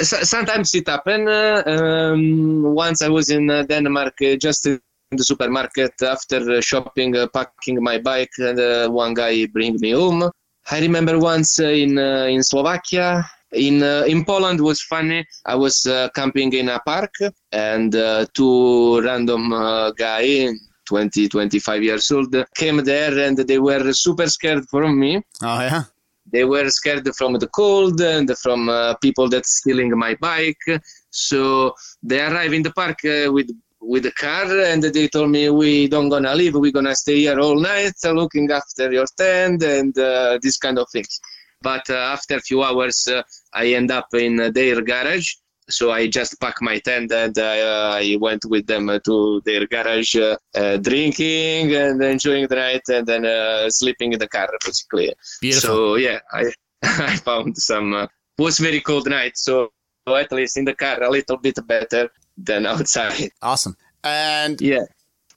sometimes 0.03 0.75
it 0.75 0.89
happened. 0.89 1.29
Uh, 1.29 1.63
um, 1.67 2.63
once 2.75 3.03
I 3.03 3.09
was 3.09 3.29
in 3.31 3.51
uh, 3.51 3.63
Denmark, 3.65 4.15
uh, 4.23 4.37
just 4.37 4.67
in 4.67 4.81
the 5.11 5.23
supermarket 5.25 5.93
after 6.03 6.39
uh, 6.51 6.61
shopping, 6.61 7.17
uh, 7.17 7.27
packing 7.29 7.83
my 7.83 7.99
bike, 7.99 8.33
and 8.39 8.59
uh, 8.59 8.89
one 8.89 9.13
guy 9.15 9.47
bring 9.47 9.77
me 9.81 9.91
home. 9.93 10.31
I 10.71 10.81
remember 10.81 11.19
once 11.19 11.61
uh, 11.61 11.65
in 11.69 11.99
uh, 11.99 12.27
in 12.31 12.43
Slovakia. 12.43 13.25
In 13.53 13.83
uh, 13.83 14.05
in 14.07 14.25
Poland 14.25 14.61
was 14.61 14.81
funny. 14.83 15.27
I 15.45 15.57
was 15.57 15.85
uh, 15.87 16.09
camping 16.15 16.53
in 16.53 16.69
a 16.69 16.79
park, 16.81 17.15
and 17.51 17.95
uh, 17.95 18.27
two 18.33 19.01
random 19.03 19.53
uh, 19.53 19.91
guy, 19.91 20.49
20, 20.87 21.29
25 21.29 21.83
years 21.83 22.11
old, 22.11 22.35
came 22.55 22.85
there, 22.85 23.19
and 23.19 23.37
they 23.37 23.59
were 23.59 23.93
super 23.93 24.27
scared 24.29 24.69
from 24.69 24.99
me 24.99 25.23
oh, 25.43 25.61
yeah. 25.61 25.85
they 26.33 26.45
were 26.45 26.69
scared 26.71 27.09
from 27.17 27.35
the 27.35 27.49
cold 27.49 28.01
and 28.01 28.37
from 28.39 28.69
uh, 28.69 28.95
people 28.97 29.29
that 29.29 29.47
stealing 29.47 29.91
my 29.97 30.15
bike 30.17 30.65
so 31.11 31.75
they 32.03 32.21
arrived 32.21 32.55
in 32.55 32.63
the 32.63 32.73
park 32.73 32.99
uh, 33.05 33.33
with 33.33 33.51
with 33.81 34.03
the 34.03 34.13
car 34.13 34.47
and 34.61 34.83
they 34.83 35.09
told 35.09 35.31
me 35.31 35.49
we 35.49 35.89
don't 35.89 36.11
gonna 36.11 36.35
leave 36.35 36.55
we're 36.55 36.79
gonna 36.79 36.95
stay 36.95 37.19
here 37.21 37.41
all 37.41 37.59
night 37.59 37.95
looking 38.05 38.51
after 38.51 38.93
your 38.93 39.07
tent 39.17 39.63
and 39.63 39.99
uh, 39.99 40.39
this 40.43 40.59
kind 40.59 40.79
of 40.79 40.87
things 40.91 41.21
but 41.63 41.89
uh, 41.91 41.95
after 41.95 42.37
a 42.37 42.41
few 42.41 42.63
hours 42.63 43.07
uh, 43.09 43.23
i 43.53 43.67
end 43.67 43.91
up 43.91 44.09
in 44.15 44.37
their 44.53 44.81
garage 44.83 45.31
so 45.71 45.91
I 45.91 46.09
just 46.09 46.39
packed 46.41 46.61
my 46.63 46.79
tent 46.79 47.13
and 47.13 47.37
uh, 47.39 47.93
I 47.95 48.17
went 48.21 48.45
with 48.45 48.67
them 48.67 48.91
to 49.05 49.41
their 49.45 49.67
garage, 49.67 50.17
uh, 50.17 50.37
uh, 50.55 50.77
drinking 50.79 51.75
and 51.75 52.03
enjoying 52.03 52.49
the 52.49 52.57
night, 52.57 52.83
and 52.89 53.07
then 53.07 53.25
uh, 53.25 53.71
sleeping 53.71 54.13
in 54.13 54.19
the 54.19 54.29
car, 54.29 54.49
basically. 54.65 55.15
Beautiful. 55.41 55.69
So 55.71 55.95
yeah, 55.95 56.19
I 56.33 56.53
I 56.83 57.17
found 57.17 57.57
some. 57.57 57.95
Uh, 57.95 58.07
was 58.39 58.59
very 58.59 58.81
cold 58.81 59.09
night, 59.09 59.37
so 59.37 59.71
at 60.09 60.33
least 60.33 60.57
in 60.57 60.65
the 60.65 60.75
car 60.75 61.03
a 61.03 61.11
little 61.11 61.37
bit 61.37 61.59
better 61.67 62.09
than 62.37 62.67
outside. 62.73 63.31
awesome. 63.43 63.77
And 64.03 64.61
Yeah, 64.61 64.85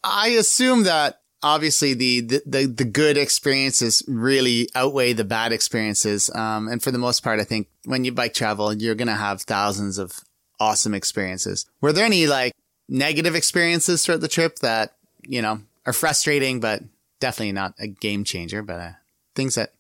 I 0.04 0.30
assume 0.30 0.84
that 0.84 1.20
obviously 1.44 1.94
the, 1.94 2.22
the, 2.22 2.42
the, 2.46 2.66
the 2.66 2.86
good 2.86 3.18
experiences 3.18 4.02
really 4.08 4.70
outweigh 4.74 5.14
the 5.14 5.24
bad 5.24 5.52
experiences. 5.52 6.30
Um, 6.34 6.68
and 6.68 6.82
for 6.82 6.92
the 6.92 6.98
most 6.98 7.24
part, 7.24 7.40
I 7.40 7.44
think 7.44 7.68
when 7.86 8.06
you 8.06 8.12
bike 8.12 8.34
travel, 8.34 8.74
you're 8.74 8.96
going 8.96 9.08
to 9.10 9.14
have 9.14 9.42
thousands 9.42 9.98
of 9.98 10.22
awesome 10.60 10.94
experiences. 10.94 11.66
Were 11.82 11.94
there 11.94 12.06
any 12.06 12.26
like 12.26 12.54
negative 12.88 13.36
experiences 13.36 14.04
throughout 14.04 14.22
the 14.22 14.28
trip 14.28 14.60
that, 14.60 14.96
you 15.22 15.42
know, 15.42 15.62
are 15.86 15.94
frustrating, 15.94 16.60
but 16.60 16.82
definitely 17.20 17.52
not 17.52 17.74
a 17.80 17.88
game 17.88 18.24
changer, 18.24 18.64
but 18.64 18.80
uh, 18.80 18.92
things 19.36 19.56
that 19.56 19.70
okay. 19.70 19.78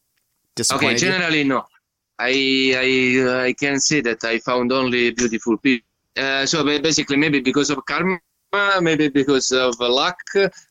disappointed 0.55 1.01
you? 1.01 1.07
Generally, 1.11 1.43
no. 1.45 1.65
I 2.19 2.73
I 2.77 3.45
I 3.47 3.53
can 3.53 3.79
say 3.79 4.01
that 4.01 4.23
I 4.23 4.39
found 4.39 4.71
only 4.71 5.11
beautiful 5.11 5.57
people. 5.57 5.87
Uh, 6.15 6.45
so 6.45 6.63
basically, 6.63 7.17
maybe 7.17 7.39
because 7.39 7.71
of 7.71 7.83
karma, 7.85 8.19
maybe 8.81 9.09
because 9.09 9.51
of 9.51 9.79
luck, 9.79 10.19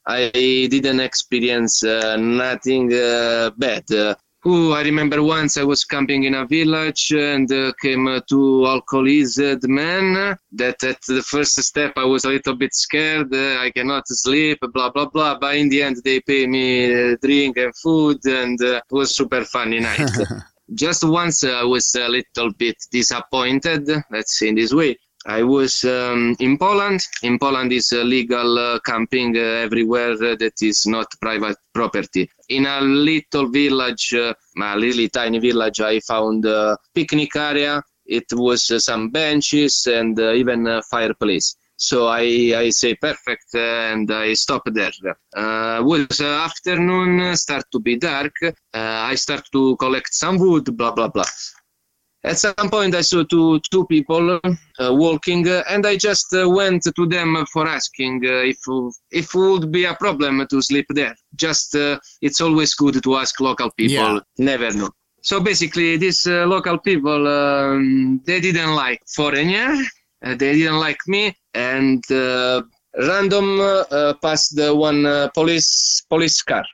I 0.07 0.31
didn't 0.71 1.01
experience 1.01 1.83
uh, 1.83 2.17
nothing 2.17 2.93
uh, 2.93 3.51
bad. 3.57 3.91
Uh, 3.91 4.15
Ooh, 4.45 4.73
I 4.73 4.83
remember 4.83 5.23
once 5.23 5.57
I 5.57 5.63
was 5.63 5.85
camping 5.85 6.25
in 6.25 6.35
a 6.35 6.45
village 6.45 7.13
and 7.13 7.51
uh, 7.53 7.73
came 7.81 8.09
uh, 8.09 8.19
two 8.29 8.65
alcoholized 8.67 9.69
men. 9.69 10.37
That 10.51 10.83
at 10.83 11.01
the 11.07 11.23
first 11.23 11.63
step 11.63 11.93
I 11.97 12.05
was 12.05 12.25
a 12.25 12.31
little 12.31 12.57
bit 12.57 12.75
scared. 12.75 13.33
Uh, 13.33 13.61
I 13.61 13.71
cannot 13.71 14.09
sleep, 14.09 14.59
blah 14.75 14.91
blah 14.91 15.07
blah. 15.07 15.39
But 15.39 15.55
in 15.55 15.69
the 15.69 15.85
end, 15.85 15.99
they 16.05 16.21
pay 16.21 16.49
me 16.49 17.13
uh, 17.13 17.17
drink 17.23 17.57
and 17.57 17.73
food, 17.77 18.19
and 18.25 18.61
uh, 18.61 18.79
it 18.79 18.91
was 18.91 19.15
super 19.15 19.45
funny 19.45 19.79
night. 19.79 20.11
Just 20.75 21.05
once 21.05 21.45
uh, 21.45 21.61
I 21.61 21.65
was 21.65 21.95
a 21.95 22.09
little 22.09 22.53
bit 22.55 22.77
disappointed. 22.91 23.89
Let's 24.11 24.41
say 24.41 24.49
in 24.49 24.57
this 24.57 24.75
way. 24.75 24.99
I 25.27 25.43
was 25.43 25.85
um, 25.85 26.35
in 26.41 26.59
Poland. 26.59 27.01
In 27.23 27.39
Poland 27.39 27.73
is 27.73 27.93
legal 27.93 28.59
uh, 28.59 28.79
camping 28.81 29.37
uh, 29.37 29.41
everywhere 29.41 30.13
uh, 30.13 30.37
that 30.37 30.61
is 30.61 30.85
not 30.87 31.07
private 31.21 31.57
property. 31.73 32.29
In 32.49 32.67
a 32.67 32.81
little 32.81 33.49
village, 33.49 34.15
uh, 34.15 34.35
a 34.61 34.77
really 34.77 35.09
tiny 35.09 35.39
village, 35.39 35.81
I 35.81 36.01
found 36.01 36.45
a 36.45 36.77
picnic 36.95 37.37
area. 37.37 37.83
It 38.05 38.27
was 38.33 38.71
uh, 38.71 38.81
some 38.81 39.11
benches 39.11 39.87
and 39.87 40.19
uh, 40.19 40.33
even 40.33 40.67
a 40.67 40.83
fireplace. 40.83 41.57
So 41.77 42.09
I, 42.09 42.55
I 42.57 42.71
say 42.71 42.95
perfect 42.95 43.55
and 43.55 44.11
I 44.11 44.35
stop 44.35 44.63
there. 44.67 44.93
Uh, 45.35 45.83
was 45.85 46.21
afternoon, 46.21 47.35
start 47.37 47.65
to 47.73 47.81
be 47.81 47.97
dark. 47.97 48.35
I 48.75 49.15
start 49.15 49.45
to 49.53 49.77
collect 49.77 50.13
some 50.13 50.39
wood, 50.39 50.77
blah 50.77 50.93
blah 50.93 51.09
blah. 51.09 51.25
At 52.25 52.39
some 52.39 52.71
point, 52.71 52.95
I 52.95 53.01
saw 53.01 53.25
two 53.25 53.59
two 53.71 53.85
people 53.87 54.39
uh, 54.45 54.95
walking, 54.95 55.49
uh, 55.49 55.65
and 55.69 55.85
I 55.85 55.97
just 55.97 56.33
uh, 56.35 56.49
went 56.49 56.83
to 56.85 57.07
them 57.07 57.45
for 57.53 57.67
asking 57.67 58.25
uh, 58.25 58.53
if 58.53 58.59
if 59.11 59.35
would 59.35 59.73
be 59.73 59.85
a 59.85 59.95
problem 59.95 60.47
to 60.49 60.63
sleep 60.63 60.87
there. 60.91 61.17
Just 61.35 61.75
uh, 61.75 61.99
it's 62.21 62.41
always 62.41 62.75
good 62.75 63.03
to 63.03 63.17
ask 63.17 63.41
local 63.41 63.71
people. 63.73 64.15
Yeah. 64.15 64.21
Never 64.39 64.71
know. 64.73 64.91
So 65.23 65.41
basically, 65.41 65.97
these 65.97 66.27
uh, 66.27 66.47
local 66.47 66.79
people 66.79 67.27
um, 67.27 68.21
they 68.25 68.41
didn't 68.41 68.75
like 68.75 69.01
foreigner. 69.17 69.75
Uh, 70.25 70.37
they 70.37 70.53
didn't 70.55 70.79
like 70.79 71.01
me, 71.09 71.37
and 71.55 72.09
uh, 72.13 72.63
random 72.97 73.59
passed 74.23 74.55
the 74.55 74.73
one 74.73 75.07
uh, 75.07 75.29
police 75.35 76.03
police 76.09 76.41
car. 76.43 76.65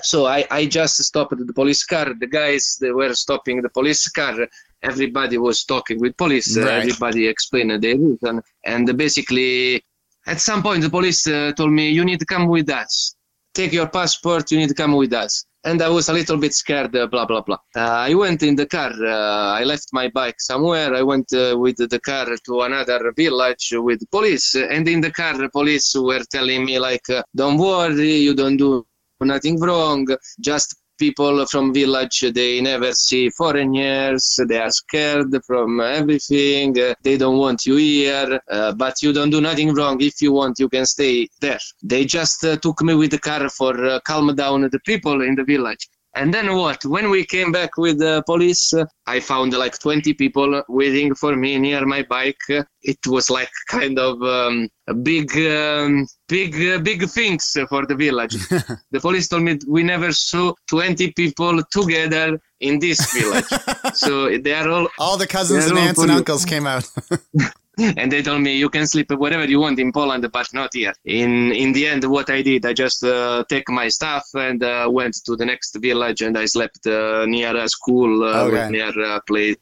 So 0.00 0.26
I, 0.26 0.46
I 0.50 0.66
just 0.66 1.02
stopped 1.02 1.36
the 1.36 1.52
police 1.52 1.84
car. 1.84 2.14
The 2.18 2.26
guys 2.26 2.76
they 2.80 2.92
were 2.92 3.14
stopping 3.14 3.62
the 3.62 3.70
police 3.70 4.06
car. 4.08 4.46
Everybody 4.82 5.38
was 5.38 5.64
talking 5.64 6.00
with 6.00 6.16
police. 6.16 6.56
Uh, 6.56 6.62
Right. 6.62 6.78
Everybody 6.82 7.26
explained 7.26 7.82
the 7.82 7.94
reason, 7.94 8.42
and 8.64 8.96
basically, 8.96 9.82
at 10.26 10.40
some 10.40 10.62
point, 10.62 10.82
the 10.82 10.90
police 10.90 11.26
uh, 11.26 11.52
told 11.56 11.72
me, 11.72 11.90
"You 11.90 12.04
need 12.04 12.20
to 12.20 12.26
come 12.26 12.46
with 12.48 12.70
us. 12.70 13.14
Take 13.54 13.72
your 13.72 13.88
passport. 13.88 14.50
You 14.52 14.58
need 14.58 14.68
to 14.68 14.74
come 14.74 14.94
with 14.96 15.12
us." 15.12 15.44
And 15.64 15.82
I 15.82 15.88
was 15.88 16.08
a 16.08 16.12
little 16.12 16.36
bit 16.36 16.54
scared. 16.54 16.94
Uh, 16.94 17.06
blah 17.08 17.26
blah 17.26 17.40
blah. 17.40 17.58
Uh, 17.76 17.80
I 18.10 18.14
went 18.14 18.42
in 18.44 18.54
the 18.54 18.66
car. 18.66 18.92
Uh, 18.92 19.58
I 19.60 19.64
left 19.64 19.88
my 19.92 20.08
bike 20.08 20.40
somewhere. 20.40 20.94
I 20.94 21.02
went 21.02 21.32
uh, 21.32 21.56
with 21.58 21.76
the 21.76 22.00
car 22.00 22.26
to 22.46 22.60
another 22.62 23.12
village 23.16 23.72
with 23.74 24.00
police. 24.10 24.54
And 24.54 24.86
in 24.86 25.00
the 25.00 25.10
car, 25.10 25.36
the 25.36 25.48
police 25.48 25.92
were 25.96 26.22
telling 26.30 26.64
me 26.64 26.78
like, 26.78 27.06
"Don't 27.34 27.58
worry, 27.58 28.14
you 28.26 28.34
don't 28.34 28.56
do 28.56 28.86
nothing 29.20 29.58
wrong. 29.58 30.06
Just 30.40 30.76
people 30.98 31.46
from 31.46 31.72
village, 31.72 32.24
they 32.34 32.60
never 32.60 32.92
see 32.92 33.30
foreigners. 33.30 34.38
They 34.48 34.58
are 34.58 34.70
scared 34.70 35.34
from 35.46 35.80
everything. 35.80 36.78
Uh, 36.78 36.94
they 37.02 37.16
don't 37.16 37.38
want 37.38 37.64
you 37.66 37.76
here, 37.76 38.40
uh, 38.50 38.72
but 38.72 39.00
you 39.02 39.12
don't 39.12 39.30
do 39.30 39.40
nothing 39.40 39.74
wrong. 39.74 40.00
If 40.00 40.20
you 40.20 40.32
want, 40.32 40.58
you 40.58 40.68
can 40.68 40.86
stay 40.86 41.28
there. 41.40 41.60
They 41.82 42.04
just 42.04 42.44
uh, 42.44 42.56
took 42.56 42.82
me 42.82 42.94
with 42.94 43.12
the 43.12 43.18
car 43.18 43.48
for 43.48 43.74
uh, 43.84 44.00
calm 44.00 44.34
down 44.34 44.62
the 44.62 44.80
people 44.84 45.22
in 45.22 45.34
the 45.34 45.44
village. 45.44 45.88
And 46.18 46.34
then 46.34 46.56
what? 46.56 46.84
When 46.84 47.10
we 47.10 47.24
came 47.24 47.52
back 47.52 47.76
with 47.76 48.00
the 48.00 48.24
police, 48.26 48.72
uh, 48.74 48.84
I 49.06 49.20
found 49.20 49.52
like 49.52 49.78
20 49.78 50.14
people 50.14 50.62
waiting 50.68 51.14
for 51.14 51.36
me 51.36 51.58
near 51.58 51.86
my 51.86 52.02
bike. 52.02 52.42
It 52.82 52.98
was 53.06 53.30
like 53.30 53.50
kind 53.68 54.00
of 54.00 54.20
um, 54.22 54.68
a 54.88 54.94
big, 54.94 55.30
um, 55.36 56.08
big, 56.26 56.56
uh, 56.56 56.78
big 56.78 57.08
things 57.08 57.56
for 57.68 57.86
the 57.86 57.94
village. 57.94 58.34
the 58.90 59.00
police 59.00 59.28
told 59.28 59.44
me 59.44 59.58
we 59.68 59.84
never 59.84 60.10
saw 60.10 60.52
20 60.68 61.12
people 61.12 61.62
together 61.70 62.40
in 62.58 62.80
this 62.80 63.12
village. 63.12 63.44
so 63.94 64.36
they 64.38 64.54
are 64.54 64.68
all 64.68 64.88
All 64.98 65.16
the 65.16 65.26
cousins 65.28 65.66
and 65.66 65.78
aunts 65.78 66.02
and 66.02 66.10
uncles 66.10 66.44
came 66.44 66.66
out. 66.66 66.90
and 67.96 68.10
they 68.12 68.22
told 68.22 68.40
me 68.42 68.56
you 68.56 68.68
can 68.68 68.86
sleep 68.86 69.10
wherever 69.12 69.44
you 69.44 69.60
want 69.60 69.78
in 69.78 69.92
Poland, 69.92 70.26
but 70.32 70.46
not 70.52 70.70
here. 70.74 70.94
In 71.04 71.52
in 71.52 71.72
the 71.72 71.86
end, 71.86 72.04
what 72.04 72.28
I 72.30 72.42
did, 72.42 72.66
I 72.66 72.72
just 72.72 73.02
uh, 73.04 73.44
take 73.48 73.68
my 73.68 73.88
stuff 73.88 74.24
and 74.34 74.62
uh, 74.62 74.88
went 74.90 75.14
to 75.26 75.36
the 75.36 75.46
next 75.46 75.76
village, 75.80 76.20
and 76.22 76.36
I 76.36 76.46
slept 76.46 76.86
uh, 76.86 77.24
near 77.26 77.56
a 77.56 77.68
school, 77.68 78.24
uh, 78.24 78.44
Okay. 78.46 78.68
near 78.70 78.92
a 79.16 79.20
place. 79.26 79.56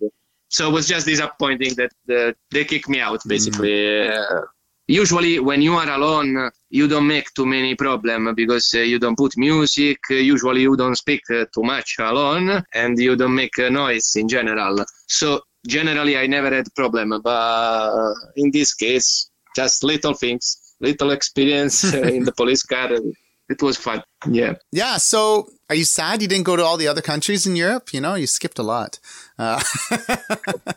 So 0.48 0.68
it 0.68 0.72
was 0.72 0.86
just 0.88 1.06
disappointing 1.06 1.74
that 1.76 1.92
uh, 2.18 2.32
they 2.50 2.64
kicked 2.64 2.88
me 2.88 3.00
out, 3.00 3.20
basically. 3.26 4.08
Uh, 4.08 4.42
usually, 4.86 5.38
when 5.40 5.60
you 5.62 5.74
are 5.74 5.88
alone, 5.90 6.36
uh, 6.36 6.50
you 6.70 6.86
don't 6.88 7.06
make 7.06 7.32
too 7.34 7.46
many 7.46 7.74
problem 7.74 8.34
because 8.34 8.72
uh, 8.74 8.80
you 8.80 8.98
don't 8.98 9.16
put 9.16 9.36
music. 9.36 9.98
uh, 10.10 10.14
Usually, 10.14 10.62
you 10.62 10.76
don't 10.76 10.96
speak 10.96 11.22
uh, 11.30 11.44
too 11.54 11.62
much 11.62 11.96
alone, 11.98 12.62
and 12.74 12.98
you 12.98 13.16
don't 13.16 13.34
make 13.34 13.58
uh, 13.58 13.68
noise 13.68 14.14
in 14.16 14.28
general. 14.28 14.84
So 15.08 15.40
generally 15.66 16.16
i 16.16 16.26
never 16.26 16.50
had 16.54 16.66
problem 16.74 17.08
but 17.22 18.14
in 18.36 18.50
this 18.50 18.74
case 18.74 19.30
just 19.54 19.82
little 19.84 20.14
things 20.14 20.74
little 20.80 21.10
experience 21.10 21.76
uh, 21.94 21.98
in 22.16 22.24
the 22.24 22.32
police 22.40 22.62
car 22.62 22.90
it 23.48 23.62
was 23.62 23.76
fun 23.76 24.02
yeah 24.30 24.54
yeah. 24.72 24.96
So 24.98 25.46
are 25.70 25.76
you 25.76 25.84
sad 25.84 26.20
you 26.20 26.28
didn't 26.28 26.44
go 26.44 26.56
to 26.56 26.64
all 26.64 26.76
the 26.76 26.88
other 26.88 27.00
countries 27.00 27.46
in 27.46 27.54
Europe? 27.56 27.94
You 27.94 28.00
know, 28.00 28.14
you 28.16 28.26
skipped 28.26 28.58
a 28.58 28.62
lot. 28.62 28.98
Uh, 29.38 29.60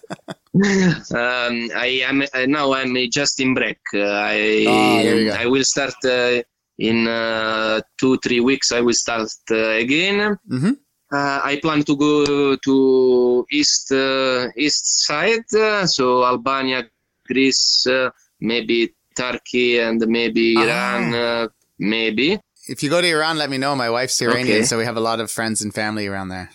um, 0.56 1.70
i 1.76 2.02
am 2.10 2.22
uh, 2.22 2.46
now 2.48 2.74
i'm 2.74 2.96
just 3.12 3.40
in 3.40 3.54
break 3.54 3.78
uh, 3.94 4.00
i 4.00 5.02
go. 5.04 5.36
i 5.38 5.46
will 5.46 5.64
start 5.64 5.94
uh, 6.06 6.42
in 6.80 7.08
uh, 7.08 7.80
two 8.00 8.18
three 8.18 8.40
weeks 8.40 8.72
i 8.72 8.82
will 8.82 8.94
start 8.94 9.30
uh, 9.52 9.56
again 9.84 10.38
Mhm. 10.50 10.78
Uh, 11.12 11.40
I 11.44 11.60
plan 11.62 11.84
to 11.84 11.96
go 11.96 12.56
to 12.56 13.46
east 13.52 13.92
uh, 13.92 14.48
east 14.56 15.06
side, 15.08 15.46
uh, 15.56 15.86
so 15.86 16.24
Albania, 16.26 16.84
Greece, 17.28 17.86
uh, 17.88 18.10
maybe 18.40 18.94
Turkey, 19.16 19.80
and 19.80 20.00
maybe 20.08 20.56
Ah. 20.58 20.62
Iran, 20.64 21.14
uh, 21.14 21.48
maybe. 21.78 22.40
if 22.68 22.84
you 22.84 22.90
go 22.90 23.02
to 23.02 23.08
Iran, 23.08 23.38
let 23.38 23.50
me 23.50 23.58
know. 23.58 23.76
My 23.76 23.90
wife's 23.90 24.22
Iranian, 24.22 24.58
Okay. 24.58 24.66
so 24.70 24.78
we 24.78 24.86
have 24.86 24.98
a 24.98 25.06
lot 25.10 25.20
of 25.20 25.32
friends 25.32 25.62
and 25.64 25.74
family 25.74 26.06
around 26.08 26.30
there. 26.30 26.50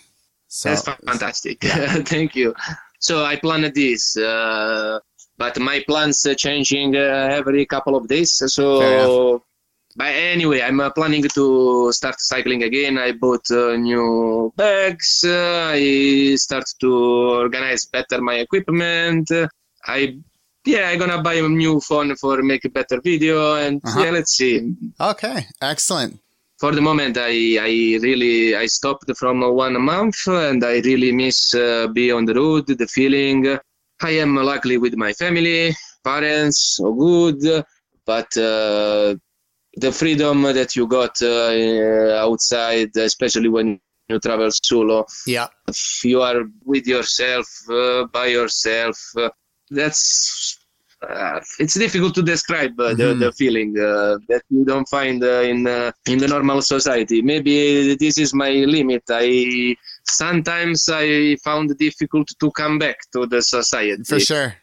So 0.47 0.69
That's 0.69 0.83
fantastic. 1.11 1.57
Thank 2.13 2.35
you. 2.35 2.53
So 2.99 3.25
I 3.25 3.35
planned 3.35 3.67
this, 3.75 4.15
uh, 4.17 4.99
but 5.37 5.59
my 5.59 5.83
plans 5.89 6.25
uh, 6.25 6.33
changing 6.33 6.95
uh, 6.95 7.39
every 7.39 7.65
couple 7.65 7.95
of 7.99 8.07
days. 8.07 8.31
So, 8.55 9.43
but 9.95 10.07
anyway, 10.07 10.61
I'm 10.61 10.79
uh, 10.79 10.89
planning 10.89 11.23
to 11.23 11.91
start 11.91 12.19
cycling 12.19 12.63
again. 12.63 12.97
I 12.97 13.11
bought 13.13 13.49
uh, 13.51 13.75
new 13.77 14.51
bags. 14.57 15.23
Uh, 15.25 15.71
I 15.73 16.35
start 16.35 16.65
to 16.81 16.91
organize 17.45 17.85
better 17.85 18.21
my 18.21 18.35
equipment. 18.45 19.31
Uh, 19.31 19.47
I 19.87 20.17
yeah, 20.65 20.89
I'm 20.89 20.99
gonna 20.99 21.21
buy 21.21 21.35
a 21.35 21.47
new 21.47 21.79
phone 21.79 22.15
for 22.15 22.41
make 22.41 22.65
a 22.65 22.69
better 22.69 22.99
video, 23.01 23.55
and 23.55 23.81
Uh-huh. 23.85 24.01
yeah, 24.03 24.11
let's 24.11 24.33
see 24.37 24.55
okay, 24.99 25.37
excellent. 25.61 26.13
for 26.61 26.71
the 26.77 26.81
moment 26.89 27.15
i 27.31 27.35
i 27.69 27.71
really 28.07 28.55
i 28.55 28.65
stopped 28.77 29.09
from 29.21 29.37
one 29.65 29.75
month 29.91 30.19
and 30.27 30.59
i 30.63 30.75
really 30.89 31.11
miss 31.21 31.39
uh, 31.53 31.85
be 31.97 32.05
on 32.17 32.23
the 32.29 32.33
road 32.41 32.63
the 32.83 32.87
feeling 32.97 33.39
i 34.09 34.13
am 34.23 34.31
luckily 34.51 34.77
with 34.83 34.95
my 35.05 35.11
family 35.23 35.59
parents 36.09 36.59
are 36.85 36.95
good 37.07 37.41
but 38.11 38.29
uh, 38.51 39.07
the 39.77 39.91
freedom 39.91 40.43
that 40.43 40.75
you 40.75 40.87
got 40.87 41.15
uh, 41.21 42.25
outside 42.25 42.89
especially 42.97 43.49
when 43.49 43.79
you 44.09 44.19
travel 44.19 44.49
solo. 44.51 45.05
Yeah, 45.25 45.47
you 46.03 46.21
are 46.21 46.43
with 46.63 46.85
yourself 46.87 47.47
uh, 47.69 48.05
by 48.05 48.27
yourself 48.27 48.97
uh, 49.17 49.29
that's 49.69 50.59
uh, 51.07 51.39
it's 51.59 51.73
difficult 51.75 52.15
to 52.15 52.23
describe 52.23 52.79
uh, 52.79 52.93
the, 52.93 53.03
Mhm. 53.13 53.19
the 53.19 53.31
feeling 53.33 53.71
uh, 53.77 54.17
that 54.29 54.41
you 54.49 54.63
don't 54.65 54.87
find 54.87 55.23
uh, 55.23 55.41
in 55.51 55.67
uh, 55.67 55.91
in 56.07 56.17
the 56.19 56.27
normal 56.27 56.61
society. 56.61 57.21
Maybe 57.21 57.95
this 57.95 58.17
is 58.17 58.33
my 58.33 58.51
limit. 58.75 59.03
I 59.09 59.75
sometimes 60.03 60.87
i 60.89 61.35
found 61.43 61.77
difficult 61.77 62.27
to 62.39 62.47
come 62.51 62.79
back 62.79 62.97
to 63.13 63.25
the 63.27 63.41
society. 63.41 64.03
For 64.03 64.19
sure. 64.19 64.55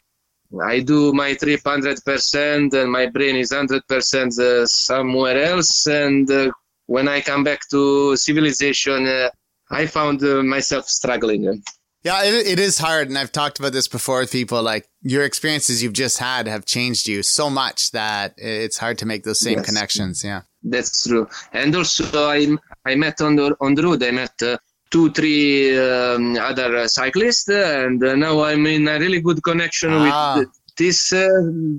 I 0.61 0.81
do 0.81 1.13
my 1.13 1.35
trip 1.35 1.61
100% 1.63 2.75
and 2.75 2.91
my 2.93 3.07
brain 3.07 3.37
is 3.37 3.53
100% 3.53 4.39
uh, 4.39 4.67
somewhere 4.67 5.43
else 5.43 5.87
and 5.87 6.31
uh, 6.31 6.51
when 6.87 7.09
i 7.09 7.21
come 7.21 7.43
back 7.45 7.61
to 7.71 8.17
civilization 8.17 9.07
uh, 9.07 9.29
i 9.71 9.87
found 9.87 10.23
uh, 10.23 10.43
myself 10.43 10.87
struggling 10.87 11.63
Yeah, 12.05 12.25
it, 12.25 12.35
it 12.55 12.59
is 12.59 12.79
hard. 12.79 13.07
And 13.09 13.17
I've 13.17 13.31
talked 13.31 13.61
about 13.61 13.73
this 13.73 13.87
before 13.87 14.19
with 14.23 14.33
people. 14.33 14.61
Like 14.61 14.85
your 15.03 15.23
experiences 15.25 15.83
you've 15.83 15.93
just 16.05 16.19
had 16.19 16.49
have 16.49 16.65
changed 16.65 17.07
you 17.07 17.23
so 17.23 17.49
much 17.49 17.93
that 17.93 18.35
it's 18.37 18.77
hard 18.85 18.99
to 18.99 19.07
make 19.07 19.23
those 19.23 19.39
same 19.39 19.59
Yes. 19.59 19.67
connections. 19.69 20.25
Yeah. 20.25 20.41
That's 20.65 21.07
true. 21.07 21.29
And 21.53 21.71
also, 21.77 22.05
I 22.39 22.41
I 22.85 22.97
met 22.97 23.21
on 23.21 23.37
the 23.37 23.47
on 23.61 23.77
the 23.77 23.83
road. 23.87 24.03
I 24.03 24.11
met 24.11 24.35
uh, 24.43 24.57
two, 24.93 25.11
three 25.11 25.77
um, 25.79 26.37
other 26.51 26.71
uh, 26.77 26.87
cyclists, 26.87 27.49
uh, 27.49 27.85
and 27.87 27.99
uh, 28.05 28.15
now 28.15 28.35
I'm 28.45 28.65
in 28.67 28.87
a 28.87 28.99
really 29.05 29.21
good 29.29 29.41
connection 29.43 29.91
Ah. 29.93 30.37
with 30.39 30.51
these 30.77 31.13
uh, 31.13 31.29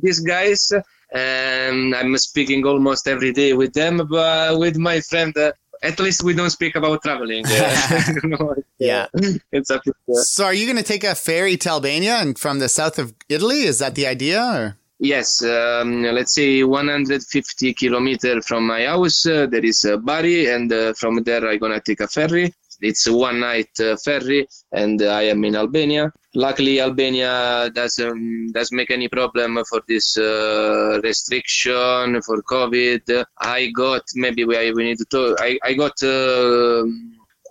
these 0.03 0.19
guys. 0.19 0.61
And 1.15 1.93
I'm 1.95 2.17
speaking 2.17 2.65
almost 2.65 3.07
every 3.07 3.31
day 3.41 3.53
with 3.53 3.71
them. 3.73 3.95
But 4.09 4.57
with 4.57 4.77
my 4.89 4.99
friend, 5.09 5.31
uh, 5.37 5.51
at 5.89 5.99
least 5.99 6.23
we 6.23 6.33
don't 6.33 6.49
speak 6.49 6.73
about 6.75 7.03
traveling. 7.03 7.45
Yeah. 8.79 9.05
it's 9.51 9.69
uh, 9.71 9.79
So 10.33 10.45
are 10.45 10.53
you 10.59 10.65
going 10.65 10.81
to 10.83 10.89
take 10.93 11.03
a 11.03 11.15
ferry 11.15 11.55
to 11.57 11.69
Albania 11.69 12.15
and 12.23 12.37
from 12.43 12.57
the 12.59 12.67
south 12.79 12.97
of 12.97 13.13
Italy? 13.29 13.61
Is 13.71 13.77
that 13.79 13.93
the 13.95 14.07
idea? 14.07 14.41
Or? 14.41 14.77
Yes, 14.99 15.43
um, 15.43 16.01
let's 16.17 16.33
say 16.33 16.63
150 16.63 17.73
kilometer 17.73 18.41
from 18.41 18.65
my 18.67 18.85
house, 18.85 19.25
uh, 19.25 19.45
there 19.45 19.63
is 19.65 19.83
a 19.83 19.97
Bari, 19.97 20.49
and 20.49 20.71
uh, 20.73 20.93
from 20.93 21.21
there 21.23 21.47
I'm 21.47 21.59
gonna 21.59 21.81
take 21.81 21.99
a 21.99 22.07
ferry. 22.07 22.53
It's 22.81 23.07
a 23.07 23.13
one 23.13 23.39
night 23.39 23.69
uh, 23.79 23.95
ferry, 24.03 24.47
and 24.71 25.01
I 25.01 25.23
am 25.23 25.43
in 25.45 25.55
Albania. 25.55 26.11
Luckily, 26.35 26.79
Albania 26.81 27.69
doesn't 27.73 28.51
doesn't 28.53 28.75
make 28.75 28.91
any 28.91 29.07
problem 29.07 29.61
for 29.69 29.81
this 29.87 30.17
uh, 30.17 30.99
restriction 31.03 32.21
for 32.21 32.41
COVID. 32.43 33.25
I 33.39 33.67
got 33.75 34.03
maybe 34.15 34.45
we, 34.45 34.71
we 34.71 34.83
need 34.83 34.97
to 34.97 35.05
talk. 35.05 35.37
I 35.39 35.59
I 35.63 35.73
got 35.73 36.01
uh, 36.03 36.83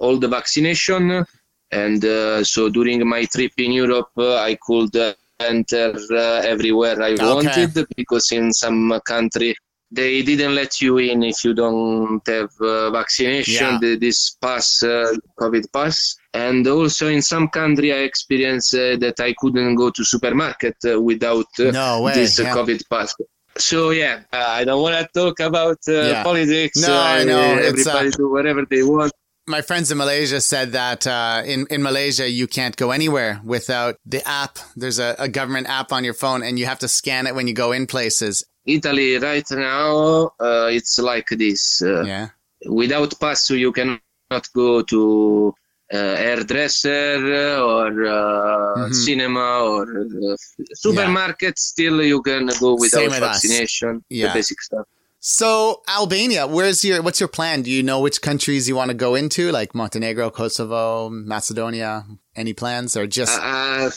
all 0.00 0.18
the 0.18 0.28
vaccination 0.28 1.24
and 1.72 2.04
uh, 2.04 2.44
so 2.44 2.68
during 2.68 3.06
my 3.08 3.24
trip 3.24 3.52
in 3.56 3.72
Europe, 3.72 4.10
uh, 4.18 4.36
I 4.36 4.56
could 4.60 4.94
uh, 4.94 5.14
enter 5.40 5.94
uh, 6.10 6.40
everywhere 6.44 7.02
I 7.02 7.12
Okay. 7.12 7.66
wanted 7.66 7.86
because 7.96 8.30
in 8.30 8.52
some 8.52 9.00
country 9.06 9.54
they 9.92 10.22
didn't 10.22 10.54
let 10.54 10.80
you 10.80 10.98
in 10.98 11.22
if 11.22 11.44
you 11.44 11.52
don't 11.54 12.26
have 12.26 12.50
uh, 12.60 12.90
vaccination. 12.90 13.68
Yeah. 13.72 13.78
The, 13.80 13.98
this 13.98 14.36
pass, 14.40 14.82
uh, 14.82 15.14
COVID 15.38 15.70
pass, 15.72 16.16
and 16.32 16.66
also 16.66 17.08
in 17.08 17.20
some 17.22 17.48
country 17.48 17.92
I 17.92 17.98
experienced 17.98 18.74
uh, 18.74 18.96
that 19.04 19.20
I 19.20 19.34
couldn't 19.38 19.74
go 19.76 19.90
to 19.90 20.04
supermarket 20.04 20.76
uh, 20.88 21.00
without 21.00 21.46
uh, 21.60 21.70
No 21.70 22.10
this 22.14 22.38
yeah. 22.38 22.54
COVID 22.54 22.82
pass. 22.88 23.14
So 23.58 23.90
yeah, 23.90 24.20
uh, 24.32 24.46
I 24.48 24.64
don't 24.64 24.80
want 24.80 24.96
to 24.96 25.06
talk 25.12 25.40
about 25.40 25.78
uh, 25.86 25.92
Yeah. 25.92 26.22
politics. 26.22 26.78
No, 26.80 26.98
I 26.98 27.24
know, 27.24 27.56
it's, 27.58 27.86
Everybody 27.86 28.10
do 28.10 28.30
whatever 28.30 28.64
they 28.64 28.82
want. 28.82 29.12
My 29.46 29.60
friends 29.60 29.90
in 29.90 29.98
Malaysia 29.98 30.40
said 30.40 30.70
that 30.72 31.04
uh, 31.06 31.42
in 31.44 31.66
in 31.68 31.82
Malaysia 31.82 32.30
you 32.30 32.46
can't 32.46 32.76
go 32.76 32.92
anywhere 32.92 33.40
without 33.44 33.96
the 34.06 34.26
app. 34.26 34.58
There's 34.76 35.00
a, 35.00 35.16
a 35.18 35.28
government 35.28 35.66
app 35.68 35.92
on 35.92 36.04
your 36.04 36.14
phone, 36.14 36.42
and 36.46 36.58
you 36.58 36.66
have 36.66 36.78
to 36.78 36.88
scan 36.88 37.26
it 37.26 37.34
when 37.34 37.46
you 37.48 37.52
go 37.52 37.72
in 37.72 37.86
places. 37.86 38.44
Italy 38.66 39.18
right 39.18 39.48
now, 39.50 40.30
uh, 40.40 40.68
it's 40.70 40.98
like 40.98 41.28
this. 41.30 41.82
Uh, 41.82 42.02
Yeah. 42.04 42.28
Without 42.66 43.18
pass, 43.18 43.50
you 43.50 43.72
cannot 43.72 44.44
go 44.54 44.82
to 44.82 45.54
uh, 45.92 46.16
hairdresser 46.16 47.16
or 47.60 47.88
uh, 48.06 48.88
Mhm. 48.88 48.94
cinema 48.94 49.60
or 49.60 49.82
uh, 50.00 50.36
supermarket. 50.74 51.58
Still, 51.58 52.02
you 52.02 52.22
can 52.22 52.46
go 52.60 52.74
without 52.76 53.10
with 53.10 53.12
us. 53.22 53.42
vaccination. 53.42 54.02
Yeah. 54.08 54.28
The 54.28 54.34
basic 54.38 54.62
stuff. 54.62 54.86
So 55.20 55.82
Albania, 55.86 56.46
where's 56.46 56.82
your 56.84 57.02
what's 57.02 57.20
your 57.20 57.28
plan? 57.28 57.62
Do 57.62 57.70
you 57.70 57.82
know 57.82 58.00
which 58.00 58.22
countries 58.22 58.68
you 58.68 58.74
want 58.74 58.88
to 58.90 58.94
go 58.94 59.14
into, 59.14 59.52
like 59.52 59.74
Montenegro, 59.74 60.30
Kosovo, 60.30 61.10
Macedonia? 61.10 62.06
Any 62.34 62.54
plans, 62.54 62.96
or 62.96 63.06
just 63.06 63.38
Uh, 63.38 63.90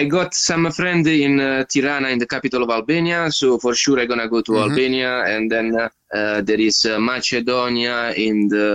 I 0.00 0.04
got 0.16 0.30
some 0.34 0.64
friend 0.78 1.06
in 1.06 1.34
uh, 1.40 1.64
Tirana, 1.70 2.08
in 2.14 2.18
the 2.18 2.26
capital 2.34 2.62
of 2.64 2.70
Albania, 2.78 3.30
so 3.40 3.46
for 3.64 3.72
sure 3.82 3.96
I'm 4.00 4.08
gonna 4.12 4.28
go 4.34 4.40
to 4.48 4.52
Mhm. 4.52 4.62
Albania, 4.64 5.12
and 5.34 5.44
then 5.54 5.66
uh, 5.82 5.88
uh, 6.18 6.40
there 6.48 6.60
is 6.68 6.76
uh, 6.84 6.98
Macedonia 7.10 7.98
in 8.26 8.36
the 8.54 8.66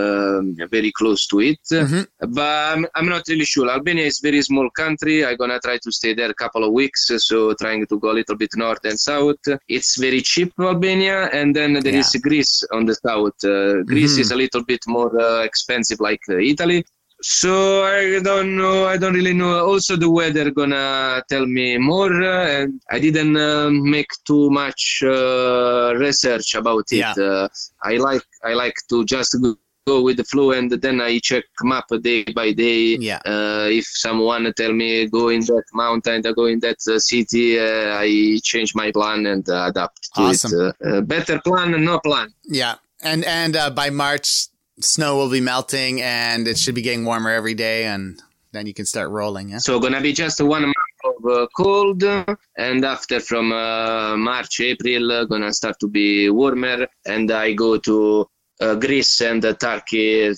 very 0.76 0.92
close 1.00 1.22
to 1.32 1.38
it. 1.52 1.60
Mhm. 1.72 2.02
But 2.38 2.56
I'm, 2.74 2.84
I'm 2.98 3.10
not 3.16 3.24
really 3.32 3.48
sure. 3.54 3.68
Albania 3.78 4.06
is 4.12 4.18
very 4.30 4.42
small 4.50 4.68
country. 4.84 5.18
I'm 5.28 5.38
gonna 5.42 5.60
try 5.68 5.78
to 5.86 5.92
stay 6.00 6.14
there 6.20 6.32
a 6.38 6.40
couple 6.44 6.64
of 6.68 6.72
weeks, 6.82 7.02
so 7.30 7.38
trying 7.64 7.82
to 7.92 7.96
go 8.04 8.08
a 8.12 8.18
little 8.20 8.38
bit 8.44 8.52
north 8.66 8.84
and 8.90 8.98
south. 9.10 9.44
It's 9.78 9.92
very 10.06 10.22
cheap, 10.32 10.52
Albania, 10.74 11.18
and 11.40 11.50
then 11.58 11.72
there 11.86 11.98
is 12.02 12.10
Greece 12.28 12.54
on 12.76 12.82
the 12.90 12.96
south. 13.08 13.40
Uh, 13.44 13.84
Greece 13.92 14.16
Mhm. 14.18 14.22
is 14.24 14.30
a 14.32 14.38
little 14.44 14.64
bit 14.72 14.84
more 14.96 15.12
uh, 15.20 15.42
expensive, 15.50 16.00
like 16.10 16.24
uh, 16.30 16.38
Italy. 16.54 16.80
So 17.22 17.84
I 17.84 18.20
don't 18.22 18.56
know. 18.56 18.86
I 18.88 18.96
don't 18.98 19.14
really 19.14 19.34
know. 19.34 19.66
Also, 19.66 19.98
the 19.98 20.10
weather 20.10 20.52
gonna 20.52 21.22
tell 21.30 21.46
me 21.46 21.78
more, 21.78 22.14
uh, 22.24 22.48
and 22.48 22.82
I 22.90 23.00
didn't 23.00 23.36
uh, 23.36 23.70
make 23.70 24.08
too 24.26 24.50
much 24.50 25.02
uh, 25.04 25.94
research 25.98 26.56
about 26.56 26.86
it. 26.92 26.98
Yeah. 27.00 27.14
Uh, 27.18 27.48
I 27.84 27.98
like 27.98 28.24
I 28.46 28.54
like 28.54 28.76
to 28.90 29.04
just 29.04 29.36
go, 29.42 30.02
with 30.02 30.18
the 30.18 30.24
flow, 30.24 30.52
and 30.52 30.70
then 30.72 31.02
I 31.02 31.18
check 31.20 31.44
map 31.64 31.86
day 32.02 32.24
by 32.24 32.54
day. 32.54 32.96
yeah, 33.00 33.20
Uh, 33.26 33.68
if 33.72 33.86
someone 33.86 34.54
tell 34.56 34.72
me 34.72 35.08
go 35.08 35.30
in 35.30 35.42
that 35.42 35.64
mountain, 35.74 36.22
go 36.22 36.46
in 36.46 36.60
that 36.60 36.78
uh, 36.88 37.00
city, 37.00 37.60
uh, 37.60 37.98
I 37.98 38.40
change 38.44 38.76
my 38.76 38.92
plan 38.92 39.26
and 39.26 39.50
uh, 39.50 39.66
adapt 39.70 40.14
to 40.16 40.22
Awesome. 40.22 40.74
it. 40.80 41.08
Better 41.08 41.42
plan, 41.42 41.72
no 41.84 42.00
plan. 42.00 42.28
yeah, 42.46 42.76
and 43.02 43.26
and 43.26 43.56
uh, 43.58 43.72
by 43.72 43.90
March, 43.90 44.48
snow 44.82 45.18
will 45.18 45.30
be 45.30 45.42
melting, 45.42 46.02
and 46.02 46.48
it 46.48 46.58
should 46.58 46.76
be 46.76 46.82
getting 46.82 47.06
warmer 47.06 47.32
every 47.32 47.54
day, 47.54 47.86
and 47.86 48.22
then 48.52 48.66
you 48.66 48.74
can 48.74 48.86
start 48.86 49.10
rolling. 49.10 49.50
Yeah. 49.50 49.58
So 49.60 49.80
gonna 49.80 50.02
be 50.02 50.14
just 50.14 50.42
one 50.42 50.64
month 50.64 51.02
of 51.06 51.26
uh, 51.32 51.48
cold, 51.56 52.04
and 52.04 52.86
after 52.86 53.20
from 53.20 53.52
uh, 53.52 54.18
March, 54.18 54.60
April, 54.60 55.12
uh, 55.12 55.26
gonna 55.26 55.54
start 55.54 55.80
to 55.80 55.88
be 55.88 56.30
warmer, 56.30 56.88
and 57.06 57.32
I 57.32 57.54
go 57.54 57.78
to 57.78 58.28
uh, 58.60 58.76
Greece 58.76 59.22
and 59.22 59.44
uh, 59.46 59.54
Turkey 59.54 60.34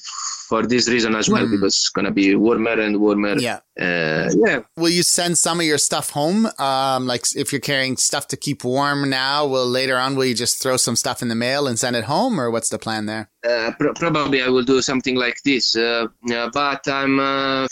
for 0.48 0.65
this 0.68 0.89
reason 0.89 1.15
as 1.15 1.30
well, 1.30 1.45
Mm. 1.45 1.52
because 1.52 1.73
it's 1.76 1.89
gonna 1.89 2.11
be 2.11 2.35
warmer 2.35 2.80
and 2.80 2.99
warmer. 2.99 3.35
Yeah. 3.39 3.60
Uh, 3.80 4.30
yeah. 4.35 4.60
Will 4.76 4.89
you 4.89 5.02
send 5.03 5.38
some 5.38 5.60
of 5.61 5.65
your 5.65 5.77
stuff 5.77 6.10
home? 6.10 6.48
Um, 6.60 7.07
like 7.07 7.23
if 7.35 7.52
you're 7.53 7.61
carrying 7.61 7.95
stuff 7.98 8.27
to 8.27 8.38
keep 8.38 8.64
warm 8.64 9.10
now, 9.10 9.45
will 9.48 9.65
later 9.68 9.98
on 9.98 10.15
will 10.15 10.26
you 10.26 10.35
just 10.35 10.61
throw 10.61 10.77
some 10.77 10.95
stuff 10.98 11.22
in 11.22 11.30
the 11.30 11.35
mail 11.35 11.68
and 11.68 11.80
send 11.80 11.95
it 11.95 12.03
home, 12.03 12.39
or 12.39 12.52
what's 12.52 12.69
the 12.69 12.77
plan 12.80 13.06
there? 13.06 13.30
Uh, 13.48 13.72
pr- 13.80 13.93
probably 13.95 14.43
I 14.43 14.49
will 14.49 14.64
do 14.65 14.81
something 14.81 15.15
like 15.15 15.38
this, 15.45 15.76
uh, 15.76 16.07
uh, 16.31 16.49
but 16.53 16.85
I'm 16.88 17.19
uh, 17.19 17.68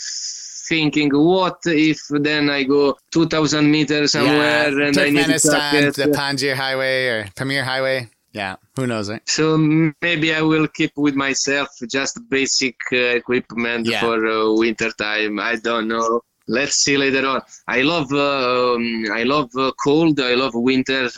thinking, 0.68 1.10
what 1.12 1.58
if 1.66 2.00
then 2.10 2.48
I 2.48 2.62
go 2.64 2.96
2,000 3.12 3.70
meters 3.70 4.12
somewhere 4.12 4.70
yeah, 4.70 4.86
and 4.88 4.98
I 4.98 5.10
need 5.10 5.26
jacket? 5.26 5.94
the 5.96 6.06
Panjir 6.16 6.54
Highway 6.54 7.06
or 7.08 7.28
Pamir 7.36 7.62
Highway. 7.64 8.08
Yeah, 8.32 8.56
who 8.76 8.86
knows, 8.86 9.10
right? 9.10 9.22
So 9.28 9.58
maybe 10.02 10.34
I 10.34 10.42
will 10.42 10.68
keep 10.68 10.92
with 10.96 11.14
myself 11.14 11.68
just 11.90 12.18
basic 12.28 12.76
uh, 12.92 12.96
equipment 13.20 13.86
Yeah. 13.86 14.00
for 14.00 14.24
uh, 14.26 14.52
winter 14.54 14.90
time. 14.92 15.40
I 15.40 15.56
don't 15.56 15.88
know. 15.88 16.20
Let's 16.46 16.76
see 16.76 16.96
later 16.96 17.26
on. 17.26 17.40
I 17.68 17.82
love 17.82 18.12
uh, 18.12 18.74
um, 18.74 19.04
I 19.12 19.22
love 19.24 19.50
uh, 19.56 19.72
cold. 19.82 20.20
I 20.20 20.34
love 20.34 20.52
winter. 20.54 21.08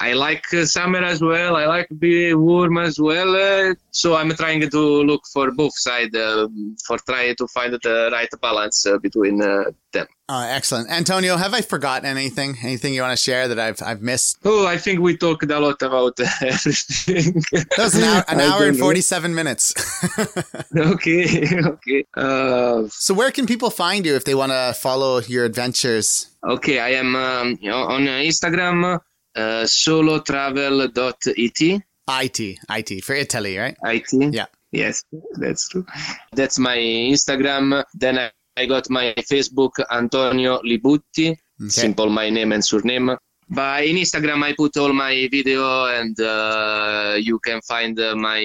I 0.00 0.12
like 0.12 0.44
uh, 0.54 0.64
summer 0.64 1.02
as 1.02 1.20
well. 1.20 1.56
I 1.56 1.66
like 1.66 1.88
be 1.98 2.32
warm 2.34 2.78
as 2.78 3.00
well. 3.00 3.34
Uh, 3.34 3.74
so 3.90 4.14
I'm 4.14 4.30
trying 4.36 4.68
to 4.70 5.02
look 5.02 5.22
for 5.32 5.50
both 5.50 5.76
sides 5.76 6.14
uh, 6.16 6.46
for 6.86 6.98
trying 6.98 7.34
to 7.36 7.46
find 7.48 7.72
the 7.74 8.08
right 8.12 8.28
balance 8.40 8.86
uh, 8.86 8.98
between 8.98 9.42
uh, 9.42 9.64
them. 9.92 10.06
Oh, 10.30 10.42
excellent, 10.42 10.90
Antonio. 10.90 11.38
Have 11.38 11.54
I 11.54 11.62
forgotten 11.62 12.04
anything? 12.04 12.58
Anything 12.62 12.92
you 12.92 13.00
want 13.00 13.16
to 13.16 13.22
share 13.22 13.48
that 13.48 13.58
I've 13.58 13.80
I've 13.82 14.02
missed? 14.02 14.36
Oh, 14.44 14.66
I 14.66 14.76
think 14.76 15.00
we 15.00 15.16
talked 15.16 15.50
a 15.50 15.58
lot 15.58 15.80
about 15.80 16.20
everything. 16.42 17.42
That 17.50 17.78
was 17.78 17.94
an 17.94 18.04
hour, 18.04 18.24
an 18.28 18.38
hour 18.48 18.66
and 18.66 18.76
know. 18.76 18.84
forty-seven 18.84 19.34
minutes. 19.34 19.72
okay, 20.76 21.48
okay. 21.64 22.04
Uh, 22.14 22.88
so, 22.90 23.14
where 23.14 23.30
can 23.30 23.46
people 23.46 23.70
find 23.70 24.04
you 24.04 24.16
if 24.16 24.26
they 24.26 24.34
want 24.34 24.52
to 24.52 24.74
follow 24.78 25.20
your 25.20 25.46
adventures? 25.46 26.26
Okay, 26.46 26.78
I 26.78 26.90
am 26.90 27.16
um, 27.16 27.56
you 27.62 27.70
know, 27.70 27.84
on 27.84 28.02
Instagram, 28.02 29.00
uh, 29.34 29.40
solotravel.it. 29.64 31.82
IT, 32.10 32.58
IT 32.68 33.02
for 33.04 33.14
Italy, 33.14 33.56
right? 33.56 33.76
IT. 33.84 34.12
Yeah. 34.34 34.44
Yes, 34.72 35.04
that's 35.36 35.70
true. 35.70 35.86
That's 36.32 36.58
my 36.58 36.76
Instagram. 36.76 37.82
Then 37.94 38.18
I, 38.18 38.30
I 38.58 38.66
got 38.66 38.84
my 38.90 39.14
Facebook, 39.32 39.74
Antonio 39.90 40.60
Libutti. 40.70 41.28
Okay. 41.30 41.68
Simple, 41.84 42.08
my 42.10 42.28
name 42.30 42.50
and 42.52 42.64
surname. 42.64 43.16
But 43.50 43.84
in 43.84 43.96
Instagram, 43.96 44.40
I 44.44 44.52
put 44.52 44.76
all 44.76 44.92
my 44.92 45.14
video, 45.30 45.86
and 45.98 46.14
uh, 46.20 47.14
you 47.28 47.38
can 47.46 47.60
find 47.72 47.98
uh, 47.98 48.14
my 48.14 48.42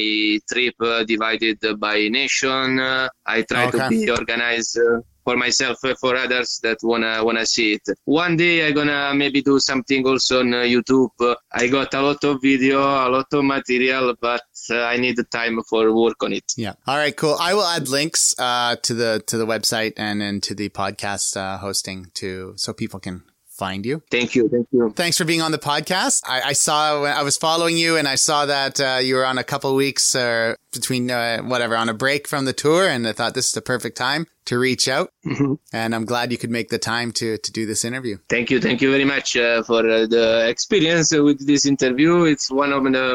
trip 0.49 0.75
uh, 0.79 1.03
divided 1.03 1.57
by 1.77 1.97
nation. 2.19 2.79
Uh, 2.79 3.09
I 3.25 3.41
try 3.51 3.65
Okay. 3.67 3.79
to 3.79 3.89
be 3.89 3.99
organized 4.19 4.77
uh, 4.79 5.01
for 5.23 5.37
myself, 5.37 5.77
uh, 5.83 5.95
for 5.99 6.15
others 6.15 6.59
that 6.63 6.77
wanna 6.83 7.23
wanna 7.23 7.45
see 7.45 7.73
it. 7.73 7.81
One 8.05 8.35
day, 8.37 8.67
I'm 8.67 8.73
gonna 8.73 9.13
maybe 9.15 9.41
do 9.41 9.59
something 9.59 10.05
also 10.05 10.39
on 10.39 10.53
uh, 10.53 10.57
YouTube. 10.57 11.09
Uh, 11.19 11.35
I 11.51 11.67
got 11.67 11.93
a 11.93 12.01
lot 12.01 12.23
of 12.23 12.41
video, 12.41 12.79
a 12.81 13.09
lot 13.09 13.27
of 13.31 13.43
material, 13.43 14.15
but 14.19 14.41
I 14.69 14.97
need 14.97 15.17
the 15.17 15.23
time 15.25 15.61
for 15.69 15.93
work 15.93 16.21
on 16.23 16.33
it. 16.33 16.51
Yeah. 16.57 16.73
All 16.87 16.97
right. 16.97 17.15
Cool. 17.15 17.37
I 17.39 17.53
will 17.53 17.65
add 17.65 17.87
links 17.89 18.35
uh, 18.37 18.75
to 18.83 18.93
the 18.93 19.23
to 19.27 19.37
the 19.37 19.45
website 19.45 19.93
and 19.97 20.21
then 20.21 20.41
to 20.41 20.55
the 20.55 20.69
podcast 20.69 21.37
uh, 21.37 21.57
hosting 21.57 22.11
too 22.13 22.53
so 22.55 22.73
people 22.73 22.99
can 22.99 23.23
find 23.65 23.85
you. 23.85 23.95
Thank 24.11 24.29
you, 24.35 24.43
thank 24.53 24.67
you. 24.75 24.83
Thanks 25.01 25.17
for 25.19 25.25
being 25.31 25.43
on 25.47 25.51
the 25.57 25.63
podcast. 25.73 26.17
I, 26.35 26.39
I 26.51 26.53
saw 26.53 27.03
I 27.21 27.23
was 27.29 27.35
following 27.47 27.75
you 27.83 27.91
and 27.99 28.07
I 28.15 28.17
saw 28.27 28.39
that 28.57 28.75
uh, 28.79 28.99
you 29.07 29.13
were 29.17 29.27
on 29.31 29.37
a 29.37 29.43
couple 29.51 29.69
weeks 29.85 30.15
or 30.23 30.57
between 30.77 31.03
uh, 31.09 31.41
whatever 31.51 31.75
on 31.83 31.87
a 31.87 31.93
break 31.93 32.27
from 32.31 32.43
the 32.49 32.55
tour, 32.63 32.83
and 32.93 33.07
I 33.07 33.13
thought 33.17 33.33
this 33.39 33.47
is 33.51 33.55
the 33.59 33.61
perfect 33.73 33.95
time 34.07 34.23
to 34.49 34.53
reach 34.67 34.85
out. 34.97 35.07
Mhm. 35.25 35.59
And 35.71 35.89
I'm 35.95 36.05
glad 36.11 36.31
you 36.33 36.39
could 36.43 36.53
make 36.59 36.69
the 36.75 36.81
time 36.95 37.09
to 37.19 37.27
to 37.45 37.49
do 37.59 37.63
this 37.71 37.81
interview. 37.89 38.15
Thank 38.35 38.47
you, 38.51 38.59
thank 38.65 38.81
you 38.83 38.89
very 38.95 39.07
much 39.15 39.27
uh, 39.37 39.63
for 39.69 39.81
uh, 39.95 40.05
the 40.15 40.25
experience 40.53 41.09
with 41.27 41.39
this 41.51 41.63
interview. 41.73 42.13
It's 42.33 42.47
one 42.63 42.71
of 42.77 42.83
the, 42.97 43.07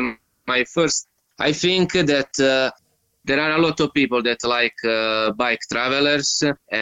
my 0.52 0.60
first. 0.76 1.08
I 1.48 1.52
think 1.64 1.86
that 1.92 2.32
uh, 2.40 2.70
there 3.28 3.40
are 3.44 3.52
a 3.58 3.62
lot 3.66 3.78
of 3.84 3.88
people 4.00 4.20
that 4.28 4.40
like 4.56 4.78
uh, 4.84 5.30
bike 5.44 5.60
travelers, 5.70 6.28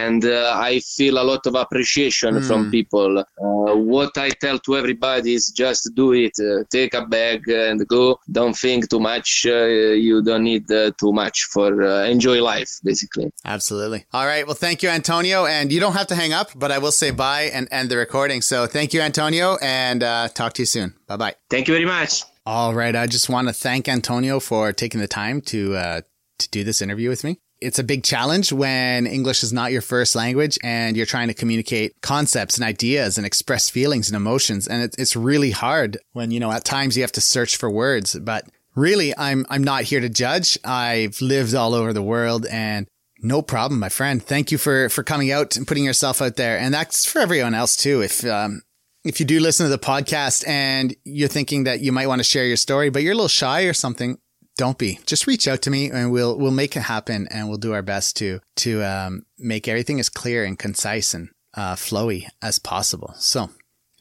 and 0.05 0.21
uh, 0.25 0.53
I 0.71 0.79
feel 0.95 1.15
a 1.23 1.25
lot 1.31 1.43
of 1.49 1.53
appreciation 1.63 2.31
Mm. 2.37 2.47
from 2.49 2.61
people. 2.77 3.11
Uh, 3.19 3.75
what 3.95 4.13
I 4.17 4.29
tell 4.43 4.57
to 4.65 4.71
everybody 4.81 5.31
is 5.39 5.45
just 5.63 5.81
do 6.01 6.07
it. 6.25 6.35
Uh, 6.39 6.63
take 6.77 6.93
a 7.01 7.03
bag 7.17 7.39
and 7.49 7.77
go. 7.87 8.03
Don't 8.39 8.57
think 8.65 8.79
too 8.89 8.99
much. 9.11 9.29
Uh, 9.45 9.65
you 10.07 10.15
don't 10.29 10.43
need 10.51 10.65
uh, 10.71 10.91
too 11.01 11.11
much 11.21 11.37
for 11.53 11.69
uh, 11.83 12.05
enjoy 12.15 12.37
life, 12.53 12.71
basically. 12.89 13.27
Absolutely. 13.45 14.01
All 14.13 14.25
right. 14.33 14.45
Well, 14.47 14.59
thank 14.65 14.77
you, 14.83 14.89
Antonio. 14.89 15.45
And 15.45 15.71
you 15.73 15.79
don't 15.83 15.93
have 15.99 16.07
to 16.07 16.15
hang 16.15 16.33
up, 16.33 16.49
but 16.55 16.69
I 16.71 16.77
will 16.83 16.91
say 17.01 17.09
bye 17.11 17.45
and 17.55 17.67
end 17.71 17.89
the 17.91 17.97
recording. 17.97 18.41
So 18.41 18.57
thank 18.67 18.93
you, 18.93 19.01
Antonio, 19.01 19.57
and 19.61 19.99
uh, 20.03 20.27
talk 20.39 20.53
to 20.53 20.61
you 20.63 20.65
soon. 20.77 20.89
Bye 21.07 21.17
bye. 21.23 21.35
Thank 21.49 21.67
you 21.67 21.73
very 21.73 21.85
much. 21.97 22.23
All 22.45 22.73
right. 22.73 22.95
I 22.95 23.05
just 23.07 23.27
want 23.29 23.47
to 23.49 23.53
thank 23.53 23.87
Antonio 23.89 24.39
for 24.39 24.71
taking 24.73 25.01
the 25.01 25.07
time 25.23 25.41
to 25.53 25.75
uh, 25.75 26.01
to 26.39 26.49
do 26.49 26.63
this 26.63 26.81
interview 26.81 27.09
with 27.09 27.23
me. 27.23 27.39
it's 27.59 27.79
a 27.79 27.83
big 27.83 28.03
challenge 28.03 28.51
when 28.53 29.07
English 29.07 29.43
is 29.43 29.51
not 29.51 29.71
your 29.71 29.81
first 29.81 30.15
language 30.15 30.57
and 30.63 30.95
you're 30.95 31.05
trying 31.05 31.27
to 31.27 31.33
communicate 31.33 31.99
concepts 32.01 32.57
and 32.57 32.63
ideas 32.63 33.17
and 33.17 33.25
express 33.25 33.69
feelings 33.69 34.07
and 34.07 34.15
emotions. 34.15 34.67
And 34.67 34.93
it's 34.97 35.15
really 35.15 35.51
hard 35.51 35.97
when, 36.13 36.31
you 36.31 36.39
know, 36.39 36.51
at 36.51 36.63
times 36.63 36.95
you 36.95 37.03
have 37.03 37.11
to 37.13 37.21
search 37.21 37.57
for 37.57 37.69
words, 37.69 38.15
but 38.19 38.45
really 38.75 39.17
I'm, 39.17 39.45
I'm 39.49 39.63
not 39.63 39.83
here 39.83 39.99
to 39.99 40.09
judge. 40.09 40.57
I've 40.63 41.19
lived 41.19 41.55
all 41.55 41.73
over 41.73 41.93
the 41.93 42.03
world 42.03 42.45
and 42.45 42.87
no 43.23 43.41
problem, 43.41 43.79
my 43.79 43.89
friend. 43.89 44.21
Thank 44.21 44.51
you 44.51 44.59
for, 44.59 44.89
for 44.89 45.01
coming 45.01 45.31
out 45.31 45.55
and 45.55 45.67
putting 45.67 45.85
yourself 45.85 46.21
out 46.21 46.35
there. 46.35 46.59
And 46.59 46.71
that's 46.71 47.05
for 47.05 47.19
everyone 47.19 47.55
else 47.55 47.75
too. 47.75 48.01
If, 48.01 48.23
um, 48.23 48.61
if 49.03 49.19
you 49.19 49.25
do 49.25 49.39
listen 49.39 49.65
to 49.65 49.71
the 49.71 49.79
podcast 49.79 50.47
and 50.47 50.95
you're 51.03 51.27
thinking 51.27 51.63
that 51.63 51.79
you 51.79 51.91
might 51.91 52.07
want 52.07 52.19
to 52.19 52.23
share 52.23 52.45
your 52.45 52.57
story, 52.57 52.91
but 52.91 53.01
you're 53.01 53.13
a 53.13 53.15
little 53.15 53.27
shy 53.27 53.63
or 53.63 53.73
something, 53.73 54.19
don't 54.57 54.77
be. 54.77 54.99
Just 55.05 55.27
reach 55.27 55.47
out 55.47 55.61
to 55.63 55.69
me 55.69 55.89
and 55.89 56.11
we'll 56.11 56.37
we'll 56.37 56.51
make 56.51 56.75
it 56.75 56.81
happen 56.81 57.27
and 57.29 57.47
we'll 57.47 57.57
do 57.57 57.73
our 57.73 57.81
best 57.81 58.17
to 58.17 58.39
to 58.57 58.83
um, 58.83 59.25
make 59.37 59.67
everything 59.67 59.99
as 59.99 60.09
clear 60.09 60.43
and 60.43 60.59
concise 60.59 61.13
and 61.13 61.29
uh, 61.53 61.75
flowy 61.75 62.27
as 62.41 62.59
possible. 62.59 63.13
So, 63.17 63.49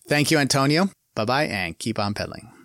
thank 0.09 0.31
you, 0.31 0.39
Antonio. 0.39 0.91
Bye 1.15 1.24
bye, 1.24 1.45
and 1.47 1.78
keep 1.78 1.99
on 1.99 2.15
pedaling. 2.15 2.56